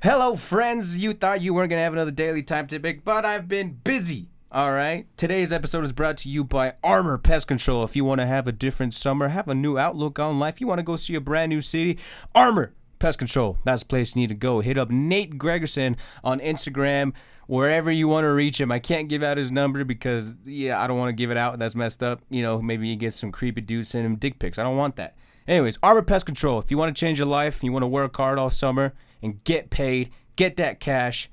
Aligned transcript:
Hello, 0.00 0.36
friends. 0.36 0.96
You 0.96 1.12
thought 1.12 1.40
you 1.40 1.52
weren't 1.52 1.70
going 1.70 1.80
to 1.80 1.82
have 1.82 1.92
another 1.92 2.12
daily 2.12 2.44
time 2.44 2.68
ticket, 2.68 3.04
but 3.04 3.24
I've 3.24 3.48
been 3.48 3.80
busy. 3.82 4.28
All 4.52 4.70
right. 4.70 5.08
Today's 5.16 5.52
episode 5.52 5.82
is 5.82 5.92
brought 5.92 6.18
to 6.18 6.28
you 6.28 6.44
by 6.44 6.74
Armor 6.84 7.18
Pest 7.18 7.48
Control. 7.48 7.82
If 7.82 7.96
you 7.96 8.04
want 8.04 8.20
to 8.20 8.26
have 8.26 8.46
a 8.46 8.52
different 8.52 8.94
summer, 8.94 9.26
have 9.26 9.48
a 9.48 9.56
new 9.56 9.76
outlook 9.76 10.20
on 10.20 10.38
life, 10.38 10.60
you 10.60 10.68
want 10.68 10.78
to 10.78 10.84
go 10.84 10.94
see 10.94 11.16
a 11.16 11.20
brand 11.20 11.50
new 11.50 11.60
city, 11.60 11.98
Armor 12.32 12.74
Pest 13.00 13.18
Control. 13.18 13.58
That's 13.64 13.82
the 13.82 13.88
place 13.88 14.14
you 14.14 14.20
need 14.20 14.28
to 14.28 14.36
go. 14.36 14.60
Hit 14.60 14.78
up 14.78 14.88
Nate 14.88 15.36
Gregerson 15.36 15.96
on 16.22 16.38
Instagram, 16.38 17.12
wherever 17.48 17.90
you 17.90 18.06
want 18.06 18.24
to 18.24 18.30
reach 18.30 18.60
him. 18.60 18.70
I 18.70 18.78
can't 18.78 19.08
give 19.08 19.24
out 19.24 19.36
his 19.36 19.50
number 19.50 19.82
because, 19.82 20.36
yeah, 20.44 20.80
I 20.80 20.86
don't 20.86 20.98
want 20.98 21.08
to 21.08 21.12
give 21.12 21.32
it 21.32 21.36
out. 21.36 21.58
That's 21.58 21.74
messed 21.74 22.04
up. 22.04 22.20
You 22.30 22.42
know, 22.42 22.62
maybe 22.62 22.86
he 22.86 22.94
gets 22.94 23.16
some 23.16 23.32
creepy 23.32 23.62
dudes 23.62 23.88
sending 23.88 24.12
him 24.12 24.16
dick 24.16 24.38
pics. 24.38 24.58
I 24.58 24.62
don't 24.62 24.76
want 24.76 24.94
that. 24.94 25.16
Anyways, 25.48 25.76
Armor 25.82 26.02
Pest 26.02 26.24
Control. 26.24 26.60
If 26.60 26.70
you 26.70 26.78
want 26.78 26.94
to 26.94 27.00
change 27.00 27.18
your 27.18 27.26
life, 27.26 27.64
you 27.64 27.72
want 27.72 27.82
to 27.82 27.88
work 27.88 28.16
hard 28.16 28.38
all 28.38 28.50
summer 28.50 28.94
and 29.22 29.42
get 29.44 29.70
paid, 29.70 30.10
get 30.36 30.56
that 30.56 30.80
cash, 30.80 31.30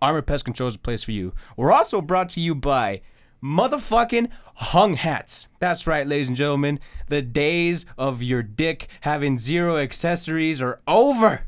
Armor 0.00 0.22
Pest 0.22 0.44
Control 0.44 0.68
is 0.68 0.76
a 0.76 0.78
place 0.78 1.02
for 1.02 1.12
you. 1.12 1.32
We're 1.56 1.72
also 1.72 2.00
brought 2.00 2.28
to 2.30 2.40
you 2.40 2.54
by 2.54 3.00
motherfucking 3.42 4.28
hung 4.54 4.94
hats. 4.94 5.48
That's 5.58 5.86
right, 5.86 6.06
ladies 6.06 6.28
and 6.28 6.36
gentlemen. 6.36 6.80
The 7.08 7.22
days 7.22 7.86
of 7.96 8.22
your 8.22 8.42
dick 8.42 8.88
having 9.02 9.38
zero 9.38 9.76
accessories 9.76 10.62
are 10.62 10.80
over. 10.86 11.46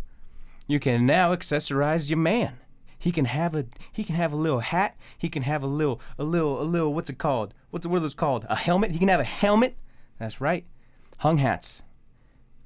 You 0.66 0.80
can 0.80 1.06
now 1.06 1.34
accessorize 1.34 2.10
your 2.10 2.18
man. 2.18 2.58
He 2.98 3.12
can 3.12 3.24
have 3.24 3.56
a 3.56 3.66
he 3.92 4.04
can 4.04 4.14
have 4.14 4.32
a 4.32 4.36
little 4.36 4.60
hat. 4.60 4.96
He 5.16 5.28
can 5.28 5.42
have 5.42 5.62
a 5.62 5.66
little 5.66 6.00
a 6.18 6.24
little 6.24 6.60
a 6.60 6.64
little 6.64 6.92
what's 6.92 7.08
it 7.08 7.18
called? 7.18 7.54
What's 7.70 7.86
what 7.86 7.96
are 7.96 8.00
those 8.00 8.14
called? 8.14 8.46
A 8.48 8.56
helmet. 8.56 8.90
He 8.90 8.98
can 8.98 9.08
have 9.08 9.20
a 9.20 9.24
helmet. 9.24 9.76
That's 10.18 10.40
right. 10.40 10.66
Hung 11.18 11.38
hats. 11.38 11.82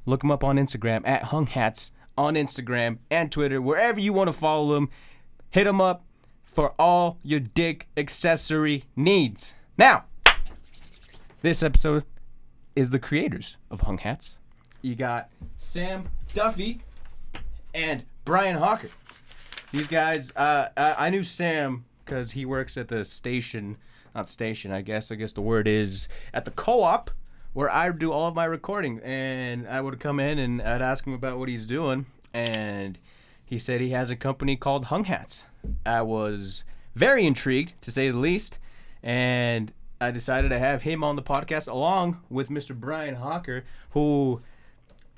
Look 0.06 0.24
him 0.24 0.30
up 0.30 0.44
on 0.44 0.56
Instagram 0.56 1.02
at 1.06 1.24
Hung 1.24 1.46
Hats 1.46 1.92
on 2.16 2.34
Instagram 2.34 2.98
and 3.10 3.30
Twitter, 3.30 3.60
wherever 3.60 4.00
you 4.00 4.12
want 4.12 4.28
to 4.28 4.32
follow 4.32 4.74
them. 4.74 4.90
Hit 5.50 5.64
them 5.64 5.80
up 5.80 6.04
for 6.44 6.74
all 6.78 7.18
your 7.22 7.40
dick 7.40 7.88
accessory 7.96 8.84
needs. 8.96 9.54
Now, 9.78 10.04
this 11.42 11.62
episode 11.62 12.04
is 12.74 12.90
the 12.90 12.98
creators 12.98 13.56
of 13.70 13.82
Hung 13.82 13.98
Hats. 13.98 14.38
You 14.82 14.94
got 14.94 15.30
Sam 15.56 16.08
Duffey 16.34 16.80
and 17.72 18.04
Brian 18.24 18.56
Hawker. 18.56 18.90
These 19.72 19.88
guys, 19.88 20.32
uh, 20.36 20.68
I 20.76 21.06
I 21.06 21.10
knew 21.10 21.22
Sam 21.22 21.84
because 22.04 22.32
he 22.32 22.44
works 22.44 22.76
at 22.76 22.88
the 22.88 23.04
station, 23.04 23.76
not 24.14 24.28
station, 24.28 24.70
I 24.72 24.82
guess. 24.82 25.10
I 25.10 25.14
guess 25.16 25.32
the 25.32 25.40
word 25.40 25.66
is 25.66 26.08
at 26.32 26.44
the 26.44 26.50
co-op 26.50 27.10
where 27.54 27.72
I 27.72 27.90
do 27.90 28.12
all 28.12 28.28
of 28.28 28.34
my 28.34 28.44
recording. 28.44 29.00
And 29.02 29.66
I 29.66 29.80
would 29.80 29.98
come 29.98 30.20
in 30.20 30.38
and 30.38 30.60
I'd 30.60 30.82
ask 30.82 31.06
him 31.06 31.14
about 31.14 31.38
what 31.38 31.48
he's 31.48 31.66
doing, 31.66 32.06
and 32.34 32.98
he 33.46 33.58
said 33.58 33.80
he 33.80 33.90
has 33.90 34.10
a 34.10 34.16
company 34.16 34.56
called 34.56 34.86
Hung 34.86 35.04
Hats. 35.04 35.46
I 35.86 36.02
was 36.02 36.64
very 36.94 37.24
intrigued, 37.24 37.80
to 37.80 37.90
say 37.90 38.10
the 38.10 38.18
least, 38.18 38.58
and 39.02 39.72
I 40.00 40.10
decided 40.10 40.50
to 40.50 40.58
have 40.58 40.82
him 40.82 41.02
on 41.02 41.16
the 41.16 41.22
podcast 41.22 41.68
along 41.68 42.20
with 42.28 42.50
Mr. 42.50 42.78
Brian 42.78 43.14
Hawker, 43.14 43.64
who 43.90 44.42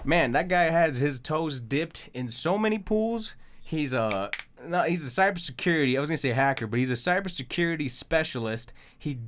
man, 0.04 0.32
that 0.32 0.48
guy 0.48 0.64
has 0.64 0.96
his 0.96 1.18
toes 1.18 1.60
dipped 1.60 2.08
in 2.14 2.28
so 2.28 2.56
many 2.56 2.78
pools. 2.78 3.34
He's 3.62 3.92
a 3.92 4.30
no, 4.64 4.82
he's 4.82 5.04
a 5.04 5.22
cybersecurity. 5.22 5.96
I 5.96 6.00
was 6.00 6.08
gonna 6.08 6.16
say 6.18 6.30
hacker, 6.30 6.66
but 6.66 6.78
he's 6.78 6.90
a 6.90 6.94
cybersecurity 6.94 7.90
specialist. 7.90 8.72
He 8.96 9.18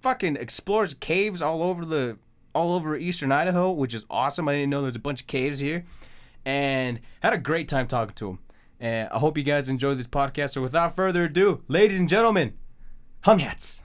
fucking 0.00 0.36
explores 0.36 0.94
caves 0.94 1.42
all 1.42 1.62
over 1.62 1.84
the 1.84 2.18
all 2.54 2.74
over 2.74 2.96
eastern 2.96 3.32
Idaho, 3.32 3.70
which 3.70 3.94
is 3.94 4.04
awesome. 4.10 4.48
I 4.48 4.54
didn't 4.54 4.70
know 4.70 4.82
there's 4.82 4.96
a 4.96 5.00
bunch 5.00 5.22
of 5.22 5.26
caves 5.26 5.58
here, 5.58 5.84
and 6.44 7.00
had 7.20 7.32
a 7.32 7.38
great 7.38 7.68
time 7.68 7.86
talking 7.86 8.14
to 8.16 8.30
him. 8.30 8.38
And 8.80 9.08
I 9.10 9.18
hope 9.18 9.36
you 9.36 9.44
guys 9.44 9.68
enjoyed 9.68 9.98
this 9.98 10.06
podcast. 10.06 10.50
So 10.50 10.62
without 10.62 10.96
further 10.96 11.24
ado, 11.24 11.62
ladies 11.68 12.00
and 12.00 12.08
gentlemen, 12.08 12.54
hung 13.22 13.40
hats. 13.40 13.82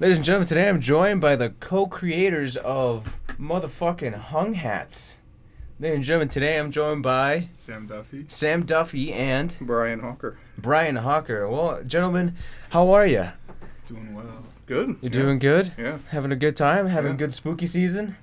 Ladies 0.00 0.18
and 0.18 0.24
gentlemen, 0.24 0.46
today 0.46 0.68
I'm 0.68 0.78
joined 0.78 1.20
by 1.20 1.34
the 1.34 1.50
co-creators 1.50 2.56
of 2.58 3.18
motherfucking 3.36 4.14
Hung 4.14 4.54
Hats. 4.54 5.18
Ladies 5.80 5.96
and 5.96 6.04
gentlemen, 6.04 6.28
today 6.28 6.56
I'm 6.56 6.70
joined 6.70 7.02
by 7.02 7.48
Sam 7.52 7.88
Duffey. 7.88 8.30
Sam 8.30 8.64
Duffey 8.64 9.10
and 9.10 9.52
Brian 9.60 9.98
Hawker. 9.98 10.38
Brian 10.56 10.94
Hawker. 10.94 11.48
Well, 11.48 11.82
gentlemen, 11.82 12.36
how 12.70 12.90
are 12.90 13.08
you? 13.08 13.30
Doing 13.88 14.14
well. 14.14 14.44
Good. 14.66 14.88
You 14.88 14.98
yeah. 15.02 15.08
doing 15.08 15.40
good? 15.40 15.72
Yeah. 15.76 15.98
Having 16.10 16.30
a 16.30 16.36
good 16.36 16.54
time? 16.54 16.86
Having 16.86 17.14
a 17.14 17.16
good 17.16 17.32
spooky 17.32 17.66
season? 17.66 18.16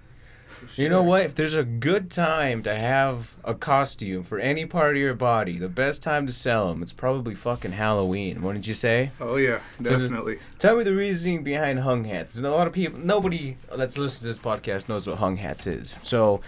You 0.76 0.90
know 0.90 1.04
what? 1.04 1.22
If 1.22 1.36
there's 1.36 1.54
a 1.54 1.64
good 1.64 2.12
time 2.12 2.62
to 2.64 2.76
have 2.76 3.36
a 3.46 3.54
costume 3.54 4.24
for 4.24 4.40
any 4.40 4.66
part 4.66 4.98
of 4.98 5.02
your 5.02 5.14
body, 5.14 5.58
the 5.58 5.70
best 5.70 6.04
time 6.04 6.28
to 6.28 6.34
sell 6.34 6.68
them, 6.68 6.82
it's 6.82 6.92
probably 6.92 7.34
fucking 7.34 7.72
Halloween. 7.72 8.42
Wouldn't 8.42 8.68
you 8.68 8.74
say? 8.74 9.12
Oh 9.22 9.38
yeah, 9.38 9.62
So 9.82 9.98
definitely. 9.98 10.40
Tell 10.60 10.76
me 10.76 10.84
the 10.84 10.94
reasoning 10.94 11.44
behind 11.44 11.80
hung 11.80 12.04
hats. 12.04 12.36
A 12.36 12.42
lot 12.42 12.68
of 12.68 12.74
people, 12.74 13.00
nobody 13.00 13.56
that's 13.74 13.98
listening 13.98 14.34
to 14.34 14.38
this 14.38 14.40
podcast 14.40 14.90
knows 14.90 15.08
what 15.08 15.20
hung 15.20 15.38
hats 15.38 15.66
is. 15.66 15.98
So 16.04 16.42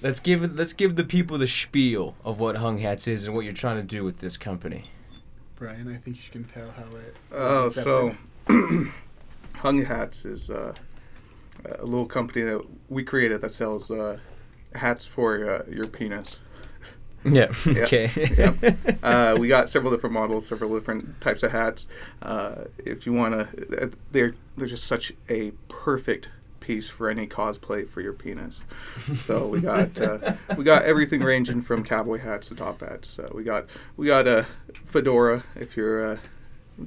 let's 0.00 0.20
give 0.20 0.56
let's 0.56 0.72
give 0.72 0.96
the 0.96 1.04
people 1.04 1.36
the 1.36 1.46
spiel 1.46 2.16
of 2.24 2.40
what 2.40 2.56
hung 2.56 2.78
hats 2.78 3.06
is 3.06 3.26
and 3.26 3.34
what 3.34 3.44
you're 3.44 3.52
trying 3.52 3.76
to 3.76 3.82
do 3.82 4.04
with 4.04 4.20
this 4.20 4.38
company. 4.38 4.84
Brian, 5.56 5.86
I 5.86 5.98
think 5.98 6.16
you 6.16 6.30
can 6.30 6.44
tell 6.44 6.70
how 6.70 6.96
it. 6.96 7.14
Oh, 7.30 7.64
was 7.64 7.74
so. 7.74 8.16
Hung 9.56 9.84
Hats 9.84 10.24
is 10.24 10.48
uh, 10.48 10.72
a 11.64 11.84
little 11.84 12.06
company 12.06 12.42
that 12.44 12.62
we 12.88 13.04
created 13.04 13.40
that 13.40 13.50
sells 13.52 13.90
uh, 13.90 14.18
hats 14.74 15.06
for 15.06 15.48
uh, 15.50 15.62
your 15.70 15.86
penis. 15.86 16.40
Yeah. 17.22 17.52
Yeah. 17.66 17.82
Okay. 17.82 18.10
Yep. 18.38 18.98
Uh, 19.02 19.36
we 19.38 19.46
got 19.46 19.68
several 19.68 19.92
different 19.92 20.14
models, 20.14 20.46
several 20.46 20.72
different 20.74 21.20
types 21.20 21.42
of 21.42 21.52
hats. 21.52 21.86
Uh, 22.22 22.64
if 22.78 23.04
you 23.04 23.12
want 23.12 23.34
to, 23.34 23.92
they're 24.10 24.34
they're 24.56 24.66
just 24.66 24.84
such 24.84 25.12
a 25.28 25.50
perfect 25.68 26.30
piece 26.60 26.88
for 26.88 27.10
any 27.10 27.26
cosplay 27.26 27.86
for 27.86 28.00
your 28.00 28.14
penis. 28.14 28.62
So 29.12 29.46
we 29.48 29.60
got 29.60 30.00
uh, 30.00 30.32
we 30.56 30.64
got 30.64 30.84
everything 30.84 31.20
ranging 31.20 31.60
from 31.60 31.84
cowboy 31.84 32.20
hats 32.20 32.48
to 32.48 32.54
top 32.54 32.80
hats. 32.80 33.18
Uh, 33.18 33.28
we 33.34 33.44
got 33.44 33.66
we 33.98 34.06
got 34.06 34.26
a 34.26 34.46
fedora 34.72 35.44
if 35.56 35.76
you're 35.76 36.12
uh, 36.12 36.18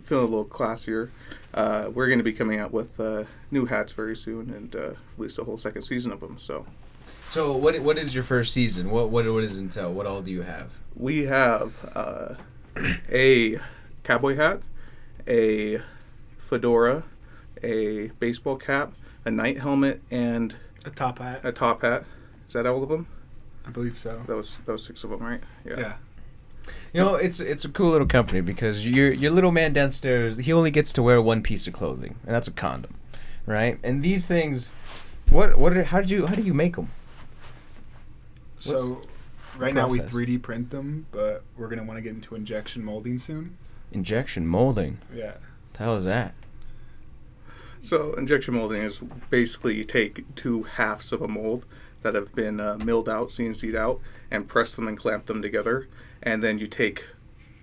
feeling 0.03 0.25
a 0.25 0.29
little 0.29 0.45
classier. 0.45 1.09
Uh, 1.53 1.89
we're 1.93 2.07
going 2.07 2.19
to 2.19 2.23
be 2.23 2.33
coming 2.33 2.59
out 2.59 2.71
with 2.71 2.99
uh, 2.99 3.23
new 3.51 3.65
hats 3.65 3.91
very 3.91 4.15
soon 4.15 4.49
and 4.49 4.75
uh, 4.75 4.91
release 5.17 5.37
a 5.37 5.43
whole 5.43 5.57
second 5.57 5.83
season 5.83 6.11
of 6.11 6.19
them. 6.19 6.37
So 6.37 6.65
so 7.27 7.55
what 7.55 7.79
what 7.79 7.97
is 7.97 8.13
your 8.13 8.23
first 8.23 8.53
season? 8.53 8.89
What 8.89 9.09
what 9.09 9.25
what 9.31 9.41
does 9.41 9.59
entail? 9.59 9.93
What 9.93 10.05
all 10.05 10.21
do 10.21 10.31
you 10.31 10.41
have? 10.43 10.79
we 10.95 11.25
have 11.25 11.73
uh, 11.95 12.35
a 13.11 13.59
cowboy 14.03 14.35
hat, 14.35 14.61
a 15.27 15.81
fedora, 16.37 17.03
a 17.63 18.07
baseball 18.19 18.55
cap, 18.55 18.93
a 19.25 19.31
knight 19.31 19.59
helmet, 19.59 20.01
and 20.11 20.55
a 20.85 20.89
top 20.89 21.19
hat. 21.19 21.41
a 21.43 21.51
top 21.51 21.81
hat. 21.81 22.05
Is 22.47 22.53
that 22.53 22.65
all 22.67 22.83
of 22.83 22.89
them? 22.89 23.07
I 23.65 23.71
believe 23.71 23.97
so. 23.97 24.21
Those 24.27 24.59
those 24.65 24.85
six 24.85 25.03
of 25.03 25.09
them, 25.09 25.21
right? 25.21 25.41
Yeah. 25.65 25.79
Yeah. 25.79 25.93
You 26.93 27.01
know, 27.01 27.15
it's 27.15 27.39
it's 27.39 27.65
a 27.65 27.69
cool 27.69 27.91
little 27.91 28.07
company 28.07 28.41
because 28.41 28.87
your 28.87 29.11
your 29.11 29.31
little 29.31 29.51
man 29.51 29.73
downstairs 29.73 30.37
he 30.37 30.53
only 30.53 30.71
gets 30.71 30.93
to 30.93 31.03
wear 31.03 31.21
one 31.21 31.41
piece 31.41 31.67
of 31.67 31.73
clothing, 31.73 32.15
and 32.25 32.35
that's 32.35 32.47
a 32.47 32.51
condom, 32.51 32.93
right? 33.45 33.79
And 33.83 34.03
these 34.03 34.25
things, 34.25 34.71
what 35.29 35.57
what 35.57 35.75
are, 35.75 35.83
how 35.83 36.01
did 36.01 36.09
you 36.09 36.27
how 36.27 36.35
do 36.35 36.41
you 36.41 36.53
make 36.53 36.75
them? 36.75 36.89
So 38.59 39.01
right 39.57 39.73
now 39.73 39.87
we 39.87 39.99
process? 39.99 40.15
3D 40.15 40.41
print 40.41 40.69
them, 40.69 41.07
but 41.11 41.43
we're 41.57 41.67
gonna 41.67 41.83
want 41.83 41.97
to 41.97 42.01
get 42.01 42.13
into 42.13 42.35
injection 42.35 42.83
molding 42.83 43.17
soon. 43.17 43.57
Injection 43.91 44.47
molding. 44.47 44.99
Yeah. 45.13 45.33
How 45.77 45.95
is 45.95 46.05
that? 46.05 46.33
So 47.81 48.13
injection 48.13 48.53
molding 48.53 48.81
is 48.81 48.99
basically 49.29 49.75
you 49.75 49.83
take 49.83 50.23
two 50.35 50.63
halves 50.63 51.11
of 51.11 51.21
a 51.21 51.27
mold 51.27 51.65
that 52.01 52.13
have 52.13 52.33
been 52.33 52.59
uh, 52.59 52.77
milled 52.77 53.09
out, 53.09 53.29
CNC'd 53.29 53.75
out, 53.75 53.99
and 54.31 54.47
press 54.47 54.73
them 54.75 54.87
and 54.87 54.97
clamp 54.97 55.25
them 55.25 55.41
together, 55.41 55.87
and 56.23 56.41
then 56.41 56.57
you 56.59 56.67
take 56.67 57.05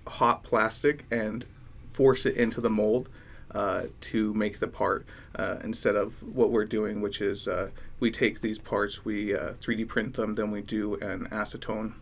hot 0.07 0.43
plastic 0.43 1.05
and 1.11 1.45
force 1.91 2.25
it 2.25 2.35
into 2.37 2.61
the 2.61 2.69
mold 2.69 3.09
uh, 3.53 3.83
to 3.99 4.33
make 4.33 4.59
the 4.59 4.67
part 4.67 5.05
uh, 5.35 5.57
instead 5.63 5.95
of 5.95 6.21
what 6.35 6.51
we're 6.51 6.65
doing, 6.65 7.01
which 7.01 7.21
is 7.21 7.47
uh, 7.47 7.69
we 7.99 8.09
take 8.09 8.41
these 8.41 8.57
parts, 8.57 9.03
we 9.03 9.35
uh, 9.35 9.53
3D 9.61 9.87
print 9.87 10.13
them, 10.13 10.35
then 10.35 10.51
we 10.51 10.61
do 10.61 10.95
an 10.95 11.27
acetone 11.31 11.93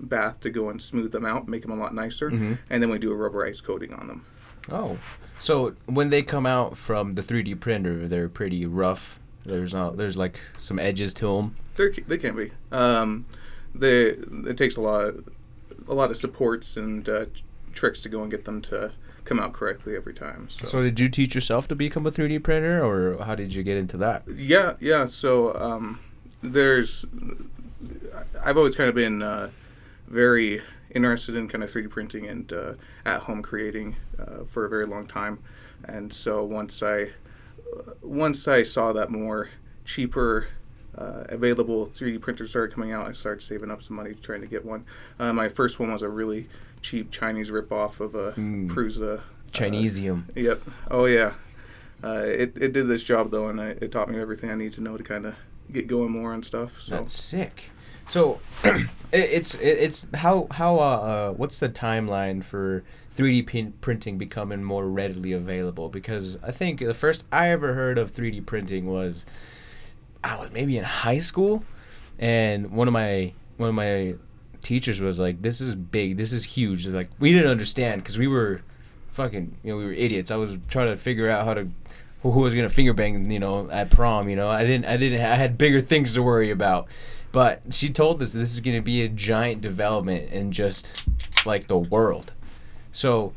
bath 0.00 0.40
to 0.40 0.50
go 0.50 0.68
and 0.70 0.80
smooth 0.80 1.12
them 1.12 1.24
out, 1.24 1.48
make 1.48 1.62
them 1.62 1.70
a 1.70 1.76
lot 1.76 1.94
nicer, 1.94 2.30
Mhm. 2.30 2.58
and 2.70 2.82
then 2.82 2.90
we 2.90 2.98
do 2.98 3.12
a 3.12 3.16
rubberized 3.16 3.64
coating 3.64 3.92
on 3.94 4.08
them. 4.08 4.24
Oh, 4.70 4.98
so 5.38 5.74
when 5.86 6.10
they 6.10 6.22
come 6.22 6.44
out 6.46 6.76
from 6.76 7.14
the 7.14 7.22
3D 7.22 7.54
printer, 7.54 8.08
they're 8.08 8.28
pretty 8.28 8.66
rough. 8.66 9.20
There's 9.44 9.72
not 9.72 9.96
there's 9.96 10.16
like 10.16 10.40
some 10.58 10.78
edges 10.78 11.14
to 11.14 11.36
them. 11.36 11.54
They're, 11.76 11.92
they 12.08 12.18
can 12.18 12.34
be. 12.34 12.50
Um, 12.72 13.26
they, 13.74 14.06
it 14.08 14.56
takes 14.56 14.76
a 14.76 14.80
lot 14.80 15.14
a 15.88 15.94
lot 15.94 16.10
of 16.10 16.16
supports 16.16 16.76
and 16.76 17.08
uh, 17.08 17.26
tricks 17.72 18.00
to 18.02 18.08
go 18.08 18.22
and 18.22 18.30
get 18.30 18.44
them 18.44 18.60
to 18.62 18.92
come 19.24 19.40
out 19.40 19.52
correctly 19.52 19.96
every 19.96 20.14
time. 20.14 20.48
So, 20.48 20.66
So 20.66 20.82
did 20.82 21.00
you 21.00 21.08
teach 21.08 21.34
yourself 21.34 21.66
to 21.68 21.74
become 21.74 22.06
a 22.06 22.10
3D 22.10 22.42
printer, 22.42 22.84
or 22.84 23.22
how 23.24 23.34
did 23.34 23.52
you 23.54 23.62
get 23.62 23.76
into 23.76 23.96
that? 23.98 24.22
yeah, 24.28 24.74
yeah. 24.80 25.06
So 25.06 25.54
um, 25.56 26.00
there's 26.42 27.04
I've 28.44 28.56
always 28.56 28.74
kind 28.76 28.88
of 28.88 28.94
been 28.94 29.22
uh, 29.22 29.50
very 30.06 30.62
interested 30.94 31.36
in 31.36 31.48
kind 31.48 31.62
of 31.64 31.70
3D 31.70 31.90
printing 31.90 32.26
and 32.26 32.52
uh, 32.52 32.72
at 33.04 33.22
home 33.22 33.42
creating 33.42 33.96
uh, 34.18 34.44
for 34.46 34.64
a 34.64 34.68
very 34.68 34.86
long 34.86 35.06
time, 35.06 35.40
and 35.84 36.12
so 36.12 36.44
once 36.44 36.82
I 36.82 37.10
once 38.02 38.46
I 38.48 38.62
saw 38.62 38.92
that 38.92 39.10
more 39.10 39.50
cheaper. 39.84 40.48
Uh, 40.98 41.24
available 41.28 41.86
3D 41.88 42.20
printers 42.20 42.50
started 42.50 42.74
coming 42.74 42.92
out. 42.92 43.06
I 43.06 43.12
started 43.12 43.42
saving 43.42 43.70
up 43.70 43.82
some 43.82 43.96
money 43.96 44.14
trying 44.22 44.40
to 44.40 44.46
get 44.46 44.64
one. 44.64 44.84
Uh, 45.18 45.32
my 45.32 45.48
first 45.48 45.78
one 45.78 45.92
was 45.92 46.02
a 46.02 46.08
really 46.08 46.48
cheap 46.80 47.10
Chinese 47.10 47.50
ripoff 47.50 48.00
of 48.00 48.14
a 48.14 48.32
Mm. 48.32 48.68
Prusa. 48.70 49.18
uh, 49.18 49.22
Chinesium. 49.52 50.24
Yep. 50.34 50.62
Oh 50.90 51.04
yeah. 51.06 51.34
Uh, 52.04 52.22
it 52.26 52.56
it 52.56 52.72
did 52.72 52.88
this 52.88 53.02
job 53.04 53.30
though, 53.30 53.48
and 53.48 53.60
I, 53.60 53.68
it 53.70 53.90
taught 53.92 54.10
me 54.10 54.18
everything 54.20 54.50
I 54.50 54.54
need 54.54 54.72
to 54.74 54.80
know 54.80 54.96
to 54.96 55.02
kind 55.02 55.26
of 55.26 55.34
get 55.72 55.86
going 55.86 56.12
more 56.12 56.32
on 56.32 56.42
stuff. 56.42 56.80
So 56.80 56.96
That's 56.96 57.12
sick. 57.12 57.64
So, 58.06 58.40
it's 59.12 59.54
it's 59.56 60.06
how 60.14 60.46
how 60.50 60.76
uh, 60.76 60.80
uh 60.80 61.30
what's 61.32 61.58
the 61.60 61.68
timeline 61.68 62.44
for 62.44 62.84
3D 63.16 63.46
pin- 63.46 63.72
printing 63.80 64.16
becoming 64.18 64.62
more 64.62 64.86
readily 64.88 65.32
available? 65.32 65.88
Because 65.88 66.38
I 66.42 66.52
think 66.52 66.80
the 66.80 66.94
first 66.94 67.24
I 67.32 67.48
ever 67.50 67.74
heard 67.74 67.98
of 67.98 68.12
3D 68.12 68.44
printing 68.46 68.86
was 68.86 69.24
I 70.26 70.36
was 70.40 70.50
maybe 70.50 70.76
in 70.76 70.84
high 70.84 71.20
school, 71.20 71.62
and 72.18 72.72
one 72.72 72.88
of 72.88 72.92
my 72.92 73.32
one 73.56 73.68
of 73.68 73.74
my 73.74 74.14
teachers 74.60 75.00
was 75.00 75.18
like, 75.18 75.40
"This 75.40 75.60
is 75.60 75.76
big. 75.76 76.16
This 76.16 76.32
is 76.32 76.44
huge." 76.44 76.86
Like 76.86 77.08
we 77.20 77.32
didn't 77.32 77.50
understand 77.50 78.02
because 78.02 78.18
we 78.18 78.26
were 78.26 78.62
fucking 79.10 79.56
you 79.62 79.72
know 79.72 79.78
we 79.78 79.84
were 79.84 79.92
idiots. 79.92 80.30
I 80.30 80.36
was 80.36 80.58
trying 80.68 80.88
to 80.88 80.96
figure 80.96 81.30
out 81.30 81.44
how 81.44 81.54
to 81.54 81.68
who 82.22 82.32
who 82.32 82.40
was 82.40 82.54
gonna 82.54 82.68
finger 82.68 82.92
bang 82.92 83.30
you 83.30 83.38
know 83.38 83.70
at 83.70 83.90
prom. 83.90 84.28
You 84.28 84.36
know 84.36 84.48
I 84.48 84.64
didn't 84.64 84.86
I 84.86 84.96
didn't 84.96 85.20
I 85.20 85.36
had 85.36 85.56
bigger 85.56 85.80
things 85.80 86.14
to 86.14 86.22
worry 86.22 86.50
about. 86.50 86.88
But 87.30 87.72
she 87.74 87.90
told 87.90 88.22
us 88.22 88.32
this 88.32 88.52
is 88.52 88.60
gonna 88.60 88.82
be 88.82 89.02
a 89.02 89.08
giant 89.08 89.60
development 89.60 90.32
in 90.32 90.50
just 90.52 91.08
like 91.46 91.68
the 91.68 91.78
world. 91.78 92.32
So 92.90 93.32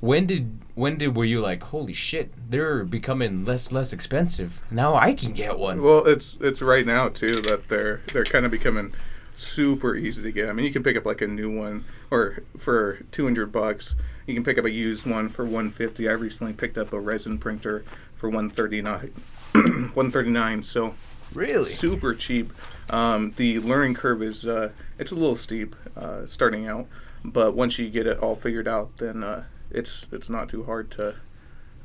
when 0.00 0.26
did 0.26 0.58
when 0.74 0.98
did 0.98 1.16
were 1.16 1.24
you 1.24 1.40
like 1.40 1.62
holy 1.64 1.92
shit 1.94 2.30
they're 2.50 2.84
becoming 2.84 3.44
less 3.44 3.72
less 3.72 3.92
expensive 3.92 4.60
now 4.70 4.94
I 4.94 5.14
can 5.14 5.32
get 5.32 5.58
one. 5.58 5.80
well, 5.82 6.04
it's 6.06 6.36
it's 6.40 6.60
right 6.60 6.84
now 6.84 7.08
too 7.08 7.28
that 7.28 7.68
they're 7.68 8.02
they're 8.12 8.24
kind 8.24 8.44
of 8.44 8.50
becoming 8.50 8.92
super 9.38 9.94
easy 9.94 10.22
to 10.22 10.32
get. 10.32 10.48
I 10.48 10.52
mean, 10.54 10.64
you 10.64 10.72
can 10.72 10.82
pick 10.82 10.96
up 10.96 11.04
like 11.04 11.20
a 11.20 11.26
new 11.26 11.50
one 11.50 11.84
or 12.10 12.42
for 12.58 13.00
two 13.12 13.24
hundred 13.24 13.52
bucks. 13.52 13.94
You 14.26 14.34
can 14.34 14.44
pick 14.44 14.58
up 14.58 14.64
a 14.64 14.70
used 14.70 15.06
one 15.06 15.28
for 15.28 15.44
one 15.44 15.70
fifty. 15.70 16.08
I 16.08 16.12
recently 16.12 16.52
picked 16.52 16.78
up 16.78 16.92
a 16.92 16.98
resin 17.00 17.38
printer 17.38 17.84
for 18.14 18.28
one 18.30 18.48
thirty 18.50 18.80
nine. 18.82 19.12
One 19.94 20.10
thirty 20.10 20.28
nine. 20.30 20.62
So 20.62 20.94
Really? 21.34 21.64
super 21.70 22.14
cheap. 22.14 22.52
Um, 22.90 23.32
the 23.36 23.58
learning 23.60 23.94
curve 23.94 24.22
is 24.22 24.46
uh, 24.46 24.70
it's 24.98 25.12
a 25.12 25.14
little 25.14 25.36
steep 25.36 25.74
uh, 25.96 26.26
starting 26.26 26.66
out, 26.66 26.86
but 27.24 27.54
once 27.54 27.78
you 27.78 27.88
get 27.88 28.06
it 28.06 28.18
all 28.18 28.36
figured 28.36 28.68
out, 28.68 28.96
then 28.98 29.22
uh, 29.24 29.44
it's 29.76 30.08
it's 30.12 30.28
not 30.30 30.48
too 30.48 30.64
hard 30.64 30.90
to 30.92 31.14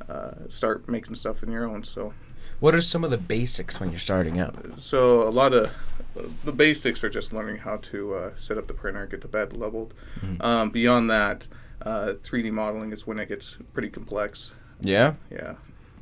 uh, 0.10 0.32
start 0.48 0.88
making 0.90 1.16
stuff 1.16 1.44
in 1.44 1.52
your 1.52 1.66
own. 1.66 1.84
So 1.84 2.14
What 2.60 2.74
are 2.76 2.82
some 2.82 3.04
of 3.04 3.12
the 3.12 3.18
basics 3.18 3.80
when 3.80 3.90
you're 3.92 4.00
starting 4.00 4.40
out? 4.40 4.56
so 4.80 5.28
a 5.28 5.30
lot 5.30 5.54
of 5.54 5.72
the 6.44 6.52
basics 6.52 7.04
are 7.04 7.10
just 7.10 7.32
learning 7.34 7.58
how 7.60 7.78
to 7.78 8.14
uh, 8.16 8.32
set 8.38 8.58
up 8.58 8.68
the 8.68 8.74
printer, 8.74 9.06
get 9.08 9.22
the 9.22 9.28
bed 9.28 9.54
leveled. 9.54 9.94
Um, 10.42 10.70
beyond 10.70 11.10
that, 11.10 11.48
uh, 11.82 12.14
3D 12.22 12.52
modeling 12.52 12.92
is 12.92 13.08
when 13.08 13.18
it 13.20 13.30
gets 13.30 13.58
pretty 13.74 13.90
complex. 13.90 14.54
Yeah. 14.82 15.14
Yeah. 15.32 15.54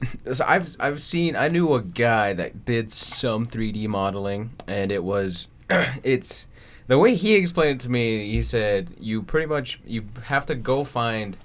So 0.33 0.45
I've 0.47 0.67
I've 0.79 1.01
seen 1.01 1.35
I 1.35 1.49
knew 1.49 1.73
a 1.73 1.81
guy 1.81 2.31
that 2.33 2.63
did 2.63 2.89
some 2.89 3.45
3D 3.45 3.87
modeling 3.89 4.51
and 4.65 4.91
it 4.93 5.03
was 5.03 5.49
it's 6.03 6.45
the 6.87 6.97
way 6.97 7.15
he 7.15 7.35
explained 7.35 7.81
it 7.81 7.83
to 7.83 7.89
me 7.89 8.29
he 8.31 8.41
said 8.41 8.91
you 8.97 9.21
pretty 9.21 9.45
much 9.45 9.81
you 9.85 10.05
have 10.23 10.45
to 10.45 10.55
go 10.55 10.85
find 10.85 11.35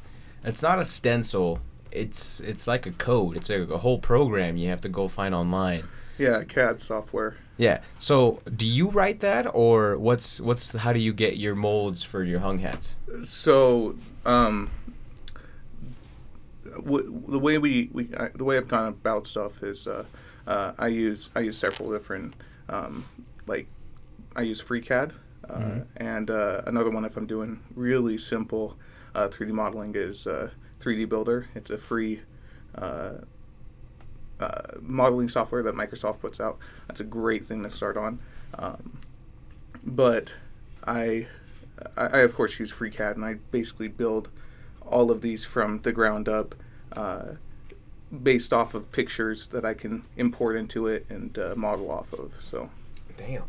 it's 0.44 0.62
not 0.62 0.78
a 0.78 0.84
stencil. 0.84 1.58
It's 1.90 2.40
it's 2.40 2.66
like 2.66 2.86
a 2.86 2.92
code. 2.92 3.36
It's 3.36 3.50
a, 3.50 3.62
a 3.62 3.78
whole 3.78 3.98
program 3.98 4.56
you 4.56 4.68
have 4.68 4.80
to 4.82 4.88
go 4.88 5.08
find 5.08 5.34
online. 5.34 5.84
Yeah, 6.18 6.44
CAD 6.44 6.80
software. 6.80 7.34
yeah. 7.56 7.80
So 7.98 8.40
do 8.56 8.64
you 8.66 8.88
write 8.88 9.20
that 9.20 9.52
or 9.54 9.96
what's 9.98 10.40
what's 10.40 10.72
how 10.72 10.92
do 10.92 11.00
you 11.00 11.12
get 11.12 11.36
your 11.38 11.54
molds 11.56 12.04
for 12.04 12.22
your 12.22 12.40
hung 12.40 12.58
hats? 12.60 12.94
So, 13.24 13.96
um, 14.24 14.70
w- 16.76 17.22
the 17.28 17.38
way 17.38 17.58
we, 17.58 17.90
we 17.92 18.08
I, 18.16 18.28
the 18.34 18.44
way 18.44 18.56
I've 18.56 18.68
gone 18.68 18.88
about 18.88 19.26
stuff 19.26 19.62
is 19.62 19.86
uh, 19.86 20.04
uh, 20.46 20.72
I 20.78 20.88
use 20.88 21.30
I 21.34 21.40
use 21.40 21.58
several 21.58 21.90
different 21.92 22.34
um, 22.68 23.04
like 23.46 23.66
I 24.36 24.42
use 24.42 24.62
FreeCAD 24.62 25.12
uh, 25.48 25.54
Mhm. 25.58 25.86
and 25.96 26.30
uh, 26.30 26.62
another 26.66 26.90
one 26.90 27.04
if 27.04 27.16
I'm 27.16 27.26
doing 27.26 27.60
really 27.74 28.18
simple 28.18 28.76
uh, 29.14 29.28
3D 29.28 29.50
modeling 29.50 29.94
is 29.94 30.26
uh, 30.26 30.50
3D 30.80 31.08
Builder. 31.08 31.48
It's 31.54 31.70
a 31.70 31.78
free 31.78 32.20
uh, 32.74 33.12
uh, 34.40 34.62
modeling 34.80 35.28
software 35.28 35.62
that 35.62 35.74
Microsoft 35.74 36.20
puts 36.20 36.40
out. 36.40 36.58
That's 36.88 37.00
a 37.00 37.04
great 37.04 37.46
thing 37.46 37.62
to 37.62 37.70
start 37.70 37.96
on. 37.96 38.18
Um, 38.58 38.98
but 39.84 40.34
I, 40.86 41.28
I, 41.96 42.06
I 42.06 42.18
of 42.18 42.34
course 42.34 42.58
use 42.58 42.72
FreeCAD, 42.72 43.14
and 43.14 43.24
I 43.24 43.34
basically 43.50 43.88
build 43.88 44.28
all 44.86 45.10
of 45.10 45.20
these 45.20 45.44
from 45.44 45.80
the 45.82 45.92
ground 45.92 46.28
up, 46.28 46.54
uh, 46.92 47.34
based 48.22 48.52
off 48.52 48.74
of 48.74 48.92
pictures 48.92 49.48
that 49.48 49.64
I 49.64 49.74
can 49.74 50.04
import 50.16 50.56
into 50.56 50.86
it 50.86 51.06
and 51.08 51.36
uh, 51.38 51.54
model 51.56 51.90
off 51.90 52.12
of. 52.12 52.34
So 52.38 52.70
Damn. 53.16 53.44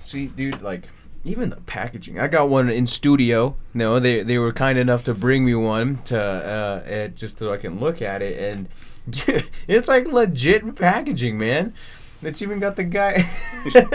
See, 0.00 0.26
dude, 0.26 0.62
like 0.62 0.88
even 1.24 1.50
the 1.50 1.56
packaging. 1.56 2.18
I 2.18 2.28
got 2.28 2.48
one 2.48 2.68
in 2.70 2.86
studio. 2.86 3.56
No, 3.74 3.98
they 3.98 4.22
they 4.22 4.38
were 4.38 4.52
kind 4.52 4.78
enough 4.78 5.04
to 5.04 5.14
bring 5.14 5.44
me 5.44 5.54
one 5.54 5.98
to 6.04 6.18
uh, 6.20 7.08
just 7.08 7.38
so 7.38 7.52
I 7.52 7.56
can 7.58 7.78
look 7.80 8.00
at 8.02 8.22
it, 8.22 8.38
and 8.52 8.68
dude, 9.08 9.48
it's 9.68 9.88
like 9.88 10.06
legit 10.06 10.74
packaging, 10.76 11.38
man. 11.38 11.74
It's 12.22 12.42
even 12.42 12.58
got 12.58 12.76
the 12.76 12.84
guy. 12.84 13.26
You 13.64 13.70
should- 13.70 13.88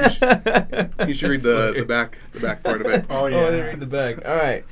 you 1.00 1.08
you 1.08 1.14
should 1.14 1.30
read 1.30 1.42
the, 1.44 1.74
the 1.78 1.86
back 1.86 2.18
the 2.34 2.40
back 2.40 2.64
part 2.64 2.82
of 2.82 2.88
it. 2.88 3.06
Oh 3.10 3.16
Oh, 3.24 3.28
yeah. 3.28 3.50
yeah, 3.50 3.62
read 3.68 3.80
the 3.80 3.86
back. 3.86 4.26
All 4.26 4.36
right. 4.36 4.66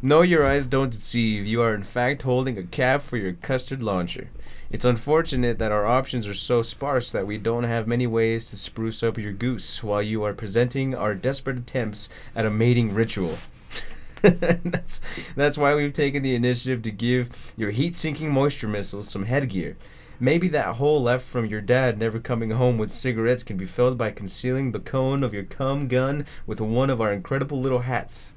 No, 0.00 0.22
your 0.22 0.46
eyes 0.46 0.66
don't 0.68 0.90
deceive. 0.90 1.44
You 1.46 1.60
are 1.62 1.74
in 1.74 1.82
fact 1.82 2.22
holding 2.22 2.56
a 2.58 2.62
cap 2.62 3.02
for 3.02 3.16
your 3.16 3.32
custard 3.32 3.82
launcher. 3.82 4.30
It's 4.70 4.84
unfortunate 4.84 5.58
that 5.58 5.72
our 5.72 5.86
options 5.86 6.28
are 6.28 6.34
so 6.34 6.60
sparse 6.60 7.10
that 7.10 7.26
we 7.26 7.38
don't 7.38 7.64
have 7.64 7.86
many 7.86 8.06
ways 8.06 8.50
to 8.50 8.56
spruce 8.56 9.02
up 9.02 9.16
your 9.16 9.32
goose 9.32 9.82
while 9.82 10.02
you 10.02 10.22
are 10.24 10.34
presenting 10.34 10.94
our 10.94 11.14
desperate 11.14 11.56
attempts 11.56 12.10
at 12.34 12.44
a 12.44 12.50
mating 12.50 12.92
ritual. 12.92 13.38
that's 14.22 15.00
that's 15.36 15.56
why 15.56 15.74
we've 15.74 15.92
taken 15.92 16.22
the 16.22 16.34
initiative 16.34 16.82
to 16.82 16.90
give 16.90 17.30
your 17.56 17.70
heat-sinking 17.70 18.30
moisture 18.30 18.68
missiles 18.68 19.08
some 19.08 19.24
headgear. 19.24 19.76
Maybe 20.20 20.48
that 20.48 20.76
hole 20.76 21.00
left 21.00 21.24
from 21.24 21.46
your 21.46 21.60
dad 21.60 21.96
never 21.96 22.18
coming 22.18 22.50
home 22.50 22.76
with 22.76 22.90
cigarettes 22.90 23.44
can 23.44 23.56
be 23.56 23.64
filled 23.64 23.96
by 23.96 24.10
concealing 24.10 24.72
the 24.72 24.80
cone 24.80 25.22
of 25.22 25.32
your 25.32 25.44
cum 25.44 25.88
gun 25.88 26.26
with 26.46 26.60
one 26.60 26.90
of 26.90 27.00
our 27.00 27.12
incredible 27.12 27.60
little 27.60 27.80
hats. 27.80 28.34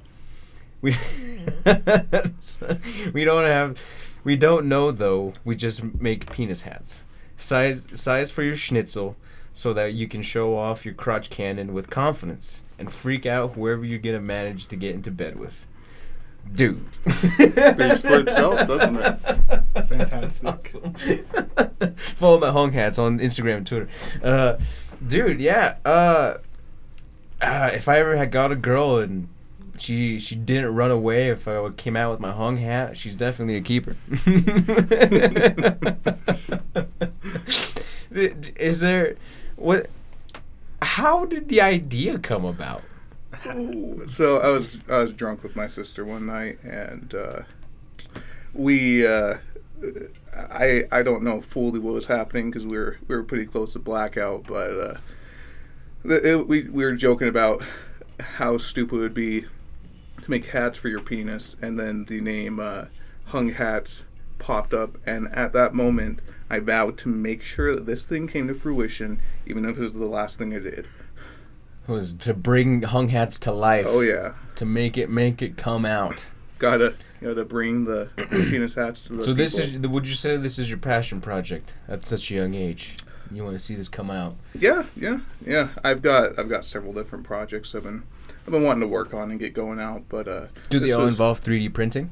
We 0.80 0.92
mm. 1.64 3.12
we 3.12 3.24
don't 3.24 3.44
have 3.44 3.76
we 4.24 4.36
don't 4.36 4.66
know 4.66 4.90
though. 4.90 5.32
We 5.44 5.56
just 5.56 5.82
make 6.00 6.30
penis 6.30 6.62
hats. 6.62 7.04
Size 7.36 7.86
size 7.94 8.30
for 8.30 8.42
your 8.42 8.56
schnitzel 8.56 9.16
so 9.52 9.72
that 9.72 9.94
you 9.94 10.08
can 10.08 10.22
show 10.22 10.56
off 10.56 10.84
your 10.84 10.94
crotch 10.94 11.28
cannon 11.30 11.74
with 11.74 11.90
confidence 11.90 12.62
and 12.78 12.92
freak 12.92 13.26
out 13.26 13.52
whoever 13.52 13.84
you're 13.84 13.98
going 13.98 14.16
to 14.16 14.20
manage 14.20 14.66
to 14.66 14.76
get 14.76 14.94
into 14.94 15.10
bed 15.10 15.38
with. 15.38 15.66
Dude. 16.54 16.84
Speaks 17.08 18.02
for 18.02 18.20
itself, 18.20 18.66
doesn't 18.66 18.96
it? 18.96 19.18
Fantastic. 19.86 20.42
That's 20.42 20.74
awesome. 20.74 20.94
Follow 21.96 22.40
my 22.40 22.50
hung 22.50 22.72
hats 22.72 22.98
on 22.98 23.18
Instagram 23.18 23.58
and 23.58 23.66
Twitter. 23.66 23.88
Uh, 24.22 24.56
dude, 25.06 25.40
yeah. 25.40 25.76
Uh, 25.84 26.38
uh, 27.40 27.70
if 27.72 27.88
I 27.88 27.98
ever 27.98 28.16
had 28.16 28.30
got 28.32 28.52
a 28.52 28.56
girl 28.56 28.98
and 28.98 29.28
she 29.76 30.18
she 30.18 30.34
didn't 30.34 30.74
run 30.74 30.90
away, 30.90 31.28
if 31.28 31.46
I 31.48 31.68
came 31.70 31.96
out 31.96 32.10
with 32.10 32.20
my 32.20 32.32
hung 32.32 32.58
hat, 32.58 32.96
she's 32.96 33.14
definitely 33.14 33.56
a 33.56 33.60
keeper. 33.60 33.96
Is 38.10 38.80
there 38.80 39.16
what? 39.56 39.88
How 40.82 41.24
did 41.24 41.48
the 41.48 41.60
idea 41.60 42.18
come 42.18 42.44
about? 42.44 42.82
So 44.06 44.38
I 44.38 44.48
was 44.48 44.80
I 44.88 44.98
was 44.98 45.12
drunk 45.12 45.42
with 45.42 45.56
my 45.56 45.66
sister 45.66 46.04
one 46.04 46.26
night, 46.26 46.58
and 46.62 47.14
uh, 47.14 47.42
we 48.52 49.06
uh, 49.06 49.38
I 50.34 50.84
I 50.92 51.02
don't 51.02 51.22
know 51.22 51.40
fully 51.40 51.78
what 51.78 51.94
was 51.94 52.06
happening 52.06 52.50
because 52.50 52.66
we 52.66 52.76
were 52.76 52.98
we 53.08 53.16
were 53.16 53.22
pretty 53.22 53.46
close 53.46 53.72
to 53.72 53.78
blackout, 53.78 54.44
but 54.46 54.70
uh, 54.70 54.96
the, 56.04 56.32
it, 56.32 56.48
we 56.48 56.68
we 56.68 56.84
were 56.84 56.94
joking 56.94 57.28
about 57.28 57.62
how 58.20 58.58
stupid 58.58 58.96
it 58.96 59.00
would 59.00 59.14
be 59.14 59.46
to 60.22 60.30
make 60.30 60.46
hats 60.46 60.78
for 60.78 60.88
your 60.88 61.00
penis, 61.00 61.56
and 61.60 61.78
then 61.78 62.04
the 62.06 62.20
name 62.20 62.58
uh, 62.60 62.86
Hung 63.26 63.50
Hats 63.50 64.02
popped 64.38 64.74
up, 64.74 64.96
and 65.06 65.28
at 65.34 65.52
that 65.52 65.74
moment, 65.74 66.20
I 66.50 66.58
vowed 66.58 66.98
to 66.98 67.08
make 67.08 67.42
sure 67.42 67.74
that 67.74 67.86
this 67.86 68.04
thing 68.04 68.26
came 68.26 68.48
to 68.48 68.54
fruition, 68.54 69.20
even 69.46 69.64
if 69.64 69.76
it 69.76 69.80
was 69.80 69.94
the 69.94 70.06
last 70.06 70.38
thing 70.38 70.54
I 70.54 70.58
did. 70.58 70.86
was 71.86 72.12
to 72.14 72.34
bring 72.34 72.82
hung 72.82 73.08
hats 73.08 73.38
to 73.40 73.52
life. 73.52 73.86
Oh 73.88 74.00
yeah, 74.00 74.34
To 74.56 74.64
make 74.64 74.96
it 74.98 75.10
make 75.10 75.42
it 75.42 75.56
come 75.56 75.84
out. 75.84 76.26
gotta 76.58 76.94
gotta 77.20 77.44
bring 77.44 77.84
the 77.84 78.08
penis 78.30 78.74
hats 78.74 79.02
to 79.02 79.14
the. 79.14 79.22
So 79.22 79.32
this 79.32 79.58
people. 79.64 79.84
is 79.84 79.90
would 79.90 80.06
you 80.08 80.14
say 80.14 80.36
this 80.36 80.58
is 80.58 80.68
your 80.68 80.78
passion 80.78 81.20
project 81.20 81.74
at 81.88 82.04
such 82.04 82.30
a 82.30 82.34
young 82.34 82.54
age? 82.54 82.96
You 83.32 83.44
want 83.44 83.56
to 83.56 83.64
see 83.64 83.74
this 83.74 83.88
come 83.88 84.10
out? 84.10 84.36
Yeah, 84.54 84.84
yeah, 84.94 85.20
yeah. 85.46 85.68
I've 85.82 86.02
got 86.02 86.38
I've 86.38 86.50
got 86.50 86.66
several 86.66 86.92
different 86.92 87.24
projects 87.24 87.74
I've 87.74 87.84
been 87.84 88.02
I've 88.46 88.52
been 88.52 88.62
wanting 88.64 88.80
to 88.80 88.86
work 88.88 89.14
on 89.14 89.30
and 89.30 89.38
get 89.38 89.54
going 89.54 89.78
out, 89.78 90.02
but 90.08 90.26
uh, 90.28 90.46
Do 90.68 90.80
they 90.80 90.92
all 90.92 91.02
was- 91.04 91.14
involve 91.14 91.40
3D 91.40 91.72
printing? 91.72 92.10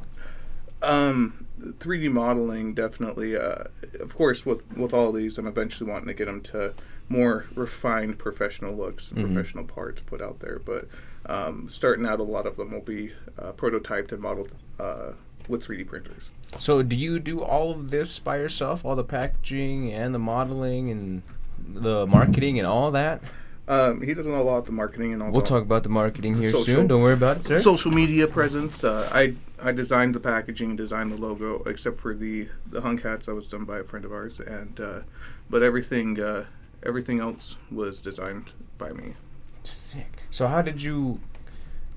Um, 0.82 1.46
3D 1.60 2.10
modeling 2.10 2.72
definitely. 2.74 3.36
Uh, 3.36 3.64
of 4.00 4.14
course, 4.16 4.46
with 4.46 4.62
with 4.76 4.94
all 4.94 5.12
these, 5.12 5.36
I'm 5.38 5.46
eventually 5.46 5.90
wanting 5.90 6.06
to 6.08 6.14
get 6.14 6.24
them 6.26 6.40
to 6.42 6.72
more 7.08 7.44
refined 7.54 8.18
professional 8.18 8.74
looks 8.74 9.10
and 9.10 9.18
Mhm. 9.18 9.34
professional 9.34 9.64
parts 9.64 10.00
put 10.00 10.22
out 10.22 10.40
there. 10.40 10.58
But 10.64 10.88
um, 11.26 11.68
starting 11.68 12.06
out, 12.06 12.18
a 12.20 12.22
lot 12.22 12.46
of 12.46 12.56
them 12.56 12.70
will 12.72 12.80
be 12.80 13.12
uh, 13.38 13.52
prototyped 13.52 14.10
and 14.12 14.22
modeled 14.22 14.52
uh, 14.78 15.12
with 15.48 15.62
3D 15.66 15.86
printers. 15.86 16.30
So 16.58 16.82
do 16.82 16.96
you 16.96 17.18
do 17.18 17.40
all 17.42 17.72
of 17.72 17.90
this 17.90 18.18
by 18.18 18.38
yourself? 18.38 18.82
All 18.84 18.96
the 18.96 19.04
packaging 19.04 19.92
and 19.92 20.14
the 20.14 20.18
modeling 20.18 20.90
and 20.90 21.22
the 21.68 22.06
marketing 22.06 22.58
and 22.58 22.66
all 22.66 22.90
that? 22.92 23.20
Um, 23.68 24.02
he 24.02 24.14
does 24.14 24.26
a 24.26 24.30
lot 24.30 24.58
of 24.58 24.66
the 24.66 24.72
marketing 24.72 25.12
and 25.12 25.22
all. 25.22 25.30
We'll 25.30 25.42
talk 25.42 25.62
about 25.62 25.84
the 25.84 25.88
marketing 25.88 26.36
here 26.36 26.50
Social. 26.50 26.64
soon. 26.64 26.86
Don't 26.88 27.02
worry 27.02 27.14
about 27.14 27.38
it, 27.38 27.44
sir. 27.44 27.60
social 27.60 27.92
media 27.92 28.26
presence. 28.26 28.82
Uh, 28.82 29.08
I 29.12 29.34
I 29.62 29.72
designed 29.72 30.14
the 30.14 30.20
packaging, 30.20 30.76
designed 30.76 31.12
the 31.12 31.16
logo, 31.16 31.62
except 31.64 32.00
for 32.00 32.14
the 32.14 32.48
the 32.66 32.80
hung 32.80 32.98
hats 32.98 33.26
that 33.26 33.34
was 33.34 33.46
done 33.48 33.64
by 33.64 33.78
a 33.78 33.84
friend 33.84 34.04
of 34.04 34.12
ours, 34.12 34.40
and 34.40 34.80
uh, 34.80 35.00
but 35.48 35.62
everything 35.62 36.18
uh, 36.20 36.46
everything 36.84 37.20
else 37.20 37.56
was 37.70 38.00
designed 38.00 38.52
by 38.78 38.92
me. 38.92 39.14
Sick. 39.62 40.18
So 40.30 40.48
how 40.48 40.62
did 40.62 40.82
you 40.82 41.20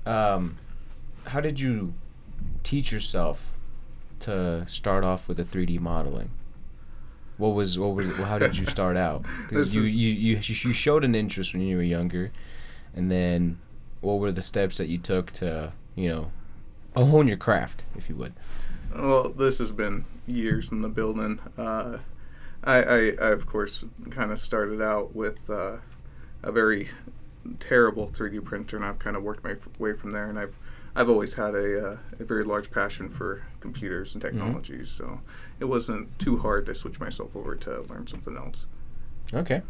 um 0.06 0.58
how 1.26 1.40
did 1.40 1.58
you 1.58 1.94
teach 2.62 2.92
yourself 2.92 3.52
to 4.20 4.64
start 4.68 5.04
off 5.04 5.28
with 5.28 5.38
the 5.38 5.44
3D 5.44 5.80
modeling? 5.80 6.30
What 7.36 7.54
was 7.54 7.78
what 7.78 7.94
was 7.94 8.14
how 8.16 8.38
did 8.38 8.56
you 8.56 8.66
start 8.66 8.96
out? 8.96 9.24
Because 9.48 9.74
you, 9.74 9.82
is- 9.82 9.94
you 9.96 10.10
you 10.10 10.36
you 10.38 10.72
showed 10.72 11.04
an 11.04 11.14
interest 11.14 11.52
when 11.52 11.62
you 11.62 11.76
were 11.76 11.82
younger, 11.82 12.30
and 12.94 13.10
then 13.10 13.58
what 14.00 14.18
were 14.20 14.30
the 14.32 14.42
steps 14.42 14.76
that 14.78 14.88
you 14.88 14.98
took 14.98 15.30
to 15.32 15.72
you 15.96 16.08
know 16.08 16.30
hone 16.96 17.26
your 17.28 17.36
craft, 17.36 17.82
if 17.96 18.08
you 18.08 18.16
would? 18.16 18.34
Well, 18.94 19.30
this 19.30 19.58
has 19.58 19.72
been 19.72 20.04
years 20.26 20.70
in 20.70 20.80
the 20.82 20.88
building. 20.88 21.40
Uh, 21.58 21.98
I, 22.62 22.82
I, 22.82 22.98
I 23.20 23.30
of 23.32 23.46
course 23.46 23.84
kind 24.10 24.30
of 24.30 24.38
started 24.38 24.80
out 24.80 25.14
with 25.14 25.50
uh, 25.50 25.78
a 26.44 26.52
very 26.52 26.88
terrible 27.58 28.08
3D 28.08 28.44
printer, 28.44 28.76
and 28.76 28.84
I've 28.84 28.98
kind 29.00 29.16
of 29.16 29.22
worked 29.24 29.42
my 29.44 29.52
f- 29.52 29.68
way 29.78 29.92
from 29.94 30.12
there. 30.12 30.30
And 30.30 30.38
I've 30.38 30.56
I've 30.96 31.08
always 31.08 31.34
had 31.34 31.54
a, 31.54 31.86
uh, 31.86 31.96
a 32.20 32.24
very 32.24 32.44
large 32.44 32.70
passion 32.70 33.08
for 33.08 33.42
computers 33.60 34.14
and 34.14 34.22
technologies, 34.22 34.90
so 34.90 35.20
it 35.58 35.64
wasn't 35.64 36.16
too 36.18 36.38
hard 36.38 36.66
to 36.66 36.74
switch 36.74 37.00
myself 37.00 37.34
over 37.34 37.56
to 37.56 37.82
learn 37.82 38.06
something 38.06 38.36
else. 38.36 38.66
Okay. 39.32 39.62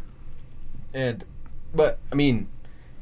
And 0.93 1.23
but 1.73 1.99
I 2.11 2.15
mean, 2.15 2.47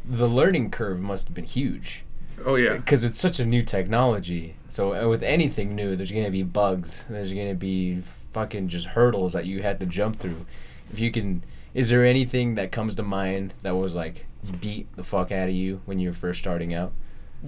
the 0.05 0.27
learning 0.27 0.71
curve 0.71 0.99
must 1.01 1.27
have 1.27 1.35
been 1.35 1.45
huge. 1.45 2.05
Oh 2.45 2.55
yeah, 2.55 2.75
because 2.75 3.03
it's 3.03 3.19
such 3.19 3.39
a 3.39 3.45
new 3.45 3.61
technology. 3.61 4.55
So 4.69 4.95
uh, 4.95 5.07
with 5.07 5.21
anything 5.21 5.75
new, 5.75 5.95
there's 5.95 6.11
gonna 6.11 6.31
be 6.31 6.43
bugs. 6.43 7.05
There's 7.09 7.33
gonna 7.33 7.55
be 7.55 8.01
fucking 8.31 8.69
just 8.69 8.87
hurdles 8.87 9.33
that 9.33 9.45
you 9.45 9.61
had 9.61 9.79
to 9.81 9.85
jump 9.85 10.17
through. 10.17 10.45
If 10.91 10.99
you 10.99 11.11
can, 11.11 11.43
is 11.73 11.89
there 11.89 12.03
anything 12.05 12.55
that 12.55 12.71
comes 12.71 12.95
to 12.95 13.03
mind 13.03 13.53
that 13.61 13.75
was 13.75 13.95
like 13.95 14.25
beat 14.59 14.93
the 14.95 15.03
fuck 15.03 15.31
out 15.31 15.49
of 15.49 15.53
you 15.53 15.81
when 15.85 15.99
you 15.99 16.09
were 16.09 16.15
first 16.15 16.39
starting 16.39 16.73
out? 16.73 16.93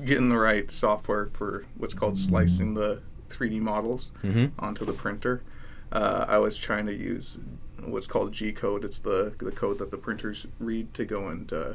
Getting 0.04 0.30
the 0.30 0.38
right 0.38 0.70
software 0.72 1.28
for 1.28 1.66
what's 1.78 1.94
called 1.94 2.18
slicing 2.18 2.74
the 2.74 3.02
3D 3.30 3.60
models 3.62 4.12
Mm-hmm. 4.24 4.48
onto 4.64 4.86
the 4.86 4.94
printer. 4.94 5.42
Uh, 5.92 6.26
I 6.28 6.38
was 6.38 6.58
trying 6.58 6.86
to 6.88 6.94
use 6.94 7.40
what's 7.84 8.08
called 8.08 8.32
G 8.34 8.52
code. 8.52 8.84
It's 8.84 9.00
the 9.00 9.34
the 9.38 9.52
code 9.52 9.78
that 9.80 9.92
the 9.92 9.98
printers 9.98 10.48
read 10.60 10.94
to 10.96 11.06
go 11.06 11.28
and 11.28 11.52
uh, 11.54 11.74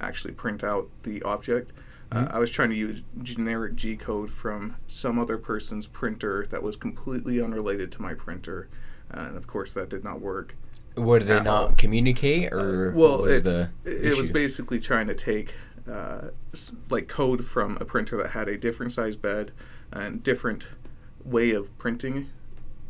actually 0.00 0.34
print 0.34 0.62
out 0.62 0.88
the 1.02 1.22
object. 1.22 1.72
Uh, 2.12 2.24
Mhm. 2.24 2.34
I 2.34 2.38
was 2.38 2.50
trying 2.50 2.70
to 2.70 2.76
use 2.76 3.02
generic 3.22 3.74
G 3.74 3.96
code 3.96 4.30
from 4.30 4.76
some 4.86 5.18
other 5.18 5.36
person's 5.38 5.86
printer 5.86 6.46
that 6.50 6.62
was 6.62 6.76
completely 6.76 7.40
unrelated 7.40 7.90
to 7.92 8.02
my 8.02 8.14
printer, 8.14 8.68
and 9.10 9.36
of 9.36 9.46
course 9.46 9.74
that 9.74 9.88
did 9.88 10.04
not 10.04 10.20
work. 10.20 10.54
Did 10.96 11.22
they 11.28 11.36
At 11.36 11.46
all. 11.46 11.68
not 11.68 11.78
communicate, 11.78 12.52
or 12.52 12.90
Uh, 12.90 12.94
well, 12.96 13.22
was 13.22 13.44
it 13.44 13.70
it 13.84 14.16
was 14.16 14.30
basically 14.30 14.80
trying 14.80 15.06
to 15.08 15.14
take 15.14 15.54
uh, 15.88 16.28
like 16.90 17.08
code 17.08 17.44
from 17.44 17.76
a 17.80 17.84
printer 17.84 18.16
that 18.18 18.30
had 18.30 18.48
a 18.48 18.56
different 18.56 18.92
size 18.92 19.16
bed 19.16 19.52
and 19.92 20.22
different 20.22 20.66
way 21.24 21.50
of 21.52 21.76
printing 21.78 22.28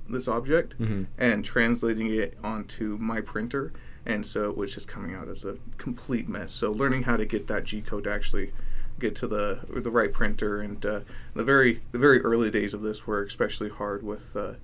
this 0.08 0.26
object 0.26 0.78
Mhm. 0.78 1.06
and 1.18 1.44
translating 1.44 2.06
it 2.12 2.36
onto 2.42 2.96
my 2.98 3.20
printer. 3.20 3.72
And 4.06 4.24
so 4.24 4.48
it 4.50 4.56
was 4.56 4.72
just 4.72 4.88
coming 4.88 5.14
out 5.14 5.28
as 5.28 5.44
a 5.44 5.56
complete 5.76 6.28
mess. 6.28 6.50
So 6.52 6.72
learning 6.72 7.02
how 7.02 7.16
to 7.16 7.26
get 7.26 7.46
that 7.48 7.64
g 7.64 7.82
code 7.82 8.04
to 8.04 8.10
actually 8.12 8.52
get 8.98 9.14
to 9.16 9.28
the 9.28 9.60
the 9.68 9.90
right 9.90 10.12
printer 10.12 10.60
and 10.60 10.84
uh, 10.84 11.00
the 11.34 11.44
very 11.44 11.82
the 11.92 11.98
very 11.98 12.20
early 12.22 12.50
days 12.50 12.72
of 12.74 12.80
this 12.80 13.06
were 13.06 13.22
especially 13.22 13.68
hard 13.68 14.02
with 14.02 14.34
uh, 14.34 14.54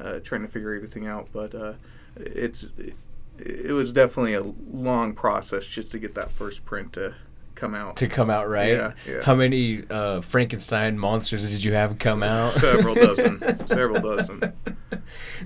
uh, 0.00 0.18
trying 0.20 0.42
to 0.42 0.48
figure 0.48 0.72
everything 0.72 1.06
out. 1.06 1.28
But 1.32 1.54
uh, 1.54 1.72
it's 2.16 2.64
it, 2.78 2.94
it 3.38 3.72
was 3.72 3.92
definitely 3.92 4.34
a 4.34 4.42
long 4.70 5.14
process 5.14 5.66
just 5.66 5.90
to 5.92 5.98
get 5.98 6.14
that 6.14 6.30
first 6.30 6.64
print 6.64 6.92
to 6.92 7.14
come 7.54 7.74
out 7.74 7.96
to 7.96 8.06
come 8.06 8.30
out 8.30 8.48
right. 8.48 8.70
Yeah, 8.70 8.92
yeah. 9.06 9.22
How 9.22 9.34
many 9.34 9.84
uh, 9.90 10.20
Frankenstein 10.20 10.98
monsters 10.98 11.48
did 11.50 11.62
you 11.62 11.74
have 11.74 11.98
come 11.98 12.22
out? 12.22 12.52
Several 12.52 12.94
dozen. 12.94 13.40
Several 13.66 14.00
dozen. 14.00 14.52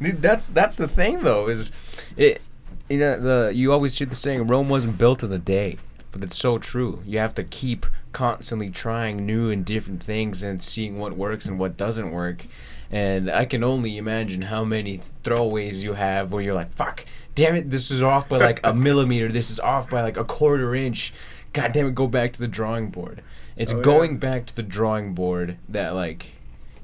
Dude, 0.00 0.22
that's 0.22 0.48
that's 0.50 0.76
the 0.76 0.88
thing 0.88 1.22
though 1.22 1.48
is 1.48 1.72
it 2.16 2.40
you 2.88 2.98
know 2.98 3.18
the 3.18 3.52
you 3.54 3.72
always 3.72 3.98
hear 3.98 4.06
the 4.06 4.14
saying 4.14 4.46
Rome 4.46 4.68
wasn't 4.68 4.98
built 4.98 5.22
in 5.22 5.32
a 5.32 5.38
day 5.38 5.76
but 6.12 6.22
it's 6.22 6.36
so 6.38 6.58
true 6.58 7.02
you 7.04 7.18
have 7.18 7.34
to 7.34 7.44
keep 7.44 7.86
constantly 8.12 8.70
trying 8.70 9.26
new 9.26 9.50
and 9.50 9.64
different 9.64 10.02
things 10.02 10.42
and 10.42 10.62
seeing 10.62 10.98
what 10.98 11.16
works 11.16 11.46
and 11.46 11.58
what 11.58 11.76
doesn't 11.76 12.10
work 12.10 12.46
and 12.90 13.30
I 13.30 13.44
can 13.44 13.64
only 13.64 13.98
imagine 13.98 14.42
how 14.42 14.64
many 14.64 15.00
throwaways 15.22 15.82
you 15.82 15.94
have 15.94 16.32
where 16.32 16.42
you're 16.42 16.54
like 16.54 16.72
fuck 16.72 17.04
damn 17.34 17.56
it 17.56 17.70
this 17.70 17.90
is 17.90 18.02
off 18.02 18.28
by 18.28 18.38
like 18.38 18.60
a 18.64 18.72
millimeter 18.86 19.28
this 19.28 19.50
is 19.50 19.60
off 19.60 19.90
by 19.90 20.02
like 20.02 20.16
a 20.16 20.24
quarter 20.24 20.74
inch 20.74 21.12
god 21.56 21.72
damn 21.72 21.86
it 21.88 21.94
go 21.94 22.06
back 22.06 22.32
to 22.34 22.38
the 22.38 22.48
drawing 22.48 22.90
board. 22.90 23.22
It's 23.56 23.72
Oh, 23.72 23.78
yeah. 23.78 23.82
going 23.82 24.18
back 24.18 24.46
to 24.46 24.54
the 24.56 24.62
drawing 24.62 25.14
board 25.14 25.56
that 25.68 25.90
like 25.94 26.26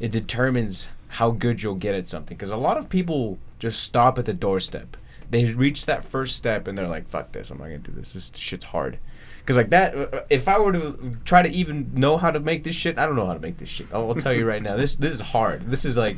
it 0.00 0.10
determines 0.10 0.88
how 1.08 1.30
good 1.30 1.62
you'll 1.62 1.74
get 1.74 1.94
at 1.94 2.08
something. 2.08 2.36
Because 2.36 2.50
a 2.50 2.56
lot 2.56 2.76
of 2.78 2.88
people 2.88 3.38
just 3.58 3.82
stop 3.82 4.18
at 4.18 4.24
the 4.24 4.32
doorstep. 4.32 4.96
They 5.30 5.44
reach 5.52 5.86
that 5.86 6.04
first 6.04 6.36
step 6.36 6.66
and 6.66 6.76
they're 6.76 6.88
like 6.88 7.08
fuck 7.08 7.32
this 7.32 7.50
i'm 7.50 7.58
not 7.58 7.64
gonna 7.64 7.78
do 7.78 7.92
this. 7.92 8.12
This 8.14 8.32
shit's 8.34 8.64
hard. 8.66 8.98
Because 9.40 9.56
like 9.56 9.70
that 9.70 9.94
uh, 9.96 10.20
if 10.30 10.46
i 10.48 10.58
were 10.58 10.72
to 10.72 11.16
try 11.24 11.42
to 11.42 11.50
even 11.50 11.90
know 11.94 12.16
how 12.16 12.30
to 12.30 12.38
make 12.40 12.62
this 12.64 12.74
shit 12.76 12.96
i 12.98 13.04
don't 13.06 13.16
know 13.16 13.26
how 13.26 13.34
to 13.34 13.40
make 13.40 13.58
this 13.58 13.68
shit. 13.68 13.86
I'll, 13.92 14.08
I'll 14.08 14.14
tell 14.14 14.32
you 14.32 14.46
right 14.46 14.62
now 14.62 14.76
this 14.76 14.96
this 14.96 15.12
is 15.12 15.20
hard. 15.20 15.70
This 15.70 15.84
is 15.84 15.96
like 15.96 16.16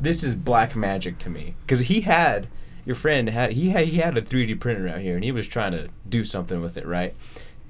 this 0.00 0.22
is 0.24 0.34
black 0.34 0.74
magic 0.74 1.18
to 1.18 1.28
me. 1.30 1.54
Because 1.62 1.80
he 1.80 2.00
had 2.02 2.48
your 2.86 2.94
friend 2.96 3.28
had 3.28 3.52
he 3.52 3.70
had 3.70 3.86
he 3.88 3.98
had 3.98 4.16
a 4.16 4.22
3d 4.22 4.58
printer 4.58 4.88
out 4.88 5.00
here 5.00 5.14
and 5.14 5.22
he 5.24 5.32
was 5.32 5.46
trying 5.46 5.72
to 5.72 5.88
do 6.08 6.24
something 6.24 6.60
with 6.62 6.76
it 6.78 6.86
right 6.86 7.14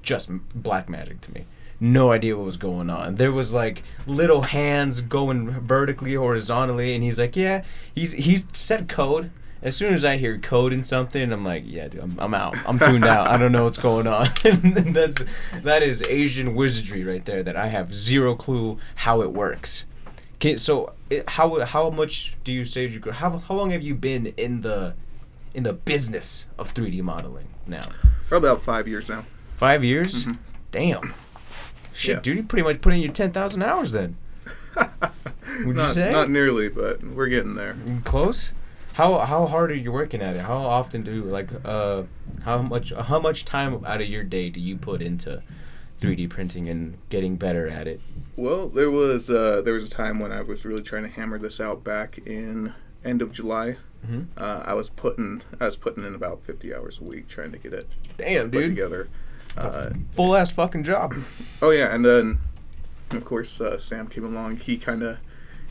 just 0.01 0.29
black 0.53 0.89
magic 0.89 1.21
to 1.21 1.33
me 1.33 1.45
no 1.81 2.11
idea 2.11 2.37
what 2.37 2.45
was 2.45 2.57
going 2.57 2.91
on. 2.91 3.15
There 3.15 3.31
was 3.31 3.53
like 3.53 3.81
little 4.05 4.43
hands 4.43 5.01
going 5.01 5.49
vertically, 5.49 6.13
horizontally, 6.13 6.93
and 6.93 7.03
he's 7.03 7.19
like, 7.19 7.35
"Yeah." 7.35 7.63
He's 7.93 8.13
he's 8.13 8.45
said 8.53 8.87
code. 8.87 9.31
As 9.63 9.75
soon 9.75 9.93
as 9.93 10.05
I 10.05 10.17
hear 10.17 10.37
code 10.37 10.73
in 10.73 10.83
something, 10.83 11.31
I'm 11.31 11.43
like, 11.43 11.63
"Yeah, 11.65 11.87
dude, 11.87 12.01
I'm, 12.01 12.15
I'm 12.19 12.33
out. 12.35 12.55
I'm 12.67 12.77
tuned 12.77 13.03
out. 13.05 13.27
I 13.27 13.37
don't 13.37 13.51
know 13.51 13.63
what's 13.63 13.81
going 13.81 14.05
on." 14.05 14.27
That's 14.43 15.23
that 15.63 15.81
is 15.81 16.03
Asian 16.03 16.53
wizardry 16.53 17.03
right 17.03 17.25
there. 17.25 17.41
That 17.41 17.55
I 17.55 17.67
have 17.67 17.95
zero 17.95 18.35
clue 18.35 18.77
how 18.95 19.23
it 19.23 19.31
works. 19.33 19.85
Okay, 20.35 20.57
so 20.57 20.93
it, 21.09 21.27
how 21.29 21.61
how 21.65 21.89
much 21.89 22.37
do 22.43 22.51
you 22.51 22.63
say 22.63 22.85
you 22.85 23.01
how 23.11 23.31
how 23.31 23.55
long 23.55 23.71
have 23.71 23.81
you 23.81 23.95
been 23.95 24.27
in 24.37 24.61
the 24.61 24.93
in 25.55 25.63
the 25.63 25.73
business 25.73 26.47
of 26.59 26.73
3D 26.73 27.01
modeling 27.01 27.47
now? 27.65 27.81
Probably 28.27 28.49
about 28.49 28.61
five 28.63 28.87
years 28.87 29.09
now. 29.09 29.25
Five 29.61 29.85
years? 29.85 30.25
Mhm. 30.25 30.37
Damn. 30.71 31.13
Shit, 31.93 32.15
Yeah. 32.15 32.21
dude, 32.21 32.37
you 32.37 32.43
pretty 32.43 32.63
much 32.63 32.81
put 32.81 32.93
in 32.93 32.99
your 32.99 33.11
10,000 33.11 33.61
hours 33.61 33.91
then. 33.91 34.15
Would 34.75 35.75
not, 35.75 35.89
you 35.89 35.93
say? 35.93 36.11
Not 36.11 36.31
nearly, 36.31 36.67
but 36.67 37.03
we're 37.03 37.27
getting 37.27 37.53
there. 37.53 37.75
Close? 38.03 38.53
How 38.93 39.19
how 39.19 39.45
hard 39.45 39.69
are 39.69 39.75
you 39.75 39.91
working 39.91 40.19
at 40.19 40.35
it? 40.35 40.41
How 40.41 40.57
often 40.57 41.03
do 41.03 41.23
like 41.25 41.51
uh 41.63 42.03
how 42.43 42.63
much 42.63 42.91
how 42.91 43.19
much 43.19 43.45
time 43.45 43.85
out 43.85 44.01
of 44.01 44.07
your 44.07 44.23
day 44.23 44.49
do 44.49 44.59
you 44.59 44.77
put 44.77 44.99
into 44.99 45.43
3D 45.99 46.27
printing 46.27 46.67
and 46.67 46.97
getting 47.09 47.35
better 47.35 47.67
at 47.67 47.87
it? 47.87 48.01
Well, 48.35 48.67
there 48.67 48.89
was 48.89 49.29
uh, 49.29 49.61
there 49.61 49.75
was 49.75 49.85
a 49.85 49.91
time 49.91 50.19
when 50.19 50.31
I 50.31 50.41
was 50.41 50.65
really 50.65 50.81
trying 50.81 51.03
to 51.03 51.09
hammer 51.09 51.37
this 51.37 51.61
out 51.61 51.83
back 51.83 52.17
in 52.25 52.73
end 53.05 53.21
of 53.21 53.31
July. 53.31 53.77
Mhm. 54.09 54.25
Uh, 54.35 54.63
I 54.65 54.73
was 54.73 54.89
putting 54.89 55.43
I 55.59 55.65
was 55.67 55.77
putting 55.77 56.03
in 56.03 56.15
about 56.15 56.41
50 56.45 56.73
hours 56.73 56.97
a 56.99 57.03
week 57.03 57.27
trying 57.27 57.51
to 57.51 57.59
get 57.59 57.73
it 57.73 57.87
Damn, 58.17 58.49
put 58.49 58.61
together. 58.61 59.07
Uh, 59.57 59.89
Full 60.13 60.35
ass 60.35 60.51
fucking 60.51 60.83
job. 60.83 61.13
oh 61.61 61.71
yeah, 61.71 61.93
and 61.93 62.05
then 62.05 62.39
of 63.11 63.25
course 63.25 63.59
uh, 63.59 63.77
Sam 63.77 64.07
came 64.07 64.23
along. 64.23 64.57
He 64.57 64.77
kind 64.77 65.03
of 65.03 65.17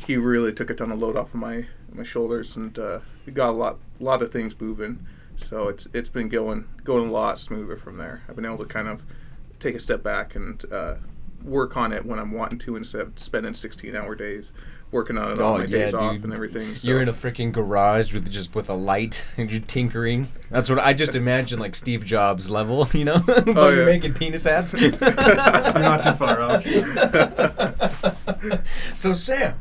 he 0.06 0.16
really 0.16 0.52
took 0.52 0.70
a 0.70 0.74
ton 0.74 0.90
of 0.92 0.98
load 0.98 1.16
off 1.16 1.28
of 1.28 1.40
my 1.40 1.66
my 1.92 2.02
shoulders 2.02 2.56
and 2.56 2.78
uh, 2.78 3.00
we 3.26 3.32
got 3.32 3.50
a 3.50 3.52
lot 3.52 3.78
lot 3.98 4.22
of 4.22 4.30
things 4.32 4.58
moving. 4.60 5.06
So 5.36 5.68
it's 5.68 5.88
it's 5.94 6.10
been 6.10 6.28
going 6.28 6.66
going 6.84 7.08
a 7.08 7.12
lot 7.12 7.38
smoother 7.38 7.76
from 7.76 7.96
there. 7.96 8.22
I've 8.28 8.36
been 8.36 8.44
able 8.44 8.58
to 8.58 8.66
kind 8.66 8.88
of 8.88 9.02
take 9.58 9.74
a 9.74 9.80
step 9.80 10.02
back 10.02 10.34
and 10.34 10.62
uh, 10.72 10.96
work 11.42 11.76
on 11.76 11.92
it 11.92 12.04
when 12.04 12.18
I'm 12.18 12.32
wanting 12.32 12.58
to 12.60 12.76
instead 12.76 13.00
of 13.02 13.18
spending 13.18 13.54
16 13.54 13.96
hour 13.96 14.14
days 14.14 14.52
working 14.92 15.16
on 15.18 15.32
it 15.32 15.38
Oh, 15.38 15.54
on 15.54 15.58
my 15.60 15.64
yeah, 15.66 15.84
days 15.84 15.94
off 15.94 16.22
and 16.24 16.32
everything. 16.32 16.74
So. 16.74 16.88
You're 16.88 17.00
in 17.02 17.08
a 17.08 17.12
freaking 17.12 17.52
garage 17.52 18.12
with 18.12 18.30
just 18.30 18.54
with 18.54 18.68
a 18.68 18.74
light 18.74 19.24
and 19.36 19.50
you're 19.50 19.60
tinkering. 19.60 20.28
That's 20.50 20.68
what 20.68 20.78
I 20.78 20.92
just 20.94 21.14
imagine 21.14 21.58
like 21.58 21.74
Steve 21.76 22.04
Jobs 22.04 22.50
level, 22.50 22.88
you 22.94 23.04
know? 23.04 23.20
but 23.24 23.48
Oh, 23.56 23.68
you're 23.70 23.86
making 23.86 24.14
penis 24.14 24.44
hats. 24.44 24.72
You're 24.74 24.90
not 24.92 26.02
too 26.02 26.12
far 26.14 26.40
off. 26.40 26.64
so 28.94 29.12
Sam, 29.12 29.58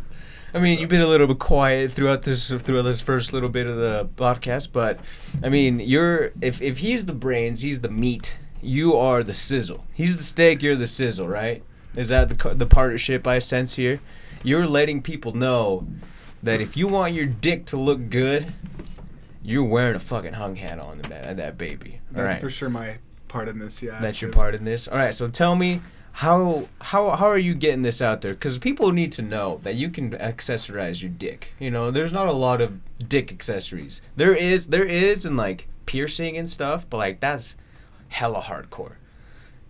I 0.53 0.59
mean, 0.59 0.79
you've 0.79 0.89
been 0.89 1.01
a 1.01 1.07
little 1.07 1.27
bit 1.27 1.39
quiet 1.39 1.91
throughout 1.91 2.24
this 2.24 2.50
throughout 2.50 2.83
this 2.83 3.01
first 3.01 3.33
little 3.33 3.50
bit 3.50 3.67
of 3.67 3.75
the 3.77 4.09
podcast, 4.15 4.71
but 4.74 5.00
I 5.43 5.50
mean, 5.50 5.79
you're 5.79 6.31
if 6.41 6.62
if 6.62 6.79
he's 6.79 7.05
the 7.05 7.13
brains, 7.13 7.62
he's 7.62 7.81
the 7.81 7.89
meat. 7.89 8.38
You 8.62 8.98
are 8.98 9.24
the 9.24 9.33
sizzle. 9.33 9.86
He's 9.93 10.17
the 10.17 10.24
steak. 10.24 10.62
You're 10.62 10.75
the 10.75 10.88
sizzle, 10.88 11.27
right? 11.27 11.63
Is 11.95 12.09
that 12.09 12.29
the 12.29 12.53
the 12.55 12.65
partnership 12.65 13.25
I 13.27 13.39
sense 13.39 13.75
here? 13.75 14.00
You're 14.43 14.67
letting 14.67 15.01
people 15.01 15.34
know 15.34 15.88
that 16.43 16.62
if 16.62 16.77
you 16.77 16.88
want 16.88 17.13
your 17.13 17.25
dick 17.25 17.65
to 17.67 17.77
look 17.77 18.10
good, 18.10 18.53
you're 19.43 19.63
wearing 19.63 19.96
a 19.96 20.00
fucking 20.00 20.34
hung 20.34 20.55
hat 20.55 20.79
on 20.79 21.00
that 21.03 21.38
that 21.38 21.58
baby. 21.58 22.00
All 22.15 22.22
That's 22.22 22.36
right. 22.36 22.41
for 22.41 22.50
sure 22.50 22.69
my 22.69 22.98
part 23.27 23.48
in 23.48 23.60
this. 23.60 23.81
Yeah. 23.81 24.00
That's 24.00 24.22
your 24.22 24.31
part 24.31 24.55
in 24.55 24.65
this. 24.65 24.88
All 24.88 24.98
right, 24.98 25.13
so 25.13 25.27
tell 25.27 25.55
me 25.55 25.81
how 26.12 26.67
how 26.81 27.12
how 27.12 27.27
are 27.27 27.38
you 27.38 27.55
getting 27.55 27.81
this 27.81 28.01
out 28.01 28.22
there? 28.22 28.34
Because 28.34 28.58
people 28.58 28.91
need 28.91 29.12
to 29.13 29.22
know 29.22 29.60
that 29.63 29.75
you 29.75 29.89
can 29.89 30.12
accessorize 30.12 31.01
your 31.01 31.12
dick. 31.12 31.53
You 31.60 31.72
know, 31.72 31.91
there's 31.91 32.12
not 32.12 32.27
a 32.27 32.34
lot 32.34 32.62
of 32.62 32.81
dick 33.08 33.31
accessories. 33.31 34.01
There 34.15 34.36
is 34.36 34.67
there 34.67 34.84
is 34.84 35.25
in 35.25 35.38
like 35.38 35.67
piercing 35.86 36.38
and 36.38 36.50
stuff, 36.50 36.89
but 36.89 36.98
like 36.98 37.19
that's 37.19 37.55
hella 38.10 38.41
hardcore. 38.41 38.93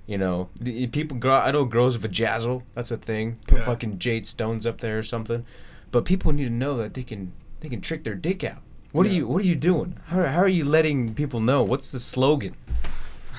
You 0.10 0.18
know, 0.18 0.50
the, 0.60 0.88
people 0.88 1.18
grow. 1.20 1.36
I 1.36 1.52
know 1.52 1.66
girls 1.66 1.96
vajazzle. 2.00 2.64
That's 2.74 2.90
a 2.90 2.98
thing. 2.98 3.38
Put 3.48 3.60
Yeah. 3.60 3.66
fucking 3.66 4.00
jade 4.00 4.26
stones 4.26 4.66
up 4.66 4.80
there 4.80 4.98
or 4.98 5.04
something. 5.04 5.46
But 5.92 6.04
people 6.06 6.32
need 6.32 6.46
to 6.46 6.50
know 6.50 6.76
that 6.78 6.96
they 6.96 7.04
can 7.04 7.32
they 7.60 7.70
can 7.70 7.80
trick 7.80 8.04
their 8.04 8.16
dick 8.16 8.44
out. 8.44 8.62
What 8.92 9.06
are 9.06 9.10
you 9.10 9.28
What 9.28 9.44
are 9.44 9.46
you 9.46 9.56
doing? 9.56 10.00
How, 10.08 10.24
how 10.26 10.40
are 10.40 10.48
you 10.48 10.66
letting 10.66 11.14
people 11.14 11.40
know? 11.40 11.62
What's 11.62 11.92
the 11.92 12.00
slogan? 12.00 12.56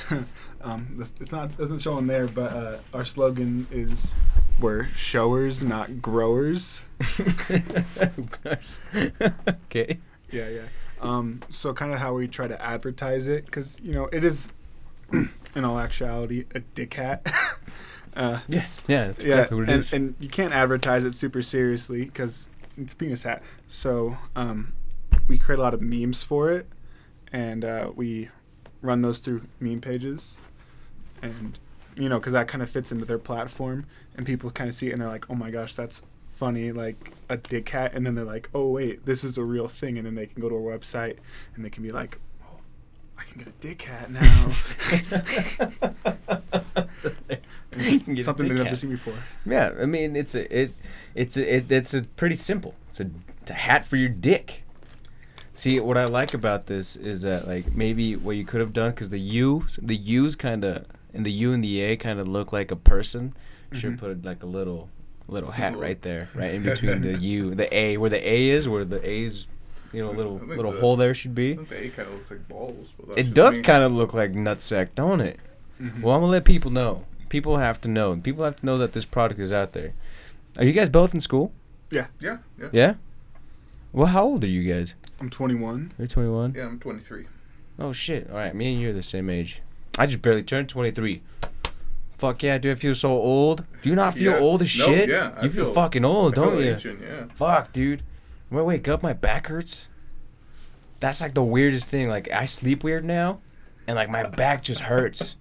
um, 0.63 0.95
this, 0.97 1.13
it's 1.21 1.33
not 1.33 1.57
doesn't 1.59 1.81
show 1.81 1.95
on 1.95 2.07
there, 2.07 2.29
but 2.29 2.53
uh, 2.53 2.77
our 2.95 3.05
slogan 3.05 3.67
is 3.73 4.15
"We're 4.61 4.87
showers, 4.95 5.65
not 5.65 6.01
growers." 6.01 6.85
Of 7.01 8.29
course. 8.45 8.81
okay. 9.67 9.99
Yeah, 10.31 10.49
yeah. 10.49 10.63
Um, 11.01 11.41
so 11.49 11.73
kind 11.75 11.93
of 11.93 11.99
how 11.99 12.15
we 12.15 12.29
try 12.29 12.47
to 12.47 12.63
advertise 12.63 13.27
it, 13.27 13.47
because 13.47 13.81
you 13.83 13.93
know 13.93 14.09
it 14.13 14.23
is, 14.23 14.49
in 15.55 15.65
all 15.65 15.79
actuality, 15.79 16.45
a 16.55 16.61
dick 16.61 16.95
hat. 16.95 17.27
uh, 18.17 18.41
Yes. 18.49 18.77
Yeah. 18.87 19.09
That's 19.09 19.25
yeah, 19.25 19.31
exactly 19.33 19.57
what 19.59 19.69
it 19.69 19.73
and, 19.73 19.81
is. 19.81 19.93
and 19.93 20.15
you 20.21 20.29
can't 20.29 20.53
advertise 20.53 21.05
it 21.05 21.15
super 21.15 21.43
seriously 21.43 22.05
because 22.05 22.49
it's 22.77 22.93
a 22.93 22.97
penis 22.97 23.23
hat. 23.25 23.43
So 23.69 24.17
um, 24.37 24.75
we 25.29 25.39
create 25.39 25.59
a 25.59 25.63
lot 25.63 25.75
of 25.75 25.81
memes 25.81 26.23
for 26.23 26.51
it, 26.51 26.67
and 27.33 27.65
uh, 27.65 27.93
we 27.95 28.31
run 28.83 29.03
those 29.03 29.21
through 29.21 29.43
meme 29.61 29.81
pages, 29.81 30.39
and 31.23 31.59
you 31.97 32.09
know 32.09 32.19
because 32.19 32.33
that 32.33 32.49
kind 32.49 32.63
of 32.63 32.71
fits 32.71 32.91
into 32.91 33.05
their 33.05 33.19
platform, 33.19 33.87
and 34.17 34.27
people 34.27 34.51
kind 34.51 34.69
of 34.69 34.75
see 34.75 34.89
it 34.89 34.93
and 34.93 35.01
they're 35.03 35.09
like, 35.09 35.29
oh 35.31 35.35
my 35.35 35.51
gosh, 35.51 35.75
that's 35.75 36.03
funny, 36.29 36.73
like 36.73 37.13
a 37.29 37.37
dick 37.37 37.69
hat, 37.69 37.93
and 37.95 38.07
then 38.07 38.15
they're 38.15 38.25
like, 38.25 38.49
oh 38.55 38.69
wait, 38.69 39.05
this 39.05 39.25
is 39.25 39.37
a 39.37 39.45
real 39.45 39.69
thing, 39.69 39.99
and 39.99 40.07
then 40.07 40.15
they 40.15 40.27
can 40.27 40.41
go 40.41 40.49
to 40.49 40.55
our 40.55 40.79
website 40.79 41.17
and 41.55 41.65
they 41.65 41.71
can 41.71 41.83
be 41.83 41.91
like. 41.91 42.19
I 43.21 43.25
can 43.25 43.39
get 43.39 43.49
a 43.49 43.53
dick 43.61 43.83
hat 43.83 44.11
now. 44.11 44.49
You 47.79 48.01
can 48.01 48.15
get 48.15 48.23
a 48.23 48.25
Something 48.25 48.49
they've 48.49 48.59
never 48.59 48.77
seen 48.77 48.91
before. 48.91 49.15
Yeah, 49.47 49.73
I 49.81 49.87
mean 49.87 50.17
it's 50.17 50.35
a 50.35 50.45
it 50.63 50.73
it's 51.15 51.37
a, 51.37 51.57
it, 51.57 51.71
it's 51.73 51.95
a 51.95 52.03
pretty 52.03 52.37
simple. 52.37 52.75
It's 52.91 53.01
a 53.01 53.11
it's 53.43 53.51
a 53.51 53.55
hat 53.55 53.85
for 53.85 53.97
your 53.97 54.09
dick. 54.09 54.65
See 55.55 55.79
what 55.81 55.97
I 55.97 56.05
like 56.05 56.35
about 56.35 56.67
this 56.67 56.97
is 56.97 57.23
that 57.23 57.47
like 57.49 57.75
maybe 57.75 58.17
what 58.17 58.37
you 58.37 58.45
could 58.45 58.61
have 58.61 58.73
done 58.73 58.91
because 58.91 59.11
the 59.11 59.19
U 59.21 59.67
the 59.81 59.97
U's 59.97 60.37
kind 60.37 60.65
of 60.65 60.87
and 61.15 61.25
the 61.25 61.33
U 61.33 61.53
and 61.53 61.63
the 61.65 61.81
A 61.81 61.97
kind 61.97 62.19
of 62.19 62.29
look 62.29 62.53
like 62.53 62.71
a 62.71 62.77
person. 62.77 63.35
Should 63.73 63.95
Mhm. 63.97 63.99
put 63.99 64.25
like 64.25 64.43
a 64.43 64.47
little 64.47 64.89
little 65.29 65.53
hat 65.53 65.77
right 65.79 66.01
there, 66.03 66.29
right 66.35 66.55
in 66.55 66.63
between 66.73 67.03
the 67.03 67.17
U 67.19 67.55
the 67.55 67.73
A 67.75 67.97
where 67.97 68.11
the 68.11 68.27
A 68.29 68.49
is 68.51 68.69
where 68.69 68.85
the 68.85 69.07
A's 69.09 69.49
you 69.93 70.03
know 70.03 70.11
I 70.11 70.15
little 70.15 70.39
little 70.47 70.73
the- 70.73 70.81
hole 70.81 70.97
there 70.97 71.15
should 71.15 71.33
I 71.33 71.35
be. 71.35 71.55
think 71.57 71.69
the 71.69 71.85
A 71.85 71.89
kind 71.91 72.09
of 72.09 72.15
looks 72.15 72.31
like 72.31 72.49
balls. 72.49 72.95
But 73.07 73.19
It 73.19 73.35
does 73.35 73.59
kind 73.59 73.83
of 73.83 73.93
look 73.93 74.15
like 74.15 74.33
nutsack, 74.33 74.89
don't 74.95 75.21
it? 75.21 75.39
Mhm. 75.81 76.03
Well, 76.03 76.15
I'm 76.15 76.21
gonna 76.23 76.33
let 76.33 76.45
people 76.45 76.71
know. 76.71 77.05
People 77.29 77.59
have 77.59 77.81
to 77.83 77.89
know. 77.89 78.17
People 78.17 78.45
have 78.45 78.57
to 78.57 78.67
know 78.67 78.77
that 78.79 78.93
this 78.93 79.05
product 79.05 79.41
is 79.41 79.53
out 79.53 79.73
there. 79.73 79.93
Are 80.59 80.65
you 80.65 80.73
guys 80.73 80.89
both 80.89 81.15
in 81.15 81.21
school? 81.21 81.53
Yeah, 81.91 82.07
yeah, 82.21 82.39
Yeah. 82.61 82.69
Yeah. 82.73 82.95
Well, 83.93 84.07
how 84.09 84.25
old 84.25 84.45
are 84.45 84.49
you 84.49 84.63
guys? 84.73 84.95
I'm 85.21 85.31
21. 85.31 85.93
You're 85.99 86.07
21. 86.07 86.55
yeah. 86.57 86.67
I'm 86.67 86.79
23. 86.79 87.27
Oh 87.79 87.93
shit! 87.93 88.29
All 88.31 88.37
right, 88.37 88.55
me 88.55 88.73
and 88.73 88.81
you 88.81 88.91
are 88.91 88.93
the 88.93 89.03
same 89.03 89.29
age. 89.31 89.63
I 89.99 90.07
just 90.07 90.23
barely 90.23 90.43
turned 90.43 90.69
23. 90.69 91.23
Fuck 92.19 92.43
yeah! 92.43 92.59
Do 92.59 92.71
I 92.71 92.75
feel 92.75 92.95
so 92.95 93.09
old? 93.11 93.65
Do 93.83 93.89
you 93.89 93.97
not 93.97 94.13
feel 94.15 94.33
Yeah. 94.33 94.39
old 94.39 94.61
as 94.63 94.79
No, 94.79 94.85
shit? 94.85 95.09
yeah, 95.09 95.33
I 95.37 95.45
you 95.45 95.51
feel, 95.51 95.65
feel- 95.65 95.75
fucking 95.75 96.05
old, 96.05 96.35
I 96.35 96.43
don't 96.43 96.59
you? 96.59 96.73
ancient, 96.73 97.01
yeah. 97.01 97.25
Fuck, 97.35 97.73
dude. 97.73 98.03
When 98.51 98.61
I 98.61 98.65
wake 98.65 98.89
up, 98.89 99.03
my 99.03 99.13
back 99.13 99.47
hurts. 99.47 99.89
That's 100.99 101.21
like 101.21 101.35
the 101.35 101.43
weirdest 101.43 101.89
thing. 101.89 102.09
Like 102.09 102.31
I 102.31 102.45
sleep 102.45 102.85
weird 102.85 103.05
now, 103.05 103.41
and 103.87 103.97
like 103.97 104.11
my 104.11 104.27
back 104.27 104.63
just 104.63 104.83
hurts 104.83 105.37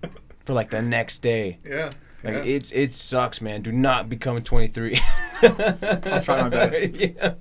for 0.45 0.53
like 0.53 0.69
the 0.69 0.81
next 0.81 1.19
day. 1.19 1.59
Yeah. 1.65 1.89
Like 2.23 2.33
yeah. 2.33 2.43
it's 2.43 2.71
it 2.71 2.93
sucks, 2.93 3.41
man. 3.41 3.61
Do 3.61 3.71
not 3.71 4.09
become 4.09 4.41
23. 4.41 4.99
I'll 5.41 6.21
try 6.21 6.41
my 6.41 6.49
best. 6.49 6.93
Yeah. 6.99 7.33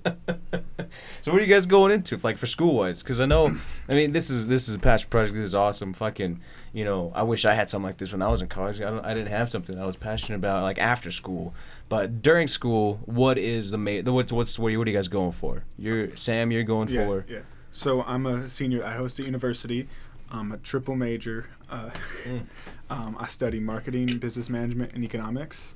So 1.20 1.32
what 1.32 1.42
are 1.42 1.44
you 1.44 1.52
guys 1.52 1.66
going 1.66 1.92
into, 1.92 2.16
like 2.22 2.38
for 2.38 2.46
school 2.46 2.76
wise? 2.76 3.02
Because 3.02 3.20
I 3.20 3.26
know, 3.26 3.54
I 3.88 3.92
mean, 3.92 4.12
this 4.12 4.30
is 4.30 4.46
this 4.46 4.68
is 4.68 4.76
a 4.76 4.78
passion 4.78 5.10
project. 5.10 5.34
This 5.34 5.44
is 5.44 5.54
awesome. 5.54 5.92
Fucking, 5.92 6.40
you 6.72 6.84
know, 6.84 7.12
I 7.14 7.24
wish 7.24 7.44
I 7.44 7.52
had 7.54 7.68
something 7.68 7.84
like 7.86 7.98
this 7.98 8.12
when 8.12 8.22
I 8.22 8.28
was 8.28 8.40
in 8.40 8.48
college. 8.48 8.80
I 8.80 8.84
don't, 8.84 9.04
I 9.04 9.12
didn't 9.12 9.28
have 9.28 9.50
something 9.50 9.78
I 9.78 9.84
was 9.84 9.96
passionate 9.96 10.36
about 10.38 10.62
like 10.62 10.78
after 10.78 11.10
school. 11.10 11.54
But 11.90 12.22
during 12.22 12.46
school, 12.48 13.00
what 13.04 13.36
is 13.36 13.70
the 13.72 13.78
main? 13.78 14.04
What's 14.06 14.32
what's 14.32 14.58
what 14.58 14.68
are 14.68 14.70
you, 14.70 14.78
what 14.78 14.86
are 14.88 14.90
you 14.90 14.96
guys 14.96 15.08
going 15.08 15.32
for? 15.32 15.64
You're 15.76 16.16
Sam. 16.16 16.50
You're 16.50 16.62
going 16.62 16.88
Yeah, 16.88 17.04
for. 17.06 17.26
yeah. 17.28 17.40
So 17.70 18.02
I'm 18.04 18.24
a 18.24 18.48
senior 18.48 18.82
at 18.82 18.90
Idaho 18.92 19.08
State 19.08 19.26
University. 19.26 19.88
I'm 20.30 20.52
a 20.52 20.58
triple 20.58 20.96
major. 20.96 21.46
Uh, 21.70 21.90
Mm. 22.24 22.42
um, 22.90 23.16
I 23.18 23.26
study 23.26 23.60
marketing, 23.60 24.18
business 24.18 24.48
management, 24.50 24.92
and 24.94 25.04
economics. 25.04 25.74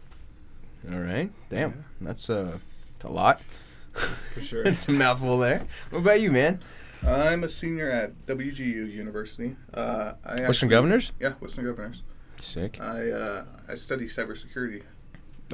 All 0.90 0.98
right. 1.00 1.30
Damn, 1.48 1.68
Yeah. 1.70 1.74
that's 2.00 2.28
uh, 2.30 2.58
that's 2.92 3.04
a 3.04 3.08
lot. 3.08 3.40
For 3.92 4.40
sure. 4.50 4.62
it's 4.64 4.88
a 4.88 4.92
mouthful 4.92 5.38
there. 5.38 5.66
What 5.90 6.00
about 6.00 6.20
you, 6.20 6.32
man? 6.32 6.60
I'm 7.06 7.42
a 7.44 7.48
senior 7.48 7.90
at 7.90 8.26
WGU 8.26 8.90
University. 8.92 9.56
Uh, 9.74 10.12
I 10.24 10.30
Western 10.32 10.46
actually- 10.46 10.68
Governors. 10.68 11.12
Yeah, 11.20 11.32
Western 11.40 11.64
Governors. 11.66 12.02
Sick. 12.40 12.80
I 12.80 13.10
uh, 13.10 13.44
I 13.68 13.74
study 13.74 14.06
cybersecurity. 14.06 14.82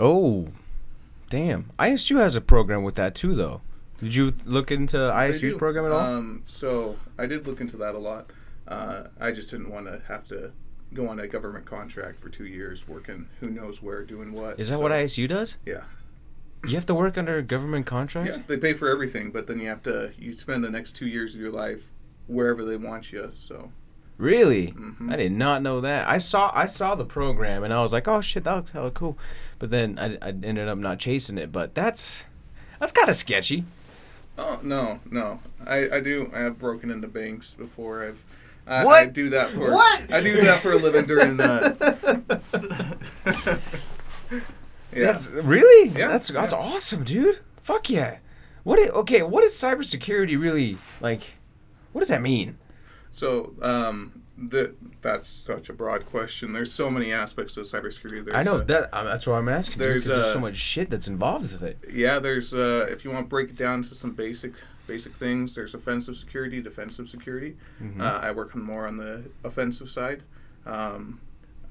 Oh, 0.01 0.49
damn. 1.31 1.71
ISU 1.79 2.17
has 2.19 2.37
a 2.37 2.41
program 2.41 2.83
with 2.85 2.95
that 2.97 3.15
too, 3.15 3.35
though. 3.35 3.61
Did 4.01 4.15
you 4.15 4.33
look 4.47 4.71
into 4.71 4.97
ISU's 4.97 5.55
program 5.57 5.85
at 5.87 5.91
all? 5.93 6.01
Um, 6.01 6.43
so 6.47 6.97
I 7.19 7.27
did 7.27 7.47
look 7.49 7.61
into 7.61 7.77
that 7.79 7.95
a 7.95 7.99
lot. 7.99 8.31
Uh, 8.69 9.05
I 9.19 9.33
just 9.33 9.51
didn't 9.51 9.71
want 9.71 9.87
to 9.87 10.03
have 10.09 10.27
to 10.29 10.53
go 10.95 11.09
on 11.09 11.19
a 11.21 11.27
government 11.27 11.65
contract 11.67 12.21
for 12.21 12.29
two 12.29 12.47
years 12.47 12.87
working 12.87 13.29
who 13.41 13.49
knows 13.51 13.83
where 13.83 14.03
doing 14.05 14.33
what. 14.33 14.61
Is 14.61 14.69
that 14.69 14.77
so- 14.77 14.81
what 14.81 14.93
ISU 14.93 15.27
does? 15.29 15.57
Yeah. 15.67 15.83
You 16.65 16.75
have 16.75 16.87
to 16.87 16.95
work 16.95 17.17
under 17.17 17.37
a 17.39 17.43
government 17.43 17.87
contract? 17.87 18.29
Yeah, 18.31 18.43
they 18.47 18.57
pay 18.57 18.73
for 18.73 18.89
everything, 18.89 19.31
but 19.31 19.47
then 19.47 19.61
you 19.61 19.69
have 19.69 19.83
to 19.85 20.11
you 20.19 20.33
spend 20.33 20.65
the 20.65 20.71
next 20.71 20.93
two 20.97 21.07
years 21.07 21.35
of 21.35 21.41
your 21.41 21.53
life 21.53 21.91
wherever 22.27 22.65
they 22.65 22.77
want 22.77 23.13
you. 23.13 23.29
So 23.33 23.71
Really? 24.17 24.73
Mhm. 24.73 25.13
I 25.13 25.17
did 25.17 25.31
not 25.31 25.63
know 25.63 25.81
that. 25.81 26.09
I 26.09 26.19
saw 26.19 26.51
I 26.53 26.67
saw 26.67 26.97
the 26.97 27.05
program 27.05 27.63
and 27.63 27.73
I 27.73 27.81
was 27.81 27.93
like, 27.93 28.09
oh 28.09 28.21
shit, 28.21 28.43
that 28.43 28.55
looks 28.57 28.71
hella 28.73 28.91
cool. 28.91 29.17
But 29.61 29.71
then 29.71 29.97
I, 30.01 30.15
I 30.21 30.29
ended 30.31 30.67
up 30.69 30.79
not 30.79 30.99
chasing 30.99 31.39
it. 31.39 31.53
But 31.53 31.77
that's 31.77 32.25
that's 32.81 32.91
kind 32.93 33.09
of 33.09 33.15
sketchy. 33.15 33.65
Oh 34.37 34.59
no, 34.63 34.99
no. 35.09 35.41
I, 35.65 35.89
I 35.91 36.01
do. 36.01 36.29
I 36.35 36.41
have 36.41 36.59
broken 36.59 36.91
into 36.91 37.07
banks 37.09 37.55
before. 37.55 38.05
I've. 38.05 38.25
I, 38.69 38.85
What? 38.85 39.07
I 39.07 39.07
do 39.07 39.31
that 39.31 39.49
for. 39.49 39.71
What? 39.71 40.13
I 40.13 40.21
do 40.21 40.41
that 40.43 40.61
for 40.61 40.73
a 40.73 40.77
living 40.77 41.07
during 41.07 41.37
the. 41.37 42.39
Yeah. 44.91 45.05
That's 45.05 45.29
really 45.29 45.91
Yeah, 45.91 46.09
That's 46.09 46.29
that's 46.29 46.53
yeah. 46.53 46.59
awesome, 46.59 47.05
dude. 47.05 47.41
Fuck 47.63 47.91
yeah. 47.91 48.19
What? 48.65 48.79
okay, 48.79 49.23
what 49.23 49.45
is 49.45 49.53
cybersecurity 49.53 50.41
really 50.41 50.79
like? 51.01 51.37
What 51.93 52.01
does 52.01 52.09
that 52.09 52.23
mean? 52.23 52.59
So, 53.11 53.55
um, 53.63 54.23
the, 54.37 54.75
that's 55.01 55.29
such 55.29 55.69
a 55.69 55.73
broad 55.73 56.07
question. 56.07 56.53
There's 56.53 56.73
so 56.73 56.91
many 56.91 57.13
aspects 57.13 57.57
of 57.57 57.67
cybersecurity. 57.67 58.27
There's, 58.27 58.37
I 58.37 58.43
know 58.43 58.57
uh, 58.57 58.65
that. 58.65 58.97
Um, 58.97 59.07
that's 59.07 59.27
why 59.27 59.39
I'm 59.39 59.49
asking. 59.49 59.79
There's, 59.79 60.05
there's, 60.05 60.23
there's 60.23 60.33
so 60.33 60.41
much 60.41 60.57
shit 60.57 60.91
that's 60.91 61.09
involved 61.09 61.53
with 61.53 61.63
it. 61.63 61.79
Yeah, 61.93 62.19
there's 62.19 62.55
uh, 62.55 62.87
if 62.91 63.05
you 63.05 63.11
want 63.11 63.27
to 63.27 63.29
break 63.29 63.51
it 63.51 63.57
down 63.57 63.83
to 63.85 63.95
some 63.95 64.13
basic 64.13 64.53
basic 64.89 65.15
things, 65.15 65.55
there's 65.55 65.75
offensive 65.75 66.17
security, 66.17 66.61
defensive 66.61 67.09
security. 67.09 67.57
Mhm. 67.81 68.01
Uh, 68.01 68.19
I 68.21 68.33
work 68.33 68.57
on 68.57 68.63
more 68.63 68.89
on 68.89 68.97
the 68.97 69.23
offensive 69.45 69.89
side. 69.89 70.23
Um, 70.67 71.21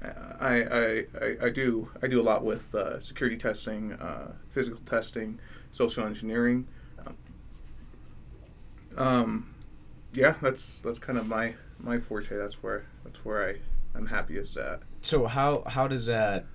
I, 0.00 0.62
I, 0.62 1.04
I, 1.20 1.36
I 1.46 1.50
do 1.50 1.90
I 2.00 2.06
do 2.06 2.20
a 2.20 2.22
lot 2.30 2.44
with 2.44 2.72
uh, 2.74 3.00
security 3.00 3.36
testing, 3.36 3.92
uh, 3.94 4.32
physical 4.48 4.80
testing, 4.86 5.38
social 5.72 6.06
engineering. 6.06 6.66
Um, 8.96 9.54
yeah, 10.12 10.34
that's 10.40 10.80
that's 10.80 10.98
kind 10.98 11.18
of 11.18 11.26
my 11.26 11.54
my 11.78 11.98
forte. 11.98 12.36
That's 12.36 12.62
where 12.62 12.84
that's 13.04 13.24
where 13.24 13.48
I 13.48 13.56
I'm 13.96 14.06
happiest 14.06 14.56
at. 14.56 14.80
So 15.02 15.26
how 15.26 15.64
how 15.66 15.88
does 15.88 16.06
that 16.06 16.46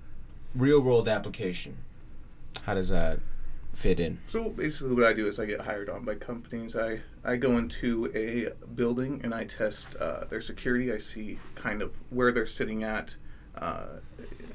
real 0.54 0.80
world 0.80 1.08
application? 1.08 1.76
How 2.62 2.74
does 2.74 2.88
that 2.88 3.20
fit 3.76 4.00
in? 4.00 4.18
So 4.26 4.48
basically, 4.48 4.94
what 4.94 5.04
I 5.04 5.12
do 5.12 5.26
is 5.26 5.38
I 5.38 5.46
get 5.46 5.60
hired 5.60 5.88
on 5.88 6.04
by 6.04 6.14
companies. 6.14 6.76
I, 6.76 7.00
I 7.24 7.36
go 7.36 7.58
into 7.58 8.10
a 8.14 8.52
building 8.74 9.20
and 9.22 9.34
I 9.34 9.44
test 9.44 9.96
uh, 9.96 10.24
their 10.24 10.40
security. 10.40 10.92
I 10.92 10.98
see 10.98 11.38
kind 11.54 11.82
of 11.82 11.92
where 12.10 12.32
they're 12.32 12.46
sitting 12.46 12.82
at. 12.82 13.16
Uh, 13.56 13.86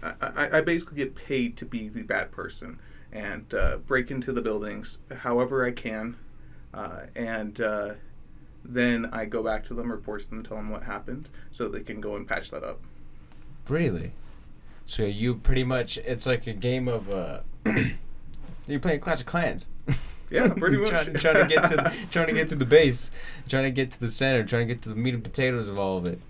I, 0.03 0.13
I, 0.21 0.57
I 0.57 0.61
basically 0.61 0.97
get 0.97 1.15
paid 1.15 1.57
to 1.57 1.65
be 1.65 1.89
the 1.89 2.01
bad 2.01 2.31
person 2.31 2.79
and 3.11 3.53
uh, 3.53 3.77
break 3.77 4.11
into 4.11 4.31
the 4.31 4.41
buildings 4.41 4.99
however 5.19 5.65
I 5.65 5.71
can. 5.71 6.17
Uh, 6.73 7.01
and 7.15 7.59
uh, 7.61 7.93
then 8.63 9.09
I 9.11 9.25
go 9.25 9.41
back 9.41 9.63
to 9.65 9.73
them, 9.73 9.91
report 9.91 10.21
to 10.23 10.29
them, 10.29 10.43
tell 10.43 10.57
them 10.57 10.69
what 10.69 10.83
happened 10.83 11.29
so 11.51 11.67
they 11.67 11.81
can 11.81 12.01
go 12.01 12.15
and 12.15 12.27
patch 12.27 12.51
that 12.51 12.63
up. 12.63 12.79
Really? 13.67 14.13
So 14.85 15.03
you 15.03 15.35
pretty 15.35 15.63
much 15.63 15.97
it's 15.99 16.25
like 16.25 16.47
a 16.47 16.53
game 16.53 16.87
of 16.87 17.09
uh 17.11 17.41
you're 18.69 18.79
playing 18.79 18.99
Clash 19.01 19.19
of 19.21 19.25
Clans. 19.25 19.67
Yeah, 20.31 20.47
pretty 20.49 20.77
much. 20.81 20.89
trying, 20.91 21.13
trying 21.15 21.47
to 21.47 21.47
get 21.47 21.69
to 21.71 21.75
the, 21.75 21.93
trying 22.11 22.27
to 22.27 22.33
get 22.33 22.49
to 22.49 22.55
the 22.55 22.63
base, 22.63 23.09
trying 23.47 23.63
to 23.63 23.71
get 23.71 23.89
to 23.93 23.99
the 23.99 24.07
center, 24.07 24.43
trying 24.43 24.67
to 24.67 24.71
get 24.75 24.83
to 24.83 24.89
the 24.89 24.93
meat 24.95 25.15
and 25.15 25.23
potatoes 25.23 25.67
of 25.67 25.79
all 25.79 25.97
of 25.97 26.05
it. 26.05 26.21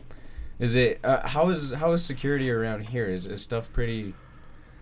Is 0.57 0.73
it 0.73 1.01
uh, 1.03 1.27
how 1.27 1.49
is 1.49 1.73
how 1.73 1.91
is 1.91 2.01
security 2.05 2.49
around 2.49 2.85
here? 2.91 3.07
Is 3.07 3.25
is 3.27 3.41
stuff 3.41 3.73
pretty? 3.73 4.13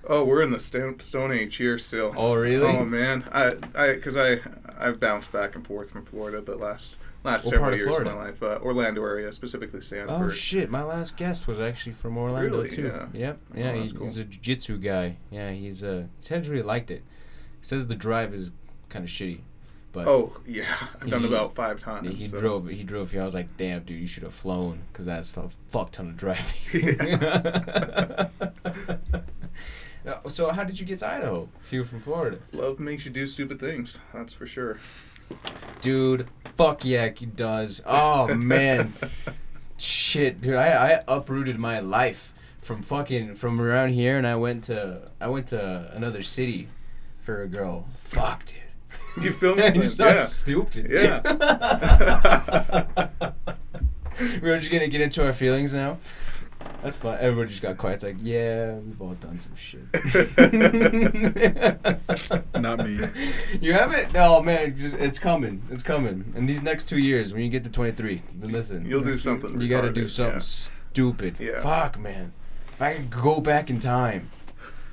Oh, 0.08 0.24
we're 0.24 0.44
in 0.44 0.52
the 0.52 0.60
stone, 0.60 1.00
stone 1.00 1.32
age 1.32 1.56
here 1.56 1.80
still. 1.80 2.14
Oh 2.16 2.36
really? 2.36 2.64
Oh 2.64 2.86
man, 2.86 3.26
I 3.32 3.56
I 3.74 3.94
because 3.96 4.16
I 4.18 4.38
I've 4.78 5.00
bounced 5.00 5.32
back 5.32 5.56
and 5.56 5.66
forth 5.66 5.90
from 5.90 6.04
Florida 6.06 6.40
the 6.40 6.56
last 6.56 6.98
last 7.24 7.46
What 7.46 7.52
several 7.56 7.72
of 7.74 7.76
years 7.80 7.88
Florida? 7.88 8.12
of 8.12 8.16
my 8.18 8.24
life. 8.26 8.44
Uh, 8.44 8.60
Orlando 8.62 9.04
area, 9.04 9.32
specifically 9.32 9.82
Sanford. 9.82 10.12
Oh 10.16 10.30
shit! 10.30 10.70
My 10.70 10.84
last 10.84 11.18
guest 11.18 11.48
was 11.48 11.60
actually 11.60 11.94
from 11.94 12.20
Orlando 12.20 12.58
Really? 12.58 12.70
too. 12.70 12.84
Yeah. 12.94 13.08
Yep. 13.14 13.40
Oh, 13.56 13.58
Yeah, 13.58 13.72
that's 13.74 13.92
he- 13.94 13.98
cool. 13.98 14.06
he's 14.06 14.18
a 14.18 14.26
jiu-jitsu 14.26 14.78
guy. 14.78 15.18
Yeah, 15.32 15.50
he's 15.54 15.84
uh 15.84 16.04
he 16.18 16.22
said 16.22 16.46
he 16.46 16.52
really 16.52 16.62
liked 16.62 16.92
it. 16.92 17.02
He 17.62 17.66
says 17.68 17.88
the 17.88 17.96
drive 17.96 18.34
is 18.34 18.52
kind 18.90 19.04
of 19.06 19.10
shitty, 19.12 19.40
but 19.92 20.08
Oh 20.08 20.34
yeah, 20.46 20.66
I've 21.02 21.10
done 21.10 21.22
He- 21.22 21.28
about 21.28 21.54
five 21.56 21.80
times. 21.80 22.10
he 22.18 22.26
so. 22.26 22.40
drove 22.40 22.68
he 22.68 22.84
drove 22.84 23.12
here. 23.12 23.22
I 23.22 23.26
was 23.26 23.34
like, 23.34 23.56
damn, 23.58 23.84
dude, 23.84 24.00
you 24.00 24.08
should 24.08 24.24
have 24.24 24.34
flown 24.34 24.80
because 24.92 25.06
that's 25.06 25.36
a 25.38 25.50
fuck 25.70 25.92
ton 25.92 26.08
of 26.10 26.18
driving. 26.18 26.56
Uh, 30.06 30.30
so 30.30 30.50
how 30.52 30.64
did 30.64 30.80
you 30.80 30.86
get 30.86 31.00
to 31.00 31.06
Idaho? 31.08 31.50
If 31.62 31.74
you 31.74 31.80
were 31.80 31.86
from 31.86 32.00
Florida, 32.00 32.38
Love 32.54 32.80
makes 32.80 33.04
you 33.04 33.12
do 33.12 33.28
stupid 33.28 33.60
things. 33.60 34.00
That's 34.14 34.34
for 34.34 34.46
sure. 34.46 34.78
dude. 35.82 36.30
Fuck 36.56 36.86
yeah, 36.86 37.10
he 37.14 37.26
does. 37.26 37.82
Oh 37.86 38.34
man. 38.34 38.94
shit 39.80 40.40
dude 40.42 40.56
I, 40.56 40.94
I 40.96 41.04
uprooted 41.08 41.60
my 41.60 41.82
life 41.82 42.34
from 42.60 42.82
fucking 42.82 43.36
from 43.36 43.62
around 43.62 43.90
here 43.90 44.18
and 44.18 44.26
i 44.26 44.36
went 44.36 44.64
to 44.64 45.12
i 45.22 45.28
went 45.28 45.46
to 45.50 45.92
another 45.94 46.24
city 46.24 46.68
for 47.28 47.42
a 47.42 47.48
girl 47.50 47.86
fuck 48.00 48.46
dude 48.46 48.56
You 49.22 49.34
feel 49.34 49.54
me? 49.54 49.70
He's 49.74 49.98
so 49.98 50.08
yeah. 50.08 50.22
stupid 50.22 50.88
Yeah. 50.90 51.20
we're 54.42 54.58
just 54.58 54.72
gonna 54.72 54.88
get 54.88 55.02
into 55.02 55.26
our 55.26 55.34
feelings 55.34 55.74
now 55.74 55.98
that's 56.82 56.96
fine 56.96 57.18
everyone 57.20 57.50
just 57.50 57.62
got 57.62 57.78
quiet 57.78 57.96
it's 57.96 58.06
like 58.06 58.16
yeah 58.22 58.76
we've 58.76 59.02
all 59.02 59.14
done 59.16 59.38
some 59.38 59.54
shit 59.58 59.82
Not 62.56 62.86
me. 62.86 62.98
you 63.60 63.74
haven't 63.74 64.16
oh 64.16 64.42
man 64.42 64.78
just, 64.78 64.96
it's 64.96 65.20
coming 65.20 65.62
it's 65.70 65.84
coming 65.84 66.32
in 66.34 66.46
these 66.46 66.64
next 66.64 66.86
two 66.86 66.98
years 66.98 67.34
when 67.34 67.42
you 67.42 67.50
get 67.50 67.66
to 67.66 67.70
23 67.70 68.22
listen 68.40 68.86
You'll 68.86 69.02
do 69.02 69.20
something. 69.20 69.60
You 69.60 69.68
gotta 69.68 69.92
do 69.92 70.08
something 70.08 70.36
yeah. 70.36 70.40
stupid. 70.40 71.36
Yeah. 71.40 71.60
Fuck, 71.60 72.00
man. 72.00 72.32
If 72.74 72.82
I 72.82 72.94
could 72.94 73.10
go 73.10 73.42
back 73.42 73.70
in 73.70 73.82
time, 73.82 74.30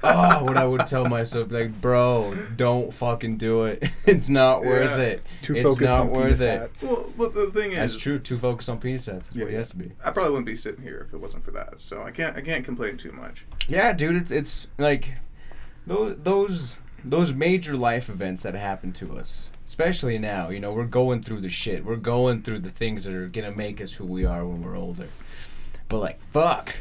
oh, 0.04 0.44
what 0.44 0.56
I 0.56 0.66
would 0.66 0.86
tell 0.86 1.06
myself, 1.08 1.50
like, 1.50 1.80
bro, 1.80 2.34
don't 2.56 2.92
fucking 2.92 3.36
do 3.38 3.64
it. 3.64 3.82
It's 4.06 4.28
not 4.28 4.64
worth 4.64 4.90
Yeah. 4.98 5.04
it. 5.04 5.22
Too 5.42 5.56
it's 5.56 5.66
focused 5.68 5.90
not 5.90 6.00
on 6.02 6.10
worth 6.10 6.24
penis 6.26 6.40
it. 6.42 6.58
hats. 6.60 6.82
Well, 6.82 7.12
but 7.16 7.34
the 7.34 7.50
thing 7.50 7.70
is, 7.72 7.76
That's 7.78 7.96
true. 7.96 8.18
Too 8.18 8.36
focused 8.38 8.68
on 8.68 8.78
penis 8.78 9.04
sets. 9.04 9.28
That's 9.28 9.36
Yeah, 9.36 9.42
what 9.44 9.48
he 9.48 9.54
yeah. 9.54 9.58
has 9.58 9.70
to 9.70 9.76
be. 9.76 9.92
I 10.04 10.10
probably 10.10 10.30
wouldn't 10.32 10.46
be 10.46 10.56
sitting 10.56 10.82
here 10.82 11.04
if 11.08 11.14
it 11.14 11.18
wasn't 11.20 11.44
for 11.44 11.50
that. 11.52 11.80
So 11.80 12.02
I 12.02 12.10
can't 12.10 12.36
I 12.36 12.40
can't 12.42 12.64
complain 12.64 12.96
too 12.98 13.12
much. 13.12 13.46
Yeah, 13.66 13.92
dude. 13.94 14.16
It's 14.16 14.30
it's 14.30 14.68
like 14.78 15.14
those 15.86 16.16
those 16.22 16.76
those 17.04 17.32
major 17.32 17.76
life 17.76 18.08
events 18.08 18.42
that 18.44 18.54
happen 18.54 18.92
to 18.94 19.16
us. 19.18 19.50
Especially 19.66 20.18
now, 20.18 20.50
you 20.50 20.60
know, 20.60 20.72
we're 20.72 20.84
going 20.84 21.22
through 21.22 21.40
the 21.40 21.48
shit. 21.48 21.84
We're 21.84 21.96
going 21.96 22.42
through 22.42 22.58
the 22.60 22.70
things 22.70 23.04
that 23.04 23.14
are 23.14 23.28
gonna 23.28 23.52
make 23.52 23.80
us 23.80 23.94
who 23.94 24.04
we 24.04 24.24
are 24.26 24.44
when 24.46 24.62
we're 24.62 24.76
older. 24.76 25.08
But 25.88 25.98
like, 26.00 26.20
fuck. 26.30 26.74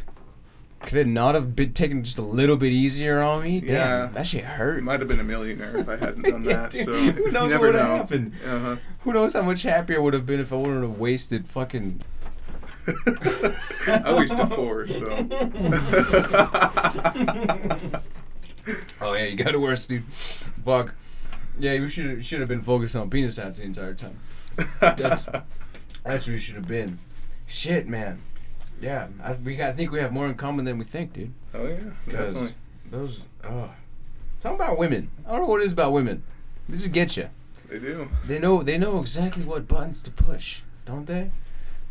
Could 0.83 0.97
it 0.97 1.07
not 1.07 1.33
have 1.35 1.55
been 1.55 1.73
taken 1.73 2.03
just 2.03 2.17
a 2.17 2.21
little 2.21 2.57
bit 2.57 2.71
easier 2.73 3.19
on 3.21 3.43
me? 3.43 3.61
Damn, 3.61 3.69
Yeah. 3.71 4.05
that 4.13 4.27
shit 4.27 4.43
hurt. 4.43 4.83
might 4.83 4.99
have 4.99 5.07
been 5.09 5.19
a 5.19 5.23
millionaire 5.23 5.77
if 5.77 5.87
I 5.89 5.95
hadn't 5.97 6.21
done 6.29 6.43
that. 6.43 6.71
Dude, 6.71 6.85
so 6.85 6.93
who 6.93 7.31
knows 7.31 7.51
what 7.51 7.61
would've 7.61 7.75
know. 7.81 7.95
happened? 7.95 8.33
Uh-huh. 8.45 8.75
Who 9.01 9.13
knows 9.13 9.33
how 9.33 9.41
much 9.43 9.63
happier 9.63 9.97
I 9.97 10.01
would 10.01 10.13
have 10.13 10.25
been 10.25 10.39
if 10.39 10.51
I 10.53 10.57
wouldn't 10.57 10.81
have 10.83 10.99
wasted 10.99 11.47
fucking. 11.47 12.01
I 13.87 14.13
wasted 14.17 14.49
four, 14.49 14.85
so. 14.87 15.27
Oh 19.01 19.13
yeah, 19.13 19.25
you 19.25 19.35
got 19.35 19.53
it 19.53 19.59
worse, 19.59 19.85
dude. 19.87 20.05
Fuck. 20.05 20.93
Yeah, 21.59 21.73
you 21.73 21.87
should 21.87 22.23
should 22.23 22.39
have 22.39 22.47
been 22.47 22.61
focused 22.61 22.95
on 22.95 23.09
penis 23.09 23.35
hats 23.37 23.59
the 23.59 23.65
entire 23.65 23.93
time. 23.93 24.17
That's 24.79 25.25
that's 25.25 25.45
what 26.03 26.27
you 26.27 26.37
should 26.37 26.55
have 26.55 26.67
been. 26.67 26.97
Shit, 27.45 27.87
man. 27.87 28.21
Yeah, 28.83 29.07
I, 29.23 29.33
we 29.33 29.55
got, 29.55 29.69
I 29.69 29.71
think 29.73 29.91
we 29.91 29.99
have 29.99 30.11
more 30.11 30.27
in 30.27 30.35
common 30.35 30.65
than 30.65 30.77
we 30.77 30.83
think, 30.83 31.13
dude. 31.13 31.33
oh 31.53 31.65
yeah, 31.65 31.79
definitely. 32.09 32.51
those, 32.91 33.25
oh, 33.43 33.73
something 34.35 34.59
about 34.59 34.77
women. 34.77 35.09
I 35.25 35.31
don't 35.31 35.41
know 35.41 35.47
what 35.47 35.61
it 35.61 35.65
is 35.65 35.71
about 35.71 35.93
women. 35.93 36.23
They 36.67 36.75
just 36.75 36.91
get 36.91 37.15
you. 37.15 37.29
They 37.69 37.79
do. 37.79 38.09
They 38.27 38.39
know 38.39 38.61
they 38.61 38.77
know 38.77 38.99
exactly 38.99 39.43
what 39.43 39.67
buttons 39.67 40.01
to 40.03 40.11
push, 40.11 40.61
don't 40.85 41.07
they? 41.07 41.31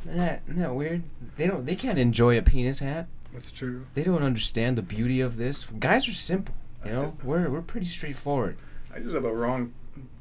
Isn't 0.05 0.19
that, 0.19 0.43
isn't 0.47 0.61
that 0.61 0.75
weird? 0.75 1.03
They 1.37 1.47
don't. 1.47 1.65
They 1.65 1.77
can't 1.77 1.99
enjoy 1.99 2.37
a 2.37 2.43
penis 2.43 2.81
hat. 2.81 3.07
That's 3.33 3.51
true. 3.51 3.87
They 3.95 4.03
don't 4.05 4.23
understand 4.23 4.77
the 4.77 4.83
beauty 4.83 5.21
of 5.21 5.37
this. 5.39 5.65
Guys 5.79 6.07
are 6.09 6.13
simple. 6.13 6.55
You 6.85 6.93
know, 6.93 7.17
we're 7.25 7.49
we're 7.49 7.63
pretty 7.63 7.87
straightforward. 7.87 8.57
I 8.95 8.99
just 8.99 9.15
have 9.15 9.25
a 9.25 9.35
wrong. 9.35 9.73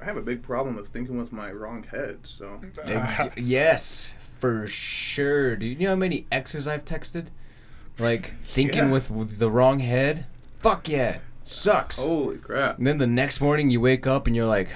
I 0.01 0.05
have 0.05 0.17
a 0.17 0.21
big 0.21 0.41
problem 0.41 0.75
with 0.75 0.87
thinking 0.87 1.17
with 1.17 1.31
my 1.31 1.51
wrong 1.51 1.83
head. 1.83 2.19
So 2.23 2.61
yes, 3.35 4.15
for 4.41 4.67
sure, 4.67 5.55
dude. 5.55 5.79
You 5.79 5.85
know 5.85 5.91
how 5.91 5.95
many 5.95 6.25
exes 6.31 6.67
I've 6.67 6.83
texted? 6.83 7.27
Like 7.97 8.35
thinking 8.41 8.85
Yeah. 8.85 8.91
with, 8.91 9.09
with 9.11 9.37
the 9.39 9.49
wrong 9.49 9.79
head. 9.79 10.25
Fuck 10.59 10.89
yeah, 10.89 11.19
sucks. 11.43 11.97
holy 12.03 12.37
crap. 12.37 12.77
And 12.79 12.85
then 12.87 12.97
the 12.97 13.07
next 13.07 13.39
morning 13.39 13.69
you 13.69 13.79
wake 13.79 14.05
up 14.05 14.27
and 14.27 14.35
you're 14.35 14.45
like, 14.47 14.69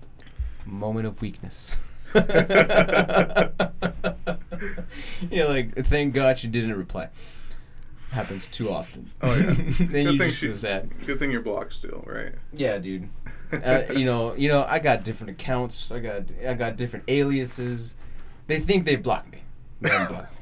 moment 0.66 1.06
of 1.06 1.22
weakness. 1.22 1.74
you're 5.30 5.48
like, 5.48 5.74
thank 5.86 6.14
God 6.14 6.38
she 6.38 6.48
didn't 6.48 6.76
reply. 6.76 7.08
Happens 8.10 8.46
too 8.46 8.70
often. 8.70 9.10
Oh, 9.20 9.34
yeah. 9.36 9.50
then 9.52 9.66
Good 9.76 9.94
you 9.94 10.10
thing 10.10 10.18
just 10.18 10.38
she- 10.38 10.46
feel 10.46 10.56
sad. 10.56 10.90
Good 11.06 11.18
thing 11.18 11.30
you're 11.30 11.42
blocked 11.42 11.72
still, 11.72 12.02
right? 12.06 12.32
Yeah, 12.52 12.78
dude. 12.78 13.08
uh, 13.52 13.82
you 13.92 14.04
know, 14.04 14.34
you 14.34 14.48
know, 14.48 14.64
I 14.68 14.78
got 14.78 15.04
different 15.04 15.30
accounts. 15.32 15.92
I 15.92 15.98
got, 16.00 16.22
I 16.46 16.54
got 16.54 16.76
different 16.76 17.04
aliases. 17.08 17.94
They 18.46 18.60
think 18.60 18.84
they've 18.84 19.02
blocked 19.02 19.32
me. 19.32 19.40
They 19.80 19.90
haven't 19.90 20.16
blocked. 20.16 20.32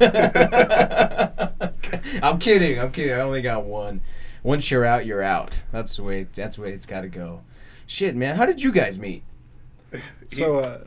I'm 2.22 2.38
kidding. 2.38 2.78
I'm 2.80 2.90
kidding. 2.92 3.12
I 3.14 3.20
only 3.20 3.42
got 3.42 3.64
one. 3.64 4.00
Once 4.42 4.70
you're 4.70 4.84
out, 4.84 5.06
you're 5.06 5.22
out. 5.22 5.62
That's 5.72 5.96
the 5.96 6.02
way. 6.02 6.26
That's 6.32 6.56
the 6.56 6.62
way 6.62 6.72
it's 6.72 6.86
got 6.86 7.02
to 7.02 7.08
go. 7.08 7.42
Shit, 7.86 8.16
man. 8.16 8.36
How 8.36 8.46
did 8.46 8.62
you 8.62 8.72
guys 8.72 8.98
meet? 8.98 9.22
So, 10.28 10.56
uh, 10.56 10.84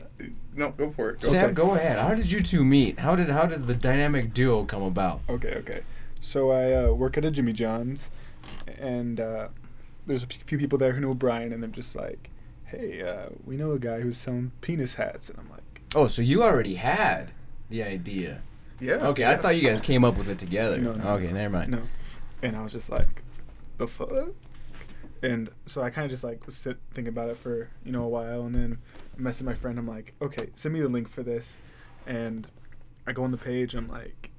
No, 0.54 0.70
go 0.70 0.90
for 0.90 1.10
it. 1.10 1.22
Go 1.22 1.28
Sam, 1.28 1.44
Okay. 1.46 1.54
go 1.54 1.74
ahead. 1.74 1.98
How 1.98 2.12
did 2.12 2.30
you 2.30 2.42
two 2.42 2.62
meet? 2.64 2.98
How 2.98 3.16
did 3.16 3.30
how 3.30 3.46
did 3.46 3.66
the 3.66 3.74
dynamic 3.74 4.34
duo 4.34 4.64
come 4.64 4.82
about? 4.82 5.22
okay, 5.28 5.54
okay. 5.58 5.80
So 6.20 6.50
I 6.50 6.72
uh, 6.74 6.90
work 6.92 7.16
at 7.16 7.24
a 7.24 7.30
Jimmy 7.30 7.52
John's, 7.54 8.10
and 8.78 9.18
uh, 9.20 9.48
there's 10.06 10.24
a 10.24 10.26
few 10.26 10.58
people 10.58 10.76
there 10.76 10.92
who 10.92 11.00
know 11.00 11.14
Brian, 11.14 11.52
and 11.52 11.62
they're 11.62 11.70
just 11.70 11.94
like, 11.96 12.28
"Hey, 12.64 13.00
uh, 13.00 13.28
we 13.46 13.56
know 13.56 13.70
a 13.70 13.78
guy 13.78 14.00
who's 14.00 14.18
selling 14.18 14.50
penis 14.60 14.94
hats," 14.94 15.30
and 15.30 15.38
I'm 15.38 15.48
like, 15.48 15.62
Oh, 15.94 16.06
so 16.06 16.22
you 16.22 16.42
already 16.42 16.74
had 16.74 17.32
the 17.70 17.82
idea. 17.82 18.42
Yeah. 18.80 18.94
Okay, 19.08 19.24
I 19.24 19.36
thought 19.36 19.56
you 19.56 19.62
guys 19.62 19.80
came 19.80 20.04
up 20.04 20.16
with 20.16 20.28
it 20.28 20.38
together. 20.38 20.78
No, 20.78 20.92
no. 20.92 21.04
okay, 21.14 21.32
never 21.32 21.50
mind. 21.56 21.70
"No," 21.72 21.82
and 22.42 22.56
I 22.56 22.62
was 22.62 22.72
just 22.72 22.90
like, 22.90 23.22
"The 23.78 23.86
fuck." 23.86 24.10
And 25.22 25.50
so 25.66 25.82
I 25.82 25.90
kind 25.90 26.04
of 26.04 26.10
just 26.10 26.22
like 26.22 26.42
sit 26.48 26.78
thinking 26.92 27.08
about 27.12 27.30
it 27.30 27.36
for 27.36 27.70
you 27.84 27.90
know 27.90 28.04
a 28.04 28.08
while, 28.08 28.42
and 28.42 28.54
then 28.54 28.78
I 29.16 29.20
messaged 29.20 29.42
my 29.42 29.54
friend. 29.54 29.78
I'm 29.78 29.88
like, 29.88 30.14
"Okay, 30.22 30.50
send 30.54 30.74
me 30.74 30.80
the 30.80 30.88
link 30.88 31.08
for 31.08 31.22
this," 31.22 31.60
and 32.06 32.46
I 33.06 33.12
go 33.12 33.24
on 33.24 33.32
the 33.32 33.38
page. 33.38 33.74
I'm 33.74 33.88
like, 33.88 34.30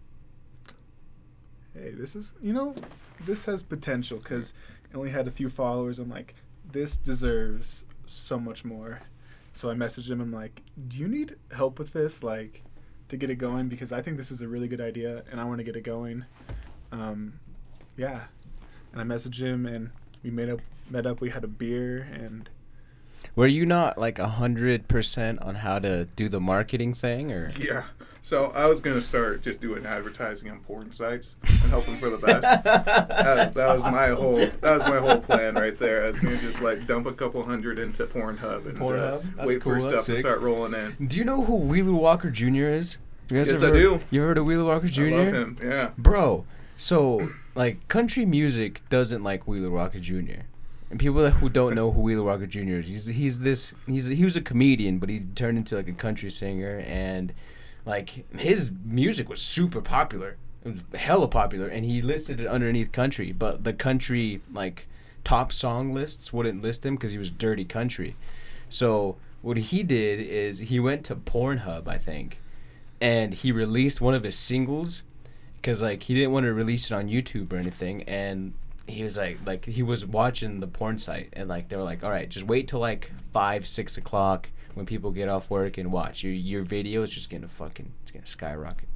"Hey, 1.73 1.91
this 1.91 2.15
is 2.15 2.33
you 2.41 2.53
know, 2.53 2.75
this 3.25 3.45
has 3.45 3.63
potential 3.63 4.19
because 4.19 4.53
it 4.89 4.95
only 4.95 5.09
had 5.09 5.27
a 5.27 5.31
few 5.31 5.49
followers. 5.49 5.99
I'm 5.99 6.09
like, 6.09 6.35
this 6.71 6.97
deserves 6.97 7.85
so 8.05 8.39
much 8.39 8.63
more." 8.63 8.99
So 9.53 9.69
I 9.69 9.73
messaged 9.73 10.09
him. 10.09 10.21
I'm 10.21 10.31
like, 10.31 10.61
"Do 10.87 10.97
you 10.97 11.07
need 11.07 11.35
help 11.51 11.79
with 11.79 11.93
this, 11.93 12.23
like, 12.23 12.63
to 13.09 13.17
get 13.17 13.29
it 13.29 13.35
going? 13.35 13.67
Because 13.67 13.91
I 13.91 14.01
think 14.01 14.17
this 14.17 14.31
is 14.31 14.41
a 14.41 14.47
really 14.47 14.67
good 14.67 14.81
idea, 14.81 15.23
and 15.31 15.39
I 15.39 15.43
want 15.45 15.57
to 15.59 15.63
get 15.63 15.75
it 15.75 15.83
going." 15.83 16.25
Um, 16.91 17.39
yeah, 17.97 18.25
and 18.91 19.01
I 19.01 19.03
messaged 19.03 19.41
him, 19.41 19.65
and 19.65 19.91
we 20.23 20.31
made 20.31 20.49
up, 20.49 20.59
met 20.89 21.05
up. 21.05 21.21
We 21.21 21.29
had 21.29 21.43
a 21.43 21.47
beer, 21.47 22.01
and 22.01 22.49
Were 23.35 23.47
you 23.47 23.65
not 23.65 23.97
like 23.97 24.19
a 24.19 24.27
hundred 24.27 24.87
percent 24.87 25.41
on 25.41 25.55
how 25.55 25.79
to 25.79 26.05
do 26.15 26.29
the 26.29 26.39
marketing 26.39 26.93
thing, 26.93 27.31
or? 27.31 27.51
Yeah. 27.59 27.83
So 28.21 28.47
I 28.53 28.65
was 28.67 28.81
gonna 28.81 29.01
start 29.01 29.41
just 29.41 29.61
doing 29.61 29.85
advertising 29.85 30.51
on 30.51 30.59
porn 30.59 30.91
sites 30.91 31.35
and 31.63 31.71
hoping 31.71 31.95
for 31.95 32.09
the 32.09 32.17
best. 32.17 32.41
That 32.63 32.75
was, 32.75 33.51
that 33.53 33.73
was 33.73 33.83
my 33.83 34.07
whole 34.09 34.35
that 34.37 34.61
was 34.77 34.87
my 34.89 34.99
whole 34.99 35.21
plan 35.21 35.55
right 35.55 35.77
there. 35.79 36.05
I 36.05 36.11
was 36.11 36.19
gonna 36.19 36.37
just 36.37 36.61
like 36.61 36.85
dump 36.85 37.07
a 37.07 37.13
couple 37.13 37.43
hundred 37.43 37.79
into 37.79 38.05
Pornhub 38.05 38.65
and 38.67 38.77
Pornhub? 38.77 39.39
uh, 39.41 39.45
wait 39.47 39.63
for 39.63 39.75
cool, 39.77 39.89
that's 39.89 40.03
stuff 40.03 40.15
to 40.17 40.21
start 40.21 40.41
rolling 40.41 40.73
in. 40.73 41.07
Do 41.07 41.17
you 41.17 41.23
know 41.23 41.43
who 41.43 41.55
Wheeler 41.55 41.93
Walker 41.93 42.29
Jr. 42.29 42.67
is? 42.67 42.97
You 43.31 43.37
guys 43.37 43.51
Yes, 43.51 43.63
ever 43.63 43.73
I 43.75 43.79
do. 43.79 43.99
You 44.11 44.21
heard 44.21 44.37
of 44.37 44.45
Wheeler 44.45 44.65
Walker 44.65 44.87
Jr.? 44.87 45.03
I 45.03 45.09
love 45.11 45.33
him. 45.33 45.57
Yeah. 45.63 45.89
Bro, 45.97 46.45
so 46.75 47.29
like 47.55 47.87
country 47.87 48.25
music 48.25 48.81
doesn't 48.89 49.23
like 49.23 49.47
Wheeler 49.47 49.71
Walker 49.71 49.99
Jr. 49.99 50.41
And 50.89 50.99
people 50.99 51.29
who 51.29 51.49
don't 51.49 51.75
know 51.75 51.91
who 51.91 52.01
Wheeler 52.01 52.23
Walker 52.23 52.47
Jr. 52.47 52.75
is, 52.75 52.87
he's 52.87 53.07
he's 53.07 53.39
this 53.39 53.73
he's 53.85 54.07
he 54.07 54.23
was 54.23 54.35
a 54.35 54.41
comedian, 54.41 54.97
but 54.97 55.09
he 55.09 55.19
turned 55.19 55.57
into 55.57 55.75
like 55.75 55.87
a 55.87 55.93
country 55.93 56.31
singer, 56.31 56.83
and 56.85 57.31
like 57.85 58.25
his 58.39 58.71
music 58.83 59.29
was 59.29 59.41
super 59.41 59.81
popular, 59.81 60.37
it 60.63 60.71
was 60.71 60.83
hella 60.99 61.27
popular, 61.27 61.67
and 61.67 61.85
he 61.85 62.01
listed 62.01 62.39
it 62.39 62.47
underneath 62.47 62.91
country, 62.91 63.31
but 63.31 63.63
the 63.63 63.73
country 63.73 64.41
like 64.51 64.87
top 65.23 65.51
song 65.51 65.93
lists 65.93 66.33
wouldn't 66.33 66.63
list 66.63 66.85
him 66.85 66.95
because 66.95 67.11
he 67.11 67.17
was 67.17 67.29
dirty 67.29 67.65
country. 67.65 68.15
So 68.67 69.17
what 69.41 69.57
he 69.57 69.83
did 69.83 70.19
is 70.19 70.59
he 70.59 70.79
went 70.79 71.05
to 71.05 71.15
Pornhub, 71.15 71.87
I 71.87 71.97
think, 71.97 72.39
and 72.99 73.33
he 73.33 73.51
released 73.51 74.01
one 74.01 74.15
of 74.15 74.23
his 74.23 74.35
singles 74.35 75.03
because 75.57 75.81
like 75.81 76.03
he 76.03 76.15
didn't 76.15 76.31
want 76.31 76.45
to 76.45 76.53
release 76.53 76.89
it 76.89 76.93
on 76.95 77.09
YouTube 77.09 77.53
or 77.53 77.57
anything, 77.57 78.03
and 78.03 78.53
he 78.89 79.03
was 79.03 79.17
like 79.17 79.37
like 79.45 79.65
he 79.65 79.83
was 79.83 80.05
watching 80.05 80.59
the 80.59 80.67
porn 80.67 80.97
site, 80.97 81.29
and 81.33 81.47
like 81.49 81.69
they 81.69 81.75
were 81.75 81.83
like, 81.83 82.03
all 82.03 82.11
right, 82.11 82.29
just 82.29 82.45
wait 82.45 82.67
till 82.67 82.79
like 82.79 83.11
five 83.31 83.67
six 83.67 83.97
o'clock 83.97 84.49
when 84.73 84.85
people 84.85 85.11
get 85.11 85.29
off 85.29 85.49
work 85.49 85.77
and 85.77 85.91
watch. 85.91 86.23
Your 86.23 86.33
your 86.33 86.63
video 86.63 87.03
is 87.03 87.13
just 87.13 87.29
gonna 87.29 87.47
fucking 87.47 87.91
it's 88.01 88.11
gonna 88.11 88.25
skyrocket, 88.25 88.89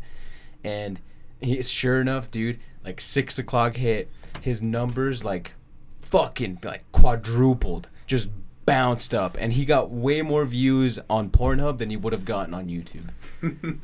and 0.64 1.00
he 1.42 1.62
sure 1.62 2.02
enough, 2.02 2.32
dude, 2.32 2.60
like 2.84 3.02
six 3.02 3.40
o'clock 3.40 3.76
hit, 3.76 4.10
his 4.42 4.64
numbers 4.64 5.24
like 5.24 5.54
fucking 6.02 6.60
like 6.64 6.84
quadrupled, 6.92 7.90
just 8.06 8.30
bounced 8.66 9.14
up, 9.14 9.38
and 9.40 9.54
he 9.54 9.66
got 9.66 9.92
way 9.92 10.22
more 10.22 10.46
views 10.46 11.00
on 11.10 11.30
Pornhub 11.30 11.78
than 11.78 11.90
he 11.90 11.98
would 11.98 12.14
have 12.14 12.26
gotten 12.26 12.54
on 12.54 12.68
YouTube. 12.68 13.10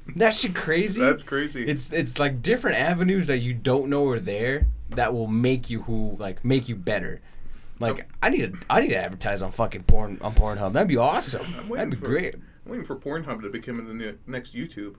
that 0.16 0.34
shit 0.34 0.56
crazy. 0.56 1.02
That's 1.02 1.24
crazy. 1.24 1.66
It's 1.66 1.92
it's 1.92 2.20
like 2.20 2.42
different 2.42 2.78
avenues 2.78 3.28
that 3.28 3.40
you 3.40 3.54
don't 3.54 3.90
know 3.90 4.08
are 4.08 4.20
there 4.20 4.68
that 4.92 5.14
will 5.14 5.28
make 5.28 5.70
you 5.70 5.84
who 5.84 6.16
like 6.18 6.44
make 6.44 6.70
you 6.70 6.76
better. 6.76 7.22
Like 7.80 8.10
I 8.22 8.30
need 8.30 8.54
to 8.54 8.60
I 8.70 8.82
need 8.82 8.90
to 8.90 8.98
advertise 8.98 9.42
on 9.42 9.52
fucking 9.52 9.84
porn 9.84 10.20
on 10.22 10.34
Pornhub. 10.34 10.74
That'd 10.74 10.88
be 10.88 10.98
awesome. 10.98 11.46
That'd 11.70 11.92
be 11.92 11.96
for, 11.98 12.06
great. 12.06 12.36
I'm 12.36 12.72
waiting 12.72 12.86
for 12.86 12.96
Pornhub 12.96 13.42
to 13.42 13.50
become 13.50 13.86
the 13.86 13.94
ne- 13.94 14.18
next 14.28 14.56
YouTube. 14.56 14.96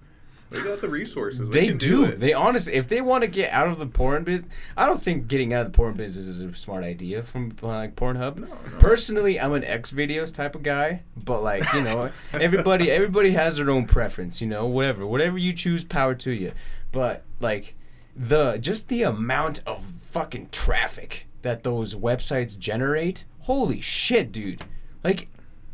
They 0.50 0.62
got 0.62 0.80
the 0.80 0.88
resources. 0.88 1.48
They 1.48 1.68
can 1.68 1.78
do. 1.78 2.04
it. 2.04 2.18
They 2.20 2.32
honestly, 2.32 2.74
if 2.74 2.88
they 2.88 3.00
want 3.00 3.22
to 3.22 3.28
get 3.28 3.52
out 3.52 3.68
of 3.68 3.78
the 3.78 3.86
porn 3.86 4.24
business, 4.24 4.50
I 4.76 4.86
don't 4.86 5.00
think 5.00 5.28
getting 5.28 5.54
out 5.54 5.66
of 5.66 5.72
the 5.72 5.76
porn 5.76 5.94
business 5.94 6.26
is 6.26 6.40
a 6.40 6.52
smart 6.54 6.82
idea 6.82 7.22
from 7.22 7.52
like 7.62 7.94
Pornhub. 7.94 8.36
No, 8.36 8.46
no. 8.46 8.78
Personally, 8.78 9.38
I'm 9.38 9.52
an 9.52 9.64
X 9.64 9.92
videos 9.92 10.32
type 10.34 10.54
of 10.54 10.62
guy, 10.62 11.02
but 11.16 11.42
like 11.42 11.72
you 11.72 11.82
know, 11.82 12.10
everybody 12.32 12.90
everybody 12.90 13.30
has 13.32 13.56
their 13.58 13.70
own 13.70 13.86
preference. 13.86 14.40
You 14.40 14.48
know, 14.48 14.66
whatever 14.66 15.06
whatever 15.06 15.38
you 15.38 15.52
choose, 15.52 15.84
power 15.84 16.14
to 16.16 16.32
you. 16.32 16.52
But 16.92 17.24
like 17.38 17.76
the 18.16 18.58
just 18.58 18.88
the 18.88 19.02
amount 19.04 19.62
of 19.66 19.82
fucking 19.84 20.48
traffic 20.50 21.26
that 21.42 21.62
those 21.62 21.94
websites 21.94 22.58
generate, 22.58 23.24
holy 23.40 23.80
shit, 23.80 24.32
dude! 24.32 24.64
Like 25.04 25.28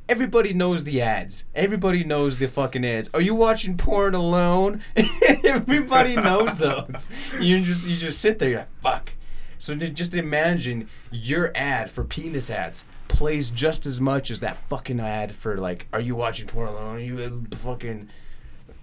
everybody 0.09 0.53
knows 0.53 0.85
the 0.85 1.03
ads. 1.03 1.45
Everybody 1.55 2.05
knows 2.05 2.39
the 2.39 2.49
fucking 2.49 2.85
ads. 2.85 3.11
Are 3.15 3.21
you 3.21 3.35
watching 3.35 3.77
porn 3.77 4.15
alone? 4.15 4.83
everybody 5.45 6.17
knows 6.17 6.57
those. 6.57 7.07
You 7.41 7.61
just 7.61 7.87
you 7.87 7.97
just 7.97 8.21
sit 8.21 8.39
there. 8.39 8.49
You're 8.49 8.59
like 8.61 8.81
fuck. 8.81 9.13
So 9.59 9.75
just 9.75 10.15
imagine 10.15 10.89
your 11.11 11.51
ad 11.55 11.91
for 11.91 12.05
penis 12.05 12.51
ads 12.51 12.85
plays 13.09 13.51
just 13.51 13.87
as 13.87 14.01
much 14.01 14.31
as 14.31 14.41
that 14.41 14.59
fucking 14.69 15.01
ad 15.01 15.35
for 15.35 15.57
like, 15.57 15.87
are 15.93 16.01
you 16.01 16.15
watching 16.15 16.47
porn 16.47 16.69
alone? 16.69 16.97
Are 16.97 17.01
you 17.01 17.19
uh, 17.53 17.57
fucking 17.57 18.11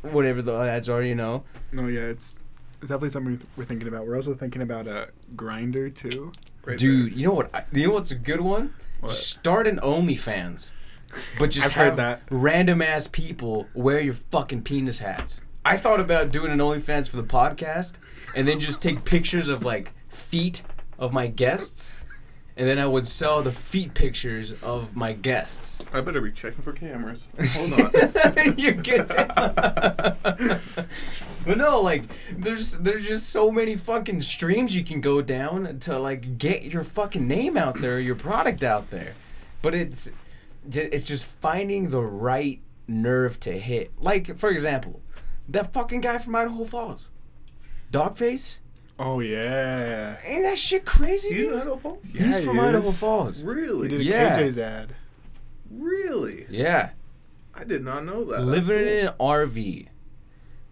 whatever 0.01 0.41
the 0.41 0.53
ads 0.55 0.89
are, 0.89 1.03
you 1.03 1.15
know? 1.15 1.43
no, 1.71 1.87
yeah, 1.87 2.01
it's 2.01 2.39
it's 2.81 2.89
definitely 2.89 3.11
something 3.11 3.39
we're 3.55 3.63
thinking 3.65 3.87
about. 3.87 4.05
We're 4.05 4.15
also 4.15 4.33
thinking 4.33 4.61
about 4.61 4.87
a 4.87 5.09
Grindr 5.35 5.93
too. 5.93 6.31
Right 6.65 6.77
Dude, 6.77 7.13
you 7.13 7.27
know 7.27 7.33
what? 7.33 7.53
I, 7.53 7.63
you 7.71 7.87
know 7.87 7.93
what's 7.93 8.11
a 8.11 8.15
good 8.15 8.41
one? 8.41 8.73
What? 8.99 9.11
Start 9.11 9.67
an 9.67 9.79
OnlyFans, 9.79 10.71
but 11.39 11.51
just 11.51 11.65
I've 11.67 11.73
heard 11.73 11.95
that. 11.97 12.21
random 12.29 12.81
ass 12.81 13.07
people 13.07 13.67
wear 13.73 13.99
your 13.99 14.13
fucking 14.13 14.63
penis 14.63 14.99
hats. 14.99 15.41
I 15.65 15.77
thought 15.77 15.99
about 15.99 16.31
doing 16.31 16.51
an 16.51 16.59
OnlyFans 16.59 17.09
for 17.09 17.17
the 17.17 17.23
podcast, 17.23 17.93
and 18.35 18.47
then 18.47 18.59
just 18.59 18.81
take 18.81 19.05
pictures 19.05 19.47
of 19.47 19.63
like 19.63 19.93
feet 20.09 20.61
of 20.99 21.13
my 21.13 21.27
guests, 21.27 21.93
and 22.57 22.67
then 22.67 22.77
I 22.79 22.85
would 22.85 23.07
sell 23.07 23.41
the 23.41 23.51
feet 23.51 23.93
pictures 23.93 24.51
of 24.61 24.95
my 24.95 25.13
guests. 25.13 25.81
I 25.93 26.01
better 26.01 26.21
be 26.21 26.31
checking 26.31 26.61
for 26.61 26.73
cameras. 26.73 27.27
Hold 27.53 27.73
on. 27.73 27.91
You're 28.57 28.73
good. 28.73 29.07
but 31.45 31.57
no, 31.57 31.81
like 31.81 32.03
there's 32.35 32.77
there's 32.77 33.05
just 33.07 33.29
so 33.29 33.51
many 33.51 33.75
fucking 33.75 34.21
streams 34.21 34.75
you 34.75 34.83
can 34.83 35.01
go 35.01 35.21
down 35.21 35.79
to 35.79 35.97
like 35.97 36.37
get 36.37 36.63
your 36.65 36.83
fucking 36.83 37.27
name 37.27 37.57
out 37.57 37.79
there, 37.79 37.99
your 37.99 38.15
product 38.15 38.63
out 38.63 38.89
there. 38.89 39.13
But 39.61 39.73
it's 39.75 40.05
ju- 40.05 40.11
it's 40.71 41.07
just 41.07 41.25
finding 41.25 41.89
the 41.89 42.01
right 42.01 42.61
nerve 42.87 43.39
to 43.41 43.57
hit. 43.57 43.91
Like 43.99 44.37
for 44.37 44.49
example, 44.49 45.01
that 45.49 45.73
fucking 45.73 46.01
guy 46.01 46.17
from 46.17 46.35
Idaho 46.35 46.63
Falls, 46.63 47.09
Doggface. 47.91 48.59
Oh 48.99 49.19
yeah, 49.21 50.17
Ain't 50.25 50.43
that 50.43 50.57
shit 50.57 50.85
crazy, 50.85 51.29
He's 51.33 51.45
dude? 51.47 51.53
in 51.55 51.59
Idaho 51.61 51.75
Falls? 51.77 52.13
Yeah, 52.13 52.23
He's 52.25 52.39
he 52.39 52.45
from 52.45 52.59
Idaho 52.59 52.87
is. 52.89 52.99
Falls. 52.99 53.39
he 53.41 53.45
Really? 53.47 53.87
did 53.87 54.01
a 54.01 54.03
Yeah. 54.03 54.37
KJ's 54.37 54.59
ad. 54.59 54.95
Really? 55.71 56.45
Yeah. 56.49 56.91
I 57.55 57.63
did 57.63 57.83
not 57.83 58.05
know 58.05 58.23
that. 58.25 58.41
living 58.41 58.77
That's 58.77 59.01
in 59.01 59.07
an 59.07 59.13
RV, 59.19 59.87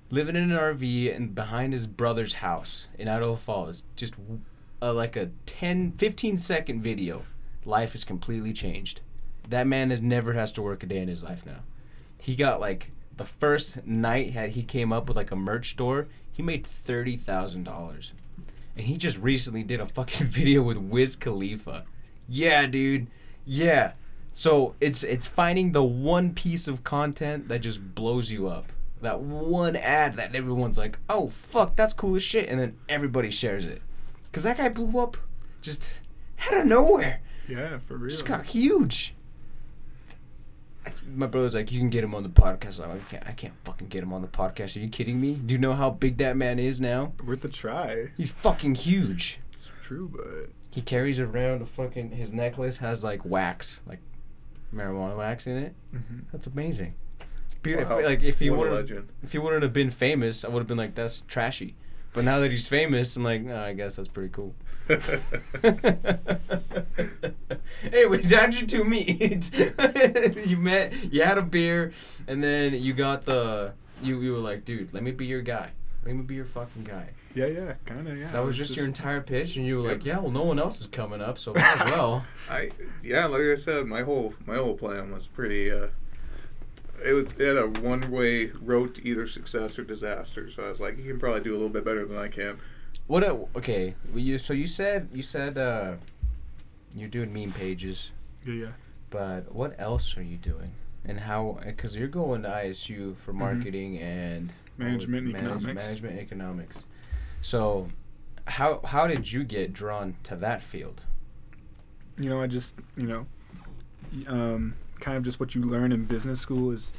living 0.09 0.35
in 0.35 0.51
an 0.51 0.57
RV 0.57 1.15
and 1.15 1.33
behind 1.35 1.73
his 1.73 1.87
brother's 1.87 2.35
house 2.35 2.87
in 2.97 3.07
Idaho 3.07 3.35
Falls. 3.35 3.83
Just 3.95 4.15
uh, 4.81 4.93
like 4.93 5.15
a 5.15 5.31
10, 5.45 5.93
15 5.93 6.37
second 6.37 6.81
video. 6.81 7.23
Life 7.65 7.93
is 7.95 8.03
completely 8.03 8.53
changed. 8.53 9.01
That 9.49 9.67
man 9.67 9.89
has 9.89 10.01
never 10.01 10.33
has 10.33 10.51
to 10.53 10.61
work 10.61 10.83
a 10.83 10.85
day 10.85 10.99
in 10.99 11.07
his 11.07 11.23
life 11.23 11.45
now. 11.45 11.59
He 12.17 12.35
got 12.35 12.59
like 12.59 12.91
the 13.17 13.25
first 13.25 13.85
night 13.85 14.31
had 14.31 14.51
he 14.51 14.63
came 14.63 14.93
up 14.93 15.07
with 15.07 15.17
like 15.17 15.31
a 15.31 15.35
merch 15.35 15.71
store. 15.71 16.07
He 16.31 16.41
made 16.41 16.65
thirty 16.65 17.17
thousand 17.17 17.63
dollars, 17.65 18.13
and 18.77 18.85
he 18.85 18.97
just 18.97 19.17
recently 19.17 19.63
did 19.63 19.79
a 19.79 19.85
fucking 19.85 20.27
video 20.27 20.61
with 20.61 20.77
Wiz 20.77 21.15
Khalifa. 21.15 21.85
Yeah, 22.27 22.65
dude. 22.65 23.07
Yeah. 23.45 23.93
So 24.31 24.75
it's 24.79 25.03
it's 25.03 25.25
finding 25.25 25.73
the 25.73 25.83
one 25.83 26.33
piece 26.33 26.67
of 26.67 26.83
content 26.83 27.49
that 27.49 27.59
just 27.59 27.93
blows 27.95 28.31
you 28.31 28.47
up. 28.47 28.71
That 29.01 29.19
one 29.19 29.75
ad 29.75 30.15
that 30.15 30.35
everyone's 30.35 30.77
like, 30.77 30.97
"Oh 31.09 31.27
fuck, 31.27 31.75
that's 31.75 31.91
cool 31.93 32.15
as 32.15 32.23
shit," 32.23 32.47
and 32.47 32.59
then 32.59 32.77
everybody 32.87 33.29
shares 33.29 33.65
it. 33.65 33.81
Cause 34.31 34.43
that 34.43 34.57
guy 34.57 34.69
blew 34.69 34.99
up, 35.01 35.17
just 35.61 35.91
out 36.47 36.57
of 36.61 36.65
nowhere. 36.65 37.19
Yeah, 37.49 37.79
for 37.79 37.97
real. 37.97 38.09
Just 38.09 38.25
got 38.25 38.45
huge. 38.45 39.13
My 41.13 41.27
brother's 41.27 41.53
like, 41.55 41.71
you 41.71 41.79
can 41.79 41.89
get 41.89 42.03
him 42.03 42.15
on 42.15 42.23
the 42.23 42.29
podcast. 42.29 42.81
I'm 42.81 42.89
like, 42.89 43.01
I 43.01 43.09
can't, 43.11 43.27
I 43.27 43.31
can't 43.33 43.53
fucking 43.65 43.87
get 43.89 44.01
him 44.01 44.13
on 44.13 44.21
the 44.21 44.27
podcast. 44.27 44.75
Are 44.75 44.79
you 44.79 44.89
kidding 44.89 45.21
me? 45.21 45.33
Do 45.35 45.53
you 45.53 45.59
know 45.59 45.73
how 45.73 45.89
big 45.91 46.17
that 46.17 46.35
man 46.37 46.57
is 46.59 46.81
now? 46.81 47.13
Worth 47.25 47.43
a 47.45 47.49
try. 47.49 48.07
He's 48.17 48.31
fucking 48.31 48.75
huge. 48.75 49.39
It's 49.53 49.69
true, 49.83 50.09
but 50.11 50.49
He 50.73 50.81
carries 50.81 51.19
around 51.19 51.61
a 51.61 51.65
fucking 51.65 52.11
his 52.11 52.31
necklace 52.33 52.77
has 52.77 53.03
like 53.03 53.23
wax, 53.25 53.81
like 53.85 53.99
marijuana 54.73 55.17
wax 55.17 55.45
in 55.47 55.57
it. 55.57 55.75
Mhm. 55.93 56.23
That's 56.31 56.47
amazing. 56.47 56.95
It's 57.45 57.55
beautiful. 57.55 57.97
Wow, 57.97 58.03
Like 58.05 58.23
if 58.23 58.39
he 58.39 58.49
wouldn't 58.49 58.89
if 59.21 59.31
he 59.33 59.37
wouldn't 59.37 59.61
have 59.63 59.73
been 59.73 59.91
famous, 59.91 60.43
I 60.43 60.47
would 60.49 60.59
have 60.61 60.67
been 60.67 60.77
like 60.77 60.95
that's 60.95 61.21
trashy. 61.21 61.75
But 62.13 62.25
now 62.25 62.39
that 62.39 62.51
he's 62.51 62.67
famous, 62.67 63.15
I'm 63.15 63.23
like, 63.23 63.43
nah, 63.43 63.63
I 63.63 63.73
guess 63.73 63.95
that's 63.95 64.09
pretty 64.09 64.29
cool. 64.29 64.53
Anyways, 67.91 68.31
how'd 68.33 68.53
you 68.53 68.67
two 68.67 68.83
meet? 68.83 69.49
you 70.47 70.57
met, 70.57 70.93
you 71.13 71.23
had 71.23 71.37
a 71.37 71.41
beer, 71.41 71.93
and 72.27 72.43
then 72.43 72.73
you 72.73 72.93
got 72.93 73.23
the. 73.23 73.73
You, 74.03 74.19
you 74.21 74.33
were 74.33 74.39
like, 74.39 74.65
dude, 74.65 74.93
let 74.93 75.03
me 75.03 75.11
be 75.11 75.25
your 75.25 75.41
guy. 75.41 75.69
Let 76.05 76.15
me 76.15 76.23
be 76.23 76.35
your 76.35 76.45
fucking 76.45 76.83
guy. 76.83 77.09
Yeah, 77.35 77.45
yeah, 77.45 77.75
kind 77.85 78.07
of, 78.07 78.17
yeah. 78.17 78.31
That 78.31 78.43
was 78.43 78.57
just 78.57 78.75
your 78.75 78.85
entire 78.85 79.21
pitch, 79.21 79.55
and 79.55 79.65
you 79.65 79.81
were 79.81 79.89
like, 79.89 80.03
yeah, 80.03 80.19
well, 80.19 80.31
no 80.31 80.43
one 80.43 80.59
else 80.59 80.81
is 80.81 80.87
coming 80.87 81.21
up, 81.21 81.37
so 81.37 81.53
might 81.53 81.81
as 81.81 81.91
well. 81.91 82.25
I 82.49 82.71
yeah, 83.03 83.27
like 83.27 83.41
I 83.41 83.55
said, 83.55 83.85
my 83.85 84.01
whole 84.01 84.33
my 84.45 84.55
whole 84.57 84.73
plan 84.75 85.11
was 85.11 85.27
pretty. 85.27 85.71
Uh, 85.71 85.87
it 87.03 87.13
was 87.15 87.31
it 87.33 87.39
had 87.39 87.57
a 87.57 87.67
one 87.67 88.09
way 88.11 88.47
road 88.61 88.95
to 88.95 89.07
either 89.07 89.27
success 89.27 89.77
or 89.79 89.83
disaster. 89.83 90.49
So 90.49 90.63
I 90.65 90.69
was 90.69 90.79
like, 90.81 90.97
you 90.97 91.03
can 91.05 91.19
probably 91.19 91.41
do 91.41 91.51
a 91.51 91.57
little 91.57 91.69
bit 91.69 91.83
better 91.85 92.05
than 92.05 92.17
I 92.17 92.27
can. 92.27 92.59
What? 93.07 93.23
A, 93.23 93.31
okay, 93.55 93.95
well, 94.11 94.19
you 94.19 94.37
so 94.37 94.53
you 94.53 94.67
said 94.67 95.09
you 95.13 95.21
said 95.21 95.57
uh, 95.57 95.95
you're 96.95 97.09
doing 97.09 97.33
meme 97.33 97.51
pages, 97.53 98.11
Yeah, 98.45 98.53
yeah. 98.53 98.67
but 99.09 99.53
what 99.53 99.75
else 99.79 100.15
are 100.17 100.23
you 100.23 100.37
doing? 100.37 100.73
And 101.03 101.21
how? 101.21 101.59
Because 101.65 101.95
you're 101.97 102.07
going 102.07 102.43
to 102.43 102.49
ISU 102.49 103.15
for 103.17 103.33
marketing 103.33 103.97
and 103.99 104.49
Mm-hmm. 104.79 104.83
Management 104.83 105.23
and 105.25 105.33
manage- 105.33 105.45
economics. 105.51 105.85
Management 105.85 106.13
and 106.13 106.21
economics. 106.23 106.85
So, 107.41 107.89
how 108.47 108.79
how 108.85 109.05
did 109.05 109.31
you 109.31 109.43
get 109.43 109.73
drawn 109.73 110.15
to 110.23 110.35
that 110.37 110.61
field? 110.61 111.01
You 112.17 112.29
know, 112.29 112.41
I 112.41 112.47
just, 112.47 112.77
you 112.95 113.05
know, 113.07 113.25
um, 114.27 114.75
kind 115.01 115.17
of 115.17 115.23
just 115.23 115.39
what 115.39 115.55
you 115.55 115.61
learn 115.61 115.91
in 115.91 116.05
business 116.05 116.39
school 116.39 116.71
is 116.71 116.93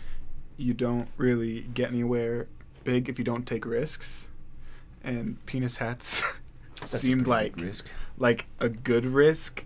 you 0.56 0.74
don't 0.74 1.08
really 1.16 1.62
get 1.74 1.88
anywhere 1.88 2.48
big 2.84 3.08
if 3.08 3.18
you 3.18 3.24
don't 3.24 3.46
take 3.46 3.64
risks. 3.64 4.28
And 5.02 5.44
penis 5.46 5.78
hats 5.78 6.22
seemed 6.84 7.26
like 7.26 7.54
like 8.18 8.46
a 8.60 8.68
good 8.68 9.04
risk, 9.04 9.64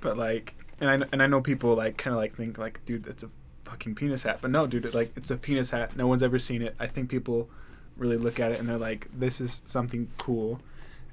but 0.00 0.16
like, 0.16 0.54
and 0.80 0.90
I 0.90 1.06
and 1.12 1.22
I 1.22 1.26
know 1.26 1.40
people 1.40 1.74
like 1.74 1.96
kind 1.96 2.12
of 2.12 2.18
like 2.18 2.32
think 2.32 2.58
like, 2.58 2.84
dude, 2.84 3.04
that's 3.04 3.22
a 3.22 3.28
fucking 3.64 3.94
penis 3.94 4.24
hat, 4.24 4.38
but 4.40 4.50
no, 4.50 4.66
dude, 4.66 4.86
it, 4.86 4.94
like 4.94 5.12
it's 5.16 5.30
a 5.30 5.36
penis 5.36 5.70
hat. 5.70 5.96
No 5.96 6.08
one's 6.08 6.22
ever 6.22 6.38
seen 6.40 6.60
it. 6.60 6.74
I 6.80 6.86
think 6.86 7.08
people 7.08 7.48
really 7.96 8.16
look 8.16 8.40
at 8.40 8.50
it 8.50 8.58
and 8.58 8.68
they're 8.68 8.78
like, 8.78 9.08
this 9.16 9.40
is 9.40 9.62
something 9.64 10.10
cool, 10.18 10.60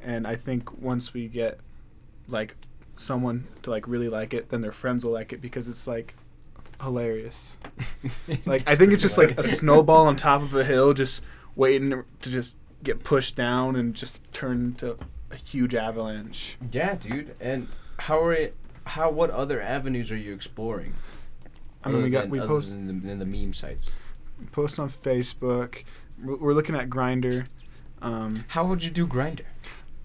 and 0.02 0.26
I 0.26 0.36
think 0.36 0.82
once 0.82 1.14
we 1.14 1.28
get 1.28 1.60
like 2.28 2.56
someone 3.02 3.46
to 3.64 3.70
like 3.70 3.88
really 3.88 4.10
like 4.10 4.34
it, 4.34 4.50
then 4.50 4.62
their 4.62 4.72
friends 4.72 5.04
will 5.04 5.12
like 5.12 5.34
it 5.34 5.42
because 5.42 5.68
it's 5.68 5.88
like 5.88 6.16
hilarious. 6.82 7.58
Like 8.46 8.68
I 8.68 8.76
think 8.76 8.94
it's 8.94 9.02
just 9.04 9.18
like 9.18 9.38
a 9.38 9.44
snowball 9.44 10.08
on 10.08 10.16
top 10.16 10.42
of 10.42 10.54
a 10.56 10.64
hill, 10.64 10.94
just 11.04 11.24
waiting 11.56 12.04
to 12.22 12.30
just 12.30 12.58
get 12.84 13.04
pushed 13.04 13.36
down 13.36 13.76
and 13.76 13.94
just 13.94 14.20
turn 14.34 14.58
into 14.62 14.98
a 15.30 15.36
huge 15.36 15.76
avalanche. 15.76 16.58
Yeah, 16.72 16.96
dude. 16.96 17.36
And 17.40 17.68
how 18.00 18.22
are 18.24 18.34
it? 18.34 18.56
How? 18.86 19.10
What 19.12 19.30
other 19.30 19.62
avenues 19.62 20.12
are 20.12 20.18
you 20.18 20.34
exploring? 20.34 20.94
I 21.84 21.90
mean, 21.90 22.04
we 22.04 22.10
got 22.10 22.22
than- 22.24 22.30
we 22.32 22.40
post 22.40 22.72
than 22.72 22.88
the, 22.88 23.08
than 23.08 23.20
the 23.20 23.26
meme 23.26 23.54
sites. 23.54 23.92
we 24.40 24.46
post 24.48 24.80
on 24.80 24.90
Facebook. 24.90 25.84
We're 26.22 26.38
we're 26.38 26.54
looking 26.54 26.76
at 26.76 26.90
Grindr. 26.90 27.48
Um, 28.02 28.46
How 28.50 28.66
would 28.66 28.84
you 28.84 28.90
do 28.90 29.06
Grindr? 29.06 29.42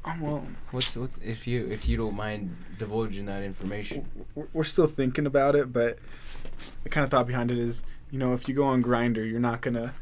Oh, 0.06 0.16
well, 0.20 0.46
What's 0.70 0.96
what's 0.96 1.18
if 1.18 1.46
you 1.46 1.66
if 1.66 1.88
you 1.88 1.96
don't 1.96 2.14
mind 2.14 2.56
divulging 2.78 3.26
that 3.26 3.42
information? 3.42 4.06
we're- 4.34 4.48
we're 4.52 4.64
still 4.64 4.86
thinking 4.86 5.26
about 5.26 5.54
it, 5.56 5.72
but 5.72 5.98
the 6.84 6.88
kind 6.90 7.02
of 7.04 7.10
thought 7.10 7.26
behind 7.26 7.50
it 7.50 7.58
is, 7.58 7.82
you 8.10 8.18
know, 8.18 8.32
if 8.32 8.48
you 8.48 8.54
go 8.54 8.64
on 8.64 8.82
Grindr, 8.82 9.28
you're 9.28 9.40
not 9.40 9.60
gonna 9.62 9.94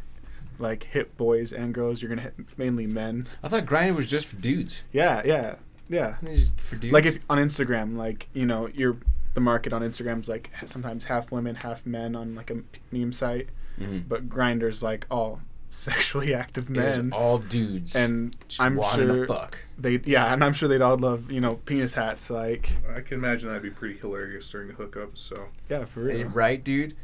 like 0.59 0.85
hit 0.85 1.17
boys 1.17 1.53
and 1.53 1.73
girls. 1.73 2.03
You're 2.03 2.11
gonna 2.11 2.23
hit 2.23 2.35
mainly 2.59 2.87
men. 2.87 3.27
I 3.43 3.49
thought 3.49 3.65
Grindr 3.65 3.97
was 3.97 4.07
just 4.07 4.27
for 4.27 4.37
dudes. 4.37 4.83
Yeah, 4.93 5.23
yeah, 5.25 5.57
yeah. 5.89 6.17
Just 6.25 6.61
for 6.61 6.77
dudes. 6.77 6.93
Like 6.93 7.07
if 7.07 7.19
on 7.31 7.39
Instagram, 7.39 7.97
like 7.97 8.29
you 8.35 8.45
know, 8.47 8.69
you're 8.75 8.99
the 9.33 9.41
market 9.41 9.73
on 9.73 9.83
Instagram's 9.83 10.29
like 10.29 10.51
sometimes 10.67 11.05
half 11.05 11.33
women, 11.33 11.57
half 11.57 11.85
men 11.87 12.15
on 12.15 12.35
like 12.35 12.51
a 12.51 12.59
meme 12.93 13.11
site, 13.13 13.49
Mhm. 13.81 14.07
but 14.09 14.29
Grindr's 14.29 14.83
like 14.83 15.07
all 15.11 15.41
sexually 15.75 16.33
active 16.35 16.71
It's 16.71 16.99
men. 16.99 17.13
all 17.13 17.39
dudes. 17.39 17.95
and 17.97 18.35
just 18.49 18.61
I'm 18.63 18.77
wanting 18.77 19.07
sure 19.07 19.27
to 19.27 19.33
fuck. 19.33 19.59
they 19.79 20.01
yeah, 20.05 20.33
and 20.33 20.43
I'm 20.45 20.53
sure 20.53 20.69
they'd 20.69 20.81
all 20.83 20.97
love 20.99 21.31
you 21.31 21.41
know 21.41 21.57
penis 21.67 21.95
hats. 21.95 22.31
Like 22.31 22.71
I 22.95 23.01
can 23.01 23.19
imagine 23.19 23.49
that'd 23.49 23.63
be 23.63 23.71
pretty 23.71 23.99
hilarious 23.99 24.51
during 24.51 24.69
the 24.69 24.75
hookups. 24.75 25.19
So 25.19 25.49
yeah, 25.69 25.85
for 25.85 26.01
real. 26.01 26.29
Right, 26.29 26.63
dude? 26.63 26.95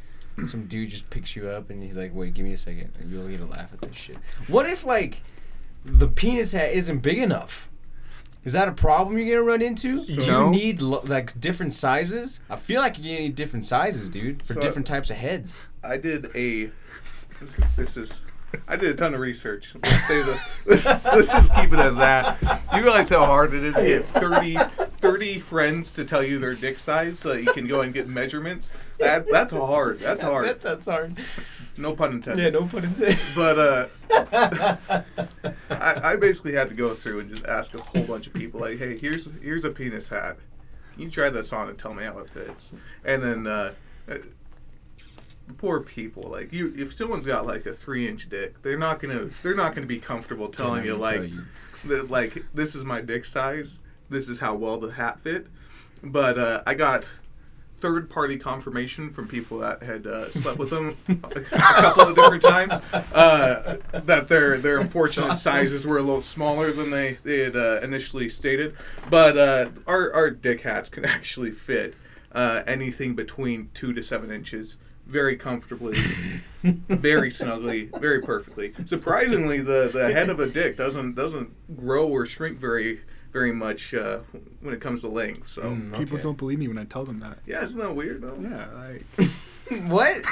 Some 0.47 0.67
dude 0.67 0.89
just 0.89 1.11
picks 1.11 1.37
you 1.37 1.49
up 1.49 1.69
and 1.69 1.83
he's 1.83 1.97
like, 1.97 2.15
wait, 2.15 2.33
give 2.33 2.47
me 2.47 2.55
a 2.55 2.57
second. 2.57 2.93
And 2.99 3.13
you'll 3.13 3.29
get 3.29 3.41
a 3.41 3.45
laugh 3.45 3.73
at 3.75 3.81
this 3.83 3.95
shit. 3.97 4.17
What 4.49 4.67
if, 4.67 4.87
like, 4.87 5.21
the 5.85 6.09
penis 6.09 6.53
hat 6.53 6.73
isn't 6.73 7.01
big 7.01 7.19
enough? 7.19 7.69
Is 8.43 8.55
that 8.55 8.67
a 8.67 8.73
problem 8.73 9.19
you're 9.19 9.37
gonna 9.37 9.47
run 9.47 9.61
into? 9.61 10.03
Do 10.03 10.17
No. 10.27 10.45
you 10.47 10.51
need 10.51 10.81
lo- 10.81 11.03
like 11.05 11.39
different 11.39 11.75
sizes? 11.75 12.41
I 12.49 12.57
feel 12.57 12.81
like 12.81 12.99
you 12.99 13.19
need 13.19 13.35
different 13.35 13.67
sizes, 13.67 14.09
dude, 14.09 14.43
for 14.43 14.55
So- 14.55 14.61
different 14.61 14.87
types 14.87 15.11
of 15.11 15.17
heads. 15.19 15.61
I 15.85 15.99
did 15.99 16.31
a. 16.35 16.71
This 17.77 17.99
is. 17.99 18.23
I 18.67 18.77
did 18.77 18.91
a 18.91 18.95
ton 18.95 19.15
of 19.15 19.21
research. 19.21 19.75
Let's 19.83 20.07
say 20.07 20.23
the. 20.23 20.41
Let's, 20.67 20.87
let's 21.05 21.33
just 21.33 21.55
keep 21.55 21.73
it 21.73 21.79
at 21.79 21.97
that. 21.97 22.63
You 22.75 22.83
realize 22.83 23.09
how 23.09 23.25
hard 23.25 23.55
it 23.55 23.65
is 23.65 23.75
to 23.77 23.83
get 23.83 24.07
30, 24.15 24.57
30 24.99 25.39
friends 25.41 25.91
to 25.93 26.05
tell 26.05 26.23
you 26.23 26.39
their 26.39 26.55
dick 26.55 26.79
size 26.79 27.19
so 27.19 27.31
that 27.31 27.43
you 27.43 27.53
can 27.53 27.67
go 27.67 27.81
and 27.81 27.93
get 27.93 28.09
measurements. 28.09 28.75
That 28.99 29.29
that's 29.29 29.53
hard. 29.55 29.99
That's 30.01 30.23
hard. 30.23 30.45
I 30.45 30.49
bet 30.49 30.61
that's 30.61 30.87
hard. 30.87 31.19
No 31.79 31.95
pun 31.95 32.13
intended. 32.13 32.43
Yeah, 32.43 32.51
no 32.51 32.67
pun 32.67 32.85
intended. 32.85 33.19
But 33.35 33.59
uh, 33.59 33.87
I, 35.71 36.13
I 36.13 36.17
basically 36.17 36.53
had 36.53 36.69
to 36.69 36.75
go 36.75 36.95
through 36.95 37.21
and 37.21 37.31
just 37.31 37.47
ask 37.47 37.75
a 37.75 37.81
whole 37.81 38.05
bunch 38.05 38.27
of 38.27 38.35
people, 38.35 38.61
like, 38.61 38.79
"Hey, 38.79 38.99
here's 38.99 39.29
here's 39.43 39.65
a 39.65 39.71
penis 39.71 40.09
hat. 40.09 40.37
Can 40.95 41.03
you 41.03 41.11
try 41.11 41.31
this 41.31 41.53
on 41.53 41.69
and 41.69 41.79
tell 41.79 41.95
me 41.95 42.05
how 42.05 42.19
it 42.19 42.31
fits?" 42.31 42.73
And 43.05 43.23
then, 43.23 43.47
uh, 43.47 43.73
poor 45.59 45.81
people, 45.81 46.25
like 46.31 46.53
you, 46.53 46.73
if 46.77 46.95
someone's 46.95 47.27
got 47.27 47.47
like 47.47 47.67
a 47.67 47.73
three 47.73 48.09
inch 48.09 48.29
dick, 48.29 48.63
they're 48.63 48.79
not 48.79 49.01
gonna 49.01 49.31
they're 49.43 49.55
not 49.55 49.75
gonna 49.75 49.87
be 49.87 49.99
comfortable 49.99 50.49
telling 50.49 50.85
you 50.85 50.93
Tell 50.93 51.01
like, 51.01 51.31
you. 51.31 51.45
that, 51.85 52.11
like 52.11 52.45
this 52.55 52.75
is 52.75 52.85
my 52.85 53.01
dick 53.01 53.25
size. 53.25 53.81
This 54.09 54.29
is 54.29 54.41
how 54.41 54.55
well 54.55 54.79
the 54.79 54.93
hat 54.93 55.21
fit. 55.21 55.47
But 56.03 56.39
uh, 56.39 56.63
I 56.67 56.75
got 56.75 57.11
third 57.81 58.11
party 58.11 58.37
confirmation 58.37 59.11
from 59.11 59.27
people 59.27 59.59
that 59.59 59.83
had 59.83 60.07
uh, 60.07 60.31
slept 60.31 60.59
with 60.59 60.71
them 60.71 60.97
a 61.09 61.41
couple 61.41 62.09
of 62.09 62.15
different 62.15 62.43
times 62.43 62.73
uh, 63.15 63.79
that 63.93 64.29
their 64.29 64.59
their 64.59 64.79
unfortunate 64.79 65.31
awesome. 65.31 65.53
sizes 65.53 65.87
were 65.87 65.99
a 65.99 66.03
little 66.03 66.21
smaller 66.21 66.71
than 66.73 66.91
they, 66.91 67.19
they 67.25 67.39
had 67.39 67.57
uh, 67.57 67.81
initially 67.83 68.29
stated. 68.29 68.77
But 69.09 69.39
uh, 69.39 69.71
our, 69.87 70.13
our 70.13 70.31
dick 70.31 70.61
hats 70.61 70.89
can 70.89 71.05
actually 71.07 71.51
fit 71.51 71.95
uh, 72.33 72.63
anything 72.67 73.15
between 73.15 73.71
two 73.75 73.93
to 73.93 74.03
seven 74.03 74.31
inches 74.31 74.77
very 75.11 75.37
comfortably, 75.37 75.97
very 76.63 77.31
snugly, 77.31 77.91
very 77.99 78.21
perfectly. 78.23 78.73
Surprisingly, 78.85 79.59
the, 79.61 79.91
the 79.93 80.13
head 80.13 80.29
of 80.29 80.41
a 80.41 80.49
dick 80.49 80.77
doesn't 80.77 81.15
doesn't 81.15 81.51
grow 81.77 82.09
or 82.09 82.25
shrink 82.27 82.59
very 82.59 83.01
very 83.33 83.53
much 83.53 83.95
uh, 83.95 84.19
when 84.61 84.75
it 84.75 84.81
comes 84.81 85.03
to 85.03 85.09
length. 85.09 85.47
So 85.49 85.63
Mm, 85.63 85.97
People 85.99 86.19
don't 86.19 86.37
believe 86.39 86.59
me 86.59 86.67
when 86.69 86.79
I 86.79 86.85
tell 86.85 87.05
them 87.05 87.21
that. 87.21 87.39
yeah, 87.47 87.63
isn't 87.65 87.79
that 87.81 87.95
weird 87.95 88.23
though? 88.23 88.37
Yeah, 88.41 88.67
like 88.75 89.31
what? 89.89 90.23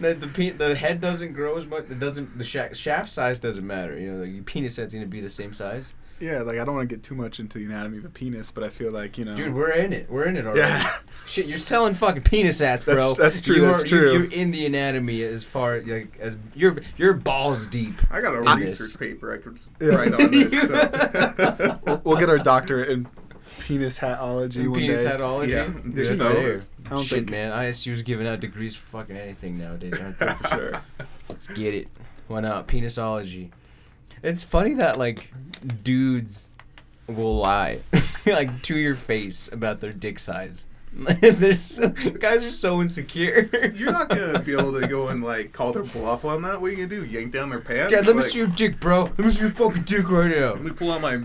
The 0.00 0.14
the, 0.14 0.26
pe- 0.28 0.50
the 0.50 0.74
head 0.74 1.00
doesn't 1.00 1.32
grow 1.32 1.56
as 1.56 1.66
much. 1.66 1.84
It 1.90 2.00
doesn't. 2.00 2.36
The 2.38 2.44
sha- 2.44 2.72
shaft 2.72 3.10
size 3.10 3.38
doesn't 3.38 3.66
matter. 3.66 3.98
You 3.98 4.12
know, 4.12 4.20
like 4.20 4.30
your 4.30 4.42
penis 4.44 4.76
head's 4.76 4.94
gonna 4.94 5.06
be 5.06 5.20
the 5.20 5.30
same 5.30 5.52
size. 5.52 5.94
Yeah, 6.20 6.42
like 6.42 6.58
I 6.58 6.64
don't 6.64 6.74
want 6.76 6.88
to 6.88 6.94
get 6.94 7.02
too 7.02 7.14
much 7.14 7.40
into 7.40 7.58
the 7.58 7.64
anatomy 7.64 7.98
of 7.98 8.04
a 8.04 8.08
penis, 8.08 8.50
but 8.50 8.64
I 8.64 8.68
feel 8.68 8.90
like 8.90 9.18
you 9.18 9.24
know. 9.24 9.34
Dude, 9.34 9.54
we're 9.54 9.70
in 9.70 9.92
it. 9.92 10.10
We're 10.10 10.24
in 10.24 10.36
it 10.36 10.46
already. 10.46 10.60
Yeah. 10.60 10.92
Shit, 11.26 11.46
you're 11.46 11.58
selling 11.58 11.94
fucking 11.94 12.22
penis 12.22 12.60
hats, 12.60 12.84
That's- 12.84 13.04
bro. 13.04 13.14
that's 13.14 13.40
true, 13.40 13.56
You 13.56 13.62
that's 13.66 13.84
are- 13.84 13.86
true. 13.86 14.12
You, 14.12 14.20
are 14.24 14.30
in 14.32 14.50
the 14.50 14.64
anatomy 14.66 15.22
as 15.22 15.44
far 15.44 15.80
like 15.80 16.16
as 16.20 16.36
you're 16.54 16.78
you're 16.96 17.14
balls 17.14 17.66
deep. 17.66 17.94
I 18.10 18.20
got 18.20 18.34
a 18.34 18.40
research 18.56 18.98
paper 18.98 19.32
I 19.32 19.38
could 19.38 19.58
Yeah. 19.80 19.88
write 19.96 20.14
on 20.14 20.30
this. 20.30 20.52
So. 20.60 21.78
we'll, 21.86 22.00
we'll 22.04 22.16
get 22.16 22.28
our 22.30 22.38
doctorate 22.38 22.88
in 22.90 23.06
penis 23.60 23.98
hatology 23.98 24.68
one 24.68 24.78
penis 24.80 25.02
day. 25.04 25.10
hatology. 25.10 25.48
Yeah, 25.50 25.68
that's 25.84 26.18
knows? 26.18 26.42
there. 26.42 26.56
I 26.86 26.88
don't 26.94 27.02
Shit, 27.04 27.18
think- 27.18 27.30
man. 27.30 27.52
ISU's 27.52 28.02
giving 28.02 28.26
out 28.26 28.40
degrees 28.40 28.74
for 28.74 28.86
fucking 28.86 29.16
anything 29.16 29.58
nowadays, 29.58 29.98
aren't 30.00 30.18
they? 30.18 30.26
For 30.42 30.48
sure. 30.48 30.82
Let's 31.28 31.46
get 31.48 31.74
it. 31.74 31.88
Why 32.28 32.40
not? 32.40 32.66
Penisology. 32.68 33.50
It's 34.22 34.42
funny 34.42 34.74
that 34.74 34.98
like 34.98 35.32
dudes 35.82 36.48
will 37.06 37.36
lie 37.36 37.80
like 38.26 38.62
to 38.62 38.76
your 38.76 38.94
face 38.94 39.50
about 39.52 39.80
their 39.80 39.92
dick 39.92 40.18
size. 40.18 40.66
They're 41.20 41.52
so, 41.52 41.88
guys 41.88 42.44
are 42.46 42.50
so 42.50 42.80
insecure. 42.80 43.48
You're 43.74 43.92
not 43.92 44.08
gonna 44.08 44.40
be 44.40 44.52
able 44.52 44.78
to 44.80 44.86
go 44.86 45.08
and 45.08 45.22
like 45.22 45.52
call 45.52 45.72
their 45.72 45.82
bluff 45.84 46.24
on 46.24 46.42
that. 46.42 46.60
What 46.60 46.68
are 46.68 46.70
you 46.70 46.88
gonna 46.88 46.88
do? 46.88 47.04
Yank 47.04 47.32
down 47.32 47.50
their 47.50 47.60
pants? 47.60 47.92
Yeah, 47.92 48.00
let 48.00 48.16
me 48.16 48.22
see 48.22 48.38
your 48.38 48.48
dick, 48.48 48.80
bro. 48.80 49.04
Let 49.04 49.18
me 49.18 49.30
see 49.30 49.44
your 49.44 49.54
fucking 49.54 49.82
dick 49.82 50.10
right 50.10 50.30
now. 50.30 50.52
Let 50.52 50.62
me 50.62 50.70
pull 50.70 50.90
out 50.90 51.00
my 51.00 51.22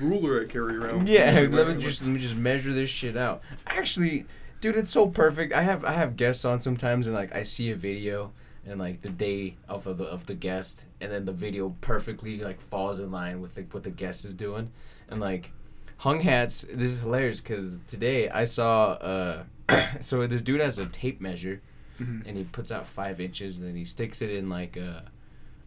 ruler 0.00 0.42
I 0.42 0.46
carry 0.46 0.76
around. 0.76 1.08
Yeah, 1.08 1.46
let 1.50 1.68
me 1.68 1.80
just 1.80 2.02
let 2.02 2.10
me 2.10 2.18
just 2.18 2.36
measure 2.36 2.72
this 2.72 2.90
shit 2.90 3.16
out. 3.16 3.42
Actually, 3.66 4.26
dude, 4.60 4.76
it's 4.76 4.90
so 4.90 5.06
perfect. 5.06 5.52
I 5.54 5.62
have 5.62 5.84
I 5.84 5.92
have 5.92 6.16
guests 6.16 6.44
on 6.44 6.60
sometimes, 6.60 7.06
and 7.06 7.14
like 7.14 7.34
I 7.34 7.42
see 7.42 7.70
a 7.70 7.76
video 7.76 8.32
and 8.66 8.78
like 8.80 9.02
the 9.02 9.08
day 9.08 9.56
of 9.68 9.86
of 9.86 9.98
the 9.98 10.04
of 10.04 10.26
the 10.26 10.34
guest, 10.34 10.84
and 11.00 11.10
then 11.12 11.24
the 11.24 11.32
video 11.32 11.74
perfectly 11.80 12.38
like 12.40 12.60
falls 12.60 13.00
in 13.00 13.10
line 13.10 13.40
with 13.40 13.54
the, 13.54 13.62
what 13.72 13.82
the 13.84 13.90
guest 13.90 14.24
is 14.24 14.34
doing, 14.34 14.70
and 15.08 15.20
like 15.20 15.52
hung 15.98 16.20
hats. 16.20 16.64
This 16.70 16.88
is 16.88 17.00
hilarious 17.00 17.40
because 17.40 17.78
today 17.86 18.28
I 18.28 18.44
saw 18.44 18.88
uh, 18.92 19.44
so 20.00 20.26
this 20.26 20.42
dude 20.42 20.60
has 20.60 20.78
a 20.78 20.86
tape 20.86 21.20
measure, 21.20 21.60
Mhm. 22.00 22.26
and 22.26 22.36
he 22.36 22.44
puts 22.44 22.70
out 22.72 22.86
five 22.86 23.20
inches, 23.20 23.58
and 23.58 23.66
then 23.66 23.74
he 23.76 23.84
sticks 23.84 24.20
it 24.22 24.30
in 24.30 24.48
like 24.48 24.76
a 24.76 25.04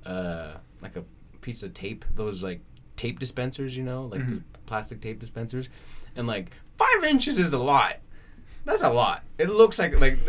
uh 0.06 0.58
like 0.82 0.96
a 0.96 1.04
piece 1.42 1.64
of 1.64 1.74
tape. 1.74 2.06
Those 2.16 2.44
like 2.44 2.60
tape 2.96 3.18
dispensers, 3.20 3.76
you 3.78 3.84
know, 3.84 4.06
like 4.06 4.22
Mhm. 4.22 4.30
those 4.30 4.42
plastic 4.66 5.02
tape 5.02 5.20
dispensers, 5.20 5.70
and 6.16 6.28
like 6.28 6.52
five 6.78 7.04
inches 7.04 7.40
is 7.40 7.54
a 7.54 7.58
lot. 7.58 7.98
That's 8.66 8.82
a 8.84 8.90
lot. 8.90 9.24
It 9.38 9.50
looks 9.50 9.80
like 9.80 10.00
like 10.00 10.20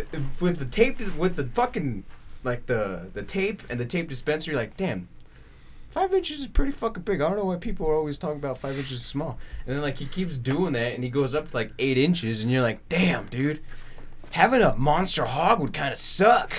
with 0.40 0.58
the 0.58 0.64
tape 0.64 0.98
with 1.18 1.36
the 1.36 1.46
fucking 1.48 2.04
like 2.42 2.66
the 2.66 3.10
the 3.12 3.22
tape 3.22 3.62
and 3.70 3.78
the 3.78 3.86
tape 3.86 4.08
dispenser. 4.08 4.52
You're 4.52 4.60
like, 4.60 4.76
damn, 4.76 5.08
five 5.90 6.12
inches 6.14 6.40
is 6.40 6.48
pretty 6.48 6.72
fucking 6.72 7.02
big. 7.02 7.20
I 7.20 7.28
don't 7.28 7.36
know 7.36 7.44
why 7.44 7.56
people 7.56 7.86
are 7.88 7.94
always 7.94 8.18
talking 8.18 8.38
about 8.38 8.58
five 8.58 8.76
inches 8.76 8.92
is 8.92 9.04
small. 9.04 9.38
And 9.66 9.74
then 9.74 9.82
like 9.82 9.98
he 9.98 10.06
keeps 10.06 10.36
doing 10.36 10.72
that, 10.72 10.94
and 10.94 11.04
he 11.04 11.10
goes 11.10 11.34
up 11.34 11.48
to 11.48 11.54
like 11.54 11.72
eight 11.78 11.98
inches, 11.98 12.42
and 12.42 12.50
you're 12.50 12.62
like, 12.62 12.88
damn, 12.88 13.26
dude, 13.26 13.60
having 14.30 14.62
a 14.62 14.74
monster 14.76 15.24
hog 15.24 15.60
would 15.60 15.72
kind 15.72 15.92
of 15.92 15.98
suck. 15.98 16.52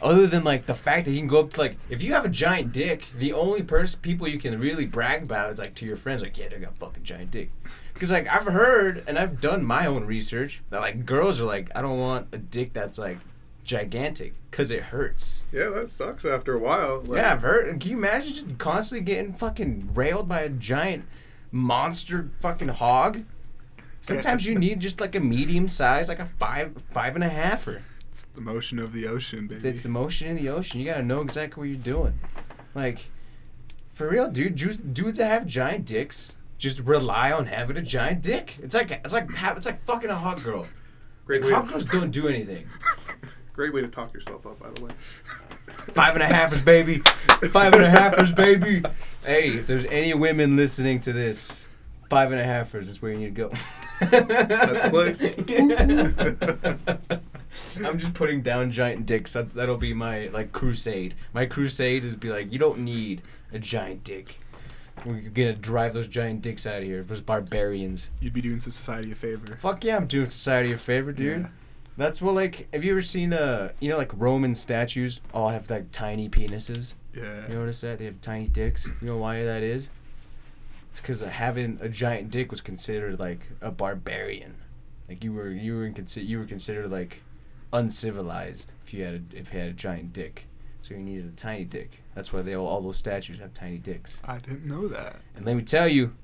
Other 0.00 0.26
than 0.26 0.42
like 0.42 0.66
the 0.66 0.74
fact 0.74 1.04
that 1.04 1.12
you 1.12 1.18
can 1.18 1.28
go 1.28 1.38
up 1.38 1.50
to 1.50 1.60
like 1.60 1.76
if 1.88 2.02
you 2.02 2.12
have 2.12 2.24
a 2.24 2.28
giant 2.28 2.72
dick, 2.72 3.06
the 3.16 3.32
only 3.32 3.62
person 3.62 4.00
people 4.00 4.26
you 4.26 4.40
can 4.40 4.58
really 4.58 4.84
brag 4.84 5.26
about 5.26 5.52
is 5.52 5.60
like 5.60 5.76
to 5.76 5.86
your 5.86 5.94
friends, 5.94 6.22
like 6.22 6.36
yeah, 6.36 6.48
they 6.48 6.58
got 6.58 6.72
a 6.72 6.76
fucking 6.76 7.04
giant 7.04 7.30
dick. 7.30 7.52
Because 7.94 8.10
like 8.10 8.26
I've 8.26 8.46
heard 8.46 9.04
and 9.06 9.16
I've 9.16 9.40
done 9.40 9.64
my 9.64 9.86
own 9.86 10.04
research 10.04 10.60
that 10.70 10.80
like 10.80 11.06
girls 11.06 11.40
are 11.40 11.44
like 11.44 11.70
I 11.76 11.82
don't 11.82 12.00
want 12.00 12.26
a 12.32 12.38
dick 12.38 12.72
that's 12.72 12.98
like 12.98 13.18
gigantic 13.64 14.34
because 14.50 14.70
it 14.70 14.82
hurts. 14.82 15.44
Yeah, 15.52 15.68
that 15.70 15.88
sucks 15.88 16.24
after 16.24 16.54
a 16.54 16.58
while. 16.58 17.02
Like, 17.02 17.18
yeah, 17.18 17.32
I've 17.32 17.42
heard. 17.42 17.80
Can 17.80 17.90
you 17.90 17.96
imagine 17.96 18.32
just 18.32 18.58
constantly 18.58 19.04
getting 19.04 19.32
fucking 19.32 19.90
railed 19.94 20.28
by 20.28 20.40
a 20.40 20.48
giant 20.48 21.04
monster 21.50 22.30
fucking 22.40 22.68
hog? 22.68 23.24
Sometimes 24.00 24.46
you 24.46 24.58
need 24.58 24.80
just 24.80 25.00
like 25.00 25.14
a 25.14 25.20
medium 25.20 25.68
size, 25.68 26.08
like 26.08 26.18
a 26.18 26.26
five 26.26 26.74
five 26.92 27.14
and 27.14 27.24
a 27.24 27.28
halfer. 27.28 27.80
It's 28.10 28.24
the 28.34 28.40
motion 28.40 28.78
of 28.78 28.92
the 28.92 29.06
ocean, 29.06 29.46
baby. 29.46 29.66
It's 29.68 29.84
the 29.84 29.88
motion 29.88 30.28
in 30.28 30.36
the 30.36 30.48
ocean. 30.48 30.80
You 30.80 30.86
gotta 30.86 31.02
know 31.02 31.20
exactly 31.20 31.60
what 31.60 31.68
you're 31.68 31.76
doing. 31.76 32.18
Like, 32.74 33.10
for 33.92 34.08
real, 34.08 34.28
dude. 34.28 34.56
Dudes, 34.56 34.78
dudes 34.78 35.18
that 35.18 35.28
have 35.28 35.46
giant 35.46 35.84
dicks 35.86 36.32
just 36.58 36.80
rely 36.80 37.32
on 37.32 37.46
having 37.46 37.76
a 37.76 37.82
giant 37.82 38.22
dick. 38.22 38.56
It's 38.62 38.74
like 38.74 38.90
it's 38.90 39.12
like 39.12 39.28
it's 39.56 39.66
like 39.66 39.84
fucking 39.84 40.10
a 40.10 40.14
hot 40.14 40.42
girl. 40.42 40.66
Great 41.26 41.44
hot 41.44 41.68
girls 41.68 41.84
don't 41.84 42.10
do 42.10 42.28
anything. 42.28 42.66
great 43.52 43.72
way 43.72 43.80
to 43.80 43.88
talk 43.88 44.12
yourself 44.14 44.46
up, 44.46 44.58
by 44.58 44.70
the 44.70 44.84
way. 44.84 44.92
Five 45.92 46.14
and 46.14 46.22
a 46.22 46.26
halfers, 46.26 46.64
baby. 46.64 46.98
Five 47.50 47.74
and 47.74 47.84
a 47.84 47.90
halfers, 47.90 48.34
baby. 48.34 48.82
Hey, 49.24 49.50
if 49.50 49.66
there's 49.66 49.84
any 49.86 50.14
women 50.14 50.56
listening 50.56 51.00
to 51.00 51.12
this, 51.12 51.64
five 52.08 52.30
and 52.30 52.40
a 52.40 52.44
halfers 52.44 52.88
is 52.88 53.00
where 53.00 53.12
you 53.12 53.18
need 53.18 53.34
to 53.34 53.48
go. 53.48 53.50
That's 54.00 54.90
the 54.90 54.90
I'm 57.84 57.98
just 57.98 58.14
putting 58.14 58.42
down 58.42 58.70
giant 58.70 59.06
dicks. 59.06 59.32
That, 59.32 59.54
that'll 59.54 59.76
be 59.76 59.94
my 59.94 60.26
like 60.28 60.52
crusade. 60.52 61.14
My 61.32 61.46
crusade 61.46 62.04
is 62.04 62.14
be 62.14 62.30
like, 62.30 62.52
you 62.52 62.58
don't 62.58 62.80
need 62.80 63.22
a 63.52 63.58
giant 63.58 64.04
dick. 64.04 64.38
We're 65.06 65.20
gonna 65.20 65.54
drive 65.54 65.94
those 65.94 66.06
giant 66.06 66.42
dicks 66.42 66.66
out 66.66 66.78
of 66.78 66.84
here. 66.84 67.02
Those 67.02 67.22
barbarians. 67.22 68.08
You'd 68.20 68.34
be 68.34 68.42
doing 68.42 68.60
society 68.60 69.12
a 69.12 69.14
favor. 69.14 69.56
Fuck 69.56 69.84
yeah, 69.84 69.96
I'm 69.96 70.06
doing 70.06 70.26
society 70.26 70.72
a 70.72 70.76
favor, 70.76 71.12
dude. 71.12 71.42
Yeah. 71.42 71.48
That's 71.96 72.22
what 72.22 72.34
like. 72.34 72.68
Have 72.72 72.84
you 72.84 72.92
ever 72.92 73.02
seen 73.02 73.32
uh, 73.32 73.72
you 73.80 73.88
know, 73.88 73.98
like 73.98 74.10
Roman 74.14 74.54
statues 74.54 75.20
all 75.34 75.50
have 75.50 75.68
like 75.70 75.92
tiny 75.92 76.28
penises. 76.28 76.94
Yeah. 77.14 77.46
You 77.48 77.54
notice 77.54 77.80
that 77.82 77.98
they 77.98 78.06
have 78.06 78.20
tiny 78.20 78.48
dicks. 78.48 78.86
You 78.86 79.08
know 79.08 79.18
why 79.18 79.42
that 79.44 79.62
is? 79.62 79.88
It's 80.90 81.00
because 81.00 81.20
having 81.20 81.78
a 81.80 81.88
giant 81.88 82.30
dick 82.30 82.50
was 82.50 82.60
considered 82.60 83.18
like 83.18 83.48
a 83.60 83.70
barbarian. 83.70 84.56
Like 85.08 85.22
you 85.22 85.32
were 85.32 85.50
you 85.50 85.76
were 85.76 85.90
consider 85.90 86.24
you 86.24 86.38
were 86.38 86.46
considered 86.46 86.90
like 86.90 87.22
uncivilized 87.72 88.72
if 88.84 88.94
you 88.94 89.04
had 89.04 89.14
a, 89.14 89.36
if 89.38 89.52
you 89.52 89.60
had 89.60 89.68
a 89.68 89.74
giant 89.74 90.12
dick. 90.12 90.46
So 90.80 90.94
you 90.94 91.00
needed 91.00 91.26
a 91.26 91.36
tiny 91.36 91.64
dick. 91.64 92.02
That's 92.14 92.32
why 92.32 92.42
they 92.42 92.54
all, 92.54 92.66
all 92.66 92.80
those 92.80 92.96
statues 92.96 93.38
have 93.38 93.54
tiny 93.54 93.78
dicks. 93.78 94.20
I 94.24 94.38
didn't 94.38 94.66
know 94.66 94.88
that. 94.88 95.16
And 95.36 95.46
let 95.46 95.56
me 95.56 95.62
tell 95.62 95.86
you, 95.86 96.14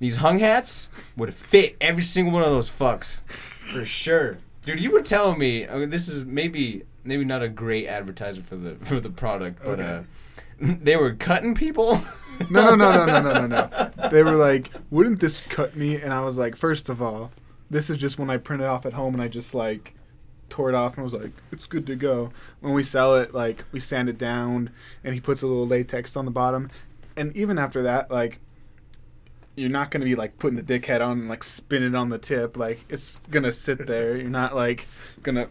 these 0.00 0.16
hung 0.16 0.40
hats 0.40 0.90
would 1.16 1.32
fit 1.32 1.76
every 1.80 2.02
single 2.02 2.32
one 2.32 2.42
of 2.42 2.50
those 2.50 2.68
fucks, 2.68 3.20
for 3.28 3.84
sure. 3.84 4.38
Dude, 4.68 4.80
you 4.80 4.90
were 4.90 5.00
telling 5.00 5.38
me 5.38 5.66
I 5.66 5.76
mean, 5.78 5.88
this 5.88 6.08
is 6.08 6.26
maybe 6.26 6.84
maybe 7.02 7.24
not 7.24 7.42
a 7.42 7.48
great 7.48 7.86
advertisement 7.86 8.46
for 8.46 8.56
the 8.56 8.74
for 8.84 9.00
the 9.00 9.08
product, 9.08 9.60
but 9.64 9.80
Okay. 9.80 9.82
uh, 9.82 10.02
they 10.82 10.96
were 10.96 11.14
cutting 11.14 11.54
people. 11.54 12.00
No, 12.50 12.76
no, 12.76 12.76
no, 12.76 13.04
no, 13.04 13.20
no, 13.20 13.20
no, 13.20 13.32
no, 13.32 13.46
no. 13.48 14.08
They 14.12 14.22
were 14.22 14.36
like, 14.36 14.70
"Wouldn't 14.90 15.18
this 15.18 15.44
cut 15.48 15.74
me?" 15.74 15.96
And 15.96 16.12
I 16.12 16.20
was 16.20 16.38
like, 16.38 16.54
first 16.54 16.88
of 16.88 17.02
all, 17.02 17.32
this 17.68 17.90
is 17.90 17.98
just 17.98 18.16
when 18.16 18.30
I 18.30 18.36
printed 18.36 18.68
off 18.68 18.86
at 18.86 18.92
home 18.92 19.12
and 19.14 19.20
I 19.20 19.26
just 19.26 19.54
like 19.54 19.94
tore 20.48 20.68
it 20.68 20.76
off 20.76 20.94
and 20.94 21.02
was 21.02 21.14
like, 21.14 21.32
"It's 21.50 21.66
good 21.66 21.84
to 21.88 21.96
go." 21.96 22.30
When 22.60 22.74
we 22.74 22.84
sell 22.84 23.16
it, 23.16 23.34
like 23.34 23.64
we 23.72 23.80
sand 23.80 24.08
it 24.08 24.18
down 24.18 24.70
and 25.02 25.14
he 25.14 25.20
puts 25.20 25.42
a 25.42 25.48
little 25.48 25.66
latex 25.66 26.16
on 26.16 26.26
the 26.26 26.30
bottom, 26.30 26.70
and 27.16 27.36
even 27.36 27.58
after 27.58 27.82
that, 27.82 28.08
like. 28.10 28.38
You're 29.58 29.68
not 29.70 29.90
gonna 29.90 30.04
be 30.04 30.14
like 30.14 30.38
putting 30.38 30.56
the 30.56 30.62
dick 30.62 30.86
head 30.86 31.02
on 31.02 31.18
and 31.20 31.28
like 31.28 31.42
spin 31.44 31.82
it 31.82 31.94
on 31.94 32.08
the 32.10 32.18
tip. 32.18 32.56
Like 32.56 32.84
it's 32.88 33.16
gonna 33.30 33.52
sit 33.52 33.86
there. 33.86 34.16
You're 34.16 34.30
not 34.30 34.54
like 34.54 34.86
gonna 35.22 35.48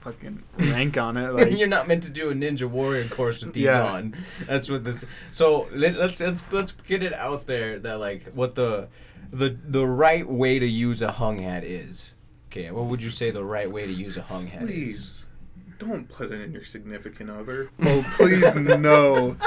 fucking 0.00 0.42
rank 0.58 0.96
on 0.96 1.16
it. 1.16 1.32
Like 1.32 1.50
You're 1.58 1.68
not 1.68 1.88
meant 1.88 2.02
to 2.04 2.10
do 2.10 2.30
a 2.30 2.34
Ninja 2.34 2.68
Warrior 2.68 3.08
course 3.08 3.44
with 3.44 3.54
these 3.54 3.64
Yeah. 3.64 3.82
on. 3.84 4.14
That's 4.46 4.70
what 4.70 4.84
this. 4.84 5.04
So 5.30 5.68
let, 5.72 5.96
let's 5.96 6.20
let's 6.20 6.42
let's 6.52 6.72
get 6.72 7.02
it 7.02 7.12
out 7.12 7.46
there 7.46 7.78
that 7.80 7.98
like 7.98 8.32
what 8.32 8.54
the 8.54 8.88
the 9.32 9.56
the 9.66 9.86
right 9.86 10.26
way 10.26 10.58
to 10.58 10.66
use 10.66 11.02
a 11.02 11.10
hung 11.12 11.40
hat 11.40 11.64
is. 11.64 12.12
Okay, 12.50 12.70
what 12.70 12.86
would 12.86 13.02
you 13.02 13.10
say 13.10 13.30
the 13.30 13.44
right 13.44 13.70
way 13.70 13.86
to 13.86 13.92
use 13.92 14.16
a 14.16 14.22
hung 14.22 14.46
hat 14.46 14.62
is? 14.62 14.68
Please, 14.70 15.26
don't 15.78 16.08
put 16.08 16.30
it 16.30 16.40
in 16.40 16.52
your 16.52 16.64
significant 16.64 17.28
other. 17.28 17.68
oh 17.82 18.14
please 18.16 18.54
no. 18.54 19.36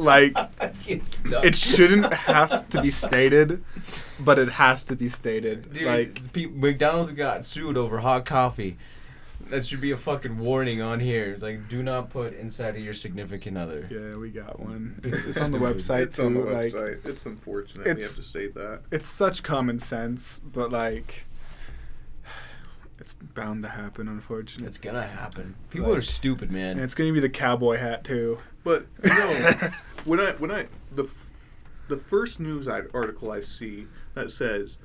Like 0.00 0.34
it 0.88 1.56
shouldn't 1.56 2.12
have 2.12 2.68
to 2.70 2.80
be 2.82 2.90
stated, 2.90 3.62
but 4.18 4.38
it 4.38 4.48
has 4.52 4.82
to 4.84 4.96
be 4.96 5.08
stated. 5.08 5.72
Dude, 5.72 5.86
like 5.86 6.32
pe- 6.32 6.46
McDonald's 6.46 7.12
got 7.12 7.44
sued 7.44 7.76
over 7.76 7.98
hot 7.98 8.24
coffee. 8.24 8.78
That 9.50 9.64
should 9.66 9.80
be 9.80 9.90
a 9.90 9.96
fucking 9.96 10.38
warning 10.38 10.80
on 10.80 11.00
here. 11.00 11.24
It's 11.32 11.42
like, 11.42 11.68
do 11.68 11.82
not 11.82 12.08
put 12.10 12.34
inside 12.34 12.76
of 12.76 12.82
your 12.82 12.92
significant 12.92 13.58
other. 13.58 13.86
yeah, 13.90 14.16
we 14.16 14.30
got 14.30 14.60
one. 14.60 15.00
It's 15.02 15.24
It's, 15.24 15.36
it's 15.38 15.42
on 15.42 15.50
the 15.50 15.58
website 15.58 16.02
it's 16.04 16.16
too. 16.18 16.26
on 16.26 16.34
the 16.34 16.40
like 16.40 16.72
website. 16.72 17.04
it's 17.06 17.26
unfortunate 17.26 17.84
we 17.96 18.02
have 18.02 18.14
to 18.14 18.22
state 18.22 18.54
that. 18.54 18.82
it's 18.92 19.08
such 19.08 19.42
common 19.42 19.78
sense, 19.80 20.40
but 20.44 20.70
like 20.70 21.24
it's 22.98 23.14
bound 23.14 23.62
to 23.64 23.68
happen, 23.70 24.08
unfortunately. 24.08 24.66
It's 24.68 24.78
gonna 24.78 25.06
happen. 25.06 25.56
People 25.70 25.88
Like- 25.88 25.98
are 25.98 26.02
stupid, 26.02 26.50
and 26.50 26.52
man. 26.52 26.78
it's 26.78 26.94
gonna 26.94 27.12
be 27.12 27.20
the 27.20 27.28
cowboy 27.30 27.76
hat 27.78 28.04
too. 28.04 28.38
But 28.64 28.86
you 29.04 29.10
know, 29.10 29.54
when 30.04 30.20
I 30.20 30.32
when 30.32 30.50
I 30.50 30.66
the 30.94 31.08
the 31.88 31.96
first 31.96 32.40
news 32.40 32.68
I, 32.68 32.82
article 32.94 33.32
I 33.32 33.40
see 33.40 33.86
that 34.14 34.30
says 34.30 34.78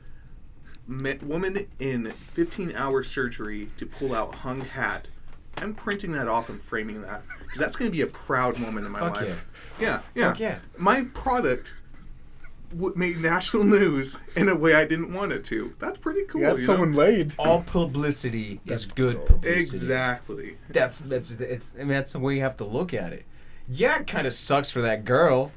woman 0.87 1.67
in 1.79 2.13
15 2.33 2.75
hour 2.75 3.03
surgery 3.03 3.69
to 3.77 3.85
pull 3.85 4.13
out 4.13 4.35
hung 4.35 4.61
hat. 4.61 5.07
I'm 5.57 5.73
printing 5.73 6.11
that 6.11 6.27
off 6.27 6.49
and 6.49 6.61
framing 6.61 7.01
that 7.03 7.23
'cause 7.27 7.57
that's 7.57 7.75
going 7.77 7.89
to 7.89 7.95
be 7.95 8.01
a 8.01 8.07
proud 8.07 8.59
moment 8.59 8.85
in 8.85 8.91
my 8.91 8.99
Fuck 8.99 9.21
life. 9.21 9.45
Yeah, 9.79 10.01
yeah. 10.13 10.27
Fuck 10.29 10.39
yeah. 10.39 10.59
My 10.77 11.03
product 11.13 11.73
w- 12.71 12.93
made 12.95 13.19
national 13.19 13.63
news 13.79 14.19
in 14.35 14.49
a 14.49 14.55
way 14.55 14.75
I 14.75 14.85
didn't 14.85 15.13
want 15.13 15.31
it 15.31 15.45
to. 15.45 15.73
That's 15.79 15.97
pretty 15.97 16.25
cool. 16.25 16.41
You 16.41 16.47
got 16.47 16.59
you 16.59 16.65
someone 16.65 16.91
know? 16.91 16.97
laid. 16.97 17.33
All 17.39 17.61
publicity 17.61 18.59
is 18.65 18.91
good 18.91 19.15
dope. 19.17 19.27
publicity. 19.27 19.59
Exactly. 19.59 20.57
That's 20.69 20.99
that's 20.99 21.31
it's. 21.31 21.73
I 21.75 21.79
mean, 21.79 21.87
that's 21.89 22.11
the 22.13 22.19
way 22.19 22.35
you 22.35 22.41
have 22.41 22.57
to 22.57 22.65
look 22.65 22.93
at 22.93 23.13
it. 23.13 23.25
Yeah, 23.69 23.99
it 23.99 24.07
kind 24.07 24.27
of 24.27 24.33
sucks 24.33 24.69
for 24.69 24.81
that 24.83 25.05
girl, 25.05 25.51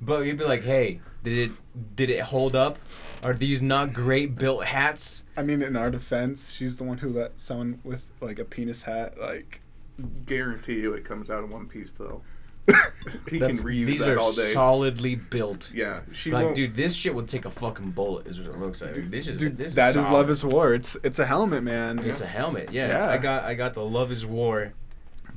but 0.00 0.20
you'd 0.24 0.38
be 0.38 0.44
like, 0.44 0.62
hey, 0.64 1.00
did 1.22 1.50
it 1.50 1.96
did 1.96 2.10
it 2.10 2.20
hold 2.20 2.54
up? 2.54 2.78
Are 3.22 3.34
these 3.34 3.62
not 3.62 3.92
great 3.92 4.36
built 4.36 4.64
hats? 4.66 5.24
I 5.36 5.42
mean, 5.42 5.62
in 5.62 5.76
our 5.76 5.90
defense, 5.90 6.52
she's 6.52 6.76
the 6.76 6.84
one 6.84 6.98
who 6.98 7.08
let 7.08 7.40
someone 7.40 7.80
with 7.84 8.10
like 8.20 8.38
a 8.38 8.44
penis 8.44 8.82
hat 8.82 9.18
like. 9.20 9.60
Guarantee 10.26 10.80
you 10.80 10.92
it 10.94 11.04
comes 11.04 11.30
out 11.30 11.44
in 11.44 11.50
one 11.50 11.66
piece 11.68 11.92
though. 11.92 12.22
he 13.30 13.38
That's- 13.38 13.60
can 13.60 13.68
reuse 13.70 13.86
these 13.86 14.00
that 14.00 14.08
are 14.08 14.18
all 14.18 14.32
day. 14.32 14.50
solidly 14.52 15.14
built. 15.16 15.70
yeah, 15.74 16.00
she 16.12 16.30
like, 16.30 16.44
won't. 16.46 16.56
dude, 16.56 16.74
this 16.74 16.94
shit 16.96 17.14
would 17.14 17.28
take 17.28 17.44
a 17.44 17.50
fucking 17.50 17.90
bullet. 17.90 18.26
Is 18.26 18.38
what 18.40 18.48
it 18.56 18.58
looks 18.58 18.80
like. 18.82 18.94
This 18.94 19.28
is 19.28 19.38
Dude, 19.40 19.56
this 19.58 19.74
that 19.74 19.90
is 19.90 19.96
is 19.96 20.02
solid. 20.04 20.14
love 20.16 20.30
is 20.30 20.44
war. 20.44 20.72
It's 20.74 20.96
it's 21.04 21.18
a 21.18 21.26
helmet, 21.26 21.62
man. 21.62 21.98
It's 22.00 22.22
a 22.22 22.26
helmet. 22.26 22.72
Yeah. 22.72 22.88
Yeah. 22.88 23.10
I 23.10 23.18
got 23.18 23.44
I 23.44 23.54
got 23.54 23.74
the 23.74 23.84
Love 23.84 24.10
Is 24.10 24.24
War 24.26 24.72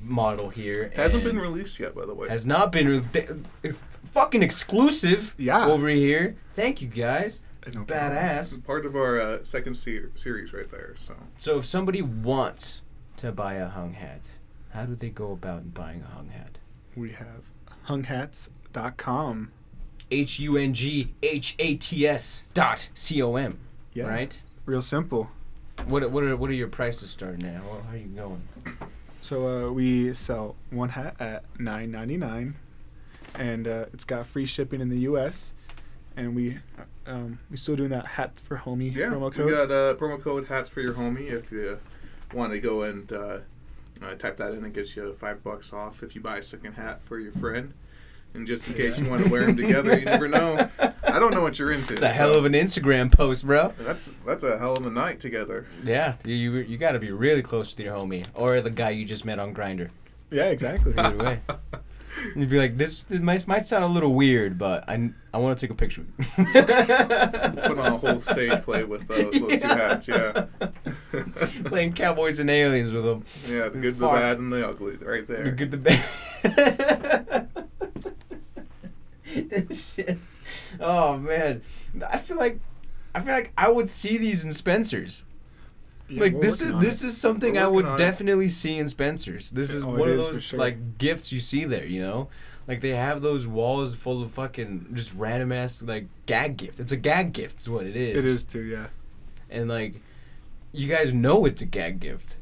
model 0.08 0.50
here. 0.50 0.92
Hasn't 0.96 1.24
been 1.24 1.38
released 1.40 1.80
yet, 1.80 1.96
by 1.96 2.06
the 2.06 2.14
way. 2.14 2.30
Has 2.30 2.46
not 2.46 2.72
been 2.72 2.88
re- 2.88 3.02
th- 3.14 3.76
fucking 4.14 4.42
exclusive. 4.44 5.36
Yeah. 5.38 5.68
Over 5.68 5.90
here. 5.90 6.36
Thank 6.54 6.82
you 6.82 6.88
guys. 6.88 7.42
No 7.74 7.84
problem. 7.84 8.14
It's 8.40 8.54
Badass. 8.54 8.66
part 8.66 8.86
of 8.86 8.96
our 8.96 9.20
uh, 9.20 9.44
second 9.44 9.76
se- 9.76 10.06
series 10.16 10.54
right 10.54 10.70
there. 10.72 10.96
So 10.98 11.16
So 11.38 11.58
if 11.58 11.66
somebody 11.66 12.02
wants 12.02 12.82
to 13.18 13.32
buy 13.32 13.56
a 13.56 13.68
hung 13.68 13.94
hat, 13.94 14.22
how 14.70 14.86
do 14.86 14.96
they 14.96 15.10
go 15.10 15.32
about 15.34 15.74
buying 15.74 16.02
a 16.02 16.16
hung 16.16 16.30
hat? 16.30 16.60
We 16.96 17.12
have 17.12 17.44
hunghats.com. 17.88 19.52
H 20.10 20.40
U 20.40 20.56
N 20.58 20.74
G 20.74 21.14
H 21.22 21.56
A 21.60 21.76
T 21.76 22.08
S 22.08 22.44
dot 22.54 22.90
C 22.94 23.22
O 23.22 23.36
M. 23.36 23.60
Yeah. 23.94 24.06
Right. 24.08 24.40
Real 24.66 24.82
simple. 24.82 25.30
What 25.86 26.10
what 26.12 26.24
are 26.24 26.38
what 26.38 26.50
are 26.50 26.54
your 26.54 26.70
prices 26.70 27.10
starting 27.10 27.46
at? 27.46 27.62
How 27.62 27.82
are 27.92 27.98
you 27.98 28.06
going? 28.08 28.42
So 29.22 29.68
uh, 29.68 29.72
we 29.72 30.14
sell 30.14 30.56
one 30.70 30.90
hat 30.90 31.16
at 31.20 31.44
nine 31.60 31.92
ninety 31.92 32.18
nine, 32.18 32.56
and 33.36 33.68
uh, 33.68 33.86
it's 33.94 34.06
got 34.06 34.28
free 34.28 34.46
shipping 34.46 34.82
in 34.82 34.90
the 34.90 35.00
U.S. 35.00 35.54
And 36.16 36.36
we 36.36 36.58
um, 37.06 37.40
we 37.52 37.58
still 37.58 37.76
doing 37.76 37.90
that 37.90 38.06
hat 38.06 38.40
for 38.44 38.58
homie 38.58 38.94
yeah, 38.96 39.08
promo 39.08 39.30
we 39.30 39.36
code. 39.36 39.52
got 39.52 39.72
uh, 39.72 39.96
promo 39.96 40.22
code 40.22 40.48
hats 40.48 40.70
for 40.70 40.82
your 40.82 40.94
homie. 40.94 41.30
If 41.32 41.52
you 41.52 41.80
want 42.34 42.52
to 42.54 42.60
go 42.60 42.84
and 42.84 43.12
uh, 43.12 43.40
uh, 44.02 44.16
type 44.16 44.38
that 44.38 44.54
in, 44.54 44.64
and 44.64 44.74
get 44.74 44.96
you 44.96 45.14
five 45.14 45.44
bucks 45.44 45.74
off 45.74 46.04
if 46.04 46.16
you 46.16 46.22
buy 46.22 46.38
a 46.38 46.44
second 46.44 46.74
hat 46.74 47.02
for 47.02 47.20
your 47.20 47.32
friend. 47.34 47.74
And 48.34 48.46
just 48.46 48.68
in 48.68 48.76
case 48.76 49.00
you 49.00 49.10
want 49.10 49.24
to 49.24 49.30
wear 49.32 49.46
them 49.48 49.58
together, 49.58 49.98
you 49.98 50.06
never 50.06 50.28
know. 50.28 50.70
I 50.80 51.20
don't 51.20 51.34
know 51.34 51.42
what 51.42 51.58
you're 51.58 51.72
into. 51.72 51.94
It's 51.94 52.04
a 52.04 52.10
hell 52.10 52.36
of 52.38 52.46
an 52.46 52.54
Instagram 52.54 53.12
post, 53.12 53.46
bro. 53.48 53.74
That's 53.80 54.12
that's 54.26 54.44
a 54.44 54.60
hell 54.60 54.76
of 54.78 54.86
a 54.86 54.92
night 54.92 55.20
together. 55.20 55.66
Yeah, 55.84 56.16
you 56.24 56.36
you, 56.36 56.52
you 56.60 56.78
got 56.78 56.92
to 56.92 57.00
be 57.00 57.12
really 57.12 57.42
close 57.42 57.74
to 57.74 57.84
your 57.84 57.96
homie 57.96 58.26
or 58.36 58.62
the 58.62 58.70
guy 58.70 58.92
you 58.92 59.06
just 59.06 59.26
met 59.26 59.40
on 59.40 59.56
Grindr. 59.56 59.90
yeah, 60.30 60.46
exactly. 60.50 60.94
Either 60.98 61.18
way, 61.18 61.40
you'd 62.36 62.50
be 62.50 62.60
like, 62.60 62.78
this 62.78 63.06
it 63.10 63.24
might 63.24 63.48
might 63.48 63.66
sound 63.66 63.84
a 63.84 63.88
little 63.88 64.14
weird, 64.14 64.60
but 64.60 64.88
I 64.88 65.10
I 65.34 65.38
want 65.40 65.58
to 65.58 65.66
take 65.66 65.72
a 65.72 65.76
picture. 65.76 66.06
with 66.38 66.38
you." 66.38 66.54
Put 66.54 67.80
on 67.80 67.94
a 67.94 67.98
whole 67.98 68.22
stage 68.22 68.62
play 68.64 68.84
with 68.84 69.10
uh, 69.10 69.16
those 69.32 69.62
two 69.62 69.68
hats. 69.68 70.08
Yeah, 70.08 70.46
Playing 71.66 71.94
cowboys 71.94 72.38
and 72.38 72.50
aliens 72.52 72.94
with 72.94 73.04
them. 73.06 73.24
yeah, 73.50 73.70
the 73.70 73.80
good, 73.80 73.98
the 73.98 74.08
bad, 74.08 74.38
and 74.38 74.52
the 74.54 74.68
ugly, 74.68 74.98
right 74.98 75.26
there. 75.28 75.44
The 75.46 75.52
good, 75.52 75.72
the 75.72 75.78
bad. 75.78 77.47
Shit. 79.72 80.18
Oh 80.80 81.18
man, 81.18 81.62
I 82.12 82.18
feel 82.18 82.38
like 82.38 82.60
I 83.14 83.20
feel 83.20 83.34
like 83.34 83.52
I 83.58 83.70
would 83.70 83.90
see 83.90 84.18
these 84.18 84.44
in 84.46 84.54
Spencer's. 84.54 85.24
Yeah, 86.10 86.22
like 86.22 86.40
this 86.40 86.62
is 86.62 86.74
this 86.80 87.04
it. 87.04 87.08
is 87.08 87.18
something 87.18 87.56
We're 87.56 87.64
I 87.64 87.68
would 87.68 87.86
on 87.86 87.94
it. 87.96 87.98
definitely 87.98 88.48
see 88.50 88.78
in 88.78 88.88
Spencer's. 88.88 89.50
This 89.50 89.74
is 89.74 89.84
Oh, 89.84 89.88
one 89.90 90.02
of 90.02 90.08
is 90.16 90.26
those 90.26 90.44
sure. 90.44 90.60
like 90.60 90.98
gifts 90.98 91.32
you 91.34 91.40
see 91.40 91.66
there, 91.66 91.86
you 91.86 92.02
know? 92.02 92.30
Like 92.66 92.80
they 92.82 92.92
have 92.92 93.22
those 93.22 93.46
walls 93.48 93.96
full 93.96 94.22
of 94.22 94.32
fucking 94.32 94.90
just 94.94 95.14
random 95.16 95.52
ass 95.52 95.82
like 95.82 96.08
gag 96.26 96.56
gift. 96.58 96.80
It's 96.80 96.92
a 96.94 96.98
gag 96.98 97.34
gift, 97.34 97.60
is 97.62 97.70
what 97.70 97.86
it 97.86 97.96
is. 97.98 98.18
It 98.18 98.26
is 98.26 98.44
too. 98.46 98.64
Yeah. 98.64 98.88
And 99.50 99.68
like 99.70 99.96
you 100.72 100.88
guys 100.88 101.14
know 101.14 101.44
it's 101.46 101.62
a 101.62 101.66
gag 101.66 102.00
gift. 102.00 102.38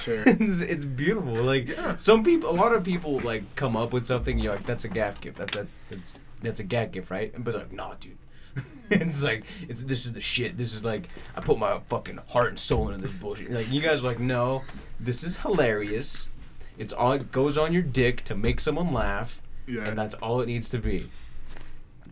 Sure. 0.00 0.22
it's, 0.26 0.60
it's 0.60 0.84
beautiful. 0.84 1.34
Like 1.34 1.68
Yeah. 1.68 1.96
some 1.96 2.22
people, 2.22 2.50
a 2.50 2.52
lot 2.52 2.72
of 2.74 2.84
people 2.84 3.20
like 3.20 3.42
come 3.56 3.76
up 3.76 3.92
with 3.92 4.06
something. 4.06 4.38
You're 4.38 4.54
like, 4.56 4.66
that's 4.66 4.84
a 4.84 4.88
gag 4.88 5.20
gift. 5.20 5.38
That's 5.38 5.56
that's 5.56 5.80
that's 5.90 6.18
that's 6.42 6.60
a 6.60 6.64
gag 6.64 6.92
gift, 6.92 7.10
right? 7.10 7.32
And 7.34 7.44
But 7.44 7.54
like, 7.54 7.72
nah, 7.72 7.94
dude. 7.98 8.16
it's 8.90 9.22
like 9.24 9.44
it's 9.68 9.82
this 9.82 10.06
is 10.06 10.12
the 10.12 10.20
shit. 10.20 10.56
This 10.56 10.72
is 10.74 10.84
like 10.84 11.08
I 11.34 11.40
put 11.40 11.58
my 11.58 11.80
fucking 11.88 12.18
heart 12.28 12.48
and 12.48 12.58
soul 12.58 12.88
into 12.90 13.06
this 13.06 13.16
bullshit. 13.16 13.50
Like 13.50 13.70
you 13.70 13.80
guys 13.80 14.02
are 14.04 14.06
like, 14.08 14.20
no, 14.20 14.62
this 15.00 15.22
is 15.24 15.36
hilarious. 15.38 16.28
It's 16.78 16.92
all 16.92 17.12
it 17.12 17.32
goes 17.32 17.56
on 17.58 17.72
your 17.72 17.82
dick 17.82 18.22
to 18.24 18.34
make 18.34 18.60
someone 18.60 18.92
laugh, 18.92 19.42
Yeah. 19.66 19.86
and 19.86 19.98
that's 19.98 20.14
all 20.16 20.40
it 20.42 20.46
needs 20.46 20.68
to 20.70 20.78
be. 20.78 21.10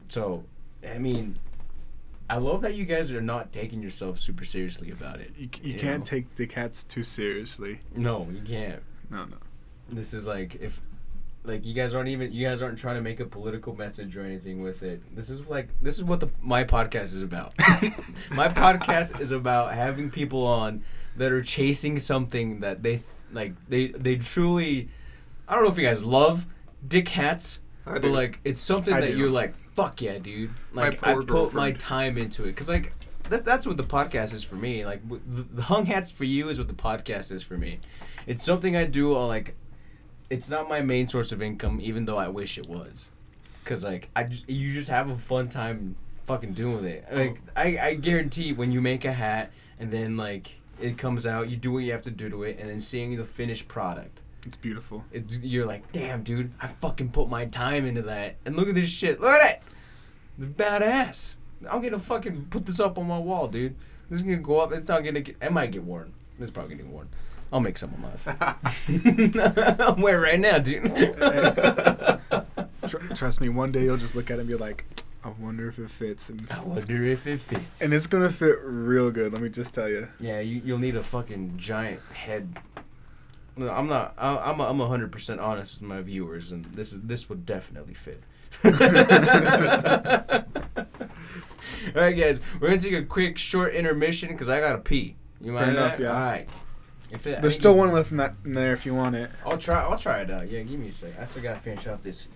So, 0.09 0.45
I 0.89 0.99
mean, 0.99 1.37
I 2.29 2.39
love 2.39 2.63
that 2.63 2.75
you 2.75 2.85
guys 2.85 3.13
are 3.13 3.21
not 3.21 3.53
taking 3.53 3.83
yourself 3.83 4.19
super 4.19 4.45
seriously 4.45 4.91
about 4.91 5.21
it. 5.21 5.33
you, 5.37 5.49
you 5.63 5.73
you 5.75 5.79
can't 5.79 6.01
know. 6.01 6.05
take 6.05 6.35
the 6.37 6.47
cats 6.47 6.83
too 6.85 7.05
seriously. 7.05 7.81
No, 7.95 8.29
you 8.33 8.41
can't. 8.41 8.83
No, 9.11 9.25
no. 9.25 9.37
This 9.89 10.15
is 10.15 10.27
like 10.27 10.55
if 10.57 10.81
like 11.45 11.65
you 11.67 11.75
guys 11.75 11.95
aren't 11.95 12.09
even 12.09 12.33
you 12.33 12.47
guys 12.47 12.63
aren't 12.63 12.79
trying 12.79 12.97
to 12.97 13.03
make 13.03 13.21
a 13.21 13.27
political 13.27 13.77
message 13.77 14.17
or 14.17 14.23
anything 14.25 14.63
with 14.63 14.83
it. 14.83 15.03
This 15.15 15.29
is 15.29 15.47
like 15.47 15.69
this 15.83 15.97
is 15.97 16.05
what 16.05 16.21
the 16.21 16.31
my 16.41 16.65
podcast 16.65 17.15
is 17.15 17.23
about. 17.23 17.53
my 18.31 18.49
podcast 18.49 19.21
is 19.21 19.31
about 19.31 19.75
having 19.75 20.11
people 20.11 20.47
on 20.47 20.83
that 21.17 21.31
are 21.31 21.43
chasing 21.43 21.99
something 21.99 22.61
that 22.61 22.83
they 22.83 23.01
like 23.33 23.53
they 23.69 23.89
they 23.89 24.17
truly 24.17 24.89
I 25.47 25.55
don't 25.55 25.65
know 25.65 25.71
if 25.71 25.77
you 25.77 25.87
guys 25.87 26.03
love 26.03 26.47
dick 26.87 27.11
hats, 27.11 27.61
I 27.87 27.93
but 27.95 28.03
do. 28.03 28.09
like 28.09 28.41
it's 28.45 28.61
something 28.61 28.95
I 28.95 29.01
that 29.01 29.11
do. 29.11 29.19
you're 29.19 29.31
like 29.31 29.55
fuck 29.75 30.01
yeah, 30.01 30.19
dude. 30.19 30.51
Like 30.73 31.07
I 31.07 31.15
put 31.15 31.53
my 31.53 31.73
time 31.73 32.17
into 32.19 32.45
it 32.45 32.57
cuz 32.57 32.69
like 32.69 32.93
that, 33.31 33.45
that's 33.45 33.67
what 33.67 33.77
the 33.77 33.85
podcast 33.85 34.33
is 34.35 34.45
for 34.45 34.57
me. 34.57 34.85
Like 34.85 35.07
the, 35.09 35.43
the 35.43 35.63
hung 35.63 35.87
hats 35.87 36.11
for 36.11 36.25
you 36.25 36.49
is 36.49 36.59
what 36.59 36.69
the 36.69 36.75
podcast 36.75 37.33
is 37.33 37.43
for 37.43 37.57
me. 37.57 37.81
It's 38.27 38.45
something 38.45 38.77
I 38.77 38.85
do 38.85 39.15
all 39.15 39.29
like 39.29 39.55
it's 40.31 40.49
not 40.49 40.69
my 40.69 40.81
main 40.81 41.07
source 41.07 41.33
of 41.33 41.43
income 41.43 41.79
even 41.83 42.07
though 42.07 42.19
I 42.19 42.29
wish 42.29 42.59
it 42.59 42.69
was. 42.69 43.11
Cuz 43.65 43.85
like 43.85 44.09
I 44.17 44.25
j- 44.25 44.45
you 44.47 44.73
just 44.73 44.89
have 44.89 45.11
a 45.11 45.17
fun 45.17 45.49
time 45.49 45.97
fucking 46.25 46.55
doing 46.55 46.85
it. 46.85 47.07
Like 47.13 47.41
oh. 47.49 47.51
I 47.61 47.79
I 47.81 47.95
guarantee 47.95 48.53
when 48.53 48.73
you 48.73 48.81
make 48.81 49.05
a 49.05 49.13
hat 49.13 49.53
and 49.79 49.91
then 49.91 50.17
like 50.17 50.57
it 50.81 50.99
comes 50.99 51.27
out, 51.27 51.49
you 51.49 51.57
do 51.57 51.73
what 51.73 51.85
you 51.85 51.93
have 51.93 52.03
to 52.03 52.11
do 52.11 52.29
to 52.29 52.43
it 52.43 52.59
and 52.59 52.69
then 52.69 52.81
seeing 52.81 53.17
the 53.17 53.25
finished 53.25 53.69
product. 53.69 54.23
It's 54.47 54.57
beautiful. 54.57 55.05
It's 55.13 55.39
you're 55.39 55.67
like, 55.67 55.91
"Damn, 55.93 56.23
dude, 56.23 56.53
I 56.61 56.67
fucking 56.67 57.11
put 57.11 57.29
my 57.29 57.47
time 57.47 57.87
into 57.87 58.03
that." 58.03 58.37
And 58.45 58.57
look 58.57 58.69
at 58.69 58.75
this 58.75 58.91
shit. 58.91 59.21
Look 59.21 59.31
at 59.41 59.51
it. 59.57 59.63
It's 60.39 60.47
badass. 60.47 61.37
I'm 61.71 61.81
going 61.81 61.93
to 61.93 61.99
fucking 61.99 62.47
put 62.51 62.67
this 62.67 62.79
up 62.81 62.99
on 62.99 63.07
my 63.07 63.19
wall, 63.19 63.49
dude. 63.49 63.75
This 64.11 64.21
is 64.21 64.27
to 64.27 64.37
go 64.37 64.59
up. 64.59 64.73
It's 64.73 64.89
not 64.89 65.03
to 65.03 65.13
get 65.21 65.37
it 65.41 65.53
might 65.53 65.71
get 65.71 65.83
worn. 65.83 66.13
It's 66.39 66.51
probably 66.51 66.77
get 66.77 66.87
worn. 66.87 67.09
I'll 67.53 67.61
make 67.61 67.79
someone 67.79 68.03
laugh. 68.03 68.27
I'm 69.81 70.01
wearing 70.03 70.23
it 70.23 70.27
right 70.27 70.41
now, 70.41 70.59
dude. 70.59 70.93
Tr- 72.89 73.15
trust 73.15 73.41
me, 73.41 73.49
one 73.49 73.73
day 73.73 73.85
you'll 73.85 73.97
just 73.97 74.15
look 74.15 74.31
at 74.31 74.39
it 74.39 74.41
and 74.41 74.49
be 74.49 74.57
like, 74.57 74.85
I 75.25 75.31
wonder 75.39 75.69
if 75.69 75.79
it 75.79 75.91
fits. 75.91 76.29
And 76.29 76.41
it's, 76.43 76.61
I 76.61 76.65
wonder 76.65 77.05
if 77.05 77.27
it 77.27 77.41
fits. 77.41 77.83
and 77.83 77.93
it's 77.93 78.07
gonna 78.07 78.31
fit 78.31 78.57
real 78.63 79.11
good. 79.11 79.33
Let 79.33 79.41
me 79.41 79.49
just 79.49 79.73
tell 79.75 79.89
you. 79.89 80.09
yeah, 80.21 80.41
you, 80.41 80.61
you'll 80.65 80.79
need 80.79 80.97
a 80.97 81.03
fucking 81.03 81.55
giant 81.57 82.01
head. 82.13 82.59
No, 83.57 83.71
I'm 83.71 83.87
not. 83.87 84.15
I, 84.19 84.37
I'm 84.51 84.61
a, 84.61 84.65
I'm 84.65 84.81
a 84.81 84.89
hundred 84.89 85.13
percent 85.13 85.39
honest 85.41 85.81
with 85.81 85.89
my 85.89 86.01
viewers, 86.01 86.51
and 86.53 86.65
this 86.67 86.93
is 86.93 87.03
this 87.03 87.29
would 87.29 87.47
definitely 87.47 87.95
fit. 87.95 88.23
All 88.65 88.75
right, 91.95 92.13
guys, 92.17 92.41
we're 92.61 92.69
gonna 92.69 92.81
take 92.81 92.93
a 92.95 93.03
quick 93.05 93.39
short 93.39 93.75
intermission 93.75 94.31
because 94.31 94.49
I 94.49 94.61
gotta 94.61 94.79
pee. 94.79 95.17
You 95.41 95.53
Fair 95.57 95.67
mind 95.67 95.77
enough, 95.77 95.93
that? 95.99 96.01
yeah. 96.03 96.09
All 96.09 96.21
right. 96.31 96.49
If 97.11 97.27
it, 97.27 97.43
There's 97.43 97.55
still 97.55 97.77
one 97.77 97.93
left 97.93 98.11
in 98.11 98.17
that 98.17 98.35
in 98.45 98.53
there 98.55 98.73
if 98.73 98.85
you 98.87 98.95
want 98.95 99.15
it. 99.15 99.31
I'll 99.47 99.59
try. 99.59 99.81
I'll 99.83 99.99
try 99.99 100.21
it 100.21 100.31
out. 100.31 100.51
Yeah, 100.51 100.63
give 100.63 100.81
me 100.81 100.89
a 100.89 100.93
sec. 100.93 101.11
I 101.21 101.25
still 101.25 101.43
gotta 101.43 101.61
finish 101.61 101.87
off 101.87 102.03
this 102.03 102.27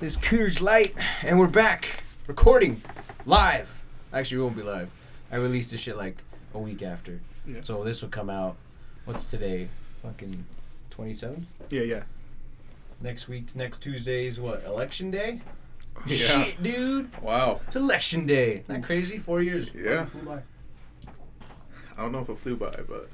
this 0.00 0.16
Coors 0.16 0.60
Light, 0.60 0.94
and 1.22 1.38
we're 1.38 1.46
back 1.48 2.02
recording 2.28 2.80
live. 3.26 3.82
Actually, 4.12 4.38
we 4.38 4.44
won't 4.44 4.56
be 4.56 4.62
live. 4.62 4.90
I 5.32 5.36
released 5.36 5.70
this 5.72 5.80
shit 5.80 5.96
like 5.96 6.22
a 6.54 6.58
week 6.58 6.82
after, 6.82 7.20
Yeah. 7.46 7.60
so 7.62 7.82
this 7.84 8.00
will 8.00 8.08
come 8.10 8.30
out. 8.30 8.56
What's 9.04 9.30
today? 9.30 9.68
Fucking 10.02 10.44
twenty 10.98 11.14
seventh. 11.14 11.46
Yeah, 11.70 11.82
yeah. 11.82 12.02
Next 13.00 13.28
week, 13.28 13.54
next 13.54 13.78
Tuesday's 13.80 14.40
what? 14.40 14.64
Election 14.64 15.12
day. 15.12 15.40
Yeah. 16.08 16.16
Shit, 16.16 16.60
dude! 16.60 17.22
Wow. 17.22 17.60
It's 17.68 17.76
election 17.76 18.26
day. 18.26 18.62
Isn't 18.62 18.66
that 18.68 18.82
crazy? 18.82 19.16
Four 19.16 19.40
years. 19.40 19.70
Yeah. 19.72 20.06
Flew 20.06 20.22
by. 20.22 20.40
I 21.96 22.02
don't 22.02 22.10
know 22.10 22.18
if 22.18 22.28
it 22.28 22.38
flew 22.38 22.56
by, 22.56 22.70
but 22.70 23.08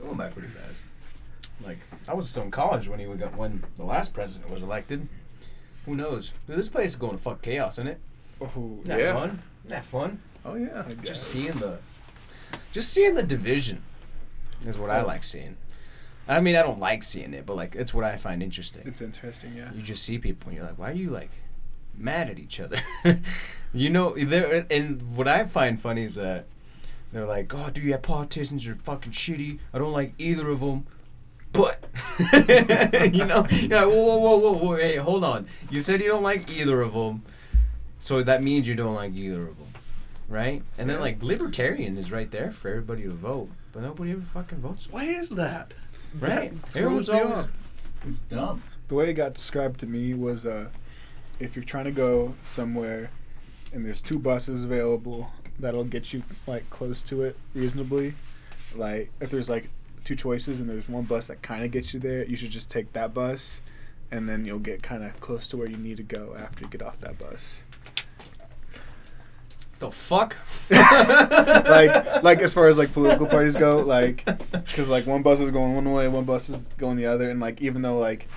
It 0.00 0.04
went 0.06 0.16
by 0.16 0.28
pretty 0.28 0.48
fast. 0.48 0.84
Like 1.62 1.78
I 2.08 2.14
was 2.14 2.30
still 2.30 2.44
in 2.44 2.50
college 2.50 2.88
when 2.88 2.98
he 2.98 3.04
got 3.04 3.36
when 3.36 3.62
the 3.74 3.84
last 3.84 4.14
president 4.14 4.50
was 4.50 4.62
elected. 4.62 5.06
Who 5.84 5.94
knows? 5.96 6.32
Dude, 6.46 6.56
this 6.56 6.70
place 6.70 6.90
is 6.90 6.96
going 6.96 7.12
to 7.12 7.18
fuck 7.18 7.42
chaos, 7.42 7.74
isn't 7.74 7.88
it? 7.88 8.00
Oh, 8.40 8.46
Isn't 8.46 8.84
that 8.84 9.00
Yeah. 9.00 9.12
fun? 9.14 9.42
Isn't 9.64 9.70
that 9.76 9.84
fun? 9.84 10.22
oh 10.46 10.54
yeah. 10.54 10.86
Just 11.04 11.24
seeing 11.24 11.52
the, 11.58 11.78
just 12.72 12.90
seeing 12.90 13.14
the 13.14 13.22
division, 13.22 13.82
is 14.64 14.78
what 14.78 14.88
I 14.90 15.02
like 15.02 15.24
seeing. 15.24 15.56
I 16.28 16.40
mean, 16.40 16.56
I 16.56 16.62
don't 16.62 16.78
like 16.78 17.02
seeing 17.02 17.32
it, 17.32 17.46
but 17.46 17.56
like 17.56 17.74
it's 17.74 17.94
what 17.94 18.04
I 18.04 18.16
find 18.16 18.42
interesting. 18.42 18.82
It's 18.84 19.00
interesting, 19.00 19.54
yeah. 19.56 19.72
You 19.72 19.82
just 19.82 20.02
see 20.02 20.18
people 20.18 20.50
and 20.50 20.58
you're 20.58 20.66
like, 20.66 20.78
why 20.78 20.90
are 20.90 20.94
you 20.94 21.10
like 21.10 21.30
mad 21.96 22.28
at 22.28 22.38
each 22.38 22.60
other? 22.60 22.78
you 23.72 23.88
know, 23.88 24.14
there 24.14 24.66
and 24.70 25.16
what 25.16 25.26
I 25.26 25.44
find 25.46 25.80
funny 25.80 26.02
is 26.04 26.16
that 26.16 26.46
they're 27.12 27.24
like, 27.24 27.54
oh, 27.54 27.70
dude, 27.70 27.84
yeah, 27.84 27.96
politicians 27.96 28.66
are 28.66 28.74
fucking 28.74 29.12
shitty. 29.12 29.58
I 29.72 29.78
don't 29.78 29.92
like 29.92 30.12
either 30.18 30.48
of 30.50 30.60
them. 30.60 30.84
But 31.52 31.82
you 33.12 33.24
know, 33.24 33.46
you're 33.50 33.70
like, 33.70 33.86
whoa, 33.86 34.04
whoa, 34.04 34.18
whoa, 34.18 34.36
whoa, 34.36 34.52
whoa, 34.52 34.76
hey, 34.76 34.96
hold 34.96 35.24
on. 35.24 35.46
You 35.70 35.80
said 35.80 36.02
you 36.02 36.08
don't 36.08 36.22
like 36.22 36.50
either 36.50 36.82
of 36.82 36.92
them, 36.92 37.22
so 37.98 38.22
that 38.22 38.44
means 38.44 38.68
you 38.68 38.74
don't 38.74 38.94
like 38.94 39.14
either 39.14 39.48
of 39.48 39.56
them, 39.56 39.66
right? 40.28 40.62
And 40.76 40.90
then 40.90 41.00
like 41.00 41.22
libertarian 41.22 41.96
is 41.96 42.12
right 42.12 42.30
there 42.30 42.50
for 42.50 42.68
everybody 42.68 43.04
to 43.04 43.12
vote, 43.12 43.48
but 43.72 43.82
nobody 43.82 44.12
ever 44.12 44.20
fucking 44.20 44.58
votes. 44.58 44.88
Why 44.90 45.04
is 45.04 45.30
that? 45.30 45.72
Right? 46.18 46.62
That 46.72 46.76
Everyone's 46.76 47.08
me 47.08 47.18
always, 47.18 47.38
off. 47.38 47.50
It's 48.06 48.20
dumb. 48.20 48.62
The 48.88 48.94
way 48.94 49.10
it 49.10 49.14
got 49.14 49.34
described 49.34 49.80
to 49.80 49.86
me 49.86 50.14
was 50.14 50.46
uh, 50.46 50.68
if 51.40 51.56
you're 51.56 51.64
trying 51.64 51.84
to 51.84 51.90
go 51.90 52.34
somewhere 52.44 53.10
and 53.72 53.84
there's 53.84 54.00
two 54.00 54.18
buses 54.18 54.62
available 54.62 55.30
that'll 55.58 55.84
get 55.84 56.12
you 56.12 56.22
like 56.46 56.68
close 56.70 57.02
to 57.02 57.24
it 57.24 57.36
reasonably. 57.54 58.14
Like 58.74 59.10
if 59.20 59.30
there's 59.30 59.48
like 59.50 59.68
two 60.04 60.16
choices 60.16 60.60
and 60.60 60.70
there's 60.70 60.88
one 60.88 61.04
bus 61.04 61.28
that 61.28 61.42
kind 61.42 61.64
of 61.64 61.70
gets 61.70 61.92
you 61.92 62.00
there, 62.00 62.24
you 62.24 62.36
should 62.36 62.50
just 62.50 62.70
take 62.70 62.92
that 62.94 63.12
bus, 63.12 63.60
and 64.10 64.28
then 64.28 64.44
you'll 64.44 64.58
get 64.58 64.82
kind 64.82 65.04
of 65.04 65.20
close 65.20 65.46
to 65.48 65.56
where 65.56 65.68
you 65.68 65.76
need 65.76 65.98
to 65.98 66.02
go 66.02 66.34
after 66.38 66.64
you 66.64 66.70
get 66.70 66.82
off 66.82 66.98
that 67.00 67.18
bus. 67.18 67.62
The 69.78 69.90
fuck? 69.90 70.36
like 70.70 72.22
like 72.22 72.38
as 72.40 72.52
far 72.54 72.68
as 72.68 72.78
like 72.78 72.92
political 72.92 73.26
parties 73.26 73.54
go, 73.56 73.78
like 73.78 74.24
because 74.52 74.88
like 74.88 75.06
one 75.06 75.22
bus 75.22 75.40
is 75.40 75.50
going 75.50 75.74
one 75.74 75.90
way, 75.92 76.08
one 76.08 76.24
bus 76.24 76.48
is 76.48 76.68
going 76.78 76.96
the 76.96 77.06
other, 77.06 77.30
and 77.30 77.40
like 77.40 77.60
even 77.62 77.82
though 77.82 77.98
like 77.98 78.28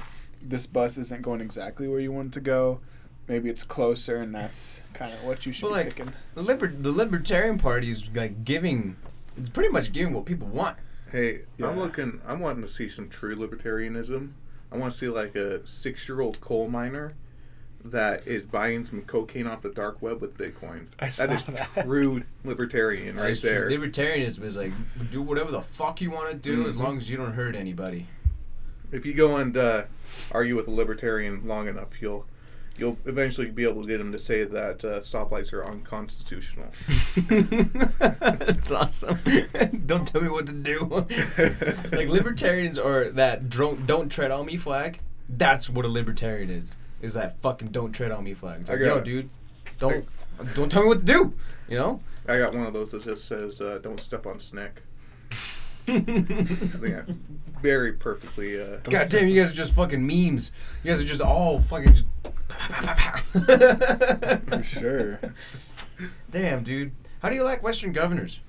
this 0.41 0.65
bus 0.67 0.97
isn't 0.97 1.21
going 1.21 1.41
exactly 1.41 1.87
where 1.87 1.99
you 1.99 2.11
want 2.11 2.27
it 2.29 2.33
to 2.33 2.41
go, 2.41 2.79
maybe 3.27 3.49
it's 3.49 3.63
closer, 3.63 4.17
and 4.17 4.33
that's 4.33 4.81
kind 4.93 5.11
of 5.13 5.23
what 5.23 5.45
you 5.45 5.51
should 5.51 5.63
But, 5.63 5.69
be 5.69 5.73
like, 5.75 5.95
picking. 5.95 6.13
The 6.35 6.43
liber- 6.43 6.67
the 6.79 6.91
Libertarian 6.91 7.57
Party 7.57 7.89
is 7.89 8.09
like 8.15 8.43
giving. 8.43 8.95
It's 9.37 9.49
pretty 9.49 9.69
much 9.69 9.91
giving 9.93 10.13
what 10.13 10.25
people 10.25 10.47
want. 10.47 10.77
Hey, 11.11 11.41
Yeah. 11.57 11.69
I'm 11.69 11.79
looking. 11.79 12.21
I'm 12.27 12.39
wanting 12.39 12.61
to 12.63 12.69
see 12.69 12.87
some 12.87 13.09
true 13.09 13.35
libertarianism. 13.35 14.31
I 14.71 14.77
want 14.77 14.91
to 14.93 14.97
see 14.97 15.07
like 15.09 15.35
a 15.35 15.65
six-year-old 15.65 16.39
coal 16.39 16.69
miner 16.69 17.11
that 17.85 18.27
is 18.27 18.43
buying 18.43 18.85
some 18.85 19.01
cocaine 19.03 19.47
off 19.47 19.61
the 19.61 19.69
dark 19.69 20.01
web 20.01 20.21
with 20.21 20.37
Bitcoin. 20.37 20.87
I 20.99 21.05
that 21.07 21.13
saw 21.13 21.23
is 21.31 21.43
that. 21.45 21.83
true 21.85 22.23
libertarian 22.43 23.15
That 23.15 23.21
right 23.23 23.31
is 23.31 23.41
true. 23.41 23.49
there. 23.49 23.69
Libertarianism 23.69 24.43
is 24.43 24.57
like 24.57 24.71
do 25.11 25.21
whatever 25.21 25.51
the 25.51 25.61
fuck 25.61 26.01
you 26.01 26.11
want 26.11 26.29
to 26.31 26.35
do 26.35 26.67
as 26.67 26.75
Mhm. 26.77 26.79
long 26.83 26.97
as 26.97 27.09
you 27.09 27.17
don't 27.17 27.33
hurt 27.33 27.55
anybody. 27.55 28.07
If 28.91 29.05
you 29.05 29.13
go 29.13 29.37
and 29.37 29.55
uh, 29.57 29.83
argue 30.31 30.55
with 30.55 30.67
a 30.67 30.71
libertarian 30.71 31.47
long 31.47 31.67
enough, 31.67 32.01
you'll 32.01 32.25
you'll 32.77 32.97
eventually 33.05 33.49
be 33.51 33.63
able 33.67 33.81
to 33.83 33.87
get 33.87 33.99
him 34.01 34.11
to 34.11 34.17
say 34.19 34.43
that 34.43 34.83
uh, 34.85 34.99
stoplights 35.01 35.53
are 35.53 35.63
unconstitutional. 35.65 36.67
That's 37.99 38.71
awesome. 38.71 39.17
don't 39.85 40.07
tell 40.07 40.21
me 40.21 40.29
what 40.29 40.47
to 40.47 40.53
do. 40.53 40.85
like 41.91 42.07
libertarians 42.09 42.77
are 42.79 43.09
that 43.11 43.49
don't 43.49 43.85
don't 43.87 44.09
tread 44.11 44.31
on 44.31 44.45
me 44.45 44.57
flag. 44.57 44.99
That's 45.29 45.69
what 45.69 45.85
a 45.85 45.87
libertarian 45.87 46.49
is. 46.49 46.75
Is 47.01 47.13
that 47.13 47.41
fucking 47.41 47.69
don't 47.69 47.91
tread 47.91 48.11
on 48.11 48.23
me 48.23 48.33
flag? 48.33 48.61
It's 48.61 48.69
I 48.69 48.73
like, 48.73 48.81
got 48.81 48.87
yo, 48.87 48.97
it. 48.97 49.03
dude, 49.03 49.29
don't 49.79 50.05
don't 50.55 50.69
tell 50.69 50.83
me 50.83 50.87
what 50.87 50.99
to 50.99 51.05
do. 51.05 51.33
You 51.67 51.77
know. 51.77 51.99
I 52.27 52.37
got 52.37 52.53
one 52.53 52.65
of 52.65 52.73
those 52.73 52.91
that 52.91 53.03
just 53.03 53.27
says, 53.27 53.59
uh, 53.61 53.79
"Don't 53.81 53.99
step 53.99 54.27
on 54.27 54.39
Snick." 54.39 54.83
I 55.87 55.99
think 55.99 56.17
that 56.81 57.05
very 57.61 57.93
perfectly. 57.93 58.61
Uh, 58.61 58.77
God 58.83 59.09
damn, 59.09 59.27
you 59.27 59.41
guys 59.41 59.51
are 59.51 59.55
just 59.55 59.73
fucking 59.73 60.05
memes. 60.05 60.51
You 60.83 60.91
guys 60.91 61.01
are 61.01 61.07
just 61.07 61.21
all 61.21 61.59
fucking. 61.59 61.93
Just... 61.93 62.05
For 64.47 64.63
sure. 64.63 65.19
Damn, 66.29 66.63
dude. 66.63 66.91
How 67.21 67.29
do 67.29 67.35
you 67.35 67.43
like 67.43 67.63
Western 67.63 67.91
governors? 67.93 68.39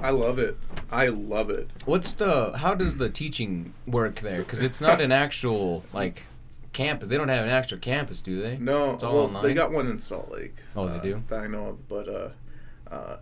I 0.00 0.10
love 0.10 0.38
it. 0.38 0.56
I 0.90 1.08
love 1.08 1.50
it. 1.50 1.68
What's 1.84 2.14
the? 2.14 2.56
How 2.56 2.74
does 2.74 2.96
the 2.96 3.10
teaching 3.10 3.74
work 3.86 4.20
there? 4.20 4.38
Because 4.38 4.62
it's 4.62 4.80
not 4.80 5.00
an 5.00 5.12
actual 5.12 5.84
like 5.92 6.24
campus. 6.72 7.08
They 7.08 7.16
don't 7.16 7.28
have 7.28 7.44
an 7.44 7.50
actual 7.50 7.78
campus, 7.78 8.20
do 8.22 8.40
they? 8.40 8.58
No, 8.58 8.94
It's 8.94 9.04
all 9.04 9.14
well, 9.14 9.24
online? 9.24 9.42
they 9.42 9.54
got 9.54 9.72
one 9.72 9.88
in 9.88 10.00
Salt 10.00 10.30
Lake. 10.30 10.54
Oh, 10.76 10.88
they 10.88 10.96
uh, 10.96 11.00
do? 11.02 11.22
that 11.28 11.40
I 11.40 11.46
know 11.46 11.68
of. 11.68 11.88
But 11.88 12.08
uh, 12.08 12.28
uh, 12.90 13.16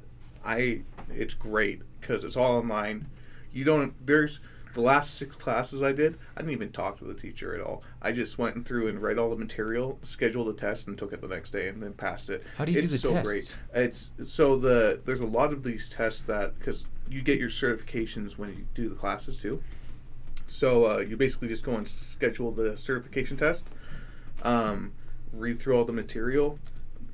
I, 0.44 0.82
it's 1.10 1.34
great 1.34 1.82
because 2.00 2.24
it's 2.24 2.36
all 2.36 2.56
online. 2.56 3.06
You 3.52 3.64
don't. 3.64 3.94
There's 4.04 4.40
the 4.74 4.82
last 4.82 5.14
six 5.14 5.34
classes 5.36 5.82
I 5.82 5.92
did. 5.92 6.18
I 6.36 6.40
didn't 6.40 6.52
even 6.52 6.70
talk 6.70 6.98
to 6.98 7.04
the 7.04 7.14
teacher 7.14 7.54
at 7.54 7.62
all. 7.62 7.82
I 8.02 8.12
just 8.12 8.36
went 8.38 8.66
through 8.68 8.88
and 8.88 9.00
read 9.02 9.18
all 9.18 9.30
the 9.30 9.36
material, 9.36 9.98
scheduled 10.02 10.48
the 10.48 10.52
test, 10.52 10.86
and 10.86 10.98
took 10.98 11.12
it 11.14 11.22
the 11.22 11.28
next 11.28 11.50
day, 11.50 11.68
and 11.68 11.82
then 11.82 11.94
passed 11.94 12.28
it. 12.28 12.44
How 12.58 12.66
do 12.66 12.72
you 12.72 12.80
do 12.80 12.84
it's 12.84 12.92
the 12.92 12.98
so 12.98 13.12
tests? 13.14 13.28
great. 13.30 13.58
It's 13.84 14.10
so 14.26 14.56
the 14.56 15.00
there's 15.04 15.20
a 15.20 15.26
lot 15.26 15.52
of 15.52 15.62
these 15.64 15.88
tests 15.88 16.22
that 16.22 16.58
because 16.58 16.86
you 17.08 17.22
get 17.22 17.38
your 17.38 17.48
certifications 17.48 18.36
when 18.36 18.50
you 18.50 18.66
do 18.74 18.88
the 18.88 18.94
classes 18.94 19.40
too. 19.40 19.62
So 20.46 20.86
uh, 20.86 20.98
you 20.98 21.16
basically 21.16 21.48
just 21.48 21.64
go 21.64 21.72
and 21.74 21.86
schedule 21.86 22.52
the 22.52 22.76
certification 22.76 23.36
test, 23.36 23.66
um, 24.42 24.92
read 25.32 25.60
through 25.60 25.76
all 25.76 25.84
the 25.84 25.92
material, 25.92 26.58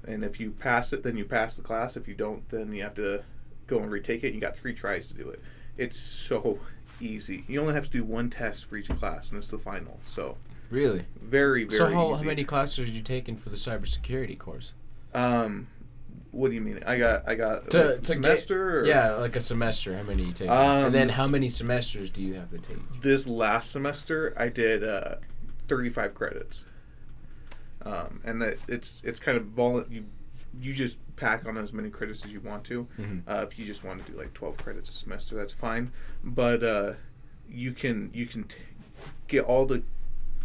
and 0.06 0.24
if 0.24 0.38
you 0.38 0.50
pass 0.52 0.92
it, 0.92 1.02
then 1.02 1.16
you 1.16 1.24
pass 1.24 1.56
the 1.56 1.62
class. 1.62 1.96
If 1.96 2.06
you 2.06 2.14
don't, 2.14 2.48
then 2.50 2.72
you 2.72 2.82
have 2.82 2.94
to 2.96 3.22
go 3.66 3.78
and 3.78 3.90
retake 3.90 4.22
it. 4.22 4.34
You 4.34 4.40
got 4.40 4.56
three 4.56 4.74
tries 4.74 5.08
to 5.08 5.14
do 5.14 5.28
it. 5.30 5.40
It's 5.76 5.98
so 5.98 6.60
easy. 7.00 7.44
You 7.48 7.60
only 7.60 7.74
have 7.74 7.84
to 7.86 7.90
do 7.90 8.04
one 8.04 8.28
test 8.30 8.66
for 8.66 8.76
each 8.76 8.88
class, 8.88 9.30
and 9.30 9.38
it's 9.38 9.50
the 9.50 9.58
final. 9.58 9.98
So 10.02 10.36
Really? 10.70 11.04
very 11.20 11.64
very 11.64 11.76
So 11.76 11.86
how, 11.86 12.14
how 12.14 12.22
many 12.22 12.44
classes 12.44 12.78
are 12.78 12.90
you 12.90 13.02
taking 13.02 13.36
for 13.36 13.48
the 13.48 13.56
cybersecurity 13.56 14.38
course? 14.38 14.72
Um, 15.14 15.68
what 16.32 16.48
do 16.48 16.54
you 16.54 16.60
mean? 16.60 16.80
I 16.84 16.98
got 16.98 17.28
I 17.28 17.34
got 17.36 17.70
To- 17.70 17.78
like, 17.78 17.88
to 17.88 17.96
get- 18.00 18.06
semester. 18.06 18.80
or- 18.80 18.86
Yeah, 18.86 19.12
like 19.12 19.36
a 19.36 19.40
semester. 19.40 19.96
How 19.96 20.02
many 20.02 20.24
you 20.24 20.32
take? 20.32 20.48
Um, 20.50 20.86
and 20.86 20.94
then 20.94 21.08
how 21.10 21.26
many 21.28 21.48
semesters 21.48 22.10
do 22.10 22.20
you 22.22 22.34
have 22.34 22.50
to 22.50 22.58
take? 22.58 22.78
This 23.02 23.26
last 23.28 23.70
semester, 23.70 24.34
I 24.36 24.48
did 24.48 24.82
uh, 24.82 25.16
35 25.68 26.14
credits. 26.14 26.64
Um, 27.84 28.20
and 28.24 28.40
that 28.42 28.58
it's 28.68 29.00
it's 29.04 29.18
kind 29.20 29.36
of 29.36 29.46
vol 29.46 29.84
you 29.90 30.04
you 30.60 30.72
just 30.74 30.98
pack 31.16 31.46
on 31.46 31.56
as 31.56 31.72
many 31.72 31.88
credits 31.90 32.24
as 32.24 32.32
you 32.32 32.40
want 32.40 32.62
to. 32.64 32.86
Mhm. 32.98 33.22
Uh, 33.26 33.42
if 33.48 33.58
you 33.58 33.64
just 33.64 33.82
want 33.84 34.04
to 34.04 34.12
do 34.12 34.18
like 34.18 34.34
12 34.34 34.56
credits 34.58 34.90
a 34.90 34.92
semester, 34.92 35.34
that's 35.36 35.52
fine. 35.52 35.92
But 36.22 36.62
uh, 36.62 36.92
you 37.48 37.72
can 37.72 38.10
you 38.14 38.26
can 38.26 38.44
t- 38.44 38.58
get 39.28 39.44
all 39.44 39.66
the 39.66 39.82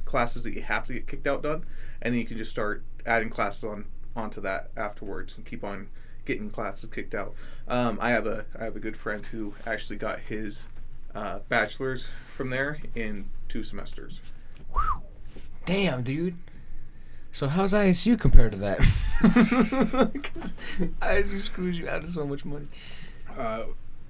classes 0.06 0.44
that 0.46 0.54
you 0.54 0.62
have 0.64 0.88
to 0.88 0.94
get 0.94 1.08
kicked 1.08 1.28
out 1.28 1.44
done, 1.44 1.66
and 2.02 2.14
then 2.14 2.20
you 2.20 2.26
can 2.26 2.38
just 2.38 2.50
start 2.50 2.84
adding 3.06 3.30
classes 3.30 3.64
on 3.66 3.86
onto 4.18 4.42
that 4.42 4.70
afterwards 4.76 5.38
and 5.38 5.46
keep 5.46 5.64
on 5.64 5.88
getting 6.26 6.50
classes 6.50 6.90
kicked 6.92 7.16
out. 7.16 7.34
Um, 7.68 7.98
I 8.02 8.10
have 8.10 8.26
a 8.28 8.46
I 8.60 8.64
have 8.66 8.76
a 8.76 8.80
good 8.80 8.98
friend 8.98 9.26
who 9.28 9.54
actually 9.66 9.98
got 9.98 10.20
his 10.20 10.66
uh, 11.16 11.40
bachelor's 11.48 12.08
from 12.36 12.50
there 12.50 12.80
in 12.96 13.30
two 13.48 13.64
semesters. 13.64 14.22
Damn, 15.66 16.04
dude. 16.04 16.38
So 17.32 17.48
how's 17.48 17.74
ISU 17.74 18.20
compared 18.20 18.54
to 18.54 18.58
that? 18.60 18.80
'Cause 20.24 20.54
ISU 21.02 21.40
screws 21.42 21.78
you 21.78 21.88
out 21.88 22.04
of 22.04 22.10
so 22.10 22.26
much 22.26 22.46
money. 22.46 22.68
Uh, 23.38 23.64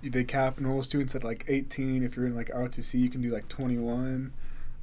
they 0.03 0.23
cap 0.23 0.59
normal 0.59 0.83
students 0.83 1.15
at 1.15 1.23
like 1.23 1.43
18. 1.47 2.03
If 2.03 2.15
you're 2.15 2.27
in 2.27 2.35
like 2.35 2.49
ROTC, 2.49 2.93
you 2.99 3.09
can 3.09 3.21
do 3.21 3.29
like 3.29 3.49
21. 3.49 4.31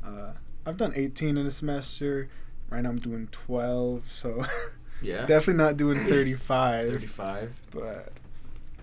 Uh, 0.05 0.33
I've 0.67 0.77
done 0.77 0.93
18 0.95 1.39
in 1.39 1.47
a 1.47 1.51
semester. 1.51 2.29
Right 2.69 2.83
now 2.83 2.91
I'm 2.91 2.99
doing 2.99 3.29
12, 3.31 4.11
so 4.11 4.45
Yeah. 5.03 5.27
definitely 5.27 5.63
not 5.63 5.77
doing 5.77 6.05
35. 6.07 6.89
Thirty-five. 6.89 7.53
But 7.73 8.13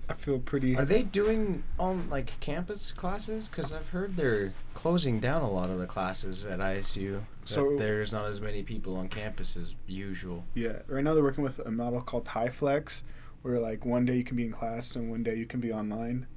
I 0.10 0.14
feel 0.14 0.40
pretty. 0.40 0.76
Are 0.78 0.86
they 0.86 1.04
doing 1.04 1.64
on 1.80 2.10
like 2.10 2.40
campus 2.40 2.92
classes? 2.92 3.48
Because 3.48 3.72
I've 3.72 3.90
heard 3.90 4.18
they're 4.18 4.54
closing 4.74 5.20
down 5.20 5.42
a 5.42 5.50
lot 5.50 5.70
of 5.70 5.78
the 5.80 5.88
classes 5.88 6.44
at 6.46 6.60
ISU. 6.60 7.22
So- 7.46 7.78
there's 7.78 8.12
not 8.14 8.26
as 8.26 8.40
many 8.42 8.62
people 8.64 8.96
on 8.98 9.08
campus 9.08 9.56
as 9.58 9.74
usual. 9.88 10.44
Yeah, 10.54 10.80
right 10.88 11.04
now 11.04 11.14
they're 11.14 11.24
working 11.24 11.44
with 11.44 11.60
a 11.60 11.72
model 11.72 12.02
called 12.02 12.26
HyFlex, 12.26 13.02
where 13.42 13.60
like 13.60 13.86
one 13.86 14.06
day 14.06 14.18
you 14.18 14.24
can 14.24 14.36
be 14.38 14.44
in 14.46 14.52
class 14.52 14.96
and 14.96 15.10
one 15.10 15.24
day 15.24 15.36
you 15.36 15.46
can 15.46 15.60
be 15.60 15.72
online. 15.72 16.28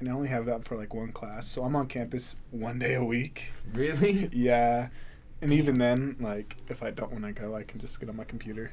And 0.00 0.08
I 0.08 0.12
only 0.12 0.28
have 0.28 0.46
that 0.46 0.64
for 0.64 0.76
like 0.76 0.92
one 0.94 1.12
class, 1.12 1.46
so 1.46 1.62
I'm 1.62 1.76
on 1.76 1.86
campus 1.86 2.34
one 2.50 2.80
day 2.80 2.94
a 2.94 3.04
week. 3.04 3.52
Really? 3.72 4.28
Yeah, 4.32 4.88
and 5.40 5.52
even 5.52 5.78
then, 5.78 6.16
like 6.18 6.56
if 6.68 6.82
I 6.82 6.90
don't 6.90 7.12
want 7.12 7.24
to 7.24 7.32
go, 7.32 7.54
I 7.54 7.62
can 7.62 7.78
just 7.80 8.00
get 8.00 8.08
on 8.08 8.16
my 8.16 8.24
computer. 8.24 8.72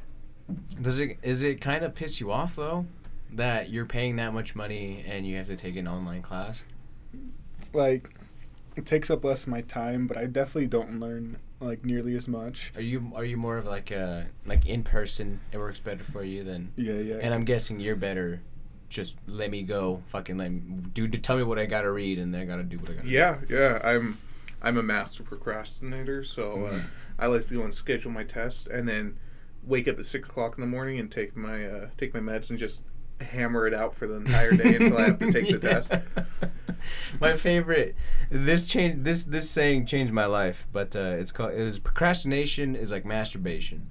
Does 0.81 0.99
it 0.99 1.17
is 1.21 1.43
it 1.43 1.61
kind 1.61 1.83
of 1.83 1.95
piss 1.95 2.19
you 2.19 2.31
off 2.31 2.55
though 2.55 2.85
that 3.33 3.69
you're 3.69 3.85
paying 3.85 4.15
that 4.15 4.33
much 4.33 4.55
money 4.55 5.03
and 5.07 5.25
you 5.25 5.37
have 5.37 5.47
to 5.47 5.55
take 5.55 5.75
an 5.75 5.87
online 5.87 6.21
class? 6.21 6.63
Like, 7.73 8.09
it 8.75 8.85
takes 8.85 9.09
up 9.09 9.23
less 9.23 9.43
of 9.43 9.49
my 9.49 9.61
time, 9.61 10.07
but 10.07 10.17
I 10.17 10.25
definitely 10.25 10.67
don't 10.67 10.99
learn 10.99 11.37
like 11.59 11.83
nearly 11.83 12.15
as 12.15 12.27
much. 12.27 12.71
Are 12.75 12.81
you 12.81 13.11
are 13.15 13.25
you 13.25 13.37
more 13.37 13.57
of 13.57 13.65
like 13.65 13.91
a 13.91 14.27
like 14.45 14.65
in 14.65 14.83
person? 14.83 15.41
It 15.51 15.57
works 15.57 15.79
better 15.79 16.03
for 16.03 16.23
you 16.23 16.43
than. 16.43 16.71
Yeah, 16.75 16.93
yeah. 16.93 17.17
And 17.21 17.33
I'm 17.33 17.43
guessing 17.43 17.79
you're 17.79 17.95
better. 17.95 18.41
Just 18.87 19.19
let 19.27 19.51
me 19.51 19.61
go, 19.61 20.01
fucking 20.07 20.37
let 20.37 20.51
me 20.51 20.61
do. 20.93 21.07
Tell 21.07 21.37
me 21.37 21.43
what 21.43 21.59
I 21.59 21.65
gotta 21.65 21.91
read, 21.91 22.17
and 22.17 22.33
then 22.33 22.41
I 22.41 22.45
gotta 22.45 22.63
do 22.63 22.79
what 22.79 22.89
I 22.89 22.93
gotta. 22.93 23.07
Yeah, 23.07 23.39
yeah. 23.47 23.79
I'm 23.83 24.17
I'm 24.61 24.77
a 24.77 24.83
master 24.83 25.23
procrastinator, 25.23 26.23
so 26.23 26.65
uh, 26.65 26.79
I 27.19 27.27
like 27.27 27.47
to 27.49 27.53
go 27.53 27.63
and 27.63 27.73
schedule 27.73 28.11
my 28.11 28.23
test, 28.23 28.67
and 28.67 28.87
then 28.89 29.17
wake 29.64 29.88
up 29.88 29.99
at 29.99 30.05
six 30.05 30.28
o'clock 30.28 30.55
in 30.57 30.62
the 30.62 30.68
morning 30.68 30.99
and 30.99 31.12
take 31.12 31.36
my 31.36 31.66
uh, 31.66 31.88
take 31.97 32.14
my 32.14 32.20
meds 32.20 32.49
and 32.49 32.60
just 32.60 32.84
hammer 33.22 33.68
it 33.68 33.74
out 33.74 33.95
for 33.95 34.07
the 34.07 34.16
entire 34.16 34.51
day 34.51 34.76
until 34.76 34.97
I 34.97 35.03
have 35.03 35.20
to 35.20 35.32
take 35.32 35.49
the 35.49 35.60
test. 35.70 35.91
my 37.20 37.36
favorite. 37.36 37.95
This 38.30 38.66
change. 38.66 39.03
This 39.03 39.24
this 39.24 39.49
saying 39.49 39.86
changed 39.86 40.14
my 40.14 40.26
life. 40.26 40.68
But 40.72 40.95
uh, 40.95 41.16
it's 41.20 41.32
called. 41.32 41.53
It 41.53 41.64
was 41.64 41.80
procrastination 41.80 42.76
is 42.76 42.91
like 42.91 43.05
masturbation, 43.05 43.88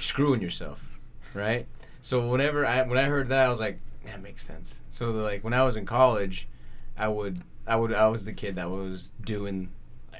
screwing 0.00 0.40
yourself, 0.40 0.98
right? 1.34 1.66
So 2.02 2.28
whenever 2.28 2.64
I 2.66 2.82
when 2.82 2.98
I 2.98 3.04
heard 3.04 3.28
that, 3.28 3.46
I 3.46 3.48
was 3.48 3.60
like, 3.60 3.78
that 4.04 4.22
makes 4.22 4.44
sense. 4.44 4.82
So 4.88 5.12
the, 5.12 5.22
like 5.22 5.42
when 5.42 5.54
I 5.54 5.64
was 5.64 5.76
in 5.76 5.86
college, 5.86 6.48
I 6.96 7.08
would 7.08 7.42
I 7.66 7.76
would 7.76 7.92
I 7.92 8.08
was 8.08 8.24
the 8.24 8.32
kid 8.32 8.56
that 8.56 8.70
was 8.70 9.12
doing 9.22 9.70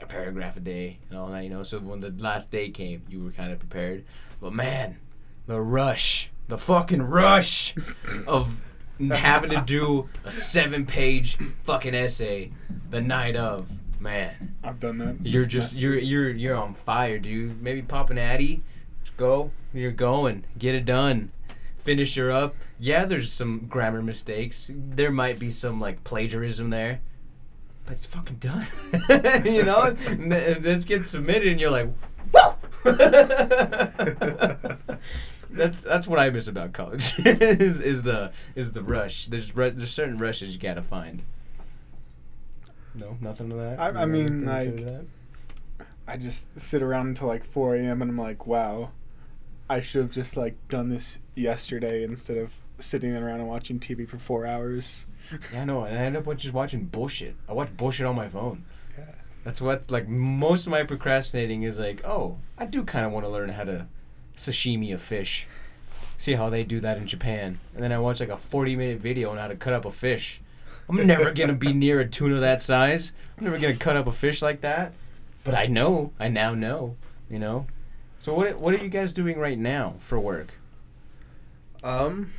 a 0.02 0.06
paragraph 0.06 0.56
a 0.56 0.60
day 0.60 0.98
and 1.08 1.18
all 1.18 1.28
that, 1.28 1.44
you 1.44 1.50
know. 1.50 1.62
So 1.62 1.78
when 1.78 2.00
the 2.00 2.10
last 2.18 2.50
day 2.50 2.70
came, 2.70 3.02
you 3.08 3.22
were 3.22 3.30
kind 3.30 3.52
of 3.52 3.58
prepared. 3.58 4.04
But 4.40 4.52
man, 4.52 4.98
the 5.46 5.60
rush, 5.60 6.30
the 6.48 6.58
fucking 6.58 7.02
rush 7.02 7.74
of 8.26 8.60
having 9.10 9.50
to 9.50 9.62
do 9.62 10.08
a 10.24 10.30
seven-page 10.30 11.38
fucking 11.64 11.94
essay 11.94 12.50
the 12.90 13.00
night 13.00 13.36
of, 13.36 13.72
man. 14.00 14.56
I've 14.62 14.80
done 14.80 14.98
that. 14.98 15.16
You're 15.22 15.46
just 15.46 15.76
you're 15.76 15.98
you're 15.98 16.30
you're 16.30 16.56
on 16.56 16.74
fire, 16.74 17.18
dude. 17.18 17.62
Maybe 17.62 17.82
pop 17.82 18.10
an 18.10 18.18
addy, 18.18 18.62
go. 19.16 19.50
You're 19.72 19.92
going. 19.92 20.44
Get 20.58 20.74
it 20.74 20.84
done. 20.84 21.30
Finish 21.78 22.16
her 22.16 22.30
up. 22.30 22.56
Yeah, 22.78 23.04
there's 23.04 23.32
some 23.32 23.66
grammar 23.68 24.02
mistakes. 24.02 24.70
There 24.74 25.10
might 25.10 25.38
be 25.38 25.50
some 25.50 25.80
like 25.80 26.04
plagiarism 26.04 26.70
there, 26.70 27.00
but 27.86 27.92
it's 27.94 28.06
fucking 28.06 28.36
done. 28.36 28.66
you 29.44 29.62
know, 29.62 29.82
and 29.82 29.98
th- 30.30 30.56
and 30.56 30.64
this 30.64 30.84
gets 30.84 31.08
submitted, 31.08 31.48
and 31.48 31.60
you're 31.60 31.70
like, 31.70 31.90
whoa. 32.32 32.56
that's 35.50 35.82
that's 35.82 36.08
what 36.08 36.18
I 36.18 36.30
miss 36.30 36.48
about 36.48 36.72
college. 36.72 37.14
is, 37.24 37.80
is 37.80 38.02
the 38.02 38.32
is 38.54 38.72
the 38.72 38.82
rush. 38.82 39.26
There's 39.26 39.54
ru- 39.54 39.70
there's 39.70 39.90
certain 39.90 40.18
rushes 40.18 40.54
you 40.54 40.60
gotta 40.60 40.82
find. 40.82 41.22
No, 42.94 43.16
nothing 43.20 43.50
to 43.50 43.56
that. 43.56 43.80
I- 43.80 44.02
I 44.02 44.06
mean, 44.06 44.26
anything 44.26 44.46
to 44.46 44.60
say 44.60 44.70
like- 44.72 44.86
that? 44.86 45.04
I 46.08 46.16
just 46.16 46.58
sit 46.58 46.82
around 46.84 47.08
until 47.08 47.26
like 47.26 47.44
4 47.44 47.74
a.m. 47.76 48.00
and 48.00 48.12
I'm 48.12 48.16
like, 48.18 48.46
wow, 48.46 48.90
I 49.68 49.80
should 49.80 50.02
have 50.02 50.12
just 50.12 50.36
like 50.36 50.54
done 50.68 50.88
this 50.88 51.18
yesterday 51.34 52.04
instead 52.04 52.38
of 52.38 52.52
sitting 52.78 53.14
around 53.16 53.40
and 53.40 53.48
watching 53.48 53.80
TV 53.80 54.08
for 54.08 54.16
four 54.16 54.46
hours. 54.46 55.04
Yeah, 55.52 55.62
I 55.62 55.64
know, 55.64 55.84
and 55.84 55.98
I 55.98 56.02
end 56.02 56.16
up 56.16 56.24
just 56.36 56.54
watching 56.54 56.84
bullshit. 56.84 57.34
I 57.48 57.52
watch 57.52 57.76
bullshit 57.76 58.06
on 58.06 58.14
my 58.14 58.28
phone. 58.28 58.64
Yeah. 58.96 59.04
That's 59.44 59.60
what 59.60 59.90
like 59.90 60.08
most 60.08 60.66
of 60.66 60.70
my 60.70 60.84
procrastinating 60.84 61.64
is 61.64 61.78
like. 61.78 62.04
Oh, 62.04 62.38
I 62.58 62.66
do 62.66 62.84
kind 62.84 63.04
of 63.04 63.12
want 63.12 63.26
to 63.26 63.30
learn 63.30 63.48
how 63.48 63.64
to 63.64 63.86
sashimi 64.36 64.94
a 64.94 64.98
fish. 64.98 65.46
See 66.18 66.32
how 66.32 66.48
they 66.48 66.64
do 66.64 66.80
that 66.80 66.96
in 66.96 67.06
Japan, 67.06 67.58
and 67.74 67.82
then 67.82 67.92
I 67.92 67.98
watch 67.98 68.20
like 68.20 68.28
a 68.28 68.36
forty-minute 68.36 69.00
video 69.00 69.30
on 69.30 69.38
how 69.38 69.48
to 69.48 69.56
cut 69.56 69.74
up 69.74 69.84
a 69.84 69.90
fish. 69.90 70.40
I'm 70.88 71.04
never 71.06 71.32
gonna 71.32 71.52
be 71.52 71.72
near 71.84 72.00
a 72.00 72.08
tuna 72.08 72.40
that 72.40 72.62
size. 72.62 73.12
I'm 73.36 73.44
never 73.44 73.58
gonna 73.58 73.76
cut 73.76 73.96
up 73.96 74.06
a 74.06 74.12
fish 74.12 74.42
like 74.42 74.60
that. 74.60 74.92
But 75.44 75.54
I 75.54 75.66
know. 75.66 76.12
I 76.18 76.28
now 76.28 76.54
know. 76.54 76.96
You 77.28 77.38
know. 77.38 77.66
So 78.18 78.32
what 78.32 78.58
what 78.58 78.74
are 78.74 78.78
you 78.78 78.88
guys 78.88 79.12
doing 79.12 79.38
right 79.38 79.58
now 79.58 79.94
for 79.98 80.18
work? 80.18 80.54
Um, 81.84 82.32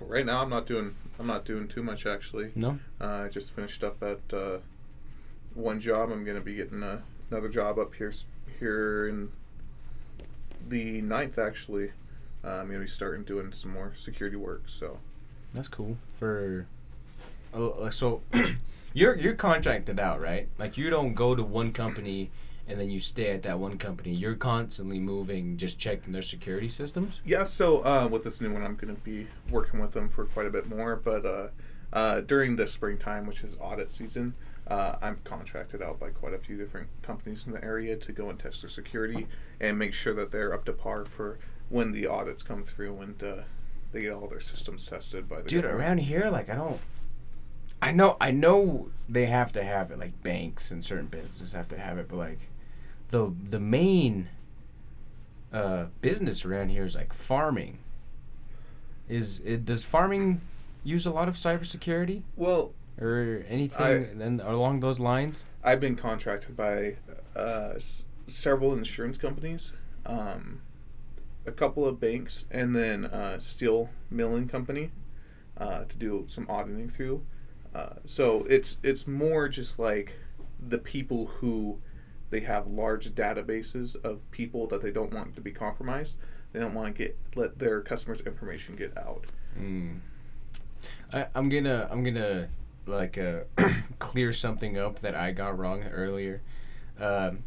right 0.00 0.26
now 0.26 0.42
I'm 0.42 0.50
not 0.50 0.66
doing 0.66 0.94
I'm 1.18 1.26
not 1.26 1.44
doing 1.44 1.68
too 1.68 1.82
much 1.82 2.06
actually. 2.06 2.52
No. 2.54 2.78
Uh, 3.00 3.24
I 3.24 3.28
just 3.28 3.52
finished 3.52 3.82
up 3.82 4.02
at 4.02 4.32
uh, 4.32 4.58
one 5.54 5.80
job. 5.80 6.10
I'm 6.10 6.24
gonna 6.24 6.40
be 6.40 6.54
getting 6.54 6.82
a, 6.82 7.02
another 7.30 7.48
job 7.48 7.78
up 7.78 7.94
here 7.94 8.12
here 8.58 9.08
in 9.08 9.30
the 10.68 11.02
9th 11.02 11.38
actually. 11.38 11.92
Uh, 12.44 12.48
I'm 12.48 12.68
gonna 12.68 12.80
be 12.80 12.86
starting 12.86 13.24
doing 13.24 13.52
some 13.52 13.72
more 13.72 13.92
security 13.96 14.36
work. 14.36 14.64
So 14.66 14.98
That's 15.54 15.68
cool. 15.68 15.96
For 16.14 16.66
uh, 17.54 17.90
so 17.90 18.22
you're 18.92 19.16
you're 19.16 19.34
contracted 19.34 19.98
out, 19.98 20.20
right? 20.20 20.48
Like 20.58 20.76
you 20.76 20.90
don't 20.90 21.14
go 21.14 21.34
to 21.34 21.42
one 21.42 21.72
company 21.72 22.30
and 22.68 22.80
then 22.80 22.90
you 22.90 22.98
stay 22.98 23.30
at 23.30 23.42
that 23.44 23.58
one 23.58 23.78
company. 23.78 24.12
You're 24.12 24.34
constantly 24.34 24.98
moving, 24.98 25.56
just 25.56 25.78
checking 25.78 26.12
their 26.12 26.22
security 26.22 26.68
systems. 26.68 27.20
yeah, 27.24 27.44
so 27.44 27.78
uh, 27.84 28.08
with 28.10 28.24
this 28.24 28.40
new 28.40 28.52
one, 28.52 28.62
I'm 28.62 28.76
gonna 28.76 28.94
be 28.94 29.26
working 29.50 29.80
with 29.80 29.92
them 29.92 30.08
for 30.08 30.24
quite 30.24 30.46
a 30.46 30.50
bit 30.50 30.68
more. 30.68 30.96
But 30.96 31.24
uh, 31.24 31.48
uh, 31.92 32.20
during 32.22 32.56
the 32.56 32.66
springtime, 32.66 33.26
which 33.26 33.44
is 33.44 33.56
audit 33.60 33.90
season, 33.90 34.34
uh, 34.66 34.96
I'm 35.00 35.20
contracted 35.22 35.80
out 35.80 36.00
by 36.00 36.10
quite 36.10 36.34
a 36.34 36.38
few 36.38 36.56
different 36.56 36.88
companies 37.02 37.46
in 37.46 37.52
the 37.52 37.64
area 37.64 37.96
to 37.96 38.12
go 38.12 38.30
and 38.30 38.38
test 38.38 38.62
their 38.62 38.68
security 38.68 39.28
and 39.60 39.78
make 39.78 39.94
sure 39.94 40.12
that 40.14 40.32
they're 40.32 40.52
up 40.52 40.64
to 40.64 40.72
par 40.72 41.04
for 41.04 41.38
when 41.68 41.92
the 41.92 42.06
audits 42.06 42.42
come 42.42 42.64
through 42.64 42.98
and 42.98 43.22
uh, 43.22 43.36
they 43.92 44.02
get 44.02 44.12
all 44.12 44.26
their 44.26 44.40
systems 44.40 44.84
tested 44.88 45.28
by 45.28 45.40
the 45.40 45.48
Dude, 45.48 45.62
government. 45.62 45.84
around 45.86 45.98
here, 45.98 46.28
like 46.30 46.50
I 46.50 46.56
don't. 46.56 46.80
I 47.80 47.92
know, 47.92 48.16
I 48.20 48.30
know 48.32 48.88
they 49.08 49.26
have 49.26 49.52
to 49.52 49.62
have 49.62 49.90
it. 49.92 49.98
Like 50.00 50.20
banks 50.22 50.70
and 50.72 50.82
certain 50.84 51.06
businesses 51.06 51.52
have 51.52 51.68
to 51.68 51.78
have 51.78 51.98
it, 51.98 52.08
but 52.08 52.16
like 52.16 52.40
the 53.08 53.32
the 53.50 53.60
main 53.60 54.28
uh, 55.52 55.86
business 56.00 56.44
around 56.44 56.70
here 56.70 56.84
is 56.84 56.94
like 56.94 57.12
farming. 57.12 57.78
Is 59.08 59.40
it 59.44 59.64
does 59.64 59.84
farming 59.84 60.40
use 60.82 61.06
a 61.06 61.10
lot 61.10 61.28
of 61.28 61.34
cybersecurity? 61.34 62.22
Well, 62.36 62.72
or 63.00 63.44
anything 63.48 64.18
then 64.18 64.40
along 64.40 64.80
those 64.80 64.98
lines? 65.00 65.44
I've 65.62 65.80
been 65.80 65.96
contracted 65.96 66.56
by 66.56 66.96
uh, 67.36 67.72
s- 67.76 68.04
several 68.26 68.72
insurance 68.72 69.18
companies, 69.18 69.72
um, 70.04 70.60
a 71.44 71.52
couple 71.52 71.84
of 71.84 72.00
banks, 72.00 72.46
and 72.50 72.74
then 72.74 73.04
uh, 73.04 73.38
steel 73.38 73.90
milling 74.10 74.48
company 74.48 74.90
uh, 75.58 75.84
to 75.84 75.96
do 75.96 76.24
some 76.28 76.46
auditing 76.48 76.88
through. 76.88 77.22
Uh, 77.74 77.94
so 78.04 78.44
it's 78.48 78.78
it's 78.82 79.06
more 79.06 79.48
just 79.48 79.78
like 79.78 80.14
the 80.68 80.78
people 80.78 81.26
who 81.26 81.78
they 82.30 82.40
have 82.40 82.66
large 82.66 83.10
databases 83.10 83.96
of 84.04 84.28
people 84.30 84.66
that 84.68 84.82
they 84.82 84.90
don't 84.90 85.12
want 85.12 85.34
to 85.36 85.40
be 85.40 85.52
compromised. 85.52 86.16
They 86.52 86.60
don't 86.60 86.74
want 86.74 86.94
to 86.94 87.04
get 87.04 87.18
let 87.34 87.58
their 87.58 87.80
customers' 87.80 88.20
information 88.20 88.76
get 88.76 88.96
out. 88.96 89.26
Mm. 89.58 90.00
I, 91.12 91.26
I'm 91.34 91.48
gonna 91.48 91.88
I'm 91.90 92.02
gonna 92.02 92.48
like 92.86 93.18
uh, 93.18 93.40
clear 93.98 94.32
something 94.32 94.78
up 94.78 95.00
that 95.00 95.14
I 95.14 95.32
got 95.32 95.58
wrong 95.58 95.82
earlier. 95.84 96.40
Um, 96.98 97.44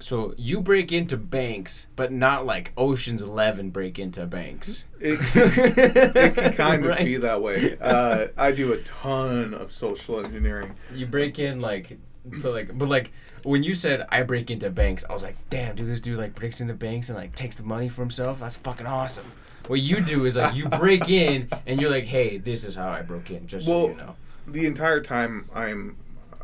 so 0.00 0.34
you 0.36 0.60
break 0.60 0.92
into 0.92 1.16
banks, 1.16 1.86
but 1.96 2.12
not 2.12 2.44
like 2.44 2.72
Ocean's 2.76 3.22
Eleven 3.22 3.70
break 3.70 3.98
into 3.98 4.26
banks. 4.26 4.84
It, 5.00 5.18
it 5.34 6.34
can 6.34 6.52
kind 6.52 6.82
of 6.84 6.90
Right. 6.90 7.04
be 7.04 7.16
that 7.16 7.40
way. 7.40 7.78
Uh, 7.80 8.26
I 8.36 8.52
do 8.52 8.72
a 8.72 8.78
ton 8.78 9.54
of 9.54 9.72
social 9.72 10.22
engineering. 10.22 10.74
You 10.94 11.06
break 11.06 11.38
in 11.38 11.60
like 11.60 11.96
so 12.38 12.50
like 12.52 12.76
but 12.76 12.88
like 12.88 13.12
when 13.42 13.62
you 13.62 13.74
said 13.74 14.06
I 14.10 14.22
break 14.22 14.50
into 14.50 14.70
banks, 14.70 15.04
I 15.08 15.12
was 15.12 15.22
like, 15.22 15.36
damn, 15.50 15.76
dude, 15.76 15.86
this 15.88 16.00
dude 16.00 16.18
like 16.18 16.34
breaks 16.34 16.60
into 16.60 16.74
banks 16.74 17.08
and 17.10 17.18
like 17.18 17.34
takes 17.34 17.56
the 17.56 17.62
money 17.64 17.88
for 17.88 18.00
himself. 18.02 18.40
That's 18.40 18.56
fucking 18.56 18.86
awesome. 18.86 19.30
What 19.66 19.80
you 19.80 20.00
do 20.00 20.24
is 20.24 20.36
like 20.36 20.54
you 20.56 20.68
break 20.68 21.08
in 21.08 21.48
and 21.66 21.80
you're 21.80 21.90
like, 21.90 22.04
hey, 22.04 22.38
this 22.38 22.64
is 22.64 22.74
how 22.74 22.88
I 22.90 23.02
broke 23.02 23.30
in, 23.30 23.46
just 23.46 23.66
so 23.66 23.88
you 23.88 23.94
know. 23.96 24.16
The 24.46 24.66
entire 24.66 25.00
time 25.00 25.48
I'm, 25.54 25.96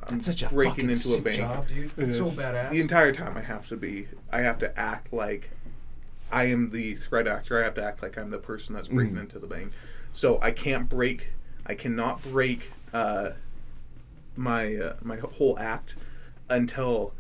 I'm 0.09 0.21
such 0.23 0.43
a 0.43 0.49
breaking 0.49 0.73
fucking 0.73 0.85
into 0.89 0.99
sick 1.01 1.21
a 1.21 1.23
bank. 1.23 1.37
job, 1.37 1.69
dude. 1.69 1.91
It 1.99 2.09
It's 2.09 2.17
so 2.19 2.25
badass. 2.25 2.71
The 2.71 2.81
entire 2.81 3.13
time 3.13 3.37
I 3.37 3.43
have 3.43 3.69
to 3.69 3.77
be, 3.77 4.09
I 4.33 4.41
have 4.41 4.59
to 4.61 4.79
act 4.81 5.13
like 5.13 5.51
I 6.33 6.45
am 6.45 6.71
the 6.71 6.95
threat 6.95 7.27
actor. 7.27 7.61
I 7.61 7.65
have 7.65 7.75
to 7.75 7.85
act 7.85 8.03
like 8.03 8.17
I'm 8.17 8.31
the 8.31 8.39
person 8.39 8.75
that's 8.75 8.89
breaking 8.89 9.17
Mm. 9.17 9.21
into 9.23 9.39
the 9.39 9.47
bank. 9.47 9.73
So 10.13 10.39
I 10.41 10.51
can't 10.53 10.89
break. 10.89 11.29
I 11.67 11.75
cannot 11.75 12.23
break 12.23 12.73
uh, 12.95 13.31
my 14.37 14.77
uh, 14.77 14.97
my 15.03 15.17
whole 15.17 15.59
act 15.59 15.97
until 16.49 17.13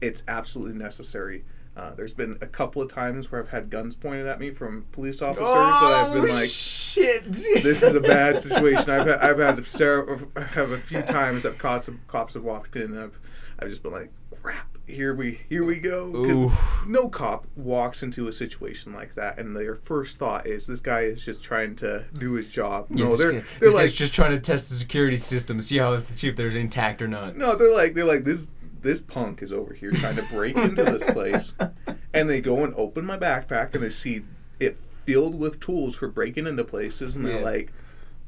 it's 0.00 0.22
absolutely 0.28 0.78
necessary. 0.78 1.44
Uh, 1.74 1.94
there's 1.94 2.12
been 2.12 2.36
a 2.42 2.46
couple 2.46 2.82
of 2.82 2.92
times 2.92 3.32
where 3.32 3.40
I've 3.42 3.48
had 3.48 3.70
guns 3.70 3.96
pointed 3.96 4.26
at 4.26 4.38
me 4.38 4.50
from 4.50 4.84
police 4.92 5.22
officers 5.22 5.46
that 5.48 5.56
I've 5.56 6.12
been 6.12 6.22
like, 6.24 6.32
Oh, 6.32 6.44
shit. 6.44 7.24
this 7.32 7.82
is 7.82 7.94
a 7.94 8.00
bad 8.00 8.40
situation. 8.42 8.90
I've 8.90 9.06
had, 9.06 9.20
I've 9.20 9.38
had 9.38 9.64
several, 9.66 10.20
have 10.36 10.70
a 10.70 10.76
few 10.76 11.00
times 11.00 11.44
that 11.44 11.56
cops 11.58 11.88
cops 12.08 12.34
have 12.34 12.42
walked 12.44 12.76
in 12.76 12.92
and 12.92 13.00
I've, 13.00 13.18
I've 13.58 13.70
just 13.70 13.82
been 13.82 13.92
like, 13.92 14.10
crap, 14.42 14.76
here 14.86 15.14
we 15.14 15.40
here 15.48 15.64
we 15.64 15.76
go. 15.78 16.10
Because 16.10 16.52
no 16.86 17.08
cop 17.08 17.46
walks 17.56 18.02
into 18.02 18.28
a 18.28 18.32
situation 18.32 18.92
like 18.92 19.14
that 19.14 19.38
and 19.38 19.54
their 19.56 19.74
first 19.74 20.18
thought 20.18 20.46
is 20.46 20.66
this 20.66 20.80
guy 20.80 21.02
is 21.02 21.24
just 21.24 21.42
trying 21.42 21.76
to 21.76 22.04
do 22.18 22.32
his 22.32 22.48
job. 22.48 22.86
Yeah, 22.90 23.08
no, 23.08 23.16
they're 23.16 23.32
guy- 23.32 23.44
they're 23.60 23.70
like 23.70 23.90
just 23.92 24.12
trying 24.14 24.32
to 24.32 24.40
test 24.40 24.68
the 24.70 24.74
security 24.76 25.16
system, 25.16 25.60
see 25.60 25.78
how 25.78 25.98
see 26.00 26.28
if 26.28 26.36
there's 26.36 26.56
intact 26.56 27.00
or 27.02 27.08
not. 27.08 27.36
no, 27.36 27.54
they're 27.54 27.72
like 27.74 27.94
they're 27.94 28.04
like 28.04 28.24
this 28.24 28.50
this 28.80 29.00
punk 29.00 29.42
is 29.42 29.52
over 29.52 29.72
here 29.72 29.92
trying 29.92 30.16
to 30.16 30.22
break 30.24 30.56
into 30.56 30.82
this 30.82 31.04
place, 31.04 31.54
and 32.14 32.28
they 32.28 32.40
go 32.40 32.64
and 32.64 32.74
open 32.74 33.04
my 33.04 33.16
backpack 33.16 33.72
and 33.74 33.82
they 33.84 33.90
see 33.90 34.24
it 34.58 34.76
filled 35.04 35.36
with 35.38 35.60
tools 35.60 35.94
for 35.94 36.08
breaking 36.08 36.46
into 36.48 36.64
places, 36.64 37.14
and 37.14 37.24
they're 37.24 37.38
Yeah. 37.38 37.44
like, 37.44 37.72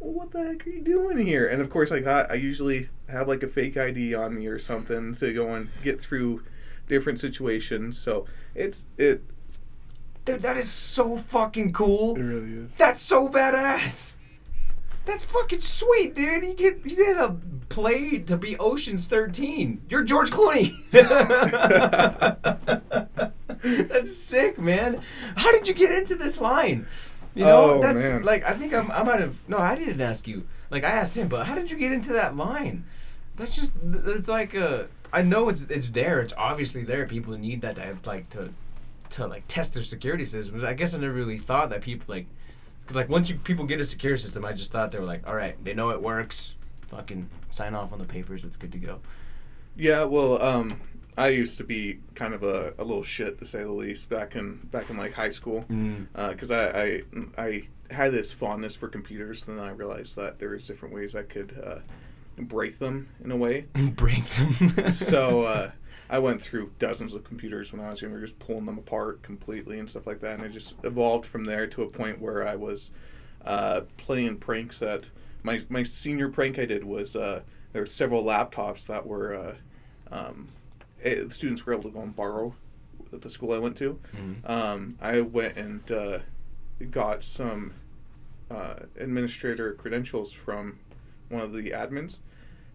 well, 0.04 0.12
"What 0.12 0.32
the 0.32 0.44
heck 0.44 0.66
are 0.66 0.70
you 0.70 0.82
doing 0.82 1.26
here?" 1.26 1.46
And 1.46 1.62
of 1.62 1.70
course, 1.70 1.90
like 1.90 2.06
I, 2.06 2.26
I 2.30 2.34
usually 2.34 2.88
have 3.08 3.28
like 3.28 3.42
a 3.42 3.48
fake 3.48 3.76
ID 3.76 4.14
on 4.14 4.36
me 4.36 4.46
or 4.46 4.58
something 4.58 5.14
to 5.14 5.32
go 5.32 5.54
and 5.54 5.68
get 5.82 6.00
through 6.00 6.42
different 6.88 7.18
situations. 7.18 7.98
So 7.98 8.26
it's 8.54 8.84
it. 8.98 9.22
Dude, 10.24 10.40
that 10.40 10.56
is 10.56 10.70
so 10.70 11.16
fucking 11.16 11.72
cool. 11.72 12.16
It 12.16 12.22
really 12.22 12.52
is. 12.52 12.74
That's 12.76 13.02
so 13.02 13.28
badass. 13.28 14.16
That's 15.06 15.26
fucking 15.26 15.60
sweet, 15.60 16.14
dude. 16.14 16.44
You 16.44 16.54
get 16.54 16.80
you 16.84 16.96
get 16.96 17.18
a 17.18 17.36
play 17.68 18.18
to 18.18 18.36
be 18.36 18.56
Ocean's 18.58 19.06
Thirteen. 19.06 19.82
You're 19.90 20.04
George 20.04 20.30
Clooney. 20.30 20.72
That's 23.64 24.14
sick, 24.14 24.58
man. 24.58 25.00
How 25.36 25.50
did 25.52 25.68
you 25.68 25.74
get 25.74 25.90
into 25.90 26.14
this 26.14 26.40
line? 26.40 26.86
You 27.34 27.44
know, 27.44 27.72
Oh, 27.74 27.80
that's 27.82 28.10
man. 28.12 28.22
like 28.22 28.44
I 28.48 28.54
think 28.54 28.72
I'm, 28.74 28.90
I 28.90 29.02
might 29.02 29.20
have 29.20 29.36
no, 29.48 29.58
I 29.58 29.74
didn't 29.74 30.00
ask 30.00 30.26
you. 30.28 30.46
Like 30.70 30.84
I 30.84 30.90
asked 30.90 31.16
him, 31.16 31.28
but 31.28 31.46
how 31.46 31.54
did 31.54 31.70
you 31.70 31.76
get 31.76 31.92
into 31.92 32.12
that 32.14 32.36
line? 32.36 32.84
That's 33.36 33.56
just 33.56 33.74
it's 34.06 34.28
like 34.28 34.54
uh 34.54 34.84
I 35.12 35.22
know 35.22 35.48
it's 35.48 35.62
it's 35.64 35.88
there. 35.90 36.20
It's 36.20 36.32
obviously 36.36 36.82
there. 36.82 37.06
People 37.06 37.36
need 37.36 37.62
that 37.62 37.76
to 37.76 37.82
have, 37.82 38.06
like 38.06 38.30
to 38.30 38.50
to 39.10 39.26
like 39.26 39.44
test 39.48 39.74
their 39.74 39.82
security 39.82 40.24
systems. 40.24 40.62
I 40.64 40.74
guess 40.74 40.94
I 40.94 40.98
never 40.98 41.12
really 41.12 41.38
thought 41.38 41.70
that 41.70 41.82
people 41.82 42.06
like 42.14 42.26
because 42.82 42.96
like 42.96 43.08
once 43.08 43.30
you 43.30 43.36
people 43.36 43.64
get 43.64 43.80
a 43.80 43.84
secure 43.84 44.16
system, 44.16 44.44
I 44.44 44.52
just 44.52 44.70
thought 44.72 44.90
they 44.92 44.98
were 44.98 45.04
like, 45.04 45.26
all 45.26 45.34
right, 45.34 45.56
they 45.64 45.74
know 45.74 45.90
it 45.90 46.02
works. 46.02 46.54
Fucking 46.88 47.28
sign 47.50 47.74
off 47.74 47.92
on 47.92 47.98
the 47.98 48.04
papers. 48.04 48.44
It's 48.44 48.56
good 48.56 48.70
to 48.72 48.78
go. 48.78 49.00
Yeah, 49.76 50.04
well, 50.04 50.40
um, 50.40 50.80
I 51.16 51.28
used 51.28 51.58
to 51.58 51.64
be 51.64 52.00
kind 52.14 52.34
of 52.34 52.42
a, 52.42 52.74
a 52.78 52.84
little 52.84 53.02
shit 53.02 53.38
to 53.38 53.44
say 53.44 53.62
the 53.62 53.70
least 53.70 54.08
back 54.10 54.34
in 54.36 54.56
back 54.72 54.90
in 54.90 54.96
like 54.96 55.12
high 55.14 55.30
school 55.30 55.64
Mm. 55.70 56.06
because 56.30 56.50
I, 56.50 56.66
I 56.82 57.02
I 57.38 57.62
had 57.90 58.12
this 58.12 58.32
fondness 58.32 58.74
for 58.74 58.88
computers, 58.88 59.46
and 59.46 59.58
then 59.58 59.64
I 59.64 59.70
realized 59.70 60.16
that 60.16 60.38
there 60.38 60.50
was 60.50 60.66
different 60.66 60.94
ways 60.94 61.14
I 61.14 61.22
could 61.22 61.56
uh, 61.64 61.78
break 62.42 62.78
them 62.78 63.08
in 63.24 63.30
a 63.30 63.36
way. 63.36 63.66
Break 63.74 64.24
them. 64.24 64.92
so 64.92 65.42
uh, 65.42 65.70
I 66.10 66.18
went 66.18 66.42
through 66.42 66.72
dozens 66.78 67.14
of 67.14 67.22
computers 67.24 67.72
when 67.72 67.80
I 67.80 67.90
was 67.90 68.02
younger, 68.02 68.20
just 68.20 68.38
pulling 68.40 68.64
them 68.64 68.78
apart 68.78 69.22
completely 69.22 69.78
and 69.78 69.88
stuff 69.88 70.06
like 70.06 70.20
that, 70.20 70.34
and 70.38 70.42
it 70.44 70.48
just 70.50 70.74
evolved 70.82 71.26
from 71.26 71.44
there 71.44 71.66
to 71.68 71.82
a 71.82 71.88
point 71.88 72.20
where 72.20 72.46
I 72.48 72.56
was 72.56 72.90
uh, 73.44 73.82
playing 73.98 74.38
pranks. 74.38 74.78
That 74.78 75.04
my 75.44 75.60
my 75.68 75.84
senior 75.84 76.28
prank 76.28 76.58
I 76.58 76.64
did 76.64 76.82
was 76.82 77.14
uh, 77.14 77.42
there 77.72 77.82
were 77.82 77.86
several 77.86 78.24
laptops 78.24 78.86
that 78.86 79.06
were 79.06 79.34
uh, 79.34 79.54
um, 80.10 80.48
eh, 81.04 81.24
students 81.28 81.64
were 81.64 81.72
able 81.72 81.84
to 81.84 81.90
go 81.90 82.00
and 82.02 82.14
borrow 82.16 82.54
at 83.12 83.22
the 83.22 83.30
school 83.30 83.52
I 83.52 83.58
went 83.58 83.76
to. 83.76 83.98
Mhm. 84.16 84.48
Um, 84.50 84.98
I 85.00 85.20
went 85.20 85.56
and 85.56 85.92
uh, 85.92 86.18
got 86.90 87.22
some 87.22 87.72
uh, 88.50 88.74
administrator 88.98 89.72
credentials 89.74 90.32
from 90.32 90.78
one 91.28 91.40
of 91.42 91.52
the 91.52 91.70
admins, 91.70 92.18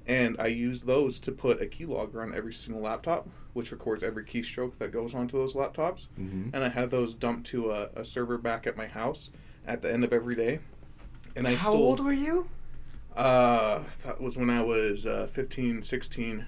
and 0.07 0.35
I 0.39 0.47
used 0.47 0.85
those 0.85 1.19
to 1.21 1.31
put 1.31 1.61
a 1.61 1.65
keylogger 1.65 2.21
on 2.21 2.33
every 2.33 2.53
single 2.53 2.81
laptop, 2.83 3.29
which 3.53 3.71
records 3.71 4.03
every 4.03 4.23
keystroke 4.25 4.77
that 4.79 4.91
goes 4.91 5.13
onto 5.13 5.37
those 5.37 5.53
laptops. 5.53 6.07
Mhm. 6.19 6.49
And 6.53 6.63
I 6.63 6.69
had 6.69 6.89
those 6.91 7.13
dumped 7.13 7.47
to 7.47 7.71
a, 7.71 7.89
a 7.95 8.03
server 8.03 8.37
back 8.37 8.65
at 8.65 8.75
my 8.77 8.87
house 8.87 9.29
at 9.67 9.81
the 9.81 9.91
end 9.91 10.03
of 10.03 10.11
every 10.13 10.35
day. 10.35 10.59
And 11.35 11.47
I 11.47 11.53
How 11.55 11.69
stole, 11.69 11.83
old 11.83 11.99
were 12.03 12.13
you? 12.13 12.47
Uh, 13.15 13.83
that 14.05 14.19
was 14.21 14.37
when 14.37 14.49
I 14.49 14.61
was 14.63 15.05
uh, 15.05 15.27
15, 15.31 15.81
16. 15.81 16.45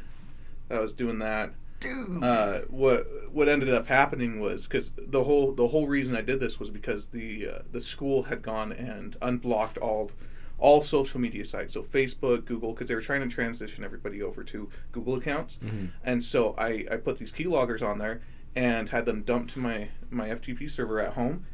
I 0.69 0.79
was 0.79 0.93
doing 0.93 1.19
that 1.19 1.53
Dude. 1.81 2.23
uh, 2.23 2.59
what 2.69 3.05
what 3.33 3.49
ended 3.49 3.73
up 3.73 3.87
happening 3.87 4.39
was 4.39 4.65
because 4.67 4.93
the 4.97 5.23
whole 5.25 5.51
the 5.53 5.67
whole 5.67 5.87
reason 5.87 6.15
I 6.15 6.21
did 6.21 6.39
this 6.39 6.59
was 6.59 6.69
because 6.69 7.07
the 7.07 7.47
uh, 7.49 7.59
the 7.71 7.81
school 7.81 8.23
had 8.23 8.41
gone 8.41 8.71
and 8.71 9.17
unblocked 9.21 9.77
all 9.77 10.11
all 10.57 10.81
social 10.83 11.19
media 11.19 11.43
sites, 11.43 11.73
so 11.73 11.81
Facebook, 11.81 12.45
Google, 12.45 12.71
because 12.73 12.87
they 12.87 12.93
were 12.93 13.01
trying 13.01 13.21
to 13.27 13.27
transition 13.27 13.83
everybody 13.83 14.21
over 14.21 14.43
to 14.43 14.69
Google 14.91 15.15
accounts, 15.15 15.57
Mhm. 15.65 15.89
and 16.03 16.23
so 16.23 16.53
I, 16.55 16.85
I 16.91 16.97
put 16.97 17.17
these 17.17 17.33
keyloggers 17.33 17.81
on 17.85 17.97
there 17.97 18.21
and 18.55 18.87
had 18.89 19.05
them 19.05 19.23
dumped 19.23 19.49
to 19.53 19.59
my 19.59 19.87
my 20.11 20.29
FTP 20.29 20.69
server 20.69 20.99
at 20.99 21.13
home. 21.13 21.45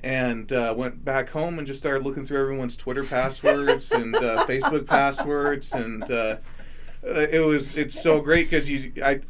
And 0.00 0.52
uh, 0.52 0.72
went 0.76 1.04
back 1.04 1.30
home 1.30 1.58
and 1.58 1.66
just 1.66 1.80
started 1.80 2.04
looking 2.04 2.24
through 2.24 2.40
everyone's 2.40 2.76
Twitter 2.76 3.02
passwords 3.16 3.90
and 3.90 4.14
uh, 4.14 4.44
Facebook 4.46 4.86
passwords, 4.86 5.72
and 5.72 6.08
uh, 6.08 6.36
Uh, 7.06 7.20
it 7.30 7.38
was 7.38 7.76
it's 7.78 8.00
so 8.00 8.20
great 8.20 8.50
because 8.50 8.68
you 8.68 8.92
I 9.04 9.20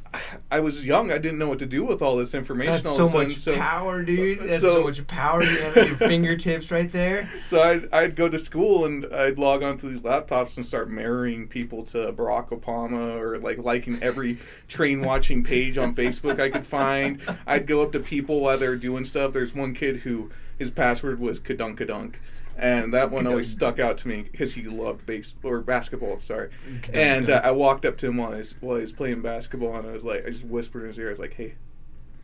I 0.50 0.60
was 0.60 0.86
young 0.86 1.12
I 1.12 1.18
didn't 1.18 1.38
know 1.38 1.48
what 1.48 1.58
to 1.58 1.66
do 1.66 1.84
with 1.84 2.00
all 2.00 2.16
this 2.16 2.34
information. 2.34 2.72
That's 2.72 2.86
all 2.86 2.94
so 2.94 3.02
of 3.02 3.08
a 3.08 3.12
sudden, 3.12 3.28
much 3.28 3.36
so, 3.36 3.56
power, 3.56 4.02
dude. 4.02 4.38
That's 4.40 4.60
so, 4.60 4.74
so- 4.76 4.84
much 4.84 5.06
power 5.06 5.42
you 5.42 5.58
have 5.60 5.76
at 5.76 5.86
your 5.86 5.96
fingertips 6.08 6.70
right 6.70 6.90
there. 6.90 7.28
So 7.42 7.60
I'd, 7.60 7.92
I'd 7.92 8.16
go 8.16 8.28
to 8.28 8.38
school 8.38 8.86
and 8.86 9.04
I'd 9.12 9.38
log 9.38 9.62
onto 9.62 9.88
these 9.88 10.00
laptops 10.00 10.56
and 10.56 10.64
start 10.64 10.88
marrying 10.88 11.46
people 11.46 11.84
to 11.86 12.12
Barack 12.12 12.48
Obama 12.58 13.16
or 13.20 13.38
like 13.38 13.58
liking 13.58 14.02
every 14.02 14.38
train 14.66 15.02
watching 15.02 15.44
page 15.44 15.76
on 15.76 15.94
Facebook 15.94 16.40
I 16.40 16.48
could 16.48 16.66
find. 16.66 17.20
I'd 17.46 17.66
go 17.66 17.82
up 17.82 17.92
to 17.92 18.00
people 18.00 18.40
while 18.40 18.56
they're 18.56 18.76
doing 18.76 19.04
stuff. 19.04 19.34
There's 19.34 19.54
one 19.54 19.74
kid 19.74 19.96
who 19.98 20.30
his 20.58 20.70
password 20.70 21.20
was 21.20 21.38
kadunkadunk. 21.38 22.14
And 22.59 22.92
that 22.92 23.12
one 23.12 23.26
always 23.28 23.48
stuck 23.48 23.78
out 23.78 23.98
to 23.98 24.09
me 24.09 24.22
because 24.22 24.54
he 24.54 24.62
loved 24.62 25.06
base 25.06 25.34
or 25.44 25.61
basketball. 25.61 26.18
Sorry, 26.18 26.50
and 26.92 27.30
uh, 27.30 27.40
I 27.44 27.52
walked 27.52 27.86
up 27.86 27.96
to 27.98 28.09
him 28.09 28.16
while 28.16 28.32
he 28.32 28.38
was, 28.38 28.56
while 28.61 28.76
he 28.76 28.82
was 28.82 28.92
playing 28.92 29.22
basketball, 29.22 29.76
and 29.76 29.88
I 29.88 29.92
was 29.92 30.04
like, 30.04 30.26
I 30.26 30.30
just 30.30 30.44
whispered 30.44 30.80
in 30.82 30.88
his 30.88 30.98
ear, 30.98 31.06
I 31.06 31.11
was 31.11 31.20
like, 31.20 31.34
"Hey, 31.34 31.54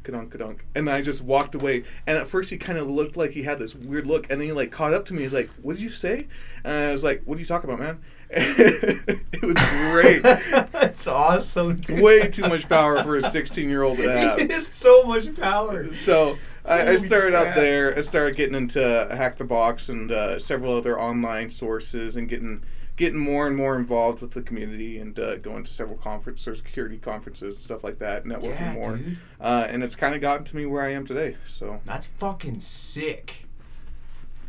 kadunk 0.04 0.28
kadunk 0.28 0.60
and 0.74 0.86
then 0.86 0.94
i 0.94 1.00
just 1.00 1.22
walked 1.22 1.54
away 1.54 1.82
and 2.06 2.18
at 2.18 2.28
first 2.28 2.50
he 2.50 2.58
kind 2.58 2.76
of 2.76 2.86
looked 2.86 3.16
like 3.16 3.30
he 3.30 3.42
had 3.42 3.58
this 3.58 3.74
weird 3.74 4.06
look 4.06 4.26
and 4.30 4.38
then 4.38 4.46
he 4.46 4.52
like 4.52 4.70
caught 4.70 4.92
up 4.92 5.06
to 5.06 5.14
me 5.14 5.22
he's 5.22 5.32
like 5.32 5.48
what 5.62 5.76
did 5.76 5.82
you 5.82 5.88
say 5.88 6.28
and 6.62 6.72
i 6.74 6.92
was 6.92 7.02
like 7.02 7.22
what 7.24 7.36
are 7.36 7.40
you 7.40 7.46
talking 7.46 7.70
about 7.70 7.80
man 7.80 7.98
it 8.30 9.42
was 9.42 9.56
great 9.90 10.22
That's 10.94 11.06
awesome. 11.06 11.80
Dude. 11.80 12.00
way 12.00 12.28
too 12.28 12.42
much 12.42 12.68
power 12.68 13.02
for 13.02 13.16
a 13.16 13.22
16 13.22 13.68
year 13.68 13.82
old 13.82 13.96
to 13.98 14.12
have 14.18 14.38
it's 14.38 14.76
so 14.76 15.02
much 15.04 15.34
power. 15.34 15.92
so 15.92 16.36
I, 16.64 16.92
I 16.92 16.96
started 16.96 17.34
out 17.34 17.54
there. 17.54 17.96
I 17.96 18.00
started 18.00 18.36
getting 18.36 18.54
into 18.54 18.80
Hack 19.10 19.36
the 19.36 19.44
Box 19.44 19.88
and 19.88 20.10
uh, 20.10 20.38
several 20.38 20.74
other 20.74 20.98
online 20.98 21.50
sources, 21.50 22.16
and 22.16 22.28
getting 22.28 22.62
getting 22.96 23.18
more 23.18 23.46
and 23.46 23.56
more 23.56 23.76
involved 23.76 24.22
with 24.22 24.30
the 24.30 24.42
community, 24.42 24.98
and 24.98 25.18
uh, 25.18 25.36
going 25.36 25.64
to 25.64 25.70
several 25.70 25.98
conferences, 25.98 26.58
security 26.58 26.96
conferences, 26.96 27.56
and 27.56 27.62
stuff 27.62 27.84
like 27.84 27.98
that, 27.98 28.24
networking 28.24 28.60
Yeah, 28.60 28.72
more. 28.72 29.00
Uh, 29.40 29.66
and 29.68 29.82
it's 29.82 29.96
kind 29.96 30.14
of 30.14 30.20
gotten 30.20 30.44
to 30.44 30.56
me 30.56 30.64
where 30.64 30.82
I 30.82 30.92
am 30.92 31.04
today. 31.06 31.36
So 31.46 31.80
That's 31.84 32.06
fucking 32.06 32.60
sick. 32.60 33.46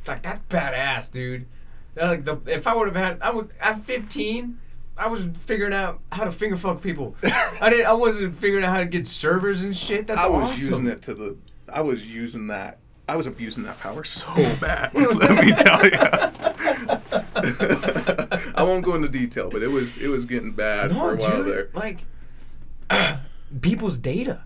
Like 0.07 0.21
that's 0.21 0.39
badass, 0.49 1.11
dude. 1.11 1.47
Like 1.95 2.25
the 2.25 2.37
if 2.45 2.67
I 2.67 2.75
would 2.75 2.87
have 2.87 2.95
had 2.95 3.21
I 3.21 3.31
was 3.31 3.47
at 3.59 3.81
15, 3.81 4.59
I 4.97 5.07
was 5.07 5.27
figuring 5.43 5.73
out 5.73 5.99
how 6.11 6.23
to 6.23 6.31
finger 6.31 6.55
fuck 6.55 6.81
people. 6.81 7.15
I 7.23 7.69
didn't. 7.69 7.87
I 7.87 7.93
wasn't 7.93 8.35
figuring 8.35 8.63
out 8.63 8.71
how 8.71 8.79
to 8.79 8.85
get 8.85 9.07
servers 9.07 9.63
and 9.63 9.75
shit. 9.75 10.07
That's 10.07 10.21
I 10.21 10.27
was 10.27 10.51
awesome. 10.51 10.69
using 10.69 10.87
it 10.87 11.01
to 11.03 11.13
the. 11.13 11.37
I 11.71 11.81
was 11.81 12.05
using 12.05 12.47
that. 12.47 12.79
I 13.07 13.15
was 13.15 13.27
abusing 13.27 13.63
that 13.65 13.79
power 13.79 14.03
so 14.03 14.25
bad. 14.59 14.89
let 14.95 15.45
me 15.45 15.51
tell 15.51 15.85
you. 15.85 15.91
I 18.55 18.63
won't 18.63 18.83
go 18.83 18.95
into 18.95 19.09
detail, 19.09 19.49
but 19.49 19.61
it 19.63 19.69
was 19.69 19.97
it 19.97 20.07
was 20.07 20.25
getting 20.25 20.51
bad 20.53 20.91
No, 20.91 20.99
for 20.99 21.13
a 21.13 21.17
while 21.17 21.43
dude. 21.43 21.47
there. 21.53 21.69
Like 21.73 22.05
people's 23.61 23.97
data. 23.97 24.41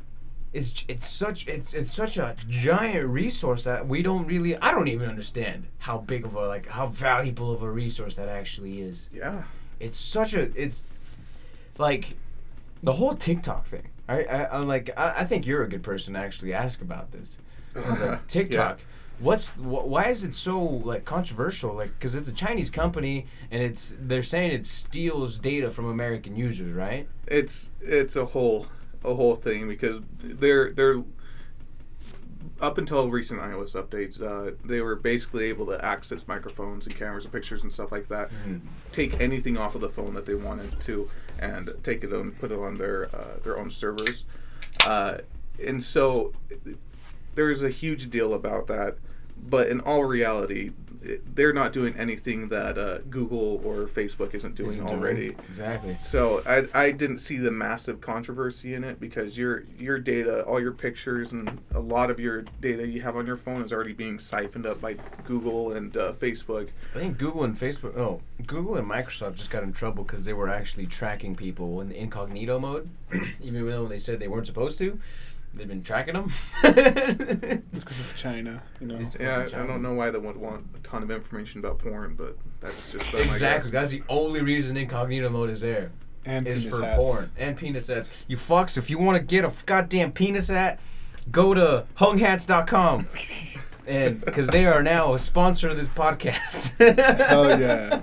It's, 0.51 0.84
it's 0.88 1.07
such 1.07 1.47
it's 1.47 1.76
it's 1.76 1.91
such 1.91 2.17
a 2.17 2.36
giant 2.47 3.07
resource 3.07 3.65
that 3.65 3.88
we 3.88 4.01
don't 4.01 4.26
really 4.26 4.57
I 4.57 4.72
don't 4.72 4.88
even 4.88 5.07
understand 5.07 5.67
how 5.78 5.99
big 5.99 6.26
of 6.26 6.34
a 6.34 6.47
like 6.47 6.67
how 6.67 6.88
valuable 6.88 7.51
of 7.51 7.61
a 7.61 7.70
resource 7.70 8.15
that 8.15 8.28
actually 8.28 8.82
is. 8.82 9.11
Yeah. 9.13 9.43
it's 9.80 9.99
such 9.99 10.34
a 10.34 10.49
it's 10.61 10.88
like 11.78 12.15
the 12.82 12.93
whole 12.93 13.13
TikTok 13.13 13.67
thing. 13.67 13.89
I, 14.10 14.24
I 14.24 14.57
I'm 14.60 14.68
like 14.68 14.89
I, 14.97 15.22
I 15.22 15.24
think 15.24 15.45
you're 15.45 15.64
a 15.64 15.70
good 15.70 15.84
person 15.84 16.16
to 16.16 16.20
actually 16.20 16.53
ask 16.53 16.82
about 16.82 17.12
this. 17.12 17.38
I 17.76 17.89
was 17.89 18.01
like 18.01 18.28
TikTok. 18.28 18.80
What's 19.20 19.49
wh- 19.51 19.86
why 19.86 20.05
is 20.07 20.24
it 20.24 20.34
so 20.34 20.62
like 20.62 21.05
controversial? 21.05 21.74
Like 21.76 21.91
because 21.91 22.16
it's 22.16 22.30
a 22.30 22.34
Chinese 22.34 22.70
company 22.70 23.26
and 23.51 23.62
it's 23.62 23.93
they're 23.99 24.24
saying 24.24 24.51
it 24.51 24.66
steals 24.66 25.39
data 25.39 25.70
from 25.70 25.86
American 25.86 26.36
users, 26.36 26.72
right? 26.72 27.07
it's 27.28 27.72
it's 27.82 28.16
a 28.16 28.26
whole 28.26 28.68
a 29.03 29.14
whole 29.14 29.36
thing 29.36 29.68
because 29.68 30.01
they're 30.22 30.72
they're 30.72 31.03
up 32.62 32.78
until 32.78 33.10
recent 33.10 33.39
iOS 33.39 33.74
updates, 33.76 34.22
uh, 34.22 34.51
they 34.66 34.82
were 34.82 34.95
basically 34.95 35.45
able 35.45 35.66
to 35.66 35.84
access 35.84 36.28
microphones 36.28 36.88
and 36.88 36.95
cameras 36.95 37.24
and 37.24 37.32
pictures 37.34 37.64
and 37.64 37.72
stuff 37.72 37.91
like 37.91 38.07
that. 38.10 38.30
Take 38.91 39.20
anything 39.22 39.57
off 39.57 39.76
of 39.76 39.82
the 39.82 39.89
phone 39.89 40.14
that 40.16 40.26
they 40.26 40.36
wanted 40.36 40.78
to, 40.82 41.10
and 41.39 41.71
take 41.83 42.03
it 42.03 42.11
and 42.11 42.37
put 42.39 42.51
it 42.51 42.59
on 42.59 42.75
their 42.75 43.13
uh, 43.15 43.39
their 43.43 43.59
own 43.59 43.69
servers. 43.69 44.25
Uh, 44.85 45.19
and 45.65 45.83
so 45.83 46.33
there's 47.35 47.63
a 47.63 47.69
huge 47.69 48.09
deal 48.09 48.33
about 48.33 48.67
that. 48.67 48.97
But 49.47 49.67
in 49.67 49.79
all 49.81 50.03
reality, 50.03 50.71
they're 51.33 51.53
not 51.53 51.71
doing 51.71 51.95
anything 51.97 52.49
that 52.49 52.77
uh, 52.77 52.97
Google 53.09 53.61
or 53.63 53.87
Facebook 53.87 54.33
isn't 54.33 54.55
doing 54.55 54.69
Isn't 54.69 54.85
doing- 54.87 54.99
already. 54.99 55.27
Exactly. 55.47 55.97
So 56.01 56.41
I, 56.45 56.67
I 56.87 56.91
didn't 56.91 57.19
see 57.19 57.37
the 57.37 57.51
massive 57.51 58.01
controversy 58.01 58.73
in 58.73 58.83
it 58.83 58.99
because 58.99 59.37
your 59.37 59.63
your 59.77 59.97
data, 59.97 60.43
all 60.43 60.59
your 60.61 60.73
pictures, 60.73 61.31
and 61.31 61.59
a 61.73 61.79
lot 61.79 62.11
of 62.11 62.19
your 62.19 62.41
data 62.61 62.85
you 62.85 63.01
have 63.01 63.15
on 63.15 63.25
your 63.25 63.37
phone 63.37 63.61
is 63.63 63.71
already 63.71 63.93
being 63.93 64.19
siphoned 64.19 64.65
up 64.65 64.81
by 64.81 64.97
Google 65.25 65.71
and 65.71 65.95
uh, 65.95 66.11
Facebook. 66.11 66.69
I 66.93 66.99
think 66.99 67.17
Google 67.17 67.45
and 67.45 67.55
Facebook, 67.55 67.97
oh, 67.97 68.21
Google 68.45 68.75
and 68.75 68.89
Microsoft 68.89 69.35
just 69.35 69.49
got 69.51 69.63
in 69.63 69.71
trouble 69.71 70.03
because 70.03 70.25
they 70.25 70.33
were 70.33 70.49
actually 70.49 70.85
tracking 70.85 71.33
people 71.35 71.79
in 71.79 71.89
the 71.89 71.97
incognito 71.99 72.59
mode, 72.59 72.89
even 73.41 73.65
though 73.65 73.87
they 73.87 73.97
said 73.97 74.19
they 74.19 74.27
weren't 74.27 74.47
supposed 74.47 74.77
to. 74.79 74.99
They've 75.60 75.68
been 75.68 75.84
tracking 75.84 76.14
them. 76.16 76.32
It's 76.64 77.84
because 77.84 77.99
it's 77.99 78.14
China, 78.20 78.62
you 78.80 78.88
know. 78.88 78.95
It's- 78.95 79.16
Yeah, 79.20 79.39
I, 79.39 79.64
I 79.64 79.68
don't 79.68 79.82
know 79.82 79.93
why 79.93 80.10
they 80.10 80.18
would 80.18 80.38
want 80.38 80.66
a 80.76 80.80
ton 80.80 81.03
of 81.03 81.12
information 81.12 81.60
about 81.60 81.80
porn, 81.80 82.16
but 82.16 82.38
that's 82.60 82.91
just 82.91 83.12
them, 83.12 83.22
exactly. 83.22 83.70
That's 83.72 83.91
the 83.91 84.01
only 84.10 84.41
reason 84.41 84.76
incognito 84.78 85.30
mode 85.30 85.49
is 85.49 85.62
there. 85.62 85.91
And 86.26 86.47
is 86.47 86.64
penis 86.64 86.78
for 86.78 86.84
hats. 86.86 86.97
porn 86.97 87.32
and 87.38 87.55
penis 87.57 87.88
hats. 87.88 88.10
You 88.28 88.38
fucks, 88.38 88.78
if 88.78 88.89
you 88.89 88.97
want 88.99 89.18
to 89.18 89.24
get 89.24 89.45
a 89.45 89.51
goddamn 89.66 90.12
penis 90.12 90.47
hat, 90.49 90.80
go 91.32 91.53
to 91.53 91.86
hunghats.com. 91.97 93.07
And 93.88 94.24
because 94.24 94.47
they 94.49 94.68
are 94.68 94.84
now 94.84 95.16
a 95.16 95.20
sponsor 95.20 95.68
of 95.68 95.76
this 95.76 95.88
podcast. 95.89 96.76
oh 97.32 97.47
yeah. 97.57 98.01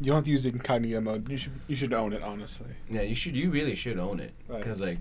You 0.00 0.06
don't 0.06 0.16
have 0.18 0.24
to 0.24 0.30
use 0.30 0.46
incognito 0.46 1.00
mode. 1.00 1.28
You 1.28 1.36
should 1.36 1.52
you 1.66 1.74
should 1.74 1.92
own 1.92 2.12
it 2.12 2.22
honestly. 2.22 2.68
Yeah, 2.88 3.02
you 3.02 3.14
should. 3.16 3.34
You 3.36 3.50
really 3.50 3.74
should 3.74 3.98
own 3.98 4.20
it. 4.20 4.32
Right. 4.46 4.62
Cause 4.62 4.78
like, 4.78 4.98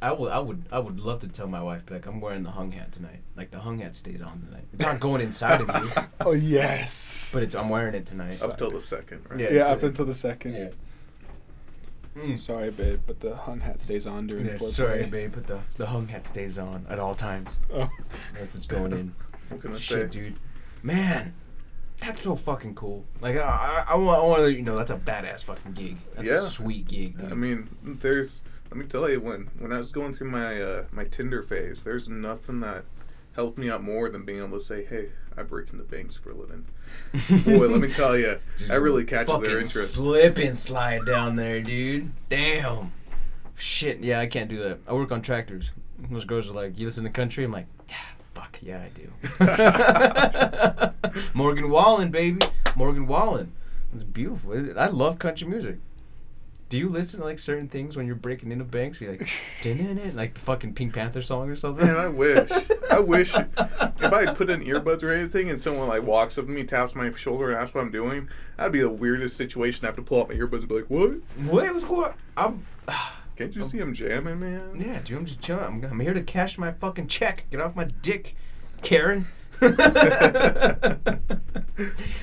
I 0.00 0.12
would, 0.12 0.30
I 0.30 0.38
would, 0.38 0.64
I 0.70 0.78
would 0.78 1.00
love 1.00 1.20
to 1.20 1.28
tell 1.28 1.48
my 1.48 1.60
wife, 1.62 1.82
like, 1.90 2.06
I'm 2.06 2.20
wearing 2.20 2.44
the 2.44 2.50
hung 2.50 2.70
hat 2.72 2.92
tonight. 2.92 3.20
Like 3.36 3.50
the 3.50 3.58
hung 3.58 3.78
hat 3.80 3.96
stays 3.96 4.20
on 4.22 4.40
tonight. 4.42 4.64
It's 4.72 4.82
not 4.84 5.00
going 5.00 5.20
inside 5.20 5.60
of 5.60 5.68
you, 5.82 6.02
Oh 6.20 6.32
yes. 6.32 7.30
but 7.34 7.42
it's 7.42 7.54
I'm 7.54 7.68
wearing 7.68 7.94
it 7.94 8.06
tonight. 8.06 8.40
Up 8.42 8.56
till 8.58 8.70
the 8.70 8.80
second, 8.80 9.24
right? 9.28 9.40
Yeah. 9.40 9.46
yeah, 9.46 9.54
it's- 9.60 9.66
up 9.76 9.82
until 9.82 10.04
the 10.04 10.14
second. 10.14 10.54
Yeah. 10.54 10.68
Mm. 12.16 12.38
Sorry, 12.38 12.70
babe, 12.70 13.00
but 13.06 13.20
the 13.20 13.36
hung 13.36 13.60
hat 13.60 13.80
stays 13.80 14.06
on 14.06 14.26
during 14.26 14.46
Yeah, 14.46 14.54
foreplay. 14.54 14.60
sorry, 14.72 15.06
babe, 15.06 15.32
but 15.34 15.46
the 15.46 15.60
the 15.76 15.86
hung 15.86 16.08
hat 16.08 16.26
stays 16.26 16.58
on 16.58 16.84
at 16.88 16.98
all 16.98 17.14
times. 17.14 17.58
Oh. 17.72 17.88
If 18.40 18.54
it's 18.54 18.66
going 18.66 18.92
in. 18.92 19.14
What 19.50 19.60
can 19.62 19.70
I 19.72 19.78
Shit, 19.78 20.12
say? 20.12 20.18
dude. 20.20 20.36
Man, 20.82 21.32
that's 22.00 22.20
so 22.22 22.34
fucking 22.36 22.74
cool. 22.74 23.04
Like, 23.22 23.36
I, 23.36 23.84
I, 23.88 23.92
I 23.92 23.96
want, 23.96 24.18
I 24.18 24.26
want 24.26 24.42
to 24.42 24.52
you 24.52 24.62
know 24.62 24.76
that's 24.76 24.90
a 24.90 24.96
badass 24.96 25.42
fucking 25.44 25.72
gig. 25.72 25.96
That's 26.14 26.28
Yeah. 26.28 26.34
a 26.34 26.38
sweet 26.38 26.86
gig, 26.88 27.16
dude. 27.18 27.32
I 27.32 27.34
mean, 27.34 27.68
there's. 27.82 28.40
Let 28.70 28.76
me 28.76 28.84
tell 28.84 29.08
you, 29.08 29.20
when 29.20 29.48
when 29.58 29.72
I 29.72 29.78
was 29.78 29.92
going 29.92 30.12
through 30.12 30.30
my 30.30 30.60
uh, 30.60 30.84
my 30.92 31.04
Tinder 31.04 31.42
phase, 31.42 31.82
there's 31.82 32.08
nothing 32.08 32.60
that 32.60 32.84
helped 33.34 33.56
me 33.56 33.70
out 33.70 33.82
more 33.82 34.08
than 34.08 34.24
being 34.24 34.40
able 34.40 34.58
to 34.58 34.64
say, 34.64 34.84
"Hey, 34.84 35.08
I 35.36 35.42
break 35.42 35.72
into 35.72 35.84
banks 35.84 36.16
for 36.16 36.30
a 36.30 36.34
living." 36.34 36.66
Boy, 37.44 37.68
let 37.68 37.80
me 37.80 37.88
tell 37.88 38.16
you, 38.16 38.38
I 38.70 38.74
really 38.74 39.04
catches 39.04 39.30
fucking 39.30 39.42
their 39.42 39.58
interest. 39.58 39.94
Slip 39.94 40.36
and 40.36 40.56
slide 40.56 41.06
down 41.06 41.36
there, 41.36 41.62
dude. 41.62 42.10
Damn. 42.28 42.92
Shit, 43.56 44.00
yeah, 44.00 44.20
I 44.20 44.26
can't 44.26 44.48
do 44.48 44.62
that. 44.62 44.80
I 44.86 44.92
work 44.92 45.10
on 45.12 45.22
tractors. 45.22 45.72
Those 46.10 46.24
girls 46.24 46.50
are 46.50 46.54
like, 46.54 46.78
"You 46.78 46.86
listen 46.86 47.04
to 47.04 47.10
country?" 47.10 47.44
I'm 47.44 47.52
like, 47.52 47.66
yeah, 47.88 47.96
"Fuck 48.34 48.58
yeah, 48.60 48.82
I 48.82 48.90
do." 48.90 49.10
Morgan 51.34 51.70
Wallen, 51.70 52.10
baby, 52.10 52.40
Morgan 52.76 53.06
Wallen. 53.06 53.52
It's 53.94 54.04
beautiful. 54.04 54.52
I 54.78 54.88
love 54.88 55.18
country 55.18 55.48
music. 55.48 55.78
Do 56.68 56.76
you 56.76 56.90
listen 56.90 57.20
to 57.20 57.26
like 57.26 57.38
certain 57.38 57.66
things 57.66 57.96
when 57.96 58.06
you're 58.06 58.14
breaking 58.14 58.52
into 58.52 58.64
banks? 58.64 59.00
You're 59.00 59.12
like, 59.12 59.30
"Dun-dun-dun," 59.62 60.14
like 60.14 60.34
the 60.34 60.40
fucking 60.40 60.74
Pink 60.74 60.92
Panther 60.94 61.22
song 61.22 61.48
or 61.48 61.56
something. 61.56 61.86
Man, 61.86 61.96
I 61.96 62.08
wish. 62.08 62.50
I 62.90 63.00
wish 63.00 63.34
if 63.34 64.02
I 64.12 64.32
put 64.34 64.50
in 64.50 64.62
earbuds 64.64 65.02
or 65.02 65.10
anything 65.10 65.48
and 65.48 65.58
someone 65.58 65.88
like 65.88 66.02
walks 66.02 66.36
up 66.36 66.44
to 66.44 66.50
me, 66.50 66.64
taps 66.64 66.94
my 66.94 67.10
shoulder, 67.12 67.48
and 67.50 67.56
asks 67.56 67.74
what 67.74 67.80
I'm 67.80 67.90
doing, 67.90 68.28
that'd 68.56 68.72
be 68.72 68.80
the 68.80 68.90
weirdest 68.90 69.36
situation. 69.36 69.86
I 69.86 69.88
have 69.88 69.96
to 69.96 70.02
pull 70.02 70.20
out 70.20 70.28
my 70.28 70.34
earbuds 70.34 70.60
and 70.60 70.68
be 70.68 70.74
like, 70.76 70.90
"What? 70.90 71.10
What 71.44 71.72
was 71.72 71.84
going? 71.84 72.12
I'm. 72.36 72.66
Can't 73.36 73.54
you 73.54 73.62
see 73.62 73.78
I'm 73.78 73.94
jamming, 73.94 74.40
man?" 74.40 74.72
Yeah, 74.76 75.00
dude, 75.02 75.18
I'm 75.18 75.24
just 75.24 75.40
chilling. 75.40 75.84
I'm, 75.84 75.92
I'm 75.92 76.00
here 76.00 76.12
to 76.12 76.22
cash 76.22 76.58
my 76.58 76.72
fucking 76.72 77.06
check. 77.06 77.46
Get 77.50 77.60
off 77.60 77.76
my 77.76 77.84
dick, 78.02 78.36
Karen. 78.82 79.26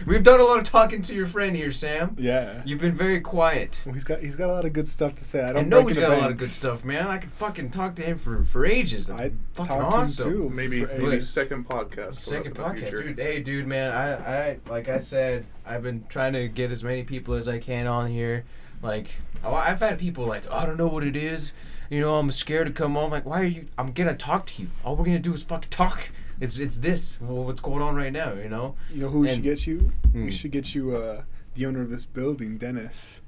We've 0.05 0.23
done 0.23 0.39
a 0.39 0.43
lot 0.43 0.57
of 0.59 0.65
talking 0.65 1.01
to 1.03 1.13
your 1.15 1.25
friend 1.25 1.55
here, 1.55 1.71
Sam. 1.71 2.15
Yeah. 2.19 2.61
You've 2.65 2.79
been 2.81 2.93
very 2.93 3.19
quiet. 3.21 3.81
Well, 3.85 3.93
he's 3.93 4.03
got 4.03 4.19
he's 4.19 4.35
got 4.35 4.49
a 4.49 4.53
lot 4.53 4.65
of 4.65 4.73
good 4.73 4.87
stuff 4.87 5.15
to 5.15 5.23
say. 5.25 5.41
I 5.41 5.49
I 5.49 5.53
don't. 5.53 5.69
know 5.69 5.77
break 5.77 5.87
he's 5.95 5.97
into 5.97 6.09
got 6.09 6.17
a 6.17 6.21
lot 6.21 6.31
of 6.31 6.37
good 6.37 6.49
stuff, 6.49 6.83
man. 6.85 7.07
I 7.07 7.17
could 7.17 7.31
fucking 7.31 7.71
talk 7.71 7.95
to 7.95 8.03
him 8.03 8.17
for, 8.17 8.43
for 8.43 8.65
ages. 8.65 9.07
That's 9.07 9.19
I 9.21 9.31
fucking 9.53 9.65
talked 9.67 9.81
to 9.81 9.87
him 9.87 10.01
awesome. 10.01 10.31
too. 10.31 10.49
Maybe 10.49 10.81
for 10.85 10.87
maybe 10.93 11.07
ages. 11.15 11.29
second 11.29 11.67
podcast. 11.67 12.17
Second 12.19 12.55
coming 12.55 12.75
the 12.81 12.81
podcast, 12.81 12.89
future. 12.89 13.03
dude. 13.03 13.19
Hey, 13.19 13.39
dude, 13.39 13.67
man. 13.67 13.91
I, 13.91 14.13
I, 14.49 14.59
like 14.69 14.89
I 14.89 14.97
said, 14.97 15.45
I've 15.65 15.83
been 15.83 16.05
trying 16.09 16.33
to 16.33 16.47
get 16.47 16.71
as 16.71 16.83
many 16.83 17.03
people 17.03 17.33
as 17.33 17.47
I 17.47 17.59
can 17.59 17.87
on 17.87 18.07
here. 18.09 18.45
Like, 18.81 19.07
oh, 19.43 19.55
I've 19.55 19.79
had 19.79 19.97
people 19.97 20.25
like, 20.27 20.43
oh, 20.51 20.55
I 20.57 20.65
don't 20.65 20.77
know 20.77 20.87
what 20.87 21.03
it 21.03 21.15
is. 21.15 21.53
You 21.89 22.01
know, 22.01 22.15
I'm 22.15 22.29
scared 22.31 22.67
to 22.67 22.73
come 22.73 22.97
on. 22.97 23.09
Like, 23.09 23.25
why 23.25 23.41
are 23.41 23.45
you? 23.45 23.65
I'm 23.77 23.91
gonna 23.91 24.15
talk 24.15 24.45
to 24.47 24.61
you. 24.61 24.69
All 24.83 24.95
we're 24.95 25.05
gonna 25.05 25.19
do 25.19 25.33
is 25.33 25.43
fucking 25.43 25.69
talk. 25.69 26.09
It's 26.39 26.59
it's 26.59 26.77
this. 26.77 27.17
Well, 27.21 27.43
what's 27.45 27.61
going 27.61 27.81
on 27.81 27.95
right 27.95 28.11
now? 28.11 28.33
You 28.33 28.49
know. 28.49 28.75
You 28.93 29.01
know 29.03 29.09
who 29.09 29.19
we 29.21 29.27
And- 29.29 29.35
should 29.37 29.43
get 29.43 29.67
you? 29.67 29.91
Hmm. 30.11 30.25
We 30.25 30.31
should 30.31 30.51
get 30.51 30.75
you 30.75 30.95
uh, 30.95 31.23
the 31.53 31.65
owner 31.65 31.81
of 31.81 31.89
this 31.89 32.05
building, 32.05 32.57
Dennis, 32.57 33.21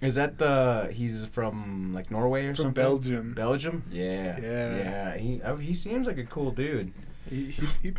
Is 0.00 0.16
that 0.16 0.38
the? 0.38 0.90
He's 0.92 1.24
from 1.26 1.94
like 1.94 2.10
Norway 2.10 2.46
or 2.46 2.54
from 2.54 2.64
something. 2.64 2.82
Belgium. 2.82 3.34
Belgium. 3.34 3.84
Yeah. 3.90 4.38
Yeah. 4.40 4.76
Yeah. 4.76 5.16
He 5.16 5.42
I, 5.42 5.56
he 5.56 5.74
seems 5.74 6.06
like 6.06 6.18
a 6.18 6.24
cool 6.24 6.50
dude. 6.50 6.92
He, 7.30 7.46
he, 7.52 7.66
he, 7.82 7.92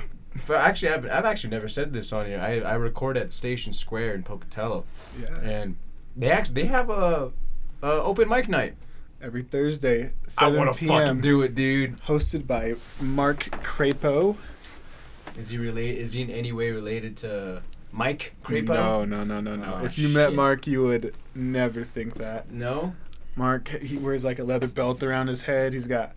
For 0.44 0.56
actually, 0.56 0.92
I've, 0.92 1.06
I've 1.06 1.26
actually 1.26 1.52
never 1.52 1.70
said 1.70 1.94
this 1.94 2.12
on 2.14 2.26
here. 2.28 2.40
I, 2.40 2.60
I 2.60 2.74
record 2.76 3.18
at 3.18 3.32
Station 3.32 3.72
Square 3.74 4.16
in 4.16 4.24
Pocatello, 4.24 4.84
yeah. 5.20 5.40
and 5.42 5.78
they 6.18 6.30
actually 6.30 6.62
they 6.64 6.68
have 6.68 6.90
a, 6.90 7.32
a 7.82 7.88
open 8.04 8.28
mic 8.30 8.50
night. 8.50 8.76
Every 9.22 9.42
Thursday, 9.42 10.12
7 10.28 10.38
I 10.38 10.52
7 10.52 10.58
want 10.58 10.74
to 10.74 10.80
p.m. 10.80 11.00
fucking 11.00 11.22
do 11.22 11.42
it, 11.42 11.56
dude. 11.56 11.98
Hosted 12.02 12.46
by 12.46 12.76
Mark 13.00 13.46
Crapo. 13.64 14.38
Is 15.38 15.50
he 15.50 15.58
related? 15.58 15.98
Is 16.00 16.14
he 16.14 16.22
in 16.22 16.30
any 16.30 16.52
way 16.52 16.72
related 16.72 17.18
to 17.18 17.64
Mike 17.92 18.34
Crapo? 18.44 18.68
No, 18.68 19.06
no, 19.06 19.24
no, 19.24 19.40
no, 19.42 19.56
no. 19.56 19.80
Oh, 19.82 19.86
if 19.86 19.98
you 19.98 20.10
met. 20.10 20.34
Mark, 20.34 20.68
you 20.68 20.84
would 20.84 21.16
never 21.34 21.84
think 21.84 22.16
that. 22.16 22.52
No. 22.52 22.94
Mark, 23.36 23.68
he 23.70 23.98
wears 23.98 24.24
like 24.24 24.40
a 24.40 24.44
leather 24.44 24.68
belt 24.68 25.02
around 25.02 25.28
his 25.28 25.44
head. 25.44 25.74
He's 25.74 25.88
got 25.88 26.14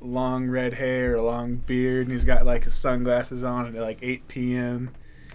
long 0.00 0.48
red 0.48 0.74
hair, 0.74 1.16
a 1.16 1.22
long 1.22 1.56
beard, 1.56 2.06
and 2.06 2.12
he's 2.12 2.24
got 2.24 2.46
like 2.46 2.64
his 2.64 2.74
sunglasses 2.74 3.44
on 3.44 3.66
at 3.66 3.82
like 3.82 3.98
8 4.02 4.28
p.m. 4.28 4.90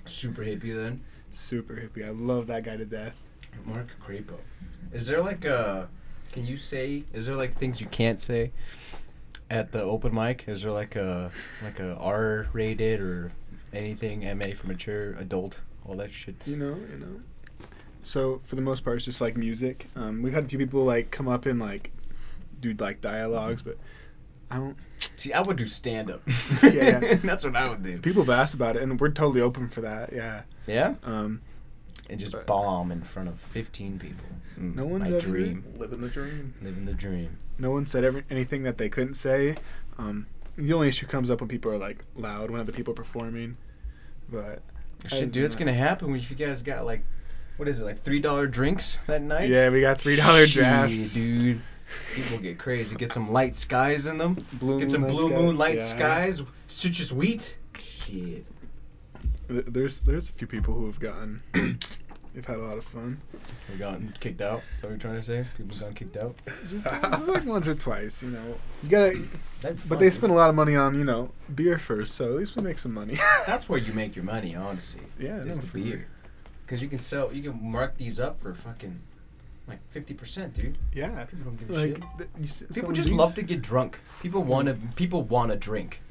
Super 0.05 0.43
hippie 0.43 0.75
then. 0.75 1.01
Super 1.31 1.75
hippie. 1.75 2.05
I 2.05 2.09
love 2.09 2.47
that 2.47 2.63
guy 2.63 2.77
to 2.77 2.85
death. 2.85 3.21
Mark 3.65 3.87
Crapo. 4.05 4.37
Is 4.91 5.07
there 5.07 5.21
like 5.21 5.45
a? 5.45 5.89
Can 6.31 6.45
you 6.47 6.57
say? 6.57 7.03
Is 7.13 7.25
there 7.25 7.35
like 7.35 7.53
things 7.53 7.81
you 7.81 7.87
can't 7.87 8.19
say 8.19 8.51
at 9.49 9.71
the 9.71 9.81
open 9.81 10.13
mic? 10.15 10.45
Is 10.47 10.63
there 10.63 10.71
like 10.71 10.95
a 10.95 11.31
like 11.63 11.79
a 11.79 11.95
R 11.95 12.47
rated 12.53 13.01
or 13.01 13.31
anything 13.73 14.21
MA 14.37 14.53
for 14.55 14.67
mature 14.67 15.13
adult? 15.13 15.59
All 15.85 15.95
that 15.97 16.11
shit. 16.11 16.35
You 16.45 16.57
know, 16.57 16.75
you 16.91 16.97
know. 16.99 17.21
So 18.01 18.41
for 18.45 18.55
the 18.55 18.61
most 18.61 18.83
part, 18.83 18.97
it's 18.97 19.05
just 19.05 19.21
like 19.21 19.35
music. 19.37 19.87
Um, 19.95 20.21
we've 20.21 20.33
had 20.33 20.45
a 20.45 20.47
few 20.47 20.57
people 20.57 20.83
like 20.83 21.11
come 21.11 21.27
up 21.27 21.45
and 21.45 21.59
like 21.59 21.91
do 22.59 22.73
like 22.73 23.01
dialogues, 23.01 23.61
but 23.61 23.77
I 24.49 24.55
don't. 24.55 24.77
See, 25.15 25.33
I 25.33 25.41
would 25.41 25.57
do 25.57 25.65
stand 25.65 26.11
up. 26.11 26.21
Yeah, 26.63 26.99
yeah. 27.01 27.15
That's 27.23 27.43
what 27.43 27.55
I 27.55 27.67
would 27.69 27.83
do. 27.83 27.97
People 27.99 28.23
have 28.23 28.29
asked 28.29 28.53
about 28.53 28.75
it, 28.75 28.83
and 28.83 28.99
we're 28.99 29.09
totally 29.09 29.41
open 29.41 29.67
for 29.69 29.81
that. 29.81 30.13
Yeah. 30.13 30.43
Yeah. 30.67 30.95
Um, 31.03 31.41
And 32.11 32.19
just 32.19 32.33
But- 32.33 32.45
bomb 32.45 32.91
in 32.91 33.01
front 33.03 33.29
of 33.29 33.39
15 33.39 33.97
people. 33.97 34.25
Mm, 34.59 34.75
No 34.75 34.85
one's 34.85 35.09
my 35.09 35.15
ever- 35.15 35.19
dream. 35.25 35.63
Living 35.77 36.01
the 36.01 36.09
dream. 36.09 36.53
Living 36.61 36.85
the 36.85 36.93
dream. 36.93 37.37
no 37.57 37.71
one 37.71 37.85
said 37.87 38.03
every, 38.03 38.23
anything 38.29 38.63
that 38.63 38.77
they 38.77 38.89
couldn't 38.89 39.13
say. 39.15 39.55
Um, 39.97 40.27
the 40.57 40.73
only 40.73 40.89
issue 40.89 41.07
comes 41.07 41.31
up 41.31 41.39
when 41.39 41.47
people 41.47 41.71
are 41.71 41.77
like 41.77 42.03
loud 42.15 42.51
when 42.51 42.59
other 42.59 42.73
people 42.73 42.91
are 42.91 42.95
performing. 42.95 43.55
But 44.29 44.61
Shit, 45.07 45.31
dude, 45.31 45.45
it's 45.45 45.55
gonna 45.55 45.73
happen 45.73 46.13
if 46.15 46.29
you 46.29 46.35
guys 46.37 46.61
got 46.61 46.85
like, 46.85 47.03
what 47.57 47.67
is 47.67 47.79
it, 47.79 47.85
like 47.85 48.01
three 48.03 48.19
dollar 48.19 48.45
drinks 48.45 48.99
that 49.07 49.21
night? 49.21 49.49
yeah, 49.49 49.69
we 49.69 49.81
got 49.81 49.99
three 50.01 50.15
dollar 50.17 50.45
Shit, 50.45 50.63
drafts. 50.63 51.13
dude. 51.13 51.61
People 52.13 52.37
get 52.39 52.57
crazy. 52.59 52.95
Get 52.95 53.11
some 53.13 53.31
light 53.31 53.55
skies 53.55 54.07
in 54.07 54.17
them. 54.17 54.45
Blue 54.53 54.79
Get 54.79 54.91
some 54.91 55.03
blue 55.07 55.29
sky- 55.29 55.37
moon 55.41 55.57
light 55.57 55.75
yeah. 55.77 55.85
skies. 55.85 56.43
Citrus 56.67 57.11
wheat. 57.11 57.57
Shit. 57.79 58.45
There's 59.47 59.99
there's 60.01 60.29
a 60.29 60.33
few 60.33 60.47
people 60.47 60.73
who 60.73 60.85
have 60.85 60.99
gotten. 60.99 61.41
They've 62.33 62.45
had 62.45 62.57
a 62.57 62.61
lot 62.61 62.77
of 62.77 62.83
fun. 62.85 63.19
We 63.71 63.77
gotten 63.77 64.13
kicked 64.19 64.41
out. 64.41 64.59
Is 64.59 64.81
that 64.81 64.83
what 64.83 64.89
you're 64.89 64.97
trying 64.97 65.15
to 65.15 65.21
say? 65.21 65.45
People 65.57 65.77
gotten 65.77 65.93
kicked 65.93 66.17
out. 66.17 66.35
Just, 66.67 66.89
just 66.89 67.27
like 67.27 67.45
once 67.45 67.67
or 67.67 67.75
twice, 67.75 68.23
you 68.23 68.29
know. 68.29 68.55
You 68.83 68.89
gotta, 68.89 69.23
but 69.87 69.99
they 69.99 70.09
spend 70.09 70.31
a 70.31 70.35
lot 70.35 70.49
of 70.49 70.55
money 70.55 70.75
on 70.75 70.95
you 70.97 71.03
know 71.03 71.31
beer 71.53 71.77
first, 71.77 72.15
so 72.15 72.25
at 72.25 72.31
least 72.31 72.55
we 72.55 72.61
make 72.63 72.79
some 72.79 72.93
money. 72.93 73.15
That's 73.45 73.67
where 73.69 73.79
you 73.79 73.93
make 73.93 74.15
your 74.15 74.25
money, 74.25 74.55
honestly. 74.55 75.01
yeah, 75.19 75.37
is 75.37 75.57
no, 75.57 75.63
the 75.65 75.81
beer. 75.81 76.07
Because 76.65 76.81
you 76.81 76.87
can 76.87 76.99
sell, 76.99 77.33
you 77.33 77.43
can 77.51 77.59
mark 77.71 77.97
these 77.97 78.19
up 78.19 78.39
for 78.39 78.53
fucking 78.53 78.99
like 79.67 79.79
fifty 79.89 80.13
percent, 80.13 80.53
dude. 80.53 80.77
Yeah, 80.93 81.25
People 81.25 81.45
don't 81.51 81.57
give 81.59 81.69
a 81.69 81.73
like 81.73 81.97
shit. 82.37 82.59
th- 82.61 82.73
People 82.73 82.91
just 82.93 83.11
love 83.11 83.35
to 83.35 83.41
get 83.43 83.61
drunk. 83.61 83.99
People 84.21 84.43
want 84.43 84.67
to. 84.67 84.75
People 84.95 85.23
want 85.23 85.51
to 85.51 85.57
drink. 85.57 86.01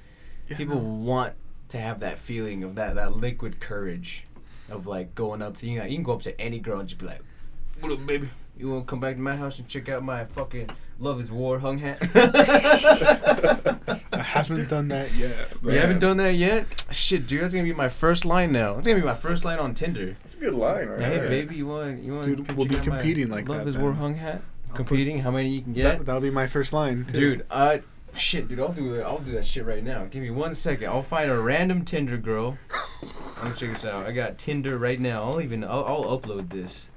Yeah, 0.49 0.57
People 0.59 0.81
want 0.81 1.35
to 1.71 1.79
have 1.79 2.01
that 2.01 2.19
feeling 2.19 2.63
of 2.65 2.75
that 2.75 2.97
that 2.97 3.17
liquid 3.17 3.59
courage, 3.61 4.27
of 4.71 4.87
like 4.87 5.15
going 5.15 5.43
up 5.43 5.57
to 5.59 5.67
you. 5.69 5.79
Know, 5.79 5.85
you 5.85 5.95
can 5.97 6.03
go 6.05 6.13
up 6.15 6.23
to 6.23 6.41
any 6.41 6.59
girl 6.59 6.81
and 6.81 6.89
just 6.89 6.99
be 7.01 7.07
like, 7.07 7.21
"What 7.81 7.93
up, 7.93 8.07
baby? 8.07 8.29
You 8.57 8.71
want 8.71 8.87
to 8.87 8.91
come 8.91 9.01
back 9.01 9.15
to 9.17 9.21
my 9.23 9.37
house 9.37 9.59
and 9.59 9.67
check 9.69 9.89
out 9.89 10.03
my 10.05 10.25
fucking 10.25 10.69
Love 10.99 11.19
Is 11.21 11.33
War 11.33 11.59
hung 11.59 11.79
hat?" 11.79 11.99
I 14.13 14.19
haven't 14.19 14.69
done 14.69 14.89
that 14.89 15.13
yet. 15.15 15.49
but- 15.63 15.73
You 15.73 15.79
haven't 15.81 15.99
done 16.01 16.17
that 16.19 16.35
yet? 16.35 16.85
Shit, 16.91 17.27
dude, 17.27 17.43
that's 17.43 17.53
gonna 17.55 17.65
be 17.65 17.73
my 17.73 17.89
first 17.89 18.25
line 18.25 18.53
now. 18.53 18.75
That's 18.75 18.87
gonna 18.87 19.01
be 19.01 19.07
my 19.07 19.15
first 19.15 19.45
line 19.45 19.59
on 19.59 19.75
Tinder. 19.75 20.17
It's 20.25 20.35
a 20.35 20.39
good 20.39 20.55
line, 20.55 20.89
right? 20.89 21.01
Hey, 21.01 21.17
Yeah. 21.17 21.29
baby, 21.29 21.57
you 21.57 21.67
want 21.67 22.03
you 22.03 22.15
want? 22.15 22.27
Dude, 22.27 22.53
we'll 22.57 22.67
be 22.67 22.75
check 22.75 22.83
out 22.83 22.89
my 22.89 22.97
competing 22.99 23.29
like 23.31 23.49
Love 23.49 23.59
that 23.65 23.69
Is 23.69 23.79
War 23.79 23.91
then. 23.93 24.01
hung 24.01 24.15
hat. 24.17 24.43
Competing? 24.75 25.19
How 25.21 25.31
many 25.31 25.49
you 25.51 25.63
can 25.63 25.73
get? 25.73 25.83
That, 25.99 26.07
that'll 26.07 26.21
be 26.21 26.31
my 26.31 26.47
first 26.47 26.73
line, 26.73 27.05
too. 27.07 27.13
Dude, 27.37 27.47
uh, 27.51 27.79
shit, 28.15 28.49
dude, 28.49 28.61
I'll 28.61 28.73
do 28.73 28.93
that. 28.93 29.05
I'll 29.05 29.19
do 29.19 29.33
that 29.33 29.45
shit 29.45 29.65
right 29.65 29.83
now. 29.85 30.05
Give 30.05 30.23
me 30.23 30.31
one 30.31 30.55
second. 30.55 30.89
I'll 30.89 31.03
find 31.03 31.31
a 31.31 31.39
random 31.39 31.85
Tinder 31.85 32.17
girl. 32.17 32.59
Let 33.37 33.45
me 33.45 33.51
check 33.57 33.71
this 33.71 33.85
out. 33.85 34.07
I 34.07 34.13
got 34.13 34.39
Tinder 34.39 34.77
right 34.79 35.01
now. 35.01 35.23
I'll 35.25 35.41
even 35.41 35.65
I'll, 35.65 35.85
I'll 35.85 36.19
upload 36.19 36.51
this. 36.51 36.89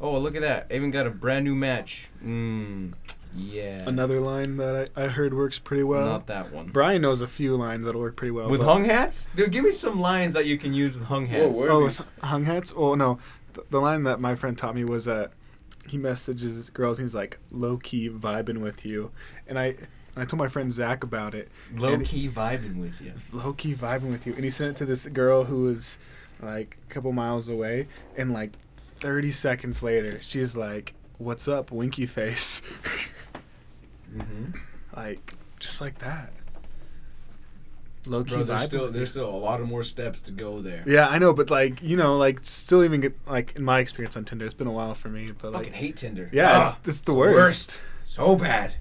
Oh, 0.00 0.18
look 0.18 0.34
at 0.34 0.42
that! 0.42 0.66
I 0.70 0.74
even 0.74 0.90
got 0.90 1.06
a 1.06 1.10
brand 1.10 1.44
new 1.44 1.54
match. 1.54 2.08
Mmm, 2.24 2.94
yeah. 3.36 3.84
Another 3.86 4.18
line 4.18 4.56
that 4.56 4.90
I, 4.96 5.04
I 5.04 5.08
heard 5.08 5.34
works 5.34 5.58
pretty 5.58 5.82
well. 5.84 6.06
Not 6.06 6.26
that 6.28 6.52
one. 6.52 6.68
Brian 6.68 7.02
knows 7.02 7.20
a 7.20 7.26
few 7.26 7.54
lines 7.56 7.84
that'll 7.84 8.00
work 8.00 8.16
pretty 8.16 8.30
well. 8.30 8.48
with 8.48 8.62
hung 8.62 8.86
hats, 8.86 9.28
dude. 9.36 9.52
Give 9.52 9.62
me 9.62 9.70
some 9.70 10.00
lines 10.00 10.32
that 10.34 10.46
you 10.46 10.56
can 10.56 10.72
use 10.72 10.94
with 10.98 11.04
hung 11.08 11.26
hats. 11.26 11.56
Oh, 11.58 11.60
where- 11.60 11.70
Oh, 11.70 11.82
with 11.84 12.10
hung 12.22 12.44
hats? 12.44 12.72
Oh 12.74 12.94
no, 12.94 13.18
th- 13.54 13.66
the 13.70 13.78
line 13.80 14.04
that 14.04 14.20
my 14.20 14.34
friend 14.34 14.56
taught 14.56 14.74
me 14.74 14.84
was 14.84 15.04
that 15.04 15.32
he 15.86 15.98
messages 15.98 16.70
girls 16.70 16.98
and 16.98 17.06
he's 17.06 17.14
like 17.14 17.38
low 17.50 17.76
key 17.76 18.08
vibing 18.08 18.58
with 18.62 18.86
you, 18.86 19.10
and 19.46 19.58
I 19.58 19.74
and 20.20 20.26
I 20.26 20.30
told 20.30 20.38
my 20.38 20.48
friend 20.48 20.70
Zach 20.72 21.02
about 21.02 21.34
it. 21.34 21.48
Low 21.74 21.98
key 21.98 22.28
vibing 22.28 22.76
with 22.76 23.00
you. 23.00 23.12
Low 23.32 23.54
key 23.54 23.74
vibing 23.74 24.10
with 24.10 24.26
you, 24.26 24.34
and 24.34 24.44
he 24.44 24.50
sent 24.50 24.76
it 24.76 24.78
to 24.78 24.84
this 24.86 25.06
girl 25.06 25.44
who 25.44 25.62
was 25.62 25.98
like 26.42 26.76
a 26.88 26.92
couple 26.92 27.12
miles 27.12 27.48
away, 27.48 27.88
and 28.16 28.32
like 28.32 28.52
thirty 28.76 29.30
seconds 29.32 29.82
later, 29.82 30.20
she's 30.20 30.54
like, 30.56 30.92
"What's 31.18 31.48
up, 31.48 31.72
winky 31.72 32.04
face?" 32.06 32.60
Mm-hmm. 34.14 34.50
like 34.96 35.34
just 35.58 35.80
like 35.80 35.98
that. 36.00 36.32
Low 38.06 38.24
key 38.24 38.30
Bro, 38.34 38.44
there's 38.44 38.60
vibing 38.62 38.64
still 38.64 38.86
you. 38.86 38.90
there's 38.92 39.10
still 39.10 39.28
a 39.28 39.36
lot 39.36 39.60
of 39.60 39.68
more 39.68 39.82
steps 39.82 40.20
to 40.22 40.32
go 40.32 40.60
there. 40.60 40.82
Yeah, 40.86 41.08
I 41.08 41.18
know, 41.18 41.32
but 41.34 41.50
like 41.50 41.82
you 41.82 41.96
know, 41.96 42.16
like 42.16 42.40
still 42.42 42.82
even 42.82 43.00
get 43.00 43.14
like 43.26 43.56
in 43.58 43.64
my 43.64 43.78
experience 43.78 44.16
on 44.16 44.24
Tinder, 44.24 44.44
it's 44.44 44.54
been 44.54 44.66
a 44.66 44.72
while 44.72 44.94
for 44.94 45.08
me, 45.08 45.30
but 45.40 45.52
Fucking 45.52 45.72
like 45.72 45.74
hate 45.80 45.96
Tinder. 45.96 46.30
yeah, 46.32 46.50
Ah, 46.50 46.78
it's, 46.80 46.88
it's 46.88 47.00
the 47.00 47.12
the 47.12 47.18
worst. 47.18 47.34
worst. 47.36 47.80
So 48.00 48.36
bad. 48.36 48.74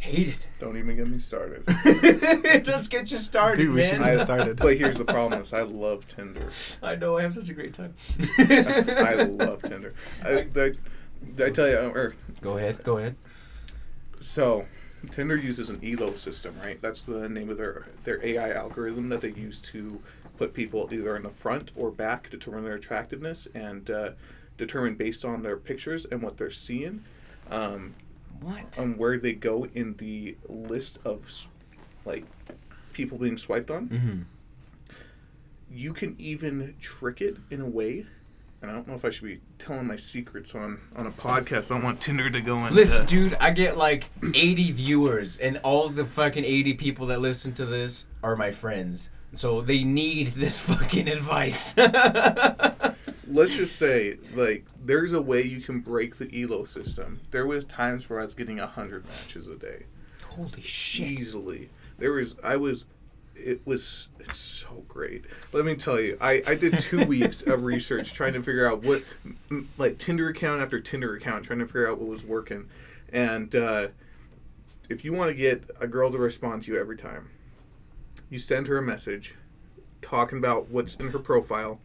Hate 0.00 0.28
it. 0.28 0.46
Don't 0.60 0.76
even 0.76 0.94
get 0.96 1.08
me 1.08 1.18
started. 1.18 1.64
Let's 2.66 2.86
get 2.88 3.10
you 3.10 3.16
started, 3.18 3.56
Dude, 3.62 3.70
we 3.74 3.80
man. 3.80 3.90
should 3.90 3.98
get 4.04 4.20
started. 4.20 4.56
but 4.56 4.76
here's 4.76 4.96
the 4.98 5.04
problem: 5.04 5.40
is 5.40 5.52
I 5.52 5.62
love 5.62 6.06
Tinder. 6.06 6.48
I 6.82 6.94
know. 6.94 7.18
I 7.18 7.22
have 7.22 7.34
such 7.34 7.48
a 7.48 7.54
great 7.54 7.74
time. 7.74 7.94
I 8.38 9.14
love 9.28 9.62
Tinder. 9.62 9.94
I, 10.24 10.46
I, 10.56 10.72
I 11.44 11.50
tell 11.50 11.68
you, 11.68 11.78
or 11.78 12.14
Go 12.40 12.56
ahead. 12.58 12.82
Go 12.84 12.98
ahead. 12.98 13.16
So, 14.20 14.66
Tinder 15.10 15.36
uses 15.36 15.70
an 15.70 15.80
ELO 15.82 16.14
system, 16.14 16.54
right? 16.62 16.80
That's 16.80 17.02
the 17.02 17.28
name 17.28 17.50
of 17.50 17.56
their 17.56 17.86
their 18.04 18.24
AI 18.24 18.52
algorithm 18.52 19.08
that 19.08 19.20
they 19.22 19.30
use 19.30 19.60
to 19.62 20.00
put 20.36 20.52
people 20.54 20.88
either 20.92 21.16
in 21.16 21.22
the 21.22 21.30
front 21.30 21.72
or 21.74 21.90
back, 21.90 22.28
determine 22.30 22.62
their 22.64 22.74
attractiveness, 22.74 23.48
and 23.54 23.90
uh, 23.90 24.10
determine 24.58 24.94
based 24.94 25.24
on 25.24 25.42
their 25.42 25.56
pictures 25.56 26.04
and 26.06 26.22
what 26.22 26.36
they're 26.36 26.50
seeing, 26.50 27.02
um, 27.50 27.94
What? 28.40 28.78
on 28.78 28.96
where 28.96 29.18
they 29.18 29.32
go 29.32 29.66
in 29.74 29.94
the 29.96 30.36
list 30.48 30.98
of 31.04 31.48
like 32.04 32.24
people 32.92 33.18
being 33.18 33.36
swiped 33.36 33.70
on. 33.70 33.88
Mm-hmm. 33.88 34.22
You 35.70 35.92
can 35.92 36.16
even 36.18 36.74
trick 36.80 37.20
it 37.20 37.36
in 37.50 37.60
a 37.60 37.66
way. 37.66 38.06
And 38.62 38.70
I 38.70 38.74
don't 38.74 38.88
know 38.88 38.94
if 38.94 39.04
I 39.04 39.10
should 39.10 39.24
be 39.24 39.40
telling 39.58 39.86
my 39.86 39.96
secrets 39.96 40.54
on, 40.54 40.80
on 40.96 41.06
a 41.06 41.10
podcast. 41.10 41.70
I 41.70 41.74
don't 41.74 41.84
want 41.84 42.00
Tinder 42.00 42.30
to 42.30 42.40
go 42.40 42.64
in. 42.66 42.74
Listen, 42.74 43.02
uh, 43.02 43.06
dude, 43.06 43.34
I 43.34 43.50
get 43.50 43.76
like 43.76 44.08
80 44.22 44.72
viewers, 44.72 45.36
and 45.36 45.58
all 45.58 45.88
the 45.88 46.06
fucking 46.06 46.44
80 46.44 46.74
people 46.74 47.06
that 47.06 47.20
listen 47.20 47.52
to 47.54 47.66
this 47.66 48.06
are 48.22 48.34
my 48.34 48.50
friends. 48.50 49.10
So 49.32 49.60
they 49.60 49.84
need 49.84 50.28
this 50.28 50.58
fucking 50.68 51.06
advice. 51.06 51.74
let's 53.28 53.56
just 53.56 53.76
say 53.76 54.16
like 54.34 54.64
there's 54.84 55.12
a 55.12 55.20
way 55.20 55.42
you 55.42 55.60
can 55.60 55.80
break 55.80 56.18
the 56.18 56.42
elo 56.42 56.64
system. 56.64 57.20
There 57.30 57.46
was 57.46 57.64
times 57.64 58.08
where 58.08 58.20
i 58.20 58.22
was 58.22 58.34
getting 58.34 58.58
100 58.58 59.04
matches 59.06 59.48
a 59.48 59.56
day. 59.56 59.84
Holy 60.24 60.62
shit. 60.62 61.06
easily. 61.06 61.70
There 61.98 62.12
was 62.12 62.36
i 62.42 62.56
was 62.56 62.86
it 63.34 63.60
was 63.66 64.08
it's 64.18 64.38
so 64.38 64.84
great. 64.88 65.24
Let 65.52 65.64
me 65.64 65.74
tell 65.74 66.00
you 66.00 66.16
i 66.20 66.42
i 66.46 66.54
did 66.54 66.78
two 66.80 67.04
weeks 67.08 67.42
of 67.42 67.64
research 67.64 68.12
trying 68.14 68.32
to 68.34 68.42
figure 68.42 68.68
out 68.70 68.82
what 68.82 69.02
m- 69.50 69.68
like 69.78 69.98
tinder 69.98 70.28
account 70.28 70.62
after 70.62 70.80
tinder 70.80 71.14
account 71.14 71.44
trying 71.44 71.58
to 71.58 71.66
figure 71.66 71.90
out 71.90 71.98
what 71.98 72.08
was 72.08 72.24
working. 72.24 72.68
And 73.12 73.54
uh 73.54 73.88
if 74.88 75.04
you 75.04 75.12
want 75.12 75.28
to 75.30 75.34
get 75.34 75.68
a 75.80 75.86
girl 75.88 76.10
to 76.12 76.18
respond 76.18 76.62
to 76.62 76.72
you 76.72 76.78
every 76.78 76.96
time 76.96 77.28
you 78.30 78.38
send 78.38 78.68
her 78.68 78.78
a 78.78 78.82
message 78.82 79.34
talking 80.00 80.38
about 80.38 80.68
what's 80.68 80.94
in 80.96 81.10
her 81.10 81.18
profile 81.18 81.80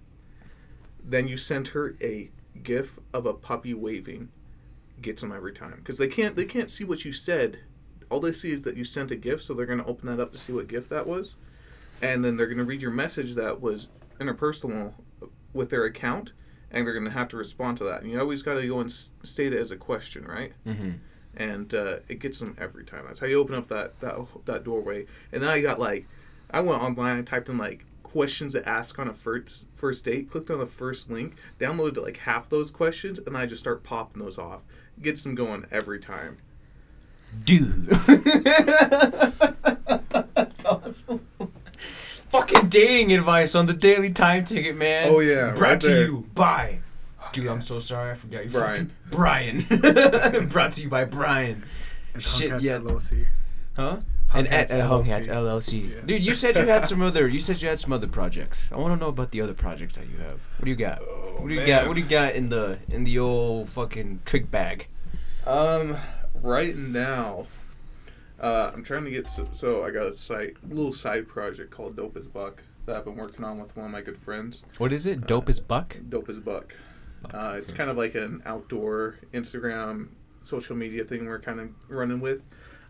then 1.04 1.28
you 1.28 1.38
send 1.38 1.70
her 1.70 1.96
a 2.02 2.30
gif 2.64 3.00
of 3.14 3.26
a 3.26 3.34
puppy 3.34 3.74
waving 3.74 4.30
gets 5.02 5.22
them 5.22 5.32
every 5.32 5.54
time 5.54 5.76
because 5.78 5.98
they 5.98 6.08
can't 6.08 6.36
they 6.36 6.46
can't 6.46 6.70
see 6.70 6.84
what 6.84 7.04
you 7.06 7.12
said 7.14 7.60
all 8.10 8.20
they 8.20 8.32
see 8.34 8.52
is 8.52 8.62
that 8.62 8.76
you 8.78 8.84
sent 8.84 9.10
a 9.10 9.16
gif 9.16 9.42
so 9.42 9.54
they're 9.54 9.66
going 9.66 9.80
to 9.80 9.86
open 9.86 10.08
that 10.08 10.20
up 10.20 10.32
to 10.32 10.38
see 10.38 10.54
what 10.54 10.68
gif 10.68 10.88
that 10.90 11.08
was 11.08 11.36
and 12.02 12.24
then 12.24 12.38
they're 12.38 12.48
going 12.48 12.58
to 12.58 12.64
read 12.66 12.82
your 12.82 12.92
message 12.92 13.34
that 13.36 13.62
was 13.62 13.88
interpersonal 14.20 14.94
with 15.54 15.70
their 15.70 15.86
account 15.86 16.34
and 16.70 16.86
they're 16.86 16.94
going 16.94 17.06
to 17.06 17.12
have 17.12 17.28
to 17.28 17.38
respond 17.38 17.78
to 17.78 17.84
that 17.84 18.02
and 18.04 18.12
you 18.12 18.20
always 18.20 18.42
got 18.44 18.54
to 18.56 18.68
go 18.68 18.80
and 18.80 18.90
s- 18.90 19.10
state 19.24 19.54
it 19.54 19.60
as 19.60 19.72
a 19.72 19.78
question 19.78 20.24
right 20.26 20.54
Mm-hmm. 20.68 20.92
and 21.38 21.74
uh, 21.74 21.98
it 22.10 22.20
gets 22.20 22.40
them 22.40 22.56
every 22.60 22.84
time. 22.86 23.06
That's 23.08 23.20
how 23.20 23.26
you 23.28 23.40
open 23.40 23.56
up 23.56 23.68
that 23.70 24.00
that 24.02 24.18
that 24.46 24.64
doorway. 24.64 25.06
And 25.32 25.42
then 25.42 25.50
I 25.50 25.62
got 25.62 25.80
like, 25.80 26.06
I 26.52 26.60
went 26.60 26.82
online, 26.82 27.18
I 27.18 27.22
typed 27.22 27.48
in 27.50 27.58
like 27.58 27.86
questions 28.12 28.54
to 28.54 28.68
ask 28.68 29.00
on 29.00 29.08
a 29.08 29.14
first 29.14 29.66
first 29.76 30.04
date, 30.06 30.30
clicked 30.30 30.52
on 30.52 30.60
the 30.60 30.66
first 30.66 31.10
link, 31.10 31.36
downloaded 31.60 32.04
like 32.04 32.18
half 32.18 32.50
those 32.50 32.70
questions, 32.70 33.20
and 33.26 33.38
I 33.38 33.46
just 33.46 33.62
start 33.62 33.84
popping 33.84 34.22
those 34.22 34.38
off. 34.38 34.62
Gets 35.02 35.24
them 35.24 35.34
going 35.36 35.66
every 35.72 36.00
time. 36.00 36.38
Dude. 37.46 37.86
That's 40.36 40.66
awesome. 40.66 41.26
Fucking 41.78 42.68
dating 42.68 43.14
advice 43.14 43.56
on 43.56 43.66
the 43.66 43.74
Daily 43.74 44.10
Time 44.12 44.44
Ticket, 44.44 44.76
man. 44.76 45.08
Oh, 45.10 45.20
yeah, 45.20 45.52
Brought 45.52 45.62
right 45.62 45.80
to 45.82 45.88
there. 45.88 46.06
you 46.06 46.28
by. 46.36 46.80
Oh, 47.22 47.30
Dude, 47.32 47.48
I'm 47.48 47.62
so 47.62 47.80
sorry. 47.80 48.12
I 48.12 48.14
forgot 48.14 48.44
you 48.46 48.50
Brian. 48.52 48.92
Brian. 49.10 49.62
Brought 50.50 50.74
to 50.74 50.82
you 50.82 50.90
by 50.90 51.06
Brian. 51.06 51.64
And 52.14 52.22
Shit, 52.22 52.50
Tomcats 52.52 52.64
yeah. 52.64 52.78
LLC. 52.80 53.26
Huh? 53.76 54.00
And 54.34 54.48
at, 54.48 54.72
at 54.72 54.82
Hung 54.82 55.06
Hats 55.06 55.28
LLC. 55.28 55.90
Yeah. 55.90 56.02
Dude, 56.06 56.26
you 56.26 56.34
said 56.36 56.56
you 56.56 56.68
had 56.68 56.88
some 56.88 57.02
other. 57.02 57.28
You 57.28 57.40
said 57.40 57.62
you 57.62 57.68
had 57.68 57.80
some 57.80 57.92
other 57.92 58.08
projects. 58.08 58.70
I 58.72 58.78
want 58.78 58.94
to 58.94 59.00
know 59.00 59.10
about 59.10 59.32
the 59.32 59.42
other 59.42 59.54
projects 59.54 59.96
that 59.98 60.08
you 60.10 60.18
have. 60.18 60.48
What 60.58 60.66
do 60.66 60.72
you 60.72 60.78
got? 60.78 61.00
Oh, 61.02 61.36
what 61.40 61.48
do 61.50 61.54
you 61.54 61.60
man. 61.60 61.68
got? 61.68 61.88
What 61.88 61.96
do 61.96 62.02
you 62.02 62.08
got 62.08 62.34
in 62.34 62.50
the 62.50 62.80
in 62.92 63.04
the 63.04 63.20
old 63.20 63.70
fucking 63.70 64.22
trick 64.26 64.50
bag? 64.50 64.88
Um, 65.46 65.98
right 66.42 66.76
now, 66.76 67.48
uh, 68.40 68.72
I'm 68.74 68.84
trying 68.84 69.06
to 69.06 69.12
get 69.12 69.30
so, 69.30 69.48
so 69.52 69.84
I 69.84 69.92
got 69.92 70.08
a 70.08 70.14
site, 70.14 70.56
little 70.68 70.94
side 70.94 71.28
project 71.28 71.72
called 71.72 71.96
Dope 71.96 72.16
as 72.16 72.28
Buck 72.28 72.64
that 72.86 72.96
I've 72.96 73.06
been 73.06 73.16
working 73.16 73.44
on 73.44 73.60
with 73.60 73.76
one 73.76 73.86
of 73.86 73.92
my 73.92 74.02
good 74.02 74.18
friends. 74.18 74.64
What 74.78 74.94
is 74.94 75.06
it? 75.06 75.28
Dope 75.28 75.50
as 75.50 75.60
buck. 75.60 75.98
Dope 76.10 76.30
as 76.30 76.40
Buck. 76.40 76.76
Uh, 77.34 77.56
it's 77.58 77.72
kind 77.72 77.90
of 77.90 77.98
like 77.98 78.16
an 78.16 78.42
outdoor 78.46 79.18
Instagram 79.34 80.08
social 80.44 80.76
media 80.76 81.04
thing 81.04 81.26
we're 81.26 81.40
kind 81.40 81.60
of 81.60 81.70
running 81.88 82.20
with. 82.20 82.42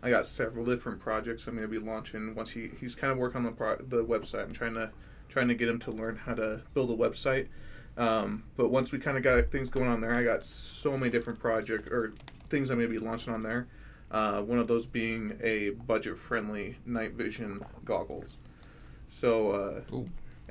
I 0.02 0.10
got 0.10 0.26
several 0.26 0.64
different 0.64 1.00
projects 1.00 1.46
I'm 1.46 1.54
going 1.54 1.68
to 1.68 1.80
be 1.80 1.84
launching 1.84 2.34
once 2.34 2.50
he, 2.50 2.70
he's 2.80 2.94
kind 2.94 3.12
of 3.12 3.18
working 3.18 3.38
on 3.38 3.44
the 3.44 3.52
pro- 3.52 3.76
the 3.76 4.04
website. 4.04 4.42
I'm 4.42 4.52
trying 4.52 4.74
to 4.74 4.90
trying 5.28 5.48
to 5.48 5.54
get 5.54 5.68
him 5.68 5.78
to 5.80 5.90
learn 5.90 6.16
how 6.16 6.34
to 6.34 6.62
build 6.74 6.90
a 6.90 6.96
website. 6.96 7.48
Um, 7.96 8.44
but 8.56 8.70
once 8.70 8.90
we 8.90 8.98
kind 8.98 9.16
of 9.16 9.22
got 9.22 9.50
things 9.50 9.70
going 9.70 9.88
on 9.88 10.00
there, 10.00 10.14
I 10.14 10.24
got 10.24 10.44
so 10.44 10.96
many 10.96 11.10
different 11.10 11.38
projects 11.38 11.88
or 11.88 12.12
things 12.48 12.70
I'm 12.70 12.78
going 12.78 12.90
to 12.92 12.98
be 12.98 13.04
launching 13.04 13.32
on 13.32 13.42
there. 13.42 13.68
Uh, 14.10 14.42
one 14.42 14.58
of 14.58 14.66
those 14.66 14.86
being 14.86 15.38
a 15.42 15.70
budget 15.70 16.18
friendly 16.18 16.76
night 16.84 17.12
vision 17.12 17.64
goggles. 17.84 18.36
So 19.08 19.52
uh, 19.52 19.80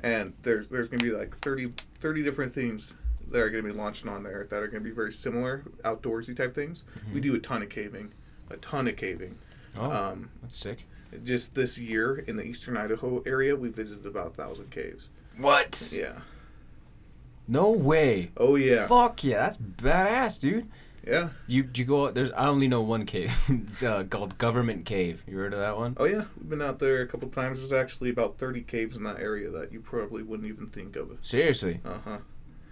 and 0.02 0.32
there's 0.42 0.68
there's 0.68 0.88
gonna 0.88 1.02
be 1.02 1.10
like 1.10 1.36
30, 1.38 1.72
30 2.00 2.22
different 2.22 2.52
things 2.54 2.96
that 3.30 3.40
are 3.40 3.50
gonna 3.50 3.62
be 3.62 3.72
launching 3.72 4.08
on 4.08 4.22
there 4.24 4.46
that 4.50 4.62
are 4.62 4.66
gonna 4.66 4.80
be 4.80 4.90
very 4.90 5.12
similar 5.12 5.64
outdoorsy 5.84 6.36
type 6.36 6.54
things. 6.54 6.84
We 7.14 7.20
do 7.20 7.34
a 7.34 7.38
ton 7.38 7.62
of 7.62 7.68
caving, 7.68 8.12
a 8.52 8.56
ton 8.58 8.88
of 8.88 8.96
caving. 8.96 9.34
Oh, 9.76 9.90
Um, 9.90 10.30
that's 10.42 10.56
sick. 10.58 10.86
just 11.24 11.54
this 11.54 11.78
year 11.78 12.16
in 12.26 12.36
the 12.36 12.42
eastern 12.44 12.76
Idaho 12.76 13.22
area, 13.26 13.56
we 13.56 13.68
visited 13.70 14.06
about 14.06 14.28
a 14.28 14.30
thousand 14.30 14.70
caves. 14.70 15.08
What? 15.38 15.92
Yeah. 15.94 16.12
No 17.48 17.70
way. 17.70 18.30
Oh 18.36 18.54
yeah. 18.56 18.86
Fuck 18.86 19.24
yeah, 19.24 19.38
that's 19.38 19.58
badass, 19.58 20.38
dude. 20.40 20.68
Yeah. 21.06 21.30
You 21.48 21.68
you 21.74 21.84
go 21.84 22.06
out- 22.06 22.14
there's 22.14 22.30
I 22.32 22.46
only 22.46 22.68
know 22.68 22.80
one 22.82 23.04
cave. 23.06 23.32
it's 23.48 23.82
uh, 23.82 24.04
called 24.04 24.38
Government 24.38 24.84
Cave. 24.84 25.24
You 25.26 25.36
heard 25.38 25.52
of 25.52 25.58
that 25.58 25.76
one? 25.76 25.96
Oh 25.98 26.04
yeah. 26.04 26.24
We've 26.38 26.48
been 26.50 26.62
out 26.62 26.78
there 26.78 27.02
a 27.02 27.06
couple 27.06 27.28
times. 27.28 27.58
There's 27.58 27.72
actually 27.72 28.10
about 28.10 28.38
thirty 28.38 28.60
caves 28.62 28.96
in 28.96 29.02
that 29.04 29.18
area 29.18 29.50
that 29.50 29.72
you 29.72 29.80
probably 29.80 30.22
wouldn't 30.22 30.48
even 30.48 30.68
think 30.68 30.94
of. 30.96 31.10
Seriously. 31.22 31.80
Uh 31.84 31.98
huh. 32.04 32.18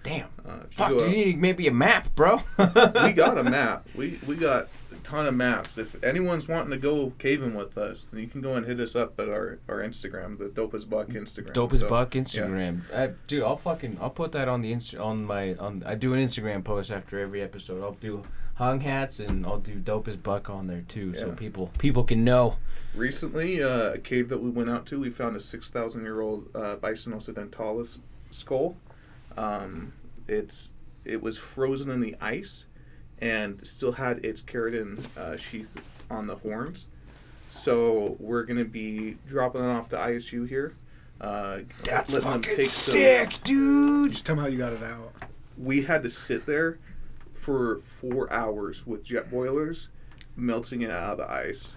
Damn. 0.04 0.28
Uh, 0.48 0.52
you 0.62 0.76
Fuck, 0.76 0.90
go 0.90 0.98
dude, 1.00 1.10
you 1.12 1.24
need 1.26 1.38
maybe 1.40 1.66
a 1.66 1.72
map, 1.72 2.14
bro. 2.14 2.40
we 2.58 3.12
got 3.12 3.36
a 3.36 3.42
map. 3.44 3.86
We 3.96 4.20
we 4.26 4.36
got 4.36 4.68
ton 5.10 5.26
of 5.26 5.34
maps. 5.34 5.76
If 5.76 6.02
anyone's 6.04 6.46
wanting 6.48 6.70
to 6.70 6.76
go 6.76 7.12
caving 7.18 7.54
with 7.54 7.76
us, 7.76 8.04
then 8.04 8.20
you 8.20 8.28
can 8.28 8.40
go 8.40 8.54
and 8.54 8.64
hit 8.64 8.78
us 8.78 8.94
up 8.94 9.18
at 9.18 9.28
our, 9.28 9.58
our 9.68 9.80
Instagram, 9.80 10.38
the 10.38 10.48
Dope 10.48 10.74
as 10.74 10.84
Buck 10.84 11.08
Instagram. 11.08 11.52
Dope 11.52 11.72
as 11.72 11.80
So, 11.80 11.88
buck 11.88 12.12
Instagram. 12.12 12.82
I, 12.94 13.10
dude, 13.26 13.42
I'll 13.42 13.56
fucking 13.56 13.98
I'll 14.00 14.10
put 14.10 14.32
that 14.32 14.48
on 14.48 14.62
the 14.62 14.72
inst- 14.72 14.94
on 14.96 15.24
my 15.24 15.54
on 15.56 15.82
I 15.84 15.94
do 15.94 16.12
an 16.14 16.20
Instagram 16.24 16.62
post 16.62 16.90
after 16.90 17.18
every 17.18 17.42
episode. 17.42 17.82
I'll 17.82 17.92
do 17.94 18.22
hung 18.54 18.80
hats 18.80 19.20
and 19.20 19.46
I'll 19.46 19.58
do 19.58 19.74
dope 19.76 20.06
as 20.06 20.16
buck 20.16 20.50
on 20.50 20.66
there 20.66 20.84
too, 20.86 21.14
so 21.14 21.32
people 21.32 21.70
people 21.78 22.04
can 22.04 22.24
know. 22.24 22.56
Recently, 22.94 23.62
uh, 23.62 23.92
a 23.94 23.98
cave 23.98 24.28
that 24.28 24.42
we 24.42 24.50
went 24.50 24.68
out 24.68 24.84
to, 24.86 25.00
we 25.00 25.10
found 25.10 25.34
a 25.36 25.40
six 25.40 25.70
thousand 25.70 26.02
year 26.02 26.20
old 26.20 26.48
uh, 26.54 26.76
Bison 26.76 27.14
occidentalis 27.14 28.00
skull. 28.30 28.76
Um, 29.36 29.92
it's 30.28 30.72
it 31.04 31.22
was 31.22 31.38
frozen 31.38 31.90
in 31.90 32.00
the 32.00 32.16
ice, 32.20 32.66
and 33.20 33.64
still 33.66 33.92
had 33.92 34.24
its 34.24 34.42
keratin 34.42 34.98
uh, 35.16 35.36
sheath 35.36 35.68
on 36.10 36.26
the 36.26 36.36
horns. 36.36 36.86
So 37.48 38.16
we're 38.20 38.44
gonna 38.44 38.64
be 38.64 39.16
dropping 39.28 39.62
it 39.62 39.66
off 39.68 39.88
to 39.90 39.96
ISU 39.96 40.48
here. 40.48 40.74
Uh, 41.20 41.60
letting 41.86 42.20
them 42.30 42.42
take 42.42 42.66
some- 42.68 43.28
dude. 43.44 44.12
Just 44.12 44.24
tell 44.24 44.36
me 44.36 44.42
how 44.42 44.48
you 44.48 44.56
got 44.58 44.72
it 44.72 44.82
out. 44.82 45.12
we 45.58 45.82
had 45.82 46.02
to 46.04 46.08
sit 46.10 46.46
there 46.46 46.78
for 47.34 47.78
four 47.78 48.32
hours 48.32 48.86
with 48.86 49.04
jet 49.04 49.30
boilers, 49.30 49.88
melting 50.36 50.82
it 50.82 50.90
out 50.90 51.12
of 51.12 51.18
the 51.18 51.30
ice 51.30 51.72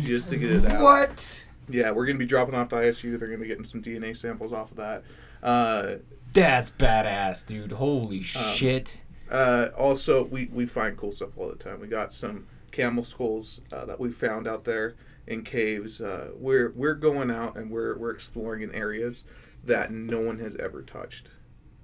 just 0.00 0.28
to 0.30 0.36
get 0.36 0.50
it 0.50 0.64
out. 0.66 0.80
What? 0.82 1.46
Yeah, 1.68 1.92
we're 1.92 2.06
gonna 2.06 2.18
be 2.18 2.26
dropping 2.26 2.54
off 2.54 2.70
the 2.70 2.76
ISU. 2.76 3.16
They're 3.18 3.28
gonna 3.28 3.38
be 3.40 3.46
getting 3.46 3.64
some 3.64 3.80
DNA 3.82 4.16
samples 4.16 4.52
off 4.52 4.70
of 4.72 4.76
that. 4.78 5.04
Uh, 5.42 5.96
That's 6.32 6.70
badass, 6.72 7.46
dude. 7.46 7.72
Holy 7.72 8.18
Um, 8.18 8.22
shit. 8.24 9.00
Uh, 9.30 9.68
also, 9.76 10.24
we, 10.24 10.46
we 10.52 10.66
find 10.66 10.96
cool 10.96 11.12
stuff 11.12 11.30
all 11.36 11.48
the 11.48 11.54
time. 11.56 11.80
We 11.80 11.86
got 11.88 12.12
some 12.12 12.46
camel 12.72 13.04
skulls 13.04 13.60
uh, 13.72 13.84
that 13.86 13.98
we 14.00 14.10
found 14.10 14.46
out 14.48 14.64
there 14.64 14.94
in 15.26 15.42
caves. 15.44 16.00
Uh, 16.00 16.30
we're 16.34 16.70
we're 16.74 16.94
going 16.94 17.30
out 17.30 17.56
and 17.56 17.70
we're 17.70 17.96
we're 17.96 18.10
exploring 18.10 18.62
in 18.62 18.74
areas 18.74 19.24
that 19.64 19.92
no 19.92 20.20
one 20.20 20.38
has 20.40 20.56
ever 20.56 20.82
touched. 20.82 21.28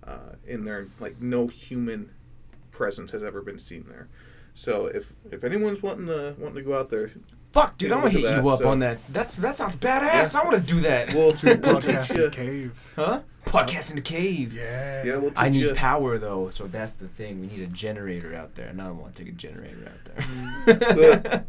Uh, 0.07 0.35
in 0.47 0.65
there, 0.65 0.87
like 1.01 1.21
no 1.21 1.49
human 1.49 2.11
presence 2.71 3.11
has 3.11 3.23
ever 3.25 3.43
been 3.43 3.59
seen 3.59 3.85
there. 3.89 4.09
So 4.55 4.87
if 4.87 5.13
if 5.31 5.43
anyone's 5.45 5.83
wanting 5.83 6.07
to 6.07 6.35
wanting 6.39 6.57
to 6.57 6.63
go 6.63 6.79
out 6.79 6.89
there, 6.91 7.11
Fuck, 7.53 7.77
dude, 7.79 7.91
I'm 7.93 7.99
gonna 8.01 8.11
hit 8.11 8.21
you 8.23 8.27
that, 8.29 8.45
up 8.47 8.61
so- 8.61 8.69
on 8.69 8.79
that. 8.81 9.05
That's 9.13 9.35
that 9.37 9.59
sounds 9.59 9.77
badass. 9.77 10.35
Yeah. 10.35 10.41
I 10.41 10.45
want 10.45 10.57
to 10.67 10.75
do 10.75 10.81
that. 10.81 11.13
we'll, 11.15 11.33
Dude, 11.33 11.65
we'll 11.65 11.77
podcast 11.77 12.15
in 12.15 12.21
you. 12.23 12.31
cave. 12.31 12.93
huh? 12.97 13.21
Podcast 13.47 13.91
in 13.91 13.97
the 13.97 14.03
cave. 14.03 14.53
Yeah. 14.53 15.05
Yeah, 15.05 15.17
we'll 15.17 15.31
teach 15.31 15.39
I 15.39 15.49
need 15.49 15.61
you. 15.61 15.75
power 15.75 16.19
though, 16.19 16.49
so 16.51 16.67
that's 16.67 16.95
the 16.95 17.07
thing. 17.09 17.41
We 17.41 17.47
need 17.47 17.61
a 17.63 17.67
generator 17.69 18.35
out 18.35 18.55
there, 18.57 18.67
and 18.69 18.83
I 18.83 18.87
don't 18.87 18.99
want 18.99 19.15
to 19.15 19.25
take 19.25 19.33
a 19.33 19.37
generator 19.37 19.91
out 19.91 20.05
there. 20.67 21.45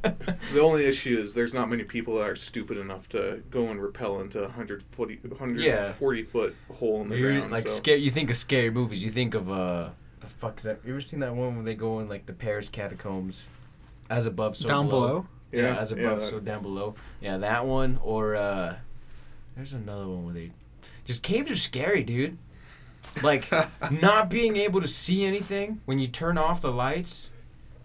The 0.53 0.59
only 0.61 0.85
issue 0.85 1.17
is 1.17 1.33
there's 1.33 1.53
not 1.53 1.69
many 1.69 1.83
people 1.83 2.17
that 2.17 2.29
are 2.29 2.35
stupid 2.35 2.77
enough 2.77 3.09
to 3.09 3.41
go 3.49 3.65
and 3.67 3.81
rappel 3.81 4.21
into 4.21 4.39
a 4.39 4.43
140, 4.43 5.15
140 5.27 6.23
foot 6.23 6.55
hole 6.75 7.01
in 7.01 7.09
the 7.09 7.17
You're, 7.17 7.33
ground. 7.39 7.51
like 7.51 7.67
so. 7.67 7.73
scare. 7.75 7.97
You 7.97 8.11
think 8.11 8.29
of 8.29 8.37
scary 8.37 8.69
movies. 8.69 9.03
You 9.03 9.09
think 9.09 9.33
of 9.33 9.49
uh, 9.49 9.89
the 10.19 10.27
fuck 10.27 10.57
is 10.59 10.63
that? 10.63 10.79
You 10.85 10.91
ever 10.93 11.01
seen 11.01 11.19
that 11.21 11.35
one 11.35 11.55
where 11.55 11.65
they 11.65 11.75
go 11.75 11.99
in 11.99 12.07
like 12.07 12.25
the 12.27 12.33
Paris 12.33 12.69
catacombs, 12.69 13.45
as 14.09 14.25
above, 14.27 14.55
so 14.55 14.67
Down 14.67 14.87
below. 14.87 15.07
below. 15.07 15.27
Yeah, 15.51 15.61
Yeah, 15.73 15.79
as 15.79 15.91
yeah, 15.91 15.97
above, 16.03 16.19
that- 16.21 16.25
so 16.27 16.39
down 16.39 16.61
below. 16.61 16.95
Yeah, 17.21 17.37
that 17.37 17.65
one 17.65 17.99
or 18.03 18.35
uh, 18.35 18.75
there's 19.55 19.73
another 19.73 20.07
one 20.07 20.25
where 20.25 20.33
they 20.35 20.51
just 21.07 21.23
caves 21.23 21.49
are 21.49 21.55
scary, 21.55 22.03
dude. 22.03 22.37
Like 23.23 23.49
not 23.91 24.29
being 24.29 24.57
able 24.57 24.81
to 24.81 24.87
see 24.87 25.25
anything 25.25 25.81
when 25.85 25.97
you 25.97 26.07
turn 26.07 26.37
off 26.37 26.61
the 26.61 26.71
lights, 26.71 27.29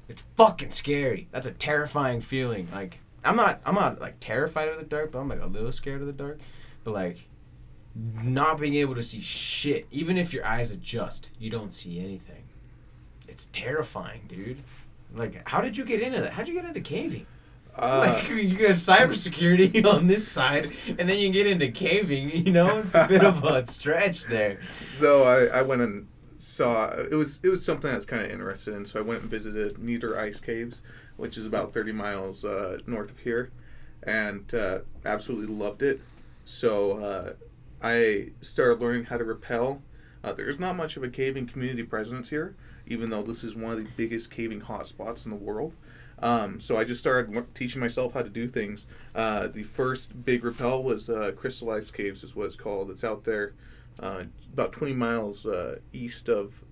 it's 0.09 0.25
fucking 0.37 0.71
scary. 0.71 1.29
That's 1.31 1.47
a 1.47 1.53
terrifying 1.53 2.21
feeling. 2.21 2.69
Like 2.73 2.99
I'm 3.25 3.37
not 3.37 3.61
I'm 3.65 3.77
not 3.77 4.01
like 4.01 4.17
terrified 4.21 4.69
of 4.69 4.79
the 4.79 4.85
dark, 4.85 5.13
but 5.13 5.21
I'm 5.21 5.29
like 5.29 5.41
a 5.41 5.47
little 5.47 5.73
scared 5.73 6.01
of 6.01 6.09
the 6.09 6.13
dark. 6.13 6.41
But 6.85 6.93
like 6.93 7.29
not 7.95 8.59
being 8.59 8.75
able 8.75 8.97
to 8.97 9.03
see 9.03 9.21
shit, 9.21 9.87
even 9.91 10.17
if 10.17 10.33
your 10.33 10.45
eyes 10.45 10.71
adjust, 10.71 11.31
you 11.39 11.49
don't 11.49 11.73
see 11.73 12.01
anything. 12.01 12.43
It's 13.29 13.47
terrifying, 13.53 14.23
dude. 14.29 14.59
Like, 15.15 15.47
how 15.49 15.61
did 15.61 15.77
you 15.77 15.85
get 15.85 16.01
into 16.01 16.21
that? 16.23 16.33
How'd 16.33 16.49
you 16.49 16.55
get 16.55 16.65
into 16.65 16.81
caving? 16.81 17.27
Uh, 17.77 18.15
like, 18.21 18.29
you 18.29 18.57
got 18.57 18.77
cybersecurity 18.77 19.85
on 19.93 20.07
this 20.07 20.27
side, 20.27 20.73
and 20.87 21.09
then 21.09 21.19
you 21.19 21.31
get 21.31 21.47
into 21.47 21.71
caving. 21.71 22.47
You 22.47 22.53
know, 22.53 22.79
it's 22.79 22.95
a 22.95 23.07
bit 23.09 23.25
of 23.25 23.45
a 23.45 23.65
stretch 23.67 24.25
there. 24.25 24.61
so 24.87 25.25
I, 25.25 25.59
I 25.59 25.63
went 25.63 25.83
and 25.83 26.09
saw 26.39 26.91
it 26.91 27.15
was 27.15 27.39
it 27.45 27.49
was 27.49 27.65
something 27.65 27.91
that's 27.91 28.07
kind 28.07 28.23
of 28.25 28.31
interested 28.31 28.75
in. 28.75 28.85
So 28.85 28.99
I 28.99 29.03
went 29.03 29.23
and 29.23 29.31
visited 29.31 29.79
Niter 29.79 30.19
Ice 30.19 30.41
Caves, 30.41 30.81
which 31.17 31.39
is 31.39 31.47
about 31.47 31.73
30 31.73 31.93
miles 31.93 32.45
uh, 32.45 32.79
north 32.87 33.11
of 33.11 33.19
here, 33.21 33.51
and 34.03 34.53
uh, 34.55 34.81
absolutely 35.05 35.55
loved 35.55 35.83
it. 35.83 36.01
So 36.45 36.99
uh, 36.99 37.33
I 37.83 38.31
started 38.41 38.81
learning 38.81 39.05
how 39.05 39.19
to 39.19 39.25
rappel. 39.25 39.83
Uh, 40.25 40.33
there's 40.33 40.59
not 40.59 40.77
much 40.77 40.97
of 40.97 41.03
a 41.03 41.09
caving 41.09 41.47
community 41.47 41.83
presence 41.83 42.31
here, 42.31 42.55
even 42.87 43.11
though 43.11 43.23
this 43.23 43.43
is 43.43 43.57
one 43.57 43.73
of 43.73 43.79
the 43.79 43.89
biggest 43.97 44.31
caving 44.31 44.63
hotspots 44.63 45.25
in 45.25 45.31
the 45.31 45.37
world. 45.37 45.75
Um, 46.23 46.61
so 46.61 46.77
I 46.77 46.85
just 46.85 47.01
started 47.01 47.45
teaching 47.55 47.81
myself 47.81 48.15
how 48.15 48.23
to 48.23 48.29
do 48.31 48.47
things. 48.49 48.87
Uh, 49.15 49.49
the 49.49 49.63
first 49.65 50.25
big 50.25 50.45
rappel 50.45 50.83
was 50.83 51.11
uh, 51.11 51.33
Crystal 51.37 51.71
Ice 51.71 51.91
Caves, 51.91 52.23
is 52.23 52.37
what 52.37 52.47
it's 52.47 52.57
called. 52.57 52.91
It's 52.91 53.03
out 53.05 53.25
there, 53.25 53.55
uh, 53.99 54.25
about 54.53 54.73
20 54.73 54.95
miles 54.95 55.47
uh, 55.47 55.79
east 55.93 56.29
of 56.29 56.65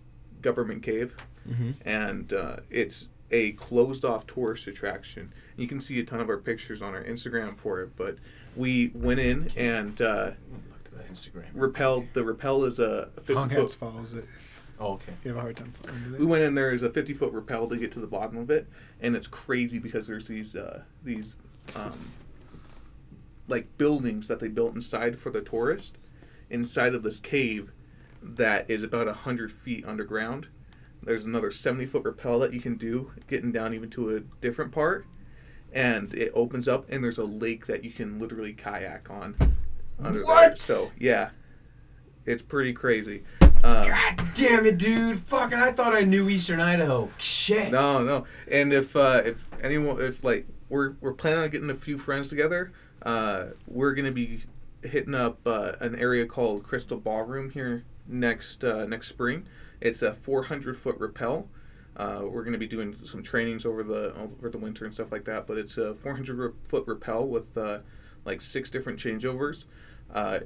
Government 0.42 0.82
Cave, 0.82 1.14
Mm-hmm. 1.48 1.70
and 1.88 2.32
uh, 2.34 2.56
it's 2.68 3.08
a 3.30 3.52
closed-off 3.52 4.26
tourist 4.26 4.66
attraction. 4.66 5.32
You 5.56 5.66
can 5.66 5.80
see 5.80 5.98
a 5.98 6.04
ton 6.04 6.20
of 6.20 6.28
our 6.28 6.36
pictures 6.36 6.82
on 6.82 6.94
our 6.94 7.02
Instagram 7.02 7.56
for 7.56 7.80
it, 7.80 7.96
but 7.96 8.16
we 8.54 8.90
went 8.94 9.20
in 9.20 9.50
and 9.56 10.00
uh, 10.02 10.32
Look 10.52 10.84
at 10.84 10.92
that 10.98 11.10
Instagram. 11.10 11.46
rappelled. 11.56 12.08
The 12.12 12.24
rappel 12.24 12.66
is 12.66 12.78
a 12.78 13.08
50 13.16 13.34
Hong 13.34 13.48
foot 13.48 13.58
Heads 13.58 13.74
follows 13.74 14.12
it. 14.12 14.26
Oh, 14.82 14.94
okay. 14.94 15.12
You 15.24 15.28
have 15.30 15.36
a 15.36 15.40
hard 15.42 15.56
time 15.58 15.72
finding 15.82 16.14
it. 16.14 16.18
we 16.20 16.24
went 16.26 16.42
in 16.42 16.54
there 16.54 16.70
as 16.72 16.82
a 16.82 16.88
50 16.90 17.12
foot 17.14 17.32
rappel 17.32 17.68
to 17.68 17.76
get 17.76 17.92
to 17.92 18.00
the 18.00 18.06
bottom 18.06 18.38
of 18.38 18.50
it 18.50 18.66
and 19.00 19.14
it's 19.14 19.26
crazy 19.26 19.78
because 19.78 20.06
there's 20.06 20.26
these 20.26 20.56
uh, 20.56 20.82
these 21.04 21.36
um, 21.76 21.92
like 23.48 23.76
buildings 23.78 24.28
that 24.28 24.40
they 24.40 24.48
built 24.48 24.74
inside 24.74 25.18
for 25.18 25.30
the 25.30 25.40
tourist 25.40 25.96
inside 26.48 26.94
of 26.94 27.02
this 27.02 27.20
cave 27.20 27.72
that 28.22 28.68
is 28.70 28.82
about 28.82 29.06
100 29.06 29.50
feet 29.52 29.84
underground 29.86 30.48
there's 31.02 31.24
another 31.24 31.50
70 31.50 31.86
foot 31.86 32.04
rappel 32.04 32.38
that 32.40 32.52
you 32.52 32.60
can 32.60 32.76
do 32.76 33.12
getting 33.28 33.52
down 33.52 33.74
even 33.74 33.90
to 33.90 34.16
a 34.16 34.20
different 34.40 34.72
part 34.72 35.04
and 35.72 36.14
it 36.14 36.30
opens 36.34 36.68
up 36.68 36.86
and 36.90 37.02
there's 37.04 37.18
a 37.18 37.24
lake 37.24 37.66
that 37.66 37.84
you 37.84 37.90
can 37.90 38.18
literally 38.18 38.52
kayak 38.52 39.08
on 39.10 39.34
under 40.02 40.18
there 40.20 40.26
What? 40.26 40.58
so 40.58 40.90
yeah 40.98 41.30
it's 42.26 42.42
pretty 42.42 42.72
crazy 42.72 43.22
um, 43.64 43.88
God 43.88 44.22
damn 44.34 44.66
it, 44.66 44.78
dude! 44.78 45.18
Fucking, 45.20 45.58
I 45.58 45.72
thought 45.72 45.94
I 45.94 46.02
knew 46.02 46.28
Eastern 46.28 46.60
Idaho. 46.60 47.10
Shit. 47.18 47.70
No, 47.72 48.02
no. 48.02 48.24
And 48.50 48.72
if 48.72 48.96
uh, 48.96 49.22
if 49.24 49.44
anyone 49.62 50.00
if 50.00 50.24
like 50.24 50.46
we're 50.68 50.94
we're 51.00 51.14
planning 51.14 51.40
on 51.40 51.50
getting 51.50 51.70
a 51.70 51.74
few 51.74 51.98
friends 51.98 52.28
together, 52.28 52.72
uh, 53.02 53.46
we're 53.66 53.94
gonna 53.94 54.12
be 54.12 54.44
hitting 54.82 55.14
up 55.14 55.38
uh, 55.46 55.72
an 55.80 55.94
area 55.96 56.26
called 56.26 56.62
Crystal 56.64 56.98
Ballroom 56.98 57.50
here 57.50 57.84
next 58.06 58.64
uh, 58.64 58.86
next 58.86 59.08
spring. 59.08 59.46
It's 59.80 60.02
a 60.02 60.12
400 60.12 60.76
foot 60.76 60.96
rappel. 60.98 61.48
Uh, 61.96 62.20
we're 62.22 62.42
going 62.42 62.52
to 62.52 62.58
be 62.58 62.66
doing 62.66 62.96
some 63.02 63.22
trainings 63.22 63.66
over 63.66 63.82
the 63.82 64.14
over 64.14 64.48
the 64.48 64.58
winter 64.58 64.84
and 64.84 64.94
stuff 64.94 65.10
like 65.12 65.24
that. 65.24 65.46
But 65.46 65.58
it's 65.58 65.76
a 65.76 65.94
400 65.94 66.54
foot 66.64 66.84
rappel 66.86 67.28
with 67.28 67.56
uh, 67.56 67.78
like 68.24 68.42
six 68.42 68.70
different 68.70 68.98
changeovers. 68.98 69.64
Uh, 70.12 70.40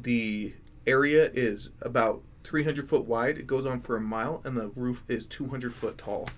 the 0.00 0.54
area 0.86 1.30
is 1.32 1.70
about 1.82 2.22
300 2.44 2.86
foot 2.88 3.04
wide. 3.04 3.38
It 3.38 3.46
goes 3.46 3.66
on 3.66 3.78
for 3.78 3.96
a 3.96 4.00
mile, 4.00 4.40
and 4.44 4.56
the 4.56 4.68
roof 4.68 5.02
is 5.08 5.26
200 5.26 5.72
foot 5.74 5.98
tall. 5.98 6.28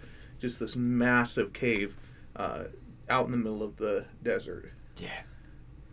Just 0.40 0.58
this 0.60 0.74
massive 0.76 1.52
cave 1.52 1.96
uh, 2.36 2.64
out 3.08 3.26
in 3.26 3.30
the 3.32 3.36
middle 3.36 3.62
of 3.62 3.76
the 3.76 4.06
desert. 4.22 4.72
Yeah. 4.98 5.22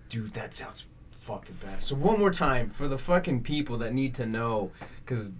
Dude, 0.09 0.33
that 0.33 0.55
sounds 0.55 0.85
fucking 1.11 1.55
bad. 1.63 1.83
So 1.83 1.95
one 1.95 2.19
more 2.19 2.31
time 2.31 2.69
for 2.69 2.87
the 2.87 2.97
fucking 2.97 3.43
people 3.43 3.77
that 3.77 3.93
need 3.93 4.15
to 4.15 4.25
know, 4.25 4.71
because 5.05 5.33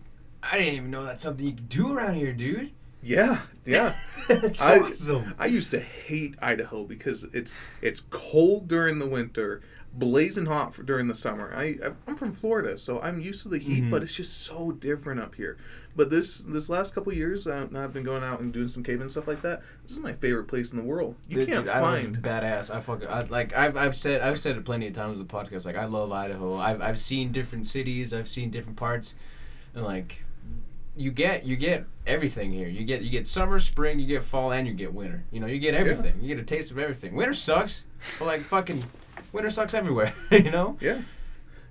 I 0.44 0.58
didn't 0.60 0.74
even 0.76 0.92
know 0.92 1.04
that's 1.04 1.24
something 1.24 1.46
you 1.46 1.54
could 1.54 1.70
do 1.70 1.92
around 1.96 2.16
here, 2.16 2.34
dude. 2.34 2.72
Yeah, 3.02 3.42
yeah. 3.66 3.96
That's 4.28 4.62
I- 4.62 4.80
awesome. 4.80 5.34
I 5.40 5.46
used 5.46 5.72
to 5.72 5.80
hate 5.80 6.36
Idaho 6.42 6.84
because 6.84 7.24
it's 7.32 7.58
it's 7.82 8.02
cold 8.10 8.68
during 8.68 9.00
the 9.00 9.08
winter, 9.08 9.62
blazing 9.94 10.46
hot 10.46 10.74
for, 10.74 10.84
during 10.84 11.08
the 11.08 11.16
summer. 11.16 11.52
I 11.56 11.78
I'm 12.08 12.16
from 12.16 12.32
Florida, 12.32 12.78
so 12.78 13.00
I'm 13.02 13.20
used 13.20 13.44
to 13.44 13.50
the 13.50 13.58
heat, 13.58 13.84
Mhm. 13.86 13.92
but 13.92 14.04
it's 14.04 14.16
just 14.16 14.42
so 14.44 14.72
different 14.72 15.20
up 15.20 15.36
here. 15.36 15.58
But 15.96 16.10
this 16.10 16.40
this 16.42 16.70
last 16.70 16.94
couple 16.96 17.12
years, 17.12 17.48
uh, 17.48 17.68
I've 17.76 17.92
been 17.92 18.04
going 18.04 18.24
out 18.24 18.40
and 18.40 18.54
doing 18.54 18.68
some 18.68 18.84
caving 18.84 19.02
and 19.02 19.12
stuff 19.12 19.28
like 19.28 19.42
that. 19.42 19.62
This 19.84 19.94
is 19.94 20.00
my 20.00 20.14
favorite 20.14 20.46
place 20.46 20.72
in 20.72 20.78
the 20.78 20.84
world. 20.84 21.16
You 21.28 21.38
Dude, 21.38 21.50
can't 21.50 21.66
dude, 21.66 21.74
find. 21.74 22.18
badass. 22.22 22.74
I 22.74 22.80
fucking 22.80 23.08
I, 23.08 23.24
like 23.24 23.54
I've 23.58 23.76
I've 23.76 23.96
said 23.96 24.22
I've 24.22 24.40
said 24.40 24.56
it 24.56 24.64
plenty 24.64 24.88
of 24.88 24.94
times 24.94 25.14
on 25.14 25.20
the 25.20 25.26
podcast. 25.26 25.66
Like 25.66 25.76
I 25.76 25.86
love 25.86 26.12
Idaho. 26.12 26.56
I've 26.58 26.82
I've 26.82 27.00
seen 27.00 27.32
different 27.32 27.66
cities. 27.68 28.14
I've 28.14 28.30
seen 28.30 28.52
different 28.52 28.78
parts, 28.78 29.16
and 29.74 29.84
like 29.84 30.24
you 30.96 31.12
get 31.12 31.46
you 31.46 31.56
get 31.56 31.86
everything 32.06 32.52
here. 32.52 32.68
You 32.70 32.86
get 32.86 33.02
you 33.02 33.10
get 33.10 33.28
summer, 33.28 33.60
spring, 33.60 34.00
you 34.00 34.06
get 34.06 34.22
fall, 34.24 34.52
and 34.54 34.68
you 34.68 34.74
get 34.74 34.94
winter. 34.94 35.24
You 35.32 35.40
know 35.40 35.48
you 35.48 35.60
get 35.60 35.74
everything. 35.74 36.14
You 36.22 36.28
get 36.28 36.40
a 36.40 36.44
taste 36.44 36.72
of 36.72 36.78
everything. 36.78 37.14
Winter 37.16 37.34
sucks, 37.34 37.86
but 38.20 38.26
like 38.26 38.42
fucking 38.42 38.84
winter 39.32 39.50
sucks 39.50 39.74
everywhere. 39.74 40.14
you 40.32 40.52
know. 40.52 40.78
Yeah, 40.80 41.02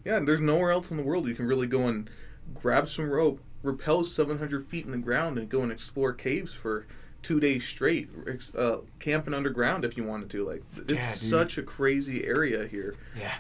yeah. 0.05 0.17
And 0.17 0.29
there's 0.29 0.41
nowhere 0.41 0.71
else 0.71 0.91
in 0.91 0.97
the 0.97 1.03
world 1.03 1.27
you 1.29 1.35
can 1.35 1.47
really 1.47 1.67
go 1.67 1.87
and 1.89 2.09
grab 2.55 2.89
some 2.89 3.11
rope, 3.11 3.41
rappel 3.63 4.05
700 4.05 4.67
feet 4.67 4.85
in 4.87 4.93
the 4.93 4.99
ground, 4.99 5.39
and 5.39 5.49
go 5.49 5.63
and 5.63 5.71
explore 5.73 6.13
caves 6.13 6.55
for 6.55 6.87
two 7.23 7.41
days 7.41 7.67
straight, 7.67 8.09
uh, 8.57 8.79
camping 9.01 9.35
underground 9.35 9.85
if 9.85 9.97
you 9.97 10.05
wanted 10.05 10.31
to. 10.31 10.47
Like 10.47 10.63
it's 10.77 10.93
Yeah, 10.93 11.01
such 11.01 11.59
a 11.59 11.63
crazy 11.63 12.27
area 12.27 12.67
here. 12.67 12.95
Yeah. 13.17 13.35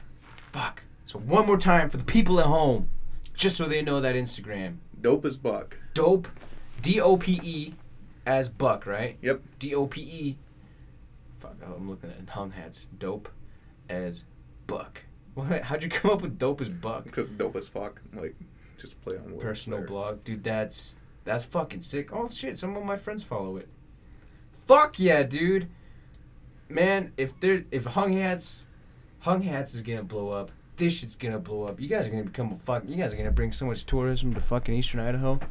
Fuck. 0.53 0.82
So 1.07 1.19
one 1.19 1.47
more 1.47 1.57
time 1.57 1.89
for 1.89 1.97
the 1.97 2.05
people 2.05 2.39
at 2.40 2.47
home, 2.47 2.90
just 3.35 3.57
so 3.57 3.65
they 3.65 3.81
know 3.82 4.01
that 4.01 4.15
Instagram 4.15 4.78
Dope 5.01 5.24
as 5.24 5.36
buck. 5.36 5.78
dope, 5.95 6.28
D 6.82 7.01
O 7.01 7.16
P 7.16 7.40
E, 7.43 7.74
as 8.27 8.49
buck, 8.49 8.85
right? 8.85 9.16
Yep. 9.23 9.40
D 9.59 9.74
O 9.74 9.86
P 9.86 10.03
E. 10.03 10.36
Fuck, 11.39 11.55
I'm 11.65 11.89
looking 11.89 12.11
at 12.11 12.28
hung 12.31 12.51
hats. 12.51 12.89
Dope 12.99 13.28
as 13.89 14.24
buck. 14.66 15.02
What? 15.35 15.62
How'd 15.62 15.85
you 15.85 15.89
come 15.89 16.10
up 16.10 16.23
with 16.23 16.36
dope 16.36 16.60
as 16.60 16.69
buck? 16.69 17.05
Because 17.05 17.31
dope 17.31 17.55
as 17.55 17.69
fuck. 17.69 18.02
Like 18.12 18.35
just 18.77 19.01
play 19.02 19.16
on 19.16 19.31
words. 19.31 19.43
Personal 19.44 19.82
blog, 19.82 20.24
dude. 20.24 20.43
That's 20.43 20.98
That's 21.24 21.44
fucking 21.44 21.82
sick. 21.82 22.12
Oh 22.12 22.28
shit, 22.28 22.59
some 22.59 22.77
of 22.77 22.85
my 22.85 22.97
friends 22.97 23.23
follow 23.23 23.56
it. 23.56 23.69
Fuck 24.66 24.98
yeah, 24.98 25.23
dude. 25.23 25.69
Man, 26.69 27.12
if 27.16 27.39
there 27.39 27.62
if 27.70 27.85
Hung 27.85 28.15
Hats 28.15 28.66
Hung 29.20 29.43
Hats 29.43 29.77
is 29.77 29.82
gonna 29.82 30.02
blow 30.02 30.31
up, 30.31 30.51
this 30.79 30.99
shit's 30.99 31.15
gonna 31.15 31.39
blow 31.39 31.65
up. 31.65 31.81
You 31.81 31.89
guys 31.89 32.07
are 32.07 32.11
gonna 32.11 32.23
become 32.25 32.53
a 32.53 32.57
fuck 32.57 32.85
you 32.87 32.97
guys 32.97 33.13
are 33.13 33.17
gonna 33.17 33.31
bring 33.31 33.53
so 33.53 33.67
much 33.67 33.85
tourism 33.85 34.33
to 34.35 34.41
fucking 34.41 34.75
Eastern 34.75 35.01
Idaho. 35.01 35.39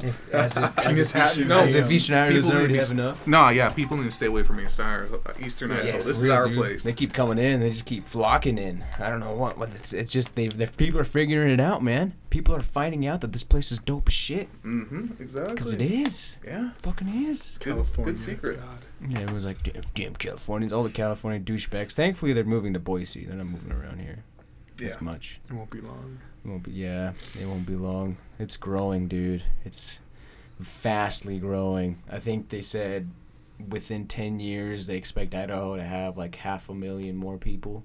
If- 0.00 0.34
as 0.34 0.58
if, 0.58 0.78
as 0.78 0.98
if 0.98 1.10
Hat 1.12 1.28
Eastern, 1.30 1.48
Museum. 1.48 1.62
as 1.62 1.74
if 1.74 1.90
Eastern 1.90 2.16
Idaho 2.18 2.34
doesn't 2.34 2.56
already 2.56 2.76
have 2.76 2.90
enough. 2.90 3.26
Nah, 3.26 3.48
yeah, 3.48 3.70
people 3.70 3.96
need 3.96 4.04
to 4.04 4.10
stay 4.10 4.26
away 4.26 4.42
from 4.42 4.60
Eastern 4.60 4.84
Idaho. 4.86 5.22
Eastern 5.42 5.72
Idaho. 5.72 5.86
Yeah, 5.86 5.92
this 5.94 6.04
for 6.04 6.10
is 6.10 6.22
real, 6.22 6.32
our 6.32 6.48
dude. 6.48 6.56
place. 6.58 6.82
They 6.82 6.92
keep 6.92 7.14
coming 7.14 7.38
in. 7.38 7.60
They 7.60 7.70
just 7.70 7.86
keep 7.86 8.04
flocking 8.04 8.58
in. 8.58 8.84
I 8.98 9.08
don't 9.08 9.20
know 9.20 9.32
what. 9.32 9.56
what 9.56 9.70
it's, 9.70 9.94
it's 9.94 10.12
just 10.12 10.34
they. 10.34 10.48
they 10.48 10.66
people 10.66 11.00
are 11.00 11.04
figuring 11.04 11.48
it 11.50 11.60
out, 11.60 11.82
man. 11.82 12.12
People 12.28 12.54
are 12.54 12.62
finding 12.62 13.06
out 13.06 13.22
that 13.22 13.32
this 13.32 13.42
place 13.44 13.72
is 13.72 13.78
dope 13.78 14.08
as 14.08 14.12
shit. 14.12 14.48
Mm-hmm. 14.62 15.22
Exactly. 15.22 15.56
Cause 15.56 15.72
it 15.72 15.80
is. 15.80 16.36
Yeah. 16.44 16.72
Fucking 16.82 17.08
is. 17.08 17.56
Good, 17.60 17.72
California. 17.72 18.12
Good 18.12 18.20
secret. 18.20 18.60
God. 18.60 19.10
Yeah, 19.10 19.20
it 19.20 19.30
was 19.30 19.46
like 19.46 19.62
damn, 19.62 19.82
damn 19.94 20.14
Californians, 20.14 20.74
all 20.74 20.82
the 20.82 20.90
California 20.90 21.40
douchebags. 21.40 21.92
Thankfully, 21.94 22.34
they're 22.34 22.44
moving 22.44 22.74
to 22.74 22.78
Boise. 22.80 23.24
They're 23.24 23.36
not 23.36 23.46
moving 23.46 23.72
around 23.72 24.00
here 24.00 24.24
Yeah. 24.78 24.86
as 24.88 25.00
much. 25.00 25.40
It 25.48 25.52
won't 25.54 25.70
be 25.70 25.80
long. 25.80 26.18
It 26.44 26.48
won't 26.48 26.62
be. 26.64 26.72
Yeah, 26.72 27.12
it 27.40 27.46
won't 27.46 27.66
be 27.66 27.76
long. 27.76 28.16
It's 28.38 28.56
growing, 28.56 29.08
dude. 29.08 29.42
It's 29.64 30.00
fastly 30.60 31.38
growing. 31.38 31.98
I 32.10 32.18
think 32.18 32.48
they 32.48 32.62
said 32.62 33.10
within 33.68 34.06
ten 34.06 34.40
years 34.40 34.86
they 34.86 34.96
expect 34.96 35.34
Idaho 35.34 35.76
to 35.76 35.82
have 35.84 36.16
like 36.16 36.34
half 36.36 36.68
a 36.68 36.74
million 36.74 37.16
more 37.16 37.38
people. 37.38 37.84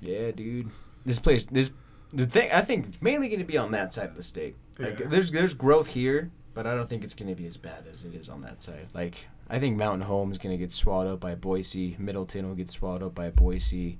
Yeah, 0.00 0.30
dude. 0.32 0.70
This 1.04 1.18
place, 1.18 1.46
this 1.46 1.70
the 2.10 2.26
thing. 2.26 2.50
I 2.52 2.60
think 2.60 2.86
it's 2.86 3.02
mainly 3.02 3.28
going 3.28 3.40
to 3.40 3.44
be 3.46 3.58
on 3.58 3.72
that 3.72 3.92
side 3.92 4.08
of 4.10 4.16
the 4.16 4.22
state. 4.22 4.56
Like, 4.78 5.00
Yeah. 5.00 5.06
there's 5.08 5.30
there's 5.30 5.54
growth 5.54 5.88
here, 5.88 6.30
but 6.54 6.66
I 6.66 6.74
don't 6.74 6.88
think 6.88 7.04
it's 7.04 7.14
going 7.14 7.28
to 7.28 7.34
be 7.34 7.46
as 7.46 7.56
bad 7.56 7.86
as 7.90 8.04
it 8.04 8.14
is 8.14 8.28
on 8.28 8.42
that 8.42 8.62
side. 8.62 8.88
Like, 8.94 9.26
I 9.48 9.58
think 9.58 9.76
Mountain 9.76 10.02
Home 10.02 10.30
is 10.32 10.38
going 10.38 10.52
to 10.56 10.58
get 10.58 10.72
swallowed 10.72 11.12
up 11.12 11.20
by 11.20 11.34
Boise. 11.34 11.96
Middleton 11.98 12.46
will 12.48 12.54
get 12.54 12.68
swallowed 12.70 13.02
up 13.02 13.14
by 13.14 13.30
Boise. 13.30 13.98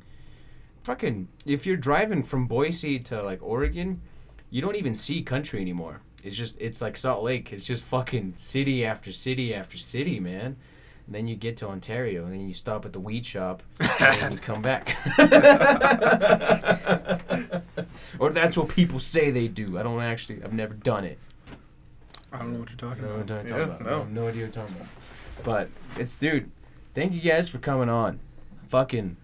Fucking, 0.84 1.28
if 1.46 1.66
you're 1.66 1.76
driving 1.76 2.22
from 2.22 2.46
Boise 2.46 2.98
to 3.00 3.22
like 3.22 3.40
Oregon, 3.42 4.00
you 4.50 4.60
don't 4.62 4.76
even 4.76 4.94
see 4.94 5.22
country 5.22 5.60
anymore. 5.60 6.00
It's 6.22 6.36
just 6.36 6.60
it's 6.60 6.80
like 6.82 6.96
Salt 6.96 7.22
Lake. 7.22 7.52
It's 7.52 7.66
just 7.66 7.84
fucking 7.84 8.34
city 8.36 8.84
after 8.86 9.12
city 9.12 9.54
after 9.54 9.76
city, 9.78 10.20
man. 10.20 10.56
And 11.06 11.14
then 11.14 11.26
you 11.28 11.36
get 11.36 11.58
to 11.58 11.68
Ontario, 11.68 12.24
and 12.24 12.32
then 12.32 12.40
you 12.46 12.54
stop 12.54 12.86
at 12.86 12.94
the 12.94 13.00
weed 13.00 13.26
shop, 13.26 13.62
and 14.00 14.32
you 14.32 14.38
come 14.38 14.62
back. 14.62 14.96
or 18.18 18.30
that's 18.30 18.56
what 18.56 18.68
people 18.68 18.98
say 18.98 19.30
they 19.30 19.48
do. 19.48 19.78
I 19.78 19.82
don't 19.82 20.00
actually. 20.00 20.42
I've 20.42 20.54
never 20.54 20.72
done 20.74 21.04
it. 21.04 21.18
I 22.32 22.38
don't 22.38 22.54
know 22.54 22.60
what 22.60 22.70
you're 22.70 22.90
I 22.90 22.94
talking 22.94 23.02
don't 23.04 23.10
know 23.10 23.16
about. 23.22 23.28
what 23.28 23.40
I'm 23.40 23.46
Yeah, 23.46 23.66
talking 23.66 23.86
about. 23.86 24.10
No. 24.10 24.22
no 24.22 24.28
idea 24.28 24.32
what 24.32 24.34
you're 24.36 24.48
talking 24.48 24.76
about. 24.76 24.88
But 25.44 25.68
it's 26.00 26.16
dude. 26.16 26.50
Thank 26.94 27.12
you 27.12 27.20
guys 27.20 27.48
for 27.48 27.58
coming 27.58 27.88
on. 27.90 28.20
Fucking 28.68 29.16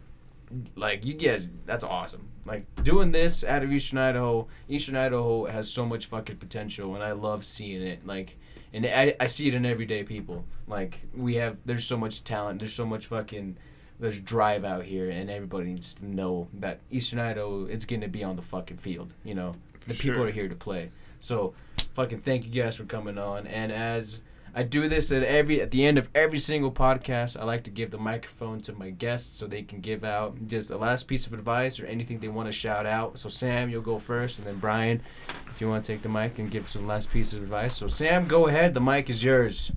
like 0.77 1.05
you 1.05 1.15
guys 1.15 1.49
that's 1.67 1.85
awesome. 1.85 2.29
Like 2.45 2.65
doing 2.83 3.13
this 3.13 3.45
out 3.45 3.63
of 3.63 3.73
Eastern 3.73 3.99
Idaho. 3.99 4.49
Eastern 4.69 4.97
Idaho 4.97 5.47
has 5.47 5.71
so 5.71 5.87
much 5.87 6.07
fucking 6.07 6.37
potential 6.37 6.95
and 6.95 7.05
I 7.05 7.13
love 7.13 7.45
seeing 7.45 7.83
it. 7.83 8.07
Like 8.07 8.37
and 8.73 8.87
I, 8.87 9.15
I 9.19 9.27
see 9.27 9.49
it 9.49 9.55
in 9.55 9.67
everyday 9.67 10.05
people. 10.05 10.45
Like 10.67 11.01
we 11.15 11.37
have 11.37 11.59
there's 11.65 11.85
so 11.85 11.97
much 11.97 12.25
talent, 12.25 12.59
there's 12.59 12.75
so 12.75 12.87
much 12.87 13.07
fucking 13.07 13.57
there's 13.99 14.19
drive 14.19 14.65
out 14.65 14.85
here 14.85 15.11
and 15.11 15.31
everybody 15.31 15.67
needs 15.67 15.95
to 15.95 16.07
know 16.07 16.49
that 16.55 16.81
Eastern 16.91 17.19
Idaho 17.19 17.67
is 17.67 17.85
gonna 17.85 18.09
be 18.09 18.25
on 18.25 18.37
the 18.37 18.43
fucking 18.43 18.79
field, 18.79 19.15
you 19.25 19.35
know. 19.35 19.53
The 19.87 19.95
people 19.95 20.23
are 20.23 20.31
here 20.31 20.49
to 20.49 20.55
play. 20.55 20.91
So 21.21 21.55
fucking 21.95 22.19
thank 22.19 22.45
you 22.45 22.63
guys 22.63 22.77
for 22.77 22.85
coming 22.85 23.19
on. 23.19 23.47
And 23.47 23.73
as 23.73 24.21
I 24.55 24.65
do 24.65 24.89
this 24.89 25.13
at 25.13 25.23
every 25.23 25.61
at 25.63 25.71
the 25.71 25.85
end 25.85 25.97
of 25.97 26.09
every 26.15 26.39
single 26.41 26.73
podcast, 26.73 27.39
I 27.41 27.45
like 27.45 27.63
to 27.65 27.71
give 27.71 27.91
the 27.91 27.99
microphone 27.99 28.61
to 28.63 28.73
my 28.73 28.91
guests 28.91 29.39
so 29.39 29.47
they 29.47 29.63
can 29.63 29.81
give 29.81 30.03
out 30.03 30.37
just 30.47 30.71
a 30.71 30.77
last 30.77 31.07
piece 31.07 31.27
of 31.27 31.33
advice 31.33 31.79
or 31.79 31.87
anything 31.87 32.19
they 32.19 32.29
want 32.29 32.47
to 32.49 32.53
shout 32.53 32.85
out. 32.85 33.19
So 33.19 33.29
Sam, 33.29 33.71
you'll 33.71 33.83
go 33.83 33.99
first, 33.99 34.39
and 34.39 34.47
then 34.47 34.59
Brian, 34.59 35.03
if 35.51 35.61
you 35.61 35.69
want 35.69 35.85
to 35.85 35.93
take 35.93 36.03
the 36.03 36.09
mic 36.09 36.39
and 36.39 36.51
give 36.51 36.69
some 36.69 36.87
last 36.87 37.11
piece 37.13 37.33
of 37.33 37.43
advice. 37.43 37.75
So 37.75 37.87
Sam, 37.87 38.27
go 38.27 38.49
ahead. 38.49 38.75
The 38.75 38.81
mic 38.81 39.09
is 39.09 39.23
yours. 39.23 39.71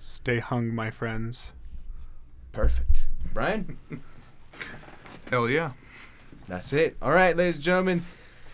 Stay 0.00 0.38
hung, 0.40 0.74
my 0.74 0.90
friends. 0.90 1.54
Perfect. 2.52 3.04
Brian, 3.32 3.78
Hell 5.30 5.48
yeah. 5.48 5.72
that's 6.48 6.72
it. 6.72 6.96
All 7.02 7.12
right, 7.12 7.36
ladies 7.36 7.56
and 7.56 7.64
gentlemen, 7.64 8.04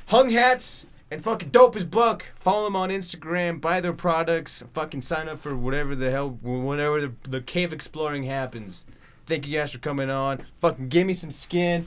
hung 0.08 0.30
hats. 0.30 0.84
And 1.14 1.22
fucking 1.22 1.50
dope 1.50 1.76
as 1.76 1.84
buck. 1.84 2.24
Follow 2.40 2.64
them 2.64 2.74
on 2.74 2.88
Instagram. 2.88 3.60
Buy 3.60 3.80
their 3.80 3.92
products. 3.92 4.64
Fucking 4.72 5.00
sign 5.00 5.28
up 5.28 5.38
for 5.38 5.54
whatever 5.54 5.94
the 5.94 6.10
hell, 6.10 6.30
whenever 6.42 7.00
the, 7.02 7.14
the 7.22 7.40
cave 7.40 7.72
exploring 7.72 8.24
happens. 8.24 8.84
Thank 9.24 9.46
you 9.46 9.56
guys 9.56 9.72
for 9.72 9.78
coming 9.78 10.10
on. 10.10 10.44
Fucking 10.58 10.88
give 10.88 11.06
me 11.06 11.14
some 11.14 11.30
skin. 11.30 11.86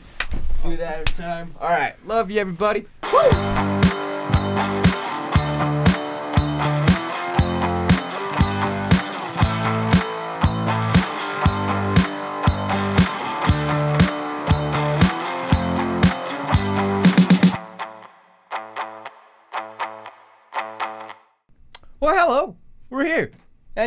Do 0.64 0.78
that 0.78 1.00
every 1.00 1.14
time. 1.14 1.54
All 1.60 1.68
right. 1.68 1.96
Love 2.06 2.32
you, 2.32 2.40
everybody. 2.40 2.86
Well, 3.04 4.84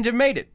And 0.01 0.06
you 0.06 0.12
made 0.14 0.39
it. 0.39 0.48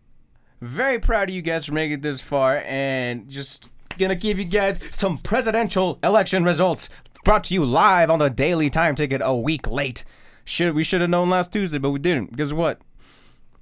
Very 0.59 0.97
proud 0.97 1.29
of 1.29 1.35
you 1.35 1.43
guys 1.43 1.67
for 1.67 1.73
making 1.75 1.97
it 1.97 2.01
this 2.01 2.19
far. 2.19 2.63
And 2.65 3.29
just 3.29 3.69
gonna 3.99 4.15
give 4.15 4.39
you 4.39 4.45
guys 4.45 4.79
some 4.89 5.19
presidential 5.19 5.99
election 6.03 6.43
results 6.43 6.89
brought 7.23 7.43
to 7.43 7.53
you 7.53 7.63
live 7.63 8.09
on 8.09 8.17
the 8.17 8.31
Daily 8.31 8.71
Time 8.71 8.95
Ticket 8.95 9.21
a 9.23 9.35
week 9.35 9.67
late. 9.67 10.03
Should 10.45 10.73
we 10.73 10.83
should 10.83 11.01
have 11.01 11.11
known 11.11 11.29
last 11.29 11.53
Tuesday, 11.53 11.77
but 11.77 11.91
we 11.91 11.99
didn't. 11.99 12.35
Guess 12.35 12.53
what? 12.53 12.81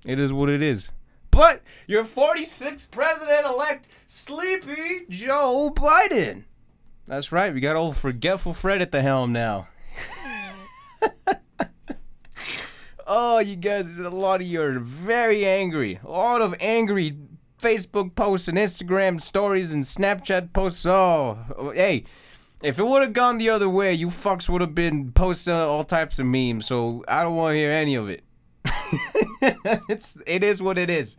It 0.05 0.19
is 0.19 0.31
what 0.31 0.47
it 0.47 0.61
is. 0.61 0.89
But 1.31 1.63
your 1.85 2.05
46th 2.05 2.89
president 2.89 3.45
elect, 3.45 3.89
Sleepy 4.05 5.01
Joe 5.09 5.69
Biden. 5.75 6.43
That's 7.07 7.33
right. 7.33 7.53
We 7.53 7.59
got 7.59 7.75
old 7.75 7.97
forgetful 7.97 8.53
Fred 8.53 8.81
at 8.81 8.93
the 8.93 9.01
helm 9.01 9.33
now. 9.33 9.67
Oh, 13.05 13.39
you 13.39 13.55
guys, 13.57 13.87
a 13.87 14.09
lot 14.09 14.41
of 14.41 14.47
you 14.47 14.61
are 14.61 14.79
very 14.79 15.45
angry. 15.45 15.99
A 16.03 16.09
lot 16.09 16.41
of 16.41 16.55
angry 16.59 17.17
Facebook 17.61 18.15
posts 18.15 18.47
and 18.47 18.57
Instagram 18.57 19.19
stories 19.19 19.73
and 19.73 19.83
Snapchat 19.83 20.53
posts. 20.53 20.85
Oh, 20.85 21.71
hey, 21.75 22.05
if 22.61 22.79
it 22.79 22.85
would 22.85 23.01
have 23.01 23.13
gone 23.13 23.37
the 23.37 23.49
other 23.49 23.69
way, 23.69 23.93
you 23.93 24.07
fucks 24.07 24.47
would 24.47 24.61
have 24.61 24.73
been 24.73 25.11
posting 25.11 25.53
all 25.53 25.83
types 25.83 26.17
of 26.17 26.25
memes. 26.25 26.65
So 26.65 27.03
I 27.07 27.23
don't 27.23 27.35
want 27.35 27.55
to 27.55 27.57
hear 27.57 27.71
any 27.71 27.95
of 27.95 28.07
it. 28.09 28.23
it's 29.89 30.17
it 30.25 30.43
is 30.43 30.61
what 30.61 30.77
it 30.77 30.89
is. 30.89 31.17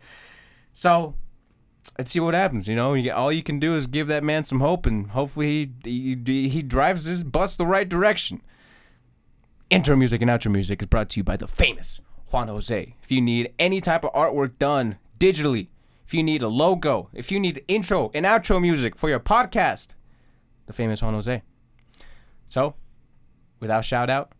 So 0.73 1.13
let's 1.99 2.11
see 2.11 2.19
what 2.19 2.33
happens. 2.33 2.67
You 2.67 2.75
know, 2.75 2.95
you, 2.95 3.11
all 3.11 3.31
you 3.31 3.43
can 3.43 3.59
do 3.59 3.75
is 3.75 3.85
give 3.85 4.07
that 4.07 4.23
man 4.23 4.43
some 4.43 4.59
hope, 4.59 4.87
and 4.87 5.11
hopefully 5.11 5.71
he 5.83 6.17
he, 6.25 6.49
he 6.49 6.61
drives 6.63 7.05
his 7.05 7.23
bus 7.23 7.55
the 7.55 7.67
right 7.67 7.87
direction. 7.87 8.41
Intro 9.71 9.95
music 9.95 10.21
and 10.21 10.29
outro 10.29 10.51
music 10.51 10.81
is 10.81 10.87
brought 10.87 11.09
to 11.09 11.19
you 11.19 11.23
by 11.23 11.35
the 11.35 11.47
famous 11.47 11.99
Juan 12.31 12.49
Jose. 12.49 12.95
If 13.01 13.11
you 13.11 13.19
need 13.19 13.51
any 13.57 13.81
type 13.81 14.03
of 14.05 14.13
artwork 14.13 14.59
done 14.59 14.99
digitally, 15.19 15.69
if 16.05 16.13
you 16.13 16.21
need 16.21 16.43
a 16.43 16.47
logo, 16.47 17.09
if 17.13 17.31
you 17.31 17.39
need 17.39 17.63
intro 17.67 18.11
and 18.13 18.27
outro 18.27 18.61
music 18.61 18.95
for 18.95 19.09
your 19.09 19.19
podcast, 19.19 19.95
the 20.67 20.73
famous 20.73 21.01
Juan 21.01 21.15
Jose. 21.15 21.41
So, 22.45 22.75
without 23.59 23.83
shout 23.83 24.07
out, 24.07 24.33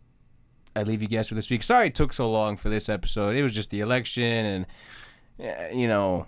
I 0.75 0.83
leave 0.83 1.01
you 1.01 1.07
guys 1.07 1.27
for 1.27 1.33
this 1.35 1.49
week. 1.49 1.63
Sorry 1.63 1.87
it 1.87 1.95
took 1.95 2.13
so 2.13 2.29
long 2.29 2.55
for 2.55 2.69
this 2.69 2.87
episode. 2.87 3.35
It 3.35 3.41
was 3.41 3.53
just 3.53 3.71
the 3.71 3.79
election 3.79 4.65
and 5.39 5.75
you 5.75 5.87
know, 5.87 6.27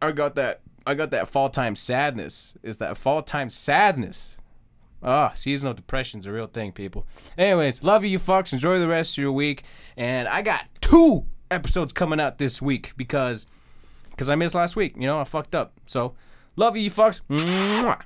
I 0.00 0.12
got 0.12 0.36
that 0.36 0.60
I 0.86 0.94
got 0.94 1.10
that 1.10 1.28
fall 1.28 1.48
time 1.48 1.74
sadness. 1.74 2.54
Is 2.62 2.78
that 2.78 2.96
fall 2.96 3.22
time 3.22 3.50
sadness? 3.50 4.36
Ah, 5.02 5.32
seasonal 5.34 5.74
depression's 5.74 6.26
a 6.26 6.32
real 6.32 6.46
thing, 6.46 6.72
people. 6.72 7.06
Anyways, 7.38 7.82
love 7.82 8.04
you, 8.04 8.10
you 8.10 8.18
fucks. 8.18 8.52
Enjoy 8.52 8.78
the 8.78 8.88
rest 8.88 9.16
of 9.16 9.22
your 9.22 9.32
week. 9.32 9.64
And 9.96 10.28
I 10.28 10.42
got 10.42 10.66
two 10.80 11.26
episodes 11.50 11.92
coming 11.92 12.20
out 12.20 12.38
this 12.38 12.60
week 12.60 12.92
because 12.96 13.46
because 14.10 14.28
I 14.28 14.34
missed 14.34 14.54
last 14.54 14.76
week. 14.76 14.94
You 14.96 15.06
know, 15.06 15.18
I 15.20 15.24
fucked 15.24 15.54
up. 15.54 15.72
So, 15.86 16.14
love 16.56 16.76
you, 16.76 16.82
you 16.82 16.90
fucks. 16.90 17.20
Mwah. 17.30 18.02